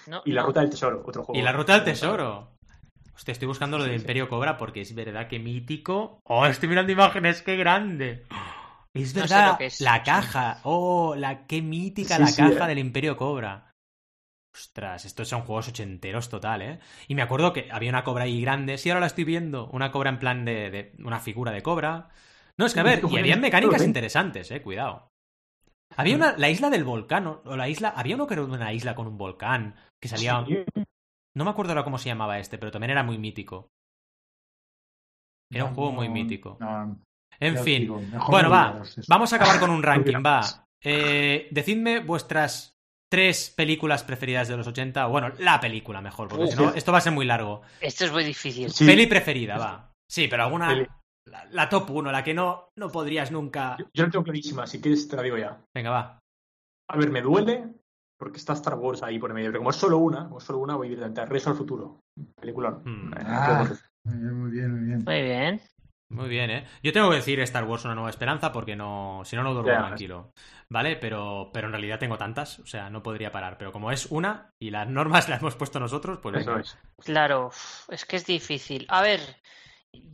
No, 0.08 0.22
Y 0.26 0.32
La 0.32 0.42
no. 0.42 0.48
Ruta 0.48 0.62
del 0.62 0.70
Tesoro, 0.70 1.04
otro 1.06 1.24
juego. 1.24 1.40
Y 1.40 1.44
la 1.44 1.52
ruta 1.52 1.74
del 1.74 1.84
tesoro. 1.84 2.56
Hostia, 3.16 3.32
estoy 3.32 3.48
buscando 3.48 3.78
lo 3.78 3.86
del 3.86 3.96
Imperio 3.96 4.28
Cobra 4.28 4.58
porque 4.58 4.82
es 4.82 4.94
verdad 4.94 5.28
que 5.28 5.40
mítico. 5.40 6.20
Oh, 6.26 6.46
estoy 6.46 6.70
mirando 6.70 6.92
imágenes, 6.92 7.42
qué 7.42 7.56
grande. 7.56 8.24
Es 8.94 9.16
No 9.16 9.28
sé 9.28 9.34
verdad, 9.36 9.52
lo 9.54 9.58
que 9.58 9.66
es. 9.68 9.82
la 9.82 10.04
caja. 10.04 10.60
Oh, 10.64 11.16
la 11.16 11.46
qué 11.48 11.62
mítica 11.62 12.16
Sí, 12.18 12.22
la 12.22 12.28
sí, 12.28 12.42
caja 12.42 12.66
eh. 12.66 12.68
del 12.68 12.80
Imperio 12.80 13.18
Cobra. 13.18 13.72
Ostras, 14.56 15.04
estos 15.04 15.28
son 15.28 15.42
juegos 15.42 15.68
ochenteros 15.68 16.30
total, 16.30 16.62
¿eh? 16.62 16.80
Y 17.10 17.16
me 17.16 17.22
acuerdo 17.22 17.52
que 17.52 17.68
había 17.72 17.90
una 17.90 18.06
cobra 18.06 18.24
ahí 18.24 18.40
grande. 18.40 18.78
Sí, 18.78 18.90
ahora 18.90 19.02
la 19.02 19.08
estoy 19.08 19.26
viendo. 19.26 19.68
Una 19.68 19.92
cobra 19.92 20.10
en 20.10 20.20
plan 20.20 20.46
de, 20.46 20.72
de 20.72 20.94
una 21.04 21.20
figura 21.20 21.52
de 21.52 21.62
cobra. 21.62 22.08
No, 22.58 22.66
es 22.66 22.74
que 22.74 22.80
a 22.80 22.84
ver, 22.90 23.04
y 23.10 23.18
en- 23.18 23.42
mecánicas 23.42 23.84
interesantes, 23.84 24.50
eh, 24.52 24.62
cuidado. 24.62 25.10
Había 25.98 26.16
una, 26.16 26.38
la 26.38 26.50
isla 26.50 26.70
del 26.70 26.84
volcán, 26.86 27.28
o 27.28 27.56
la 27.58 27.70
isla, 27.70 27.90
había 27.90 28.16
uno 28.16 28.28
que 28.28 28.36
era 28.36 28.44
una 28.44 28.74
isla 28.74 28.96
con 28.96 29.08
un 29.08 29.18
volcán, 29.18 29.76
que 30.02 30.08
salía, 30.08 30.42
no 31.36 31.44
me 31.46 31.50
acuerdo 31.52 31.72
ahora 31.74 31.84
cómo 31.84 31.98
se 31.98 32.10
llamaba 32.10 32.40
este, 32.40 32.58
pero 32.58 32.72
también 32.72 32.92
era 32.92 33.04
muy 33.04 33.18
mítico. 33.18 33.70
Era 35.52 35.66
un 35.66 35.74
juego 35.76 35.92
muy 35.92 36.10
mítico. 36.10 36.58
En 37.40 37.58
fin, 37.58 37.88
bueno, 38.30 38.50
no 38.50 38.56
va, 38.56 38.82
vamos 39.08 39.34
a 39.34 39.36
acabar 39.36 39.60
con 39.60 39.70
un 39.70 39.84
ranking, 39.84 40.24
va. 40.26 40.42
Eh, 40.82 41.48
decidme 41.52 42.00
vuestras 42.00 42.75
tres 43.10 43.54
películas 43.56 44.04
preferidas 44.04 44.48
de 44.48 44.58
los 44.58 44.68
80, 44.68 45.08
o 45.08 45.12
bueno, 45.12 45.32
la 45.40 45.60
película 45.60 46.02
mejor, 46.02 46.28
porque 46.28 46.48
si 46.48 46.56
no, 46.56 46.74
esto 46.74 46.92
va 46.92 46.98
a 47.00 47.02
ser 47.02 47.14
muy 47.14 47.26
largo. 47.26 47.62
Esto 47.82 48.06
es 48.06 48.12
muy 48.12 48.24
difícil. 48.24 48.72
Sí. 48.72 48.86
Peli 48.86 49.08
preferida, 49.08 49.58
va. 49.58 49.92
Sí, 50.10 50.28
pero 50.28 50.44
alguna, 50.44 50.70
Peli. 50.70 50.88
la, 51.30 51.46
la 51.52 51.70
top 51.70 51.90
1, 51.90 52.12
la 52.12 52.24
que 52.24 52.34
no, 52.34 52.70
no 52.78 52.92
podrías 52.92 53.32
nunca... 53.32 53.78
Yo, 53.80 53.86
yo 53.94 54.04
la 54.06 54.10
tengo 54.12 54.24
clarísima, 54.24 54.68
si 54.68 54.82
quieres 54.82 55.08
te 55.08 55.16
la 55.16 55.22
digo 55.22 55.38
ya. 55.38 55.62
Venga, 55.76 55.90
va. 55.90 56.20
A 56.90 56.98
ver, 56.98 57.10
me 57.10 57.22
duele 57.22 57.74
porque 58.18 58.38
está 58.38 58.54
Star 58.54 58.76
Wars 58.76 59.04
ahí 59.04 59.20
por 59.20 59.30
el 59.30 59.36
medio, 59.36 59.50
pero 59.50 59.60
como 59.60 59.72
es 59.72 59.76
solo 59.76 59.98
una, 59.98 60.26
como 60.26 60.38
es 60.38 60.44
solo 60.44 60.60
una, 60.60 60.76
voy 60.76 60.88
directamente 60.90 61.22
a 61.22 61.26
Regreso 61.26 61.50
al 61.50 61.58
Futuro. 61.58 62.00
Película. 62.40 62.72
Hmm. 62.84 63.12
Ah, 63.18 63.70
muy 64.06 64.52
bien, 64.52 64.72
muy 64.72 64.86
bien, 64.88 65.04
muy 65.04 65.22
bien. 65.22 65.62
Muy 66.10 66.30
bien. 66.30 66.52
¿eh? 66.52 66.68
Yo 66.84 66.94
tengo 66.94 67.10
que 67.10 67.18
decir 67.18 67.40
Star 67.42 67.64
Wars 67.64 67.86
Una 67.86 67.96
Nueva 67.96 68.10
Esperanza 68.10 68.52
porque 68.52 68.76
no, 68.76 69.22
si 69.26 69.36
no, 69.36 69.44
no 69.44 69.54
duermo 69.54 69.88
tranquilo. 69.88 70.34
¿Vale? 70.70 70.96
Pero, 70.96 71.52
pero 71.54 71.68
en 71.68 71.74
realidad 71.74 72.00
tengo 72.00 72.18
tantas, 72.18 72.60
o 72.60 72.66
sea, 72.66 72.90
no 72.90 73.04
podría 73.04 73.32
parar. 73.32 73.58
Pero 73.58 73.72
como 73.72 73.92
es 73.92 74.08
una 74.08 74.52
y 74.60 74.70
las 74.70 74.88
normas 74.88 75.30
las 75.30 75.42
hemos 75.42 75.56
puesto 75.56 75.80
nosotros, 75.80 76.20
pues 76.22 76.42
Eso 76.42 76.58
es. 76.58 76.78
Claro, 77.04 77.52
es 77.90 78.06
que 78.06 78.18
es 78.18 78.26
difícil. 78.26 78.86
A 78.90 79.02
ver, 79.02 79.20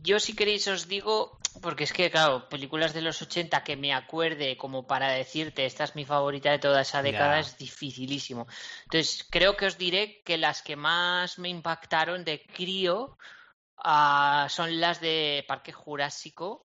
yo 0.02 0.18
si 0.18 0.34
queréis 0.34 0.66
os 0.68 0.88
digo, 0.88 1.38
porque 1.60 1.84
es 1.84 1.92
que, 1.92 2.10
claro, 2.10 2.48
películas 2.48 2.94
de 2.94 3.02
los 3.02 3.20
80 3.20 3.62
que 3.62 3.76
me 3.76 3.92
acuerde 3.92 4.56
como 4.56 4.86
para 4.86 5.10
decirte 5.12 5.66
esta 5.66 5.84
es 5.84 5.94
mi 5.94 6.04
favorita 6.04 6.50
de 6.50 6.58
toda 6.58 6.82
esa 6.82 7.02
década 7.02 7.40
es 7.40 7.58
dificilísimo. 7.58 8.46
Entonces, 8.84 9.26
creo 9.30 9.56
que 9.56 9.66
os 9.66 9.78
diré 9.78 10.22
que 10.24 10.38
las 10.38 10.62
que 10.62 10.76
más 10.76 11.38
me 11.38 11.48
impactaron 11.48 12.24
de 12.24 12.42
crío 12.42 13.18
ah, 13.84 14.46
son 14.48 14.80
las 14.80 15.00
de 15.00 15.44
Parque 15.48 15.72
Jurásico, 15.72 16.66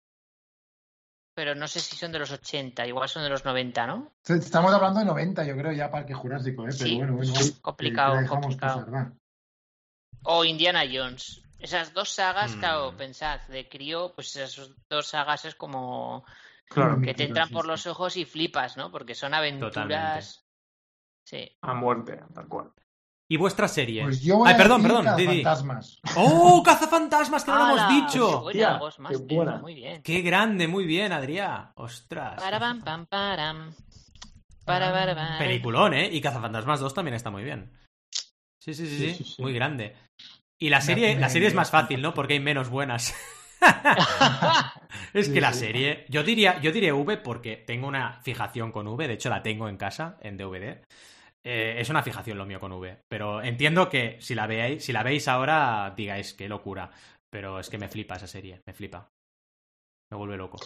pero 1.33 1.53
no 1.55 1.67
sé 1.67 1.79
si 1.81 1.95
son 1.97 2.11
de 2.11 2.19
los 2.19 2.31
80, 2.31 2.87
igual 2.87 3.09
son 3.09 3.23
de 3.23 3.29
los 3.29 3.43
90, 3.43 3.87
¿no? 3.87 4.13
Estamos 4.25 4.73
hablando 4.73 4.99
de 5.01 5.05
90, 5.05 5.43
yo 5.45 5.57
creo, 5.57 5.71
ya 5.73 5.91
Parque 5.91 6.13
Jurásico, 6.13 6.63
¿eh? 6.63 6.69
Pero 6.77 6.85
Sí, 6.89 6.95
bueno, 6.97 7.13
bueno. 7.15 7.33
complicado, 7.61 8.27
complicado. 8.27 8.85
pasar. 8.85 9.11
O 10.23 10.45
Indiana 10.45 10.83
Jones. 10.91 11.41
Esas 11.59 11.93
dos 11.93 12.09
sagas, 12.09 12.55
Mm. 12.55 12.59
claro, 12.59 12.95
pensad, 12.97 13.41
de 13.47 13.67
crío, 13.67 14.13
pues 14.15 14.35
esas 14.35 14.69
dos 14.89 15.07
sagas 15.07 15.45
es 15.45 15.55
como 15.55 16.25
Claro, 16.69 16.99
que 17.01 17.13
te 17.13 17.25
entran 17.25 17.49
por 17.49 17.65
los 17.65 17.85
ojos 17.85 18.17
y 18.17 18.25
flipas, 18.25 18.75
¿no? 18.77 18.91
Porque 18.91 19.13
son 19.15 19.33
aventuras. 19.33 20.41
Sí. 21.27 21.57
a 21.61 21.73
muerte, 21.73 22.21
tal 22.35 22.47
cual. 22.47 22.71
¿Y 23.27 23.37
vuestra 23.37 23.67
serie? 23.67 24.03
Pues 24.03 24.21
yo 24.21 24.37
voy 24.37 24.47
Ay, 24.49 24.53
a 24.53 24.57
perdón, 24.57 24.83
decir 24.83 24.97
perdón, 24.97 25.17
Didi. 25.17 25.43
Fantasmas. 25.43 25.99
¡Oh, 26.15 26.61
cazafantasmas, 26.63 27.43
que 27.43 27.51
no 27.51 27.57
lo 27.57 27.65
hemos 27.75 27.87
Qué 27.87 27.93
dicho! 27.95 28.41
buena, 28.41 28.51
Tía, 28.59 28.77
Ghostmaster, 28.77 29.27
qué 29.27 29.35
buena. 29.35 29.57
Muy 29.57 29.73
bien. 29.73 30.01
¡Qué 30.03 30.21
grande! 30.21 30.67
Muy 30.67 30.85
bien, 30.85 31.11
Adrián. 31.11 31.71
¡Ostras! 31.75 32.35
Parabam, 32.41 32.81
pam, 32.83 33.05
param. 33.07 33.73
Para, 34.63 34.91
para, 34.91 35.15
para. 35.15 35.37
Peliculón, 35.39 35.93
¿eh? 35.95 36.09
Y 36.11 36.21
Cazafantasmas 36.21 36.79
2 36.79 36.93
también 36.93 37.15
está 37.15 37.31
muy 37.31 37.43
bien. 37.43 37.71
Sí, 38.63 38.73
sí, 38.73 38.87
sí, 38.87 38.97
sí. 38.97 39.09
Sí, 39.15 39.23
sí, 39.23 39.33
sí. 39.35 39.41
Muy 39.41 39.53
grande. 39.53 39.95
Y 40.59 40.69
la 40.69 40.81
serie, 40.81 41.15
me- 41.15 41.21
la 41.21 41.29
serie 41.29 41.47
es 41.47 41.53
más 41.55 41.71
fácil, 41.71 42.01
¿no? 42.03 42.13
Porque 42.13 42.33
hay 42.33 42.39
menos 42.39 42.69
buenas. 42.69 43.13
es 45.13 45.29
que 45.29 45.41
la 45.41 45.53
serie. 45.53 46.05
Yo 46.09 46.23
diría, 46.23 46.59
yo 46.61 46.71
diría 46.71 46.93
V 46.95 47.17
porque 47.17 47.57
tengo 47.57 47.87
una 47.87 48.21
fijación 48.21 48.71
con 48.71 48.87
V. 48.87 49.07
De 49.07 49.13
hecho, 49.15 49.29
la 49.29 49.41
tengo 49.43 49.67
en 49.69 49.77
casa, 49.77 50.17
en 50.21 50.37
DVD. 50.37 50.83
Eh, 51.45 51.75
es 51.79 51.89
una 51.89 52.01
fijación 52.01 52.37
lo 52.39 52.45
mío 52.45 52.59
con 52.59 52.71
V. 52.71 53.01
Pero 53.07 53.41
entiendo 53.43 53.87
que 53.87 54.19
si 54.19 54.33
la 54.33 54.47
veáis, 54.47 54.83
si 54.83 54.91
la 54.91 55.03
veis 55.03 55.27
ahora, 55.27 55.93
digáis 55.95 56.33
qué 56.33 56.49
locura. 56.49 56.89
Pero 57.31 57.59
es 57.59 57.69
que 57.69 57.77
me 57.77 57.87
flipa 57.89 58.15
esa 58.15 58.27
serie, 58.27 58.61
me 58.65 58.73
flipa. 58.73 59.09
Me 60.11 60.17
vuelve 60.17 60.37
loco. 60.37 60.57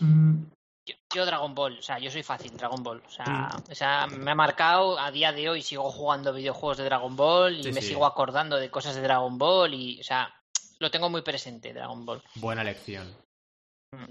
Mm, 0.00 0.44
Yo, 0.88 0.96
yo 1.14 1.24
Dragon 1.26 1.54
Ball, 1.54 1.78
o 1.78 1.82
sea, 1.82 1.98
yo 2.00 2.10
soy 2.10 2.24
fácil, 2.24 2.56
Dragon 2.56 2.82
Ball. 2.82 3.00
O 3.06 3.10
sea, 3.10 3.24
Mm. 3.54 3.70
o 3.70 3.74
sea, 3.74 4.06
me 4.08 4.32
ha 4.32 4.34
marcado, 4.34 4.98
a 4.98 5.10
día 5.12 5.32
de 5.32 5.48
hoy 5.48 5.62
sigo 5.62 5.90
jugando 5.92 6.32
videojuegos 6.32 6.78
de 6.78 6.84
Dragon 6.84 7.14
Ball 7.16 7.54
y 7.60 7.62
Sí, 7.64 7.72
me 7.72 7.80
sí. 7.80 7.88
sigo 7.88 8.04
acordando 8.04 8.56
de 8.56 8.68
cosas 8.70 8.96
de 8.96 9.02
Dragon 9.02 9.38
Ball 9.38 9.72
y, 9.74 10.00
o 10.00 10.02
sea, 10.02 10.34
lo 10.80 10.90
tengo 10.90 11.08
muy 11.08 11.22
presente, 11.22 11.72
Dragon 11.72 12.04
Ball. 12.04 12.20
Buena 12.34 12.62
elección. 12.62 13.14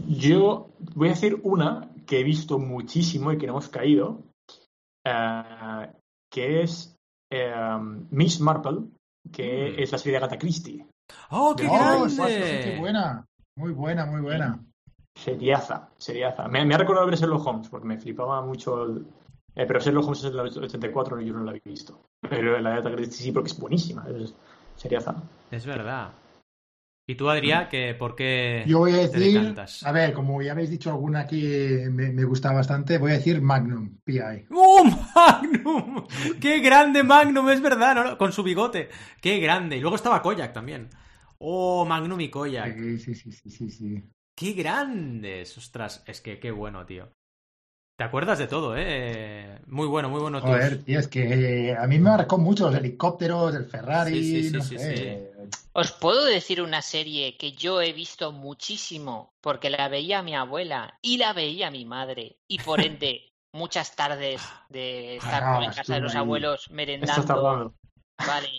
Yo 0.08 0.70
voy 0.96 1.10
a 1.10 1.12
decir 1.12 1.40
una 1.44 1.90
que 2.08 2.20
he 2.22 2.24
visto 2.24 2.58
muchísimo 2.58 3.34
y 3.34 3.38
que 3.38 3.48
no 3.48 3.54
hemos 3.54 3.68
caído, 3.68 4.24
eh, 5.06 5.92
que 6.32 6.62
es 6.64 6.96
eh, 7.32 7.54
Miss 8.12 8.40
Marple, 8.40 8.80
que 9.32 9.74
Mm. 9.78 9.82
es 9.84 9.92
la 9.92 9.98
serie 9.98 10.12
de 10.14 10.18
Agatha 10.18 10.38
Christie. 10.38 10.86
¡Oh, 11.32 11.56
qué 11.56 11.68
Oh, 11.70 11.74
grande! 12.08 12.62
qué 12.64 12.78
buena. 12.80 13.26
Muy 13.58 13.72
buena, 13.74 14.06
muy 14.06 14.22
buena. 14.22 14.60
Seriaza, 15.16 15.90
seriaza. 15.98 16.48
Me, 16.48 16.66
me 16.66 16.74
ha 16.74 16.78
recordado 16.78 17.06
ver 17.08 17.18
Sherlock 17.18 17.46
Holmes, 17.46 17.70
porque 17.70 17.88
me 17.88 17.98
flipaba 17.98 18.42
mucho 18.42 18.84
el... 18.84 19.06
eh, 19.56 19.66
pero 19.68 19.80
Sherlock 19.80 20.06
Holmes 20.06 20.24
es 20.24 20.32
del 20.32 20.64
84 20.64 21.22
y 21.22 21.26
yo 21.28 21.34
no 21.34 21.44
la 21.44 21.52
había 21.52 21.62
visto. 21.66 22.02
Pero 22.22 22.60
la 22.60 22.70
de 22.72 22.76
Agatha 22.78 22.96
Christie 22.96 23.26
sí, 23.26 23.32
porque 23.32 23.50
es 23.52 23.60
buenísima. 23.60 24.06
Es 24.08 24.34
seriaza. 24.78 25.16
Es 25.52 25.66
verdad. 25.66 26.10
¿Y 27.08 27.16
tú, 27.16 27.30
Adrián, 27.30 27.68
que 27.68 27.94
por 27.96 28.16
qué 28.16 28.64
Yo 28.68 28.80
voy 28.80 28.94
a 28.94 29.10
te 29.10 29.20
decir, 29.20 29.56
a 29.84 29.92
ver, 29.92 30.14
como 30.14 30.42
ya 30.42 30.52
habéis 30.52 30.70
dicho 30.70 30.92
alguna 30.92 31.22
aquí, 31.22 31.42
me, 31.90 32.12
me 32.12 32.24
gusta 32.24 32.54
bastante, 32.54 32.98
voy 32.98 33.12
a 33.12 33.16
decir 33.16 33.42
Magnum, 33.42 33.98
PI. 34.04 34.46
¡Oh, 34.52 34.84
Magnum! 35.16 36.06
¡Qué 36.40 36.60
grande 36.60 37.04
Magnum! 37.04 37.50
Es 37.50 37.62
verdad, 37.62 37.96
¿no? 37.96 38.18
con 38.18 38.32
su 38.32 38.44
bigote. 38.44 38.90
¡Qué 39.20 39.40
grande! 39.40 39.78
Y 39.78 39.82
luego 39.82 39.96
estaba 39.96 40.22
Koyak 40.22 40.54
también. 40.54 40.90
¡Oh, 41.40 41.86
Magnum 41.86 42.22
y 42.22 42.30
Koyak! 42.30 42.76
Sí, 42.78 43.00
sí, 43.00 43.16
sí, 43.16 43.32
sí, 43.32 43.50
sí, 43.50 43.70
sí. 43.70 44.04
¡Qué 44.36 44.54
grandes! 44.54 45.58
Ostras, 45.58 46.04
es 46.06 46.22
que 46.22 46.40
qué 46.40 46.52
bueno, 46.52 46.86
tío. 46.86 47.10
Te 47.98 48.06
acuerdas 48.06 48.40
de 48.40 48.48
todo, 48.48 48.76
¿eh? 48.78 49.60
Muy 49.68 49.86
bueno, 49.88 50.10
muy 50.10 50.22
bueno. 50.22 50.42
Joder, 50.42 50.84
tío, 50.84 51.00
es 51.00 51.08
que 51.08 51.76
a 51.78 51.86
mí 51.86 52.00
me 52.00 52.10
marcó 52.10 52.38
mucho 52.40 52.66
los 52.66 52.76
helicópteros, 52.76 53.54
el 53.54 53.66
Ferrari, 53.66 54.24
Sí, 54.24 54.24
sí, 54.24 54.50
sí, 54.50 54.58
no 54.58 54.64
sí, 54.64 54.78
sé. 54.80 55.31
Os 55.74 55.92
puedo 55.94 56.26
decir 56.26 56.62
una 56.62 56.82
serie 56.82 57.38
que 57.38 57.54
yo 57.54 57.82
he 57.82 57.94
visto 57.94 58.32
muchísimo 58.32 59.34
porque 59.42 59.70
la 59.70 59.88
veía 59.88 60.22
mi 60.22 60.36
abuela 60.36 60.98
y 61.02 61.18
la 61.18 61.34
veía 61.34 61.72
mi 61.72 61.86
madre 61.86 62.38
y 62.48 62.60
por 62.60 62.80
ende 62.84 63.32
muchas 63.54 63.96
tardes 63.96 64.42
de 64.70 65.18
estar 65.18 65.44
Ah, 65.44 65.64
en 65.64 65.72
casa 65.72 65.96
de 65.96 66.02
los 66.02 66.12
ahí. 66.14 66.20
abuelos 66.20 66.70
merendando, 66.72 67.74
vale, 68.28 68.50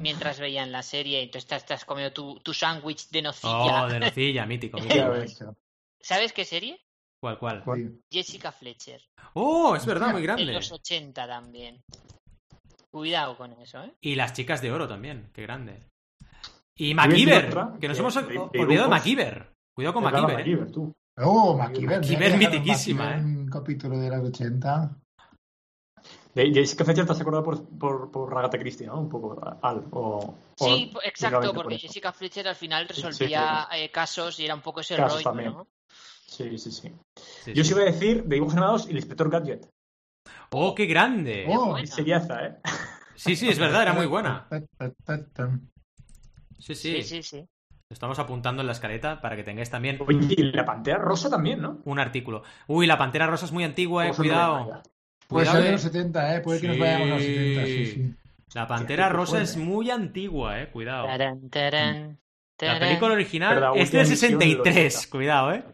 mientras 0.00 0.40
veían 0.40 0.70
la 0.72 0.82
serie, 0.82 1.22
entonces 1.22 1.48
te 1.48 1.56
estás 1.56 1.84
comiendo 1.84 2.12
tu, 2.12 2.38
tu 2.40 2.52
sándwich 2.52 3.08
de 3.10 3.20
Oh, 3.20 3.24
nocilla. 3.24 3.86
de 3.86 4.00
nocilla, 4.00 4.46
mítico, 4.46 4.78
mítico. 4.80 5.54
¿Sabes 6.00 6.32
qué 6.32 6.44
serie? 6.44 6.78
¿Cuál, 7.20 7.38
cuál? 7.38 7.62
Jessica 8.10 8.52
Fletcher, 8.52 9.00
Oh, 9.34 9.74
es 9.76 9.84
verdad, 9.84 10.12
muy 10.12 10.20
en 10.20 10.26
grande. 10.26 10.52
los 10.54 10.70
80 10.70 11.26
también. 11.26 11.82
Cuidado 12.90 13.36
con 13.36 13.52
eso, 13.60 13.82
¿eh? 13.84 13.92
Y 14.00 14.14
las 14.14 14.32
chicas 14.32 14.62
de 14.62 14.72
oro 14.72 14.88
también, 14.88 15.30
qué 15.34 15.42
grande. 15.42 15.82
Y 16.78 16.94
MacGyver, 16.94 17.54
que 17.80 17.88
nos 17.88 17.98
hemos 17.98 18.16
olvidado 18.16 18.50
de. 18.52 18.88
MacGyver. 18.88 19.52
Cuidado 19.74 19.94
con 19.94 20.04
MacGyver, 20.04 20.30
¿eh? 20.30 20.36
MacGyver, 20.36 20.70
tú. 20.70 20.94
Oh, 21.16 21.56
MacGyver. 21.58 21.98
MacGyver 21.98 22.38
mitiquísima, 22.38 23.16
¿eh? 23.16 23.20
Un 23.20 23.48
capítulo 23.48 23.98
de 23.98 24.08
los 24.08 24.28
80. 24.28 24.96
De 26.34 26.52
Jessica 26.54 26.84
Fletcher 26.84 27.04
te 27.04 27.12
has 27.12 27.20
acordado 27.20 27.42
por, 27.42 27.68
por, 27.68 28.10
por 28.12 28.38
Agatha 28.38 28.58
Christie, 28.58 28.86
¿no? 28.86 29.00
Un 29.00 29.08
poco, 29.08 29.40
Al. 29.60 29.84
O, 29.90 30.36
Sí, 30.56 30.92
o 30.94 31.00
exacto, 31.02 31.52
por 31.52 31.64
porque. 31.64 31.78
Jessica 31.78 32.12
Fletcher 32.12 32.46
al 32.46 32.54
final 32.54 32.86
Sí, 32.86 32.94
sí, 32.94 33.02
resolvía 33.02 33.68
eh, 33.74 33.90
casos 33.90 34.38
y 34.38 34.44
era 34.44 34.54
un 34.54 34.60
poco 34.60 34.80
ese 34.80 34.94
Casos 34.94 35.24
rollo, 35.24 35.24
también. 35.24 35.52
¿no? 35.54 35.66
Sí, 36.26 36.56
sí, 36.58 36.70
sí. 36.70 36.92
Sí, 37.44 37.54
Yo 37.54 37.64
sí. 37.64 37.72
os 37.72 37.78
iba 37.78 37.80
a 37.80 37.92
decir 37.92 38.22
de 38.22 38.36
dibujos 38.36 38.54
animados 38.54 38.86
el 38.86 38.96
Inspector 38.96 39.28
Gadget. 39.30 39.68
Oh, 40.50 40.76
qué 40.76 40.86
grande. 40.86 41.46
Oh. 41.48 41.76
Seriaza, 41.84 42.46
¿eh? 42.46 42.56
Sí, 43.16 43.34
sí, 43.34 43.48
es 43.48 43.58
verdad, 43.58 43.82
era 43.82 43.92
muy 43.94 44.06
buena. 44.06 44.46
Sí, 46.58 46.74
Sí, 46.74 47.02
sí. 47.02 47.02
sí, 47.02 47.22
sí. 47.22 47.48
Lo 47.90 47.94
estamos 47.94 48.18
apuntando 48.18 48.60
en 48.60 48.66
la 48.66 48.72
escaleta 48.72 49.20
para 49.20 49.34
que 49.34 49.44
tengáis 49.44 49.70
también 49.70 49.98
Oye, 50.06 50.34
y 50.36 50.42
la 50.52 50.66
Pantera 50.66 50.98
Rosa 50.98 51.30
también, 51.30 51.62
¿no? 51.62 51.80
un 51.84 51.98
artículo. 51.98 52.42
Uy, 52.66 52.86
la 52.86 52.98
pantera 52.98 53.26
rosa 53.26 53.46
es 53.46 53.52
muy 53.52 53.64
antigua, 53.64 54.06
eh. 54.06 54.12
Cuidado. 54.14 54.82
Puede 55.26 55.46
Cuidado, 55.46 55.52
ser 55.52 55.62
de 55.62 55.68
eh. 55.68 55.72
los 55.72 55.80
70, 55.82 56.36
¿eh? 56.36 56.40
Puede 56.40 56.60
que 56.60 56.68
nos 56.68 56.78
vayamos 56.78 57.06
a 57.06 57.10
los 57.14 57.22
70, 57.22 57.64
sí, 57.66 57.86
sí. 57.86 58.14
La 58.54 58.66
pantera 58.66 59.08
rosa 59.08 59.40
es 59.40 59.56
muy 59.56 59.90
antigua, 59.90 60.60
eh. 60.60 60.70
Cuidado. 60.70 61.06
Tarán, 61.06 61.48
tarán, 61.48 62.18
La 62.60 62.78
película 62.78 63.12
original 63.12 63.60
la 63.60 63.72
es 63.74 63.90
del 63.90 64.06
emisión 64.06 64.38
de 64.38 64.46
los 64.46 64.66
63, 64.66 64.96
80. 64.96 65.10
cuidado, 65.10 65.52
¿eh? 65.52 65.64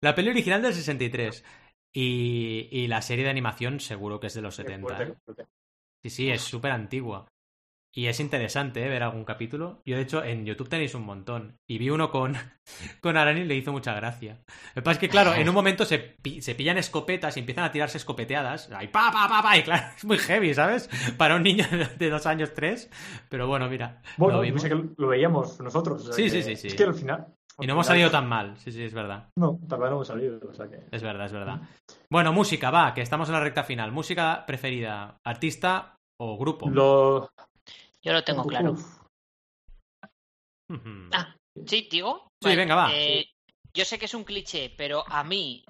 La 0.00 0.14
peli 0.14 0.28
original 0.30 0.62
del 0.62 0.74
63. 0.74 1.44
Y, 1.92 2.68
y 2.70 2.86
la 2.88 3.00
serie 3.00 3.24
de 3.24 3.30
animación 3.30 3.80
seguro 3.80 4.20
que 4.20 4.26
es 4.26 4.34
de 4.34 4.42
los 4.42 4.56
Qué 4.56 4.62
70. 4.62 4.94
fuerte, 4.94 5.12
¿eh? 5.12 5.16
fuerte. 5.24 5.46
Sí, 6.02 6.10
sí, 6.10 6.30
es 6.30 6.42
súper 6.42 6.72
antigua. 6.72 7.26
Y 7.96 8.08
es 8.08 8.20
interesante 8.20 8.84
¿eh? 8.84 8.88
ver 8.90 9.02
algún 9.02 9.24
capítulo. 9.24 9.80
Yo, 9.86 9.96
de 9.96 10.02
hecho, 10.02 10.22
en 10.22 10.44
YouTube 10.44 10.68
tenéis 10.68 10.94
un 10.94 11.04
montón. 11.06 11.56
Y 11.66 11.78
vi 11.78 11.88
uno 11.88 12.10
con, 12.10 12.34
con 13.00 13.16
Arani 13.16 13.40
y 13.40 13.44
le 13.44 13.54
hizo 13.54 13.72
mucha 13.72 13.94
gracia. 13.94 14.42
Lo 14.74 14.74
que 14.74 14.82
pasa 14.82 14.92
es 14.92 14.98
que, 14.98 15.08
claro, 15.08 15.32
en 15.34 15.48
un 15.48 15.54
momento 15.54 15.86
se, 15.86 15.98
pi- 15.98 16.42
se 16.42 16.54
pillan 16.54 16.76
escopetas 16.76 17.36
y 17.36 17.40
empiezan 17.40 17.64
a 17.64 17.72
tirarse 17.72 17.96
escopeteadas. 17.96 18.70
Ahí, 18.72 18.88
pa, 18.88 19.10
pa, 19.10 19.26
pa, 19.28 19.42
pa. 19.42 19.56
Y 19.56 19.62
claro, 19.62 19.86
es 19.96 20.04
muy 20.04 20.18
heavy, 20.18 20.52
¿sabes? 20.52 20.90
Para 21.16 21.36
un 21.36 21.42
niño 21.42 21.64
de 21.98 22.10
dos 22.10 22.26
años, 22.26 22.52
tres. 22.52 22.90
Pero 23.30 23.46
bueno, 23.46 23.66
mira. 23.70 24.02
Bueno, 24.18 24.42
lo 24.42 24.54
que 24.60 24.84
lo 24.98 25.08
veíamos 25.08 25.58
nosotros. 25.60 26.02
o 26.02 26.04
sea 26.04 26.14
Sí, 26.14 26.24
que- 26.24 26.30
sí, 26.30 26.42
sí, 26.42 26.56
sí. 26.56 26.66
Es 26.68 26.74
que 26.74 26.84
al 26.84 26.94
final. 26.94 27.26
Y 27.58 27.66
no 27.66 27.72
hemos 27.72 27.86
salido 27.86 28.10
tan 28.10 28.28
mal. 28.28 28.58
Sí, 28.58 28.72
sí, 28.72 28.82
es 28.84 28.92
verdad. 28.92 29.30
No, 29.36 29.58
tal 29.66 29.78
vez 29.80 29.88
no 29.88 29.96
hemos 29.96 30.06
salido. 30.08 30.38
O 30.46 30.52
sea 30.52 30.68
que... 30.68 30.80
Es 30.92 31.02
verdad, 31.02 31.24
es 31.24 31.32
verdad. 31.32 31.62
Bueno, 32.10 32.30
música, 32.34 32.70
va, 32.70 32.92
que 32.92 33.00
estamos 33.00 33.30
en 33.30 33.32
la 33.36 33.40
recta 33.40 33.64
final. 33.64 33.90
Música 33.92 34.44
preferida, 34.46 35.16
artista 35.24 35.96
o 36.20 36.36
grupo. 36.36 36.68
Lo... 36.68 37.30
Yo 38.06 38.12
lo 38.12 38.22
tengo 38.22 38.44
claro. 38.46 38.76
Ah, 41.12 41.34
¿Sí, 41.66 41.88
digo? 41.90 42.28
Sí, 42.40 42.54
venga, 42.54 42.76
va. 42.76 42.90
eh, 42.94 43.26
Yo 43.74 43.84
sé 43.84 43.98
que 43.98 44.04
es 44.04 44.14
un 44.14 44.22
cliché, 44.22 44.72
pero 44.76 45.04
a 45.08 45.24
mí, 45.24 45.64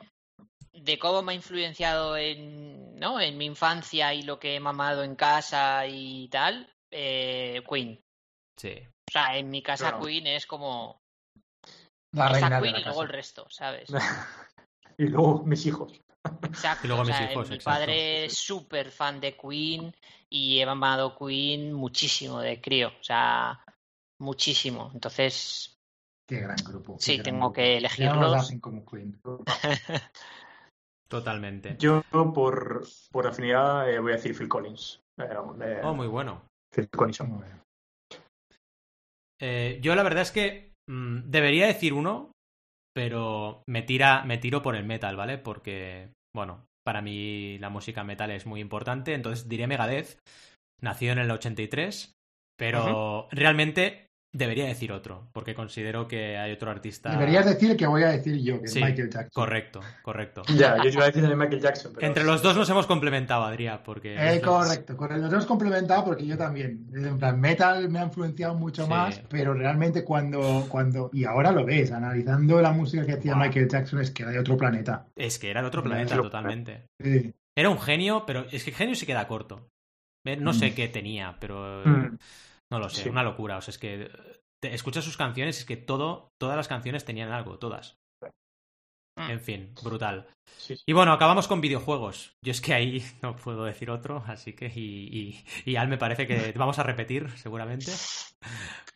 de 0.73 0.99
cómo 0.99 1.23
me 1.23 1.33
ha 1.33 1.35
influenciado 1.35 2.15
en, 2.19 2.95
¿no? 2.97 3.19
en 3.21 3.39
mi 3.39 3.47
infancia 3.47 4.13
y 4.13 4.23
lo 4.23 4.39
que 4.39 4.57
he 4.57 4.61
mamado 4.61 5.03
en 5.03 5.17
casa 5.17 5.87
y 5.87 6.29
tal, 6.29 6.71
eh, 6.91 7.63
Queen. 7.67 8.03
Sí. 8.59 8.87
O 9.09 9.13
sea, 9.13 9.39
en 9.39 9.49
mi 9.49 9.63
casa 9.63 9.91
Claro. 9.91 10.05
Queen 10.05 10.27
es 10.27 10.47
como... 10.47 11.01
La 12.13 12.29
reina 12.29 12.61
de 12.61 12.63
Queen 12.63 12.75
la 12.75 12.81
y 12.81 12.85
luego 12.85 13.03
el 13.03 13.09
resto, 13.09 13.47
¿sabes? 13.49 13.89
y 14.99 15.05
luego 15.07 15.43
mis 15.45 15.65
hijos. 15.65 15.99
Exacto. 16.43 16.87
Y 16.87 16.89
luego 16.89 17.03
o 17.03 17.05
mis 17.07 17.21
hijos, 17.21 17.49
mi 17.49 17.57
exacto. 17.57 17.79
padre 17.81 18.25
es 18.27 18.37
súper 18.39 18.91
fan 18.91 19.21
de 19.21 19.37
Queen 19.37 19.95
y 20.31 20.61
he 20.61 20.67
mamado 20.67 21.17
Queen 21.17 21.73
muchísimo 21.73 22.41
de 22.41 22.61
crío. 22.61 22.89
O 22.89 23.03
sea, 23.05 23.65
muchísimo. 24.21 24.91
Entonces, 24.95 25.73
Qué 26.29 26.41
gran 26.41 26.57
grupo. 26.65 26.97
qué 26.97 27.03
Sí, 27.03 27.13
gran 27.15 27.25
tengo 27.25 27.39
grupo. 27.41 27.53
que 27.55 27.63
no 27.73 27.79
elegirlos. 27.79 28.21
los 28.21 28.35
hacen 28.35 28.61
como 28.61 28.85
Queen. 28.85 29.21
Totalmente. 31.09 31.77
Yo, 31.79 32.03
por, 32.35 32.85
por 33.13 33.27
afinidad, 33.27 33.89
eh, 33.91 34.01
voy 34.01 34.13
a 34.13 34.17
decir 34.17 34.37
Phil 34.37 34.49
Collins. 34.49 35.01
Eh, 35.19 35.29
eh, 35.63 35.81
Oh, 35.85 35.95
muy 35.95 36.09
bueno. 36.09 36.43
Phil 36.75 36.89
Collins. 36.91 37.21
Muy 37.21 37.39
bueno. 37.39 37.63
Eh, 39.41 39.79
yo 39.83 39.95
la 39.95 40.03
verdad 40.03 40.23
es 40.23 40.33
que 40.33 40.73
mm, 40.89 41.31
debería 41.31 41.67
decir 41.67 41.93
uno, 41.93 42.33
pero 42.97 43.63
me 43.69 43.83
tira, 43.83 44.25
me 44.25 44.39
tiro 44.39 44.63
por 44.63 44.75
el 44.75 44.87
metal, 44.87 45.17
¿vale? 45.17 45.37
Porque, 45.37 46.09
bueno, 46.35 46.65
para 46.83 47.03
mí 47.03 47.59
la 47.59 47.69
música 47.69 48.05
metal 48.05 48.31
es 48.31 48.47
muy 48.47 48.59
importante, 48.59 49.13
entonces 49.13 49.51
diré 49.51 49.67
Megadeth. 49.67 50.19
Nació 50.81 51.13
en 51.13 51.19
el 51.19 51.31
83, 51.31 52.15
pero 52.57 53.29
realmente 53.31 54.06
debería 54.37 54.67
decir 54.67 54.93
otro, 54.93 55.29
porque 55.33 55.55
considero 55.55 56.07
que 56.07 56.37
hay 56.37 56.53
otro 56.53 56.71
artista. 56.71 57.11
Deberías 57.11 57.47
decir 57.47 57.71
el 57.71 57.77
que 57.77 57.87
voy 57.87 58.03
a 58.03 58.09
decir 58.09 58.37
yo, 58.43 58.61
que 58.61 58.69
Sí, 58.69 58.79
es 58.79 58.85
Michael 58.85 59.11
Jackson. 59.11 59.31
Correcto, 59.33 59.81
correcto. 60.03 60.43
Ya, 60.55 60.77
yo 60.83 60.91
iba 60.91 61.05
a 61.05 61.07
decir 61.07 61.23
también 61.23 61.39
Michael 61.39 61.61
Jackson. 61.63 61.93
Pero 61.95 62.07
Entre 62.07 62.25
los 62.25 62.43
dos 62.43 62.57
nos 62.57 62.69
hemos 62.69 62.87
complementado, 62.87 63.45
Adrián, 63.45 63.81
porque. 63.85 64.15
Eh, 64.15 64.41
correcto, 64.41 64.97
correcto. 64.97 65.23
Nos 65.25 65.33
hemos 65.33 65.47
complementado 65.47 66.05
porque 66.05 66.27
yo 66.27 66.37
también. 66.37 66.87
En 66.95 67.19
plan, 67.19 67.41
metal 67.41 67.89
me 67.89 67.99
ha 68.01 68.05
influenciado 68.05 68.55
mucho 68.55 68.85
Sí. 68.85 68.91
más, 68.91 69.23
pero 69.29 69.55
realmente 69.55 70.05
cuando, 70.05 70.67
cuando. 70.69 71.11
Y 71.13 71.25
ahora 71.25 71.51
lo 71.53 71.65
ves, 71.65 71.91
analizando 71.93 72.61
la 72.61 72.73
música 72.73 73.07
que 73.07 73.13
hacía 73.13 73.35
Michael 73.35 73.69
Jackson, 73.69 74.01
es 74.01 74.11
que 74.11 74.23
era 74.23 74.33
de 74.33 74.39
otro 74.39 74.57
planeta. 74.57 75.07
Es 75.17 75.39
que 75.39 75.51
era 75.51 75.63
de 75.63 75.69
otro 75.69 75.83
planeta, 75.83 76.17
totalmente. 76.17 76.87
Sí. 77.03 77.33
Era 77.57 77.71
un 77.71 77.79
genio, 77.81 78.25
pero 78.27 78.45
es 78.53 78.65
que 78.65 78.73
genio 78.73 78.95
se 78.95 79.07
queda 79.07 79.27
corto. 79.27 79.71
Eh, 80.27 80.37
No 80.37 80.53
sé 80.53 80.75
qué 80.75 80.89
tenía, 80.89 81.37
pero 81.41 81.83
Mm. 81.87 82.19
No 82.79 82.85
lo 82.85 82.89
sé, 82.91 83.05
Sí. 83.05 83.09
una 83.09 83.23
locura. 83.23 83.57
O 83.59 83.61
sea, 83.61 83.73
es 83.73 83.79
que 83.79 84.03
eh, 84.03 84.11
te 84.63 84.75
escuchas 84.75 85.05
sus 85.05 85.17
canciones, 85.17 85.59
es 85.59 85.65
que 85.65 85.77
todo, 85.77 86.31
todas 86.41 86.57
las 86.57 86.69
canciones 86.69 87.05
tenían 87.05 87.33
algo, 87.33 87.59
todas. 87.59 87.97
Mm. 89.19 89.31
En 89.31 89.41
fin, 89.41 89.75
brutal. 89.83 90.29
Sí, 90.59 90.77
sí. 90.77 90.83
Y 90.87 90.93
bueno, 90.93 91.13
acabamos 91.13 91.49
con 91.49 91.61
videojuegos. 91.63 92.35
Yo 92.45 92.51
es 92.51 92.61
que 92.61 92.75
ahí 92.75 93.03
no 93.23 93.35
puedo 93.37 93.65
decir 93.65 93.91
otro, 93.91 94.23
así 94.27 94.53
que. 94.53 94.67
Y, 94.75 95.41
y, 95.65 95.71
y 95.71 95.77
Al 95.77 95.89
me 95.89 95.99
parece 95.99 96.27
que 96.27 96.53
vamos 96.57 96.79
a 96.79 96.83
repetir, 96.83 97.31
seguramente. 97.39 97.91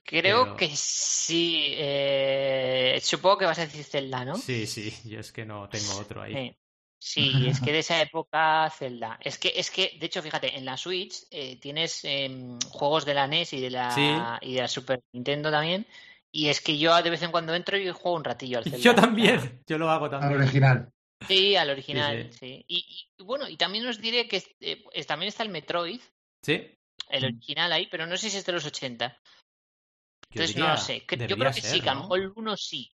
creo 0.04 0.44
Pero- 0.44 0.56
que 0.56 0.70
sí. 0.74 1.74
eh, 1.76 2.98
supongo 3.02 3.38
que 3.38 3.44
vas 3.46 3.58
a 3.58 3.62
decir 3.66 3.84
Zelda, 3.84 4.24
¿no? 4.24 4.36
Sí, 4.36 4.66
sí, 4.66 4.92
yo 5.08 5.20
es 5.20 5.32
que 5.32 5.44
no 5.46 5.68
tengo 5.68 5.96
otro 5.98 6.20
ahí. 6.22 6.34
Sí. 6.34 6.56
Sí, 7.02 7.46
es 7.48 7.60
que 7.60 7.72
de 7.72 7.78
esa 7.80 8.00
época 8.02 8.68
Zelda. 8.70 9.18
Es 9.22 9.38
que, 9.38 9.52
es 9.56 9.70
que, 9.70 9.96
de 9.98 10.06
hecho, 10.06 10.22
fíjate, 10.22 10.56
en 10.56 10.64
la 10.66 10.76
Switch 10.76 11.24
eh, 11.30 11.56
tienes 11.58 12.04
em, 12.04 12.58
juegos 12.70 13.04
de 13.06 13.14
la 13.14 13.26
NES 13.26 13.54
y 13.54 13.60
de 13.60 13.70
la, 13.70 13.90
Sí. 13.90 14.46
y 14.48 14.54
de 14.54 14.60
la 14.60 14.68
Super 14.68 15.00
Nintendo 15.14 15.50
también. 15.50 15.86
Y 16.32 16.48
es 16.48 16.60
que 16.60 16.78
yo 16.78 17.00
de 17.02 17.10
vez 17.10 17.22
en 17.22 17.30
cuando 17.32 17.54
entro 17.54 17.76
y 17.78 17.90
juego 17.90 18.16
un 18.16 18.24
ratillo 18.24 18.58
al 18.58 18.64
Zelda. 18.64 18.78
Yo 18.78 18.94
también, 18.94 19.62
yo 19.66 19.78
lo 19.78 19.90
hago 19.90 20.04
Al 20.04 20.10
también. 20.12 20.40
original. 20.42 20.90
Sí, 21.26 21.56
al 21.56 21.70
original, 21.70 22.30
Sí, 22.32 22.38
sí. 22.38 22.64
Y, 22.68 23.08
y, 23.18 23.22
bueno, 23.24 23.48
y 23.48 23.56
también 23.56 23.86
os 23.86 24.00
diré 24.00 24.28
que 24.28 24.42
eh, 24.60 24.84
es- 24.92 25.06
también 25.06 25.28
está 25.28 25.42
el 25.42 25.48
Metroid, 25.48 26.00
Sí, 26.44 26.70
el 27.08 27.22
Mm. 27.22 27.26
original 27.26 27.72
ahí, 27.72 27.88
pero 27.90 28.06
no 28.06 28.16
sé 28.16 28.30
si 28.30 28.36
es 28.38 28.46
de 28.46 28.52
los 28.52 28.64
80. 28.64 29.08
yo 29.08 30.42
Entonces 30.42 30.54
diría- 30.54 30.68
no 30.70 30.74
lo 30.76 30.80
sé. 30.80 31.00
Yo 31.00 31.36
creo 31.36 31.52
que 31.52 31.60
ser, 31.60 31.70
sí, 31.72 31.80
que 31.80 31.88
a 31.90 31.94
lo 31.94 32.14
el 32.14 32.32
uno 32.36 32.56
sí. 32.56 32.90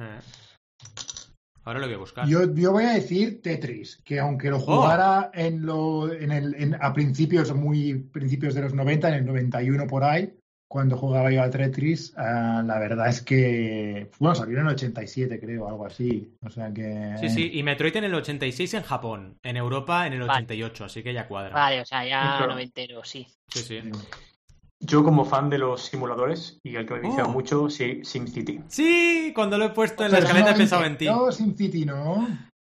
Eh. 0.00 0.20
Ahora 1.64 1.80
lo 1.80 1.86
voy 1.86 1.94
a 1.94 1.98
buscar. 1.98 2.26
Yo, 2.26 2.54
yo 2.54 2.72
voy 2.72 2.84
a 2.84 2.92
decir 2.94 3.42
Tetris, 3.42 4.00
que 4.04 4.18
aunque 4.18 4.48
Oh. 4.48 4.52
lo 4.52 4.58
jugara 4.60 5.30
en 5.34 5.66
lo, 5.66 6.10
en 6.12 6.32
el, 6.32 6.54
en- 6.54 6.76
a 6.80 6.92
principios, 6.94 7.54
muy 7.54 7.94
principios 7.94 8.54
de 8.54 8.62
los 8.62 8.72
90, 8.74 9.08
en 9.08 9.14
el 9.14 9.26
91 9.26 9.86
por 9.86 10.04
ahí, 10.04 10.32
cuando 10.70 10.96
jugaba 10.98 11.30
yo 11.30 11.42
a 11.42 11.48
Tetris, 11.50 12.12
ah, 12.18 12.62
la 12.64 12.78
verdad 12.78 13.08
es 13.08 13.22
que, 13.22 14.10
bueno, 14.18 14.34
salió 14.34 14.58
en 14.58 14.66
el 14.66 14.72
87 14.74 15.40
creo, 15.40 15.66
algo 15.68 15.86
así. 15.86 16.34
O 16.44 16.50
sea 16.50 16.70
que... 16.72 17.14
Sí, 17.20 17.30
sí, 17.30 17.50
y 17.54 17.62
Metroid 17.62 17.96
en 17.96 18.04
el 18.04 18.14
86 18.14 18.74
en 18.74 18.82
Japón, 18.82 19.38
en 19.42 19.56
Europa 19.56 20.06
en 20.06 20.12
el 20.14 20.20
Vale. 20.20 20.32
88, 20.44 20.84
así 20.84 21.02
que 21.02 21.14
ya 21.14 21.26
cuadra. 21.26 21.54
Vale, 21.54 21.80
o 21.80 21.86
sea, 21.86 22.04
ya 22.06 22.46
noventero, 22.46 23.02
sí. 23.04 23.26
Sí, 23.48 23.60
sí. 23.60 23.80
Sí. 23.82 23.90
Yo 24.80 25.02
como 25.02 25.24
fan 25.24 25.50
de 25.50 25.58
los 25.58 25.86
simuladores 25.86 26.58
y 26.62 26.76
el 26.76 26.86
que 26.86 26.94
me 26.94 27.00
he 27.00 27.02
viciado 27.02 27.28
Oh. 27.28 27.32
mucho, 27.32 27.68
sí, 27.68 28.00
SimCity. 28.04 28.60
Sí, 28.68 29.32
cuando 29.34 29.58
lo 29.58 29.64
he 29.66 29.70
puesto 29.70 30.04
en 30.04 30.12
la 30.12 30.18
escaleta 30.18 30.52
he 30.52 30.54
pensado 30.56 30.84
en 30.84 30.96
ti. 30.96 31.06
No, 31.06 31.32
SimCity, 31.32 31.84
no. 31.84 32.28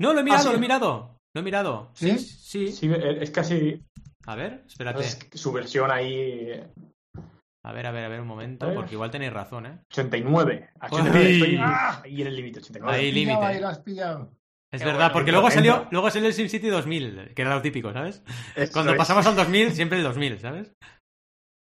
No, 0.01 0.13
lo 0.15 0.21
he 0.21 0.25
mirado, 0.25 0.41
Ah, 0.41 0.43
sí. 0.45 0.49
lo 0.51 0.55
he 0.57 0.61
mirado. 0.61 1.17
Lo 1.35 1.41
he 1.41 1.45
mirado. 1.45 1.91
Sí, 1.95 2.19
¿Sí? 2.19 2.19
sí. 2.19 2.73
Sí, 2.73 2.91
es 3.21 3.31
casi 3.31 3.83
A 4.27 4.35
ver, 4.35 4.65
espérate. 4.67 5.01
es 5.05 5.19
su 5.35 5.53
versión 5.53 5.91
ahí 5.91 6.15
eh, 6.15 6.69
A 7.65 7.73
ver, 7.73 7.87
a 7.87 7.91
ver, 7.93 8.05
a 8.05 8.09
ver 8.09 8.21
un 8.23 8.27
momento, 8.27 8.67
ver. 8.67 8.75
porque 8.77 8.95
igual 8.95 9.11
tenéis 9.11 9.33
razón, 9.35 9.67
¿eh? 9.67 9.79
89. 9.93 10.71
A 10.81 10.87
Ay. 10.87 10.91
89 10.93 11.31
estoy 11.35 11.57
Ah. 11.61 12.01
ahí 12.03 12.23
en 12.23 12.27
el 12.29 12.37
límite, 12.37 12.61
89. 12.61 12.97
Ahí 12.97 13.03
Lo 13.03 13.09
has 13.11 13.13
pillado, 13.13 13.35
límite. 13.37 13.47
ahí 13.55 13.61
lo 13.61 13.69
has 13.69 13.79
pillado. 13.81 14.31
Es 14.73 14.81
Qué 14.81 14.87
verdad, 14.87 15.01
bueno, 15.01 15.13
porque 15.13 15.33
luego 15.33 15.51
salió, 15.51 15.87
luego 15.91 16.11
salió 16.11 16.29
el 16.29 16.35
SimCity 16.35 16.69
2000, 16.69 17.33
que 17.35 17.43
era 17.43 17.55
lo 17.55 17.61
típico, 17.61 17.93
¿sabes? 17.93 18.23
Eso 18.57 18.73
Cuando 18.73 18.93
es, 18.93 18.99
pasamos 18.99 19.27
al 19.27 19.37
2000, 19.37 19.73
siempre 19.73 19.99
el 19.99 20.05
2000, 20.05 20.39
¿sabes? 20.39 20.73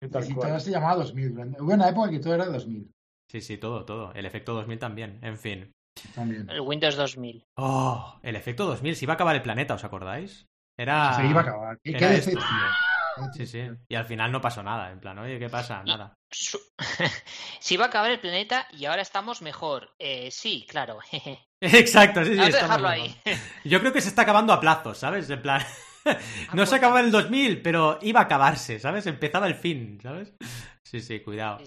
Tal 0.09 0.23
Sí, 0.25 0.35
cual. 0.35 0.51
todo 0.51 0.61
se 0.61 0.71
llamaba 0.71 0.97
2000. 0.97 1.33
Hubo 1.59 1.73
una 1.75 1.89
época 1.89 2.11
que 2.11 2.21
todo 2.21 2.35
era 2.35 2.47
2000 2.47 2.91
Sí, 3.31 3.41
sí, 3.41 3.59
todo, 3.59 3.85
todo. 3.85 4.13
El 4.15 4.25
efecto 4.27 4.55
2000 4.55 4.79
también, 4.79 5.19
en 5.23 5.37
fin. 5.37 5.73
también. 6.15 6.49
El 6.49 6.61
Windows 6.61 6.97
2000. 6.97 7.45
Oh, 7.57 8.19
el 8.23 8.37
efecto 8.37 8.65
2000, 8.67 8.95
si 8.97 9.05
iba 9.05 9.15
a 9.15 9.17
acabar 9.17 9.35
el 9.37 9.43
planeta, 9.43 9.75
¿os 9.75 9.85
acordáis? 9.85 10.47
Era... 10.79 11.13
Se 11.15 11.27
iba 11.27 11.41
a 11.41 11.43
acabar. 11.43 11.79
Qué, 11.83 11.91
era 11.97 12.13
esto. 12.15 12.39
Sí, 13.35 13.47
sí. 13.47 13.69
Y 13.89 13.97
al 13.97 14.05
final 14.07 14.31
no 14.31 14.41
pasó 14.41 14.63
nada, 14.63 14.93
en 14.93 15.01
plan, 15.01 15.19
oye, 15.19 15.39
¿qué 15.41 15.49
pasa? 15.51 15.83
Nada. 15.83 16.15
Su- 16.31 16.61
Se 17.61 17.75
iba 17.75 17.87
a 17.87 17.89
acabar 17.89 18.13
el 18.13 18.21
planeta 18.21 18.67
y 18.71 18.85
ahora 18.85 19.03
estamos 19.03 19.43
mejor. 19.43 19.91
Eh, 19.99 20.31
sí, 20.31 20.65
claro. 20.69 21.01
Exacto, 21.61 22.25
sí, 22.25 22.31
sí. 22.33 22.37
Vamos 22.39 22.55
a 22.55 22.59
dejarlo 22.63 22.89
mejor. 22.89 23.09
ahí. 23.27 23.39
Yo 23.65 23.81
creo 23.81 23.93
que 23.93 24.01
se 24.01 24.09
está 24.09 24.23
acabando 24.23 24.53
a 24.53 24.61
plazos, 24.61 24.99
¿sabes? 24.99 25.29
En 25.31 25.43
plan... 25.43 25.61
No 26.55 26.67
se 26.67 26.77
acababa 26.77 27.01
en 27.01 27.07
el 27.07 27.13
2000, 27.13 27.63
pero 27.63 27.99
iba 28.03 28.21
a 28.21 28.25
acabarse, 28.25 28.79
¿sabes? 28.79 29.07
Empezaba 29.07 29.47
el 29.47 29.55
fin, 29.55 29.99
¿sabes? 30.03 30.35
Sí, 30.87 31.01
sí, 31.01 31.21
cuidado. 31.21 31.59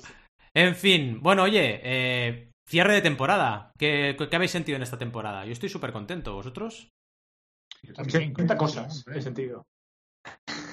En 0.53 0.75
fin, 0.75 1.19
bueno, 1.21 1.43
oye, 1.43 1.79
eh, 1.83 2.51
cierre 2.67 2.93
de 2.95 3.01
temporada. 3.01 3.71
¿Qué, 3.77 4.15
qué 4.29 4.35
habéis 4.35 4.51
sentido 4.51 4.75
en 4.75 4.83
esta 4.83 4.97
temporada? 4.97 5.45
Yo 5.45 5.51
estoy 5.51 5.69
súper 5.69 5.91
contento. 5.91 6.33
¿Vosotros? 6.33 6.89
Yo 7.83 7.93
también, 7.93 8.31
80 8.33 8.57
coño, 8.57 8.57
cosas, 8.57 9.03
he 9.13 9.21
sentido. 9.21 9.63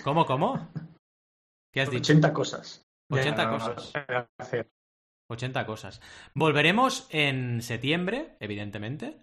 ¿Cómo, 0.04 0.26
cómo? 0.26 0.68
¿Qué 1.72 1.80
has 1.80 1.90
dicho? 1.90 2.12
80 2.12 2.32
cosas. 2.32 2.82
80 3.10 3.36
Ya, 3.42 3.48
no, 3.48 3.58
cosas. 3.58 3.92
no, 4.08 4.26
hacer. 4.38 4.68
80 5.30 5.66
cosas. 5.66 6.00
Volveremos 6.34 7.06
en 7.10 7.62
septiembre, 7.62 8.36
evidentemente. 8.40 9.18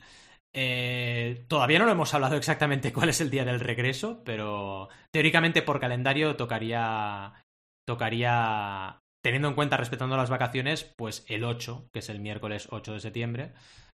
Eh, 0.58 1.44
todavía 1.50 1.80
no 1.80 1.86
lo 1.86 1.92
hemos 1.92 2.14
hablado 2.14 2.38
exactamente 2.38 2.94
cuál 2.94 3.10
es 3.10 3.20
el 3.20 3.30
día 3.30 3.44
del 3.44 3.60
regreso, 3.60 4.24
pero 4.24 4.88
teóricamente 5.12 5.62
por 5.62 5.80
calendario 5.82 6.36
tocaría. 6.38 7.34
Tocaría. 7.86 9.00
Teniendo 9.22 9.48
en 9.50 9.56
cuenta, 9.56 9.76
respetando 9.78 10.16
las 10.18 10.30
vacaciones, 10.30 10.94
pues 10.98 11.26
el 11.28 11.44
8, 11.44 11.88
que 11.92 12.00
es 12.00 12.10
el 12.10 12.20
miércoles 12.20 12.68
8 12.72 12.94
de 12.94 13.00
septiembre, 13.00 13.54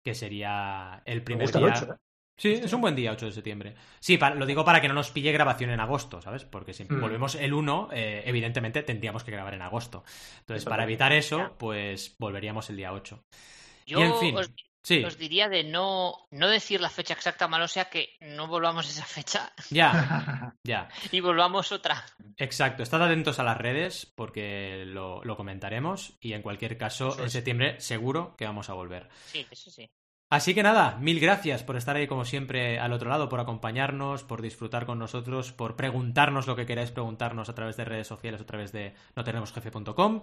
que 0.06 0.14
sería 0.14 1.02
el 1.06 1.18
Me 1.20 1.24
primer 1.26 1.52
día. 1.52 1.60
el 1.68 1.74
8, 1.74 1.94
¿eh? 1.94 1.96
Sí, 2.38 2.54
es 2.54 2.72
un 2.74 2.82
buen 2.82 2.96
día, 2.96 3.12
8 3.12 3.26
de 3.28 3.32
septiembre. 3.32 3.76
Sí, 4.00 4.18
lo 4.18 4.46
digo 4.46 4.64
para 4.66 4.82
que 4.82 4.88
no 4.88 4.94
nos 4.94 5.10
pille 5.10 5.32
grabación 5.32 5.72
en 5.72 5.80
agosto, 5.80 6.22
¿sabes? 6.22 6.46
Porque 6.46 6.74
si 6.74 6.84
Mm. 6.84 7.00
volvemos 7.02 7.36
el 7.36 7.54
1, 7.54 7.90
eh, 7.92 8.24
evidentemente 8.26 8.84
tendríamos 8.84 9.24
que 9.24 9.32
grabar 9.32 9.54
en 9.56 9.62
agosto. 9.62 10.04
Entonces, 10.42 10.64
Eso 10.64 10.70
para 10.70 10.84
evitar 10.84 11.12
eso, 11.12 11.38
Ya. 11.40 11.54
pues 11.58 12.16
volveríamos 12.20 12.70
el 12.70 12.78
día 12.78 12.94
8. 12.94 13.22
Yo 13.88 14.00
Y 14.00 14.04
en 14.04 14.16
fin, 14.16 14.36
os, 14.38 14.52
sí, 14.86 15.04
os 15.04 15.18
diría 15.18 15.50
de 15.50 15.64
no, 15.66 16.28
no 16.32 16.48
decir 16.48 16.80
la 16.80 16.90
fecha 16.90 17.14
exacta, 17.14 17.48
malo 17.50 17.68
sea 17.68 17.90
que 17.90 18.16
no 18.22 18.48
volvamos 18.48 18.86
a 18.88 18.90
esa 18.90 19.04
fecha 19.06 19.52
ya, 19.70 20.56
ya. 20.64 20.88
y 21.12 21.20
volvamos 21.20 21.72
otra. 21.74 22.06
Exacto, 22.38 22.84
estad 22.84 23.04
atentos 23.04 23.40
a 23.40 23.44
las 23.44 23.58
redes 23.58 24.06
porque 24.16 24.84
lo, 24.88 25.24
lo 25.24 25.36
comentaremos 25.36 26.18
y 26.22 26.34
en 26.34 26.42
cualquier 26.42 26.78
caso, 26.78 27.10
Eso 27.10 27.20
en 27.22 27.26
es. 27.26 27.34
septiembre 27.34 27.80
seguro 27.82 28.36
que 28.38 28.46
vamos 28.46 28.70
a 28.70 28.74
volver. 28.74 29.10
Sí, 29.26 29.46
eso 29.52 29.70
sí. 29.70 29.90
Así 30.28 30.56
que 30.56 30.64
nada, 30.64 30.98
mil 31.00 31.20
gracias 31.20 31.62
por 31.64 31.78
estar 31.78 31.96
ahí 31.96 32.08
como 32.08 32.26
siempre 32.26 32.80
al 32.80 32.94
otro 32.94 33.10
lado, 33.10 33.30
por 33.30 33.40
acompañarnos, 33.40 34.24
por 34.24 34.42
disfrutar 34.42 34.88
con 34.88 34.98
nosotros, 34.98 35.52
por 35.52 35.76
preguntarnos 35.76 36.48
lo 36.48 36.56
que 36.56 36.66
queráis 36.66 36.90
preguntarnos 36.90 37.48
a 37.48 37.54
través 37.56 37.78
de 37.78 37.86
redes 37.86 38.08
sociales, 38.08 38.42
a 38.42 38.46
través 38.46 38.72
de 38.72 38.96
notenemosjefe.com. 39.16 40.22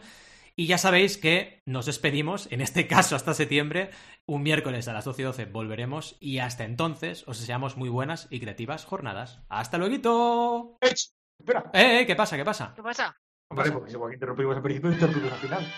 Y 0.54 0.66
ya 0.66 0.78
sabéis 0.78 1.16
que 1.18 1.60
nos 1.66 1.86
despedimos, 1.86 2.50
en 2.52 2.60
este 2.60 2.86
caso 2.88 3.16
hasta 3.16 3.34
septiembre, 3.34 3.90
un 4.26 4.42
miércoles 4.42 4.88
a 4.88 4.92
las 4.92 5.04
12 5.04 5.22
y 5.22 5.24
12 5.24 5.44
volveremos 5.46 6.16
y 6.20 6.38
hasta 6.38 6.64
entonces 6.64 7.26
os 7.26 7.40
deseamos 7.40 7.76
muy 7.76 7.88
buenas 7.88 8.28
y 8.30 8.40
creativas 8.40 8.84
jornadas. 8.84 9.40
¡Hasta 9.48 9.78
luego! 9.78 10.78
¡Eh! 10.80 10.94
Espera. 11.38 11.70
¡Eh, 11.72 12.00
eh! 12.00 12.06
¿Qué 12.06 12.14
pasa? 12.14 12.36
¿Qué 12.36 12.44
pasa? 12.44 12.72
¿Qué 12.74 12.82
pasa? 12.82 13.16
Vale, 13.50 13.72
pues 13.72 13.92
igual 13.92 14.10
que 14.10 14.16
interrumpimos 14.16 14.56
al 14.56 14.62
principio, 14.62 14.92
interrumpimos 14.92 15.32
al 15.32 15.38
final. 15.38 15.72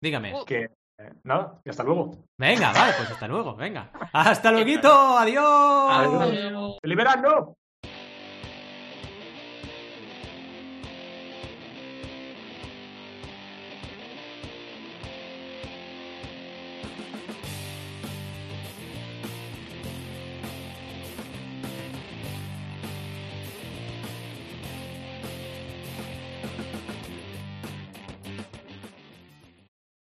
Dígame. 0.00 0.34
Uh. 0.34 0.44
Que 0.44 0.68
eh, 0.98 1.12
nada, 1.24 1.60
y 1.64 1.70
hasta 1.70 1.82
luego. 1.82 2.12
Venga, 2.38 2.72
vale, 2.72 2.92
pues 2.96 3.10
hasta 3.10 3.28
luego, 3.28 3.56
venga. 3.56 3.90
¡Hasta 4.12 4.52
luego! 4.52 5.18
¡Adiós! 5.18 6.78
¡Liberad, 6.82 7.22
no! 7.22 7.56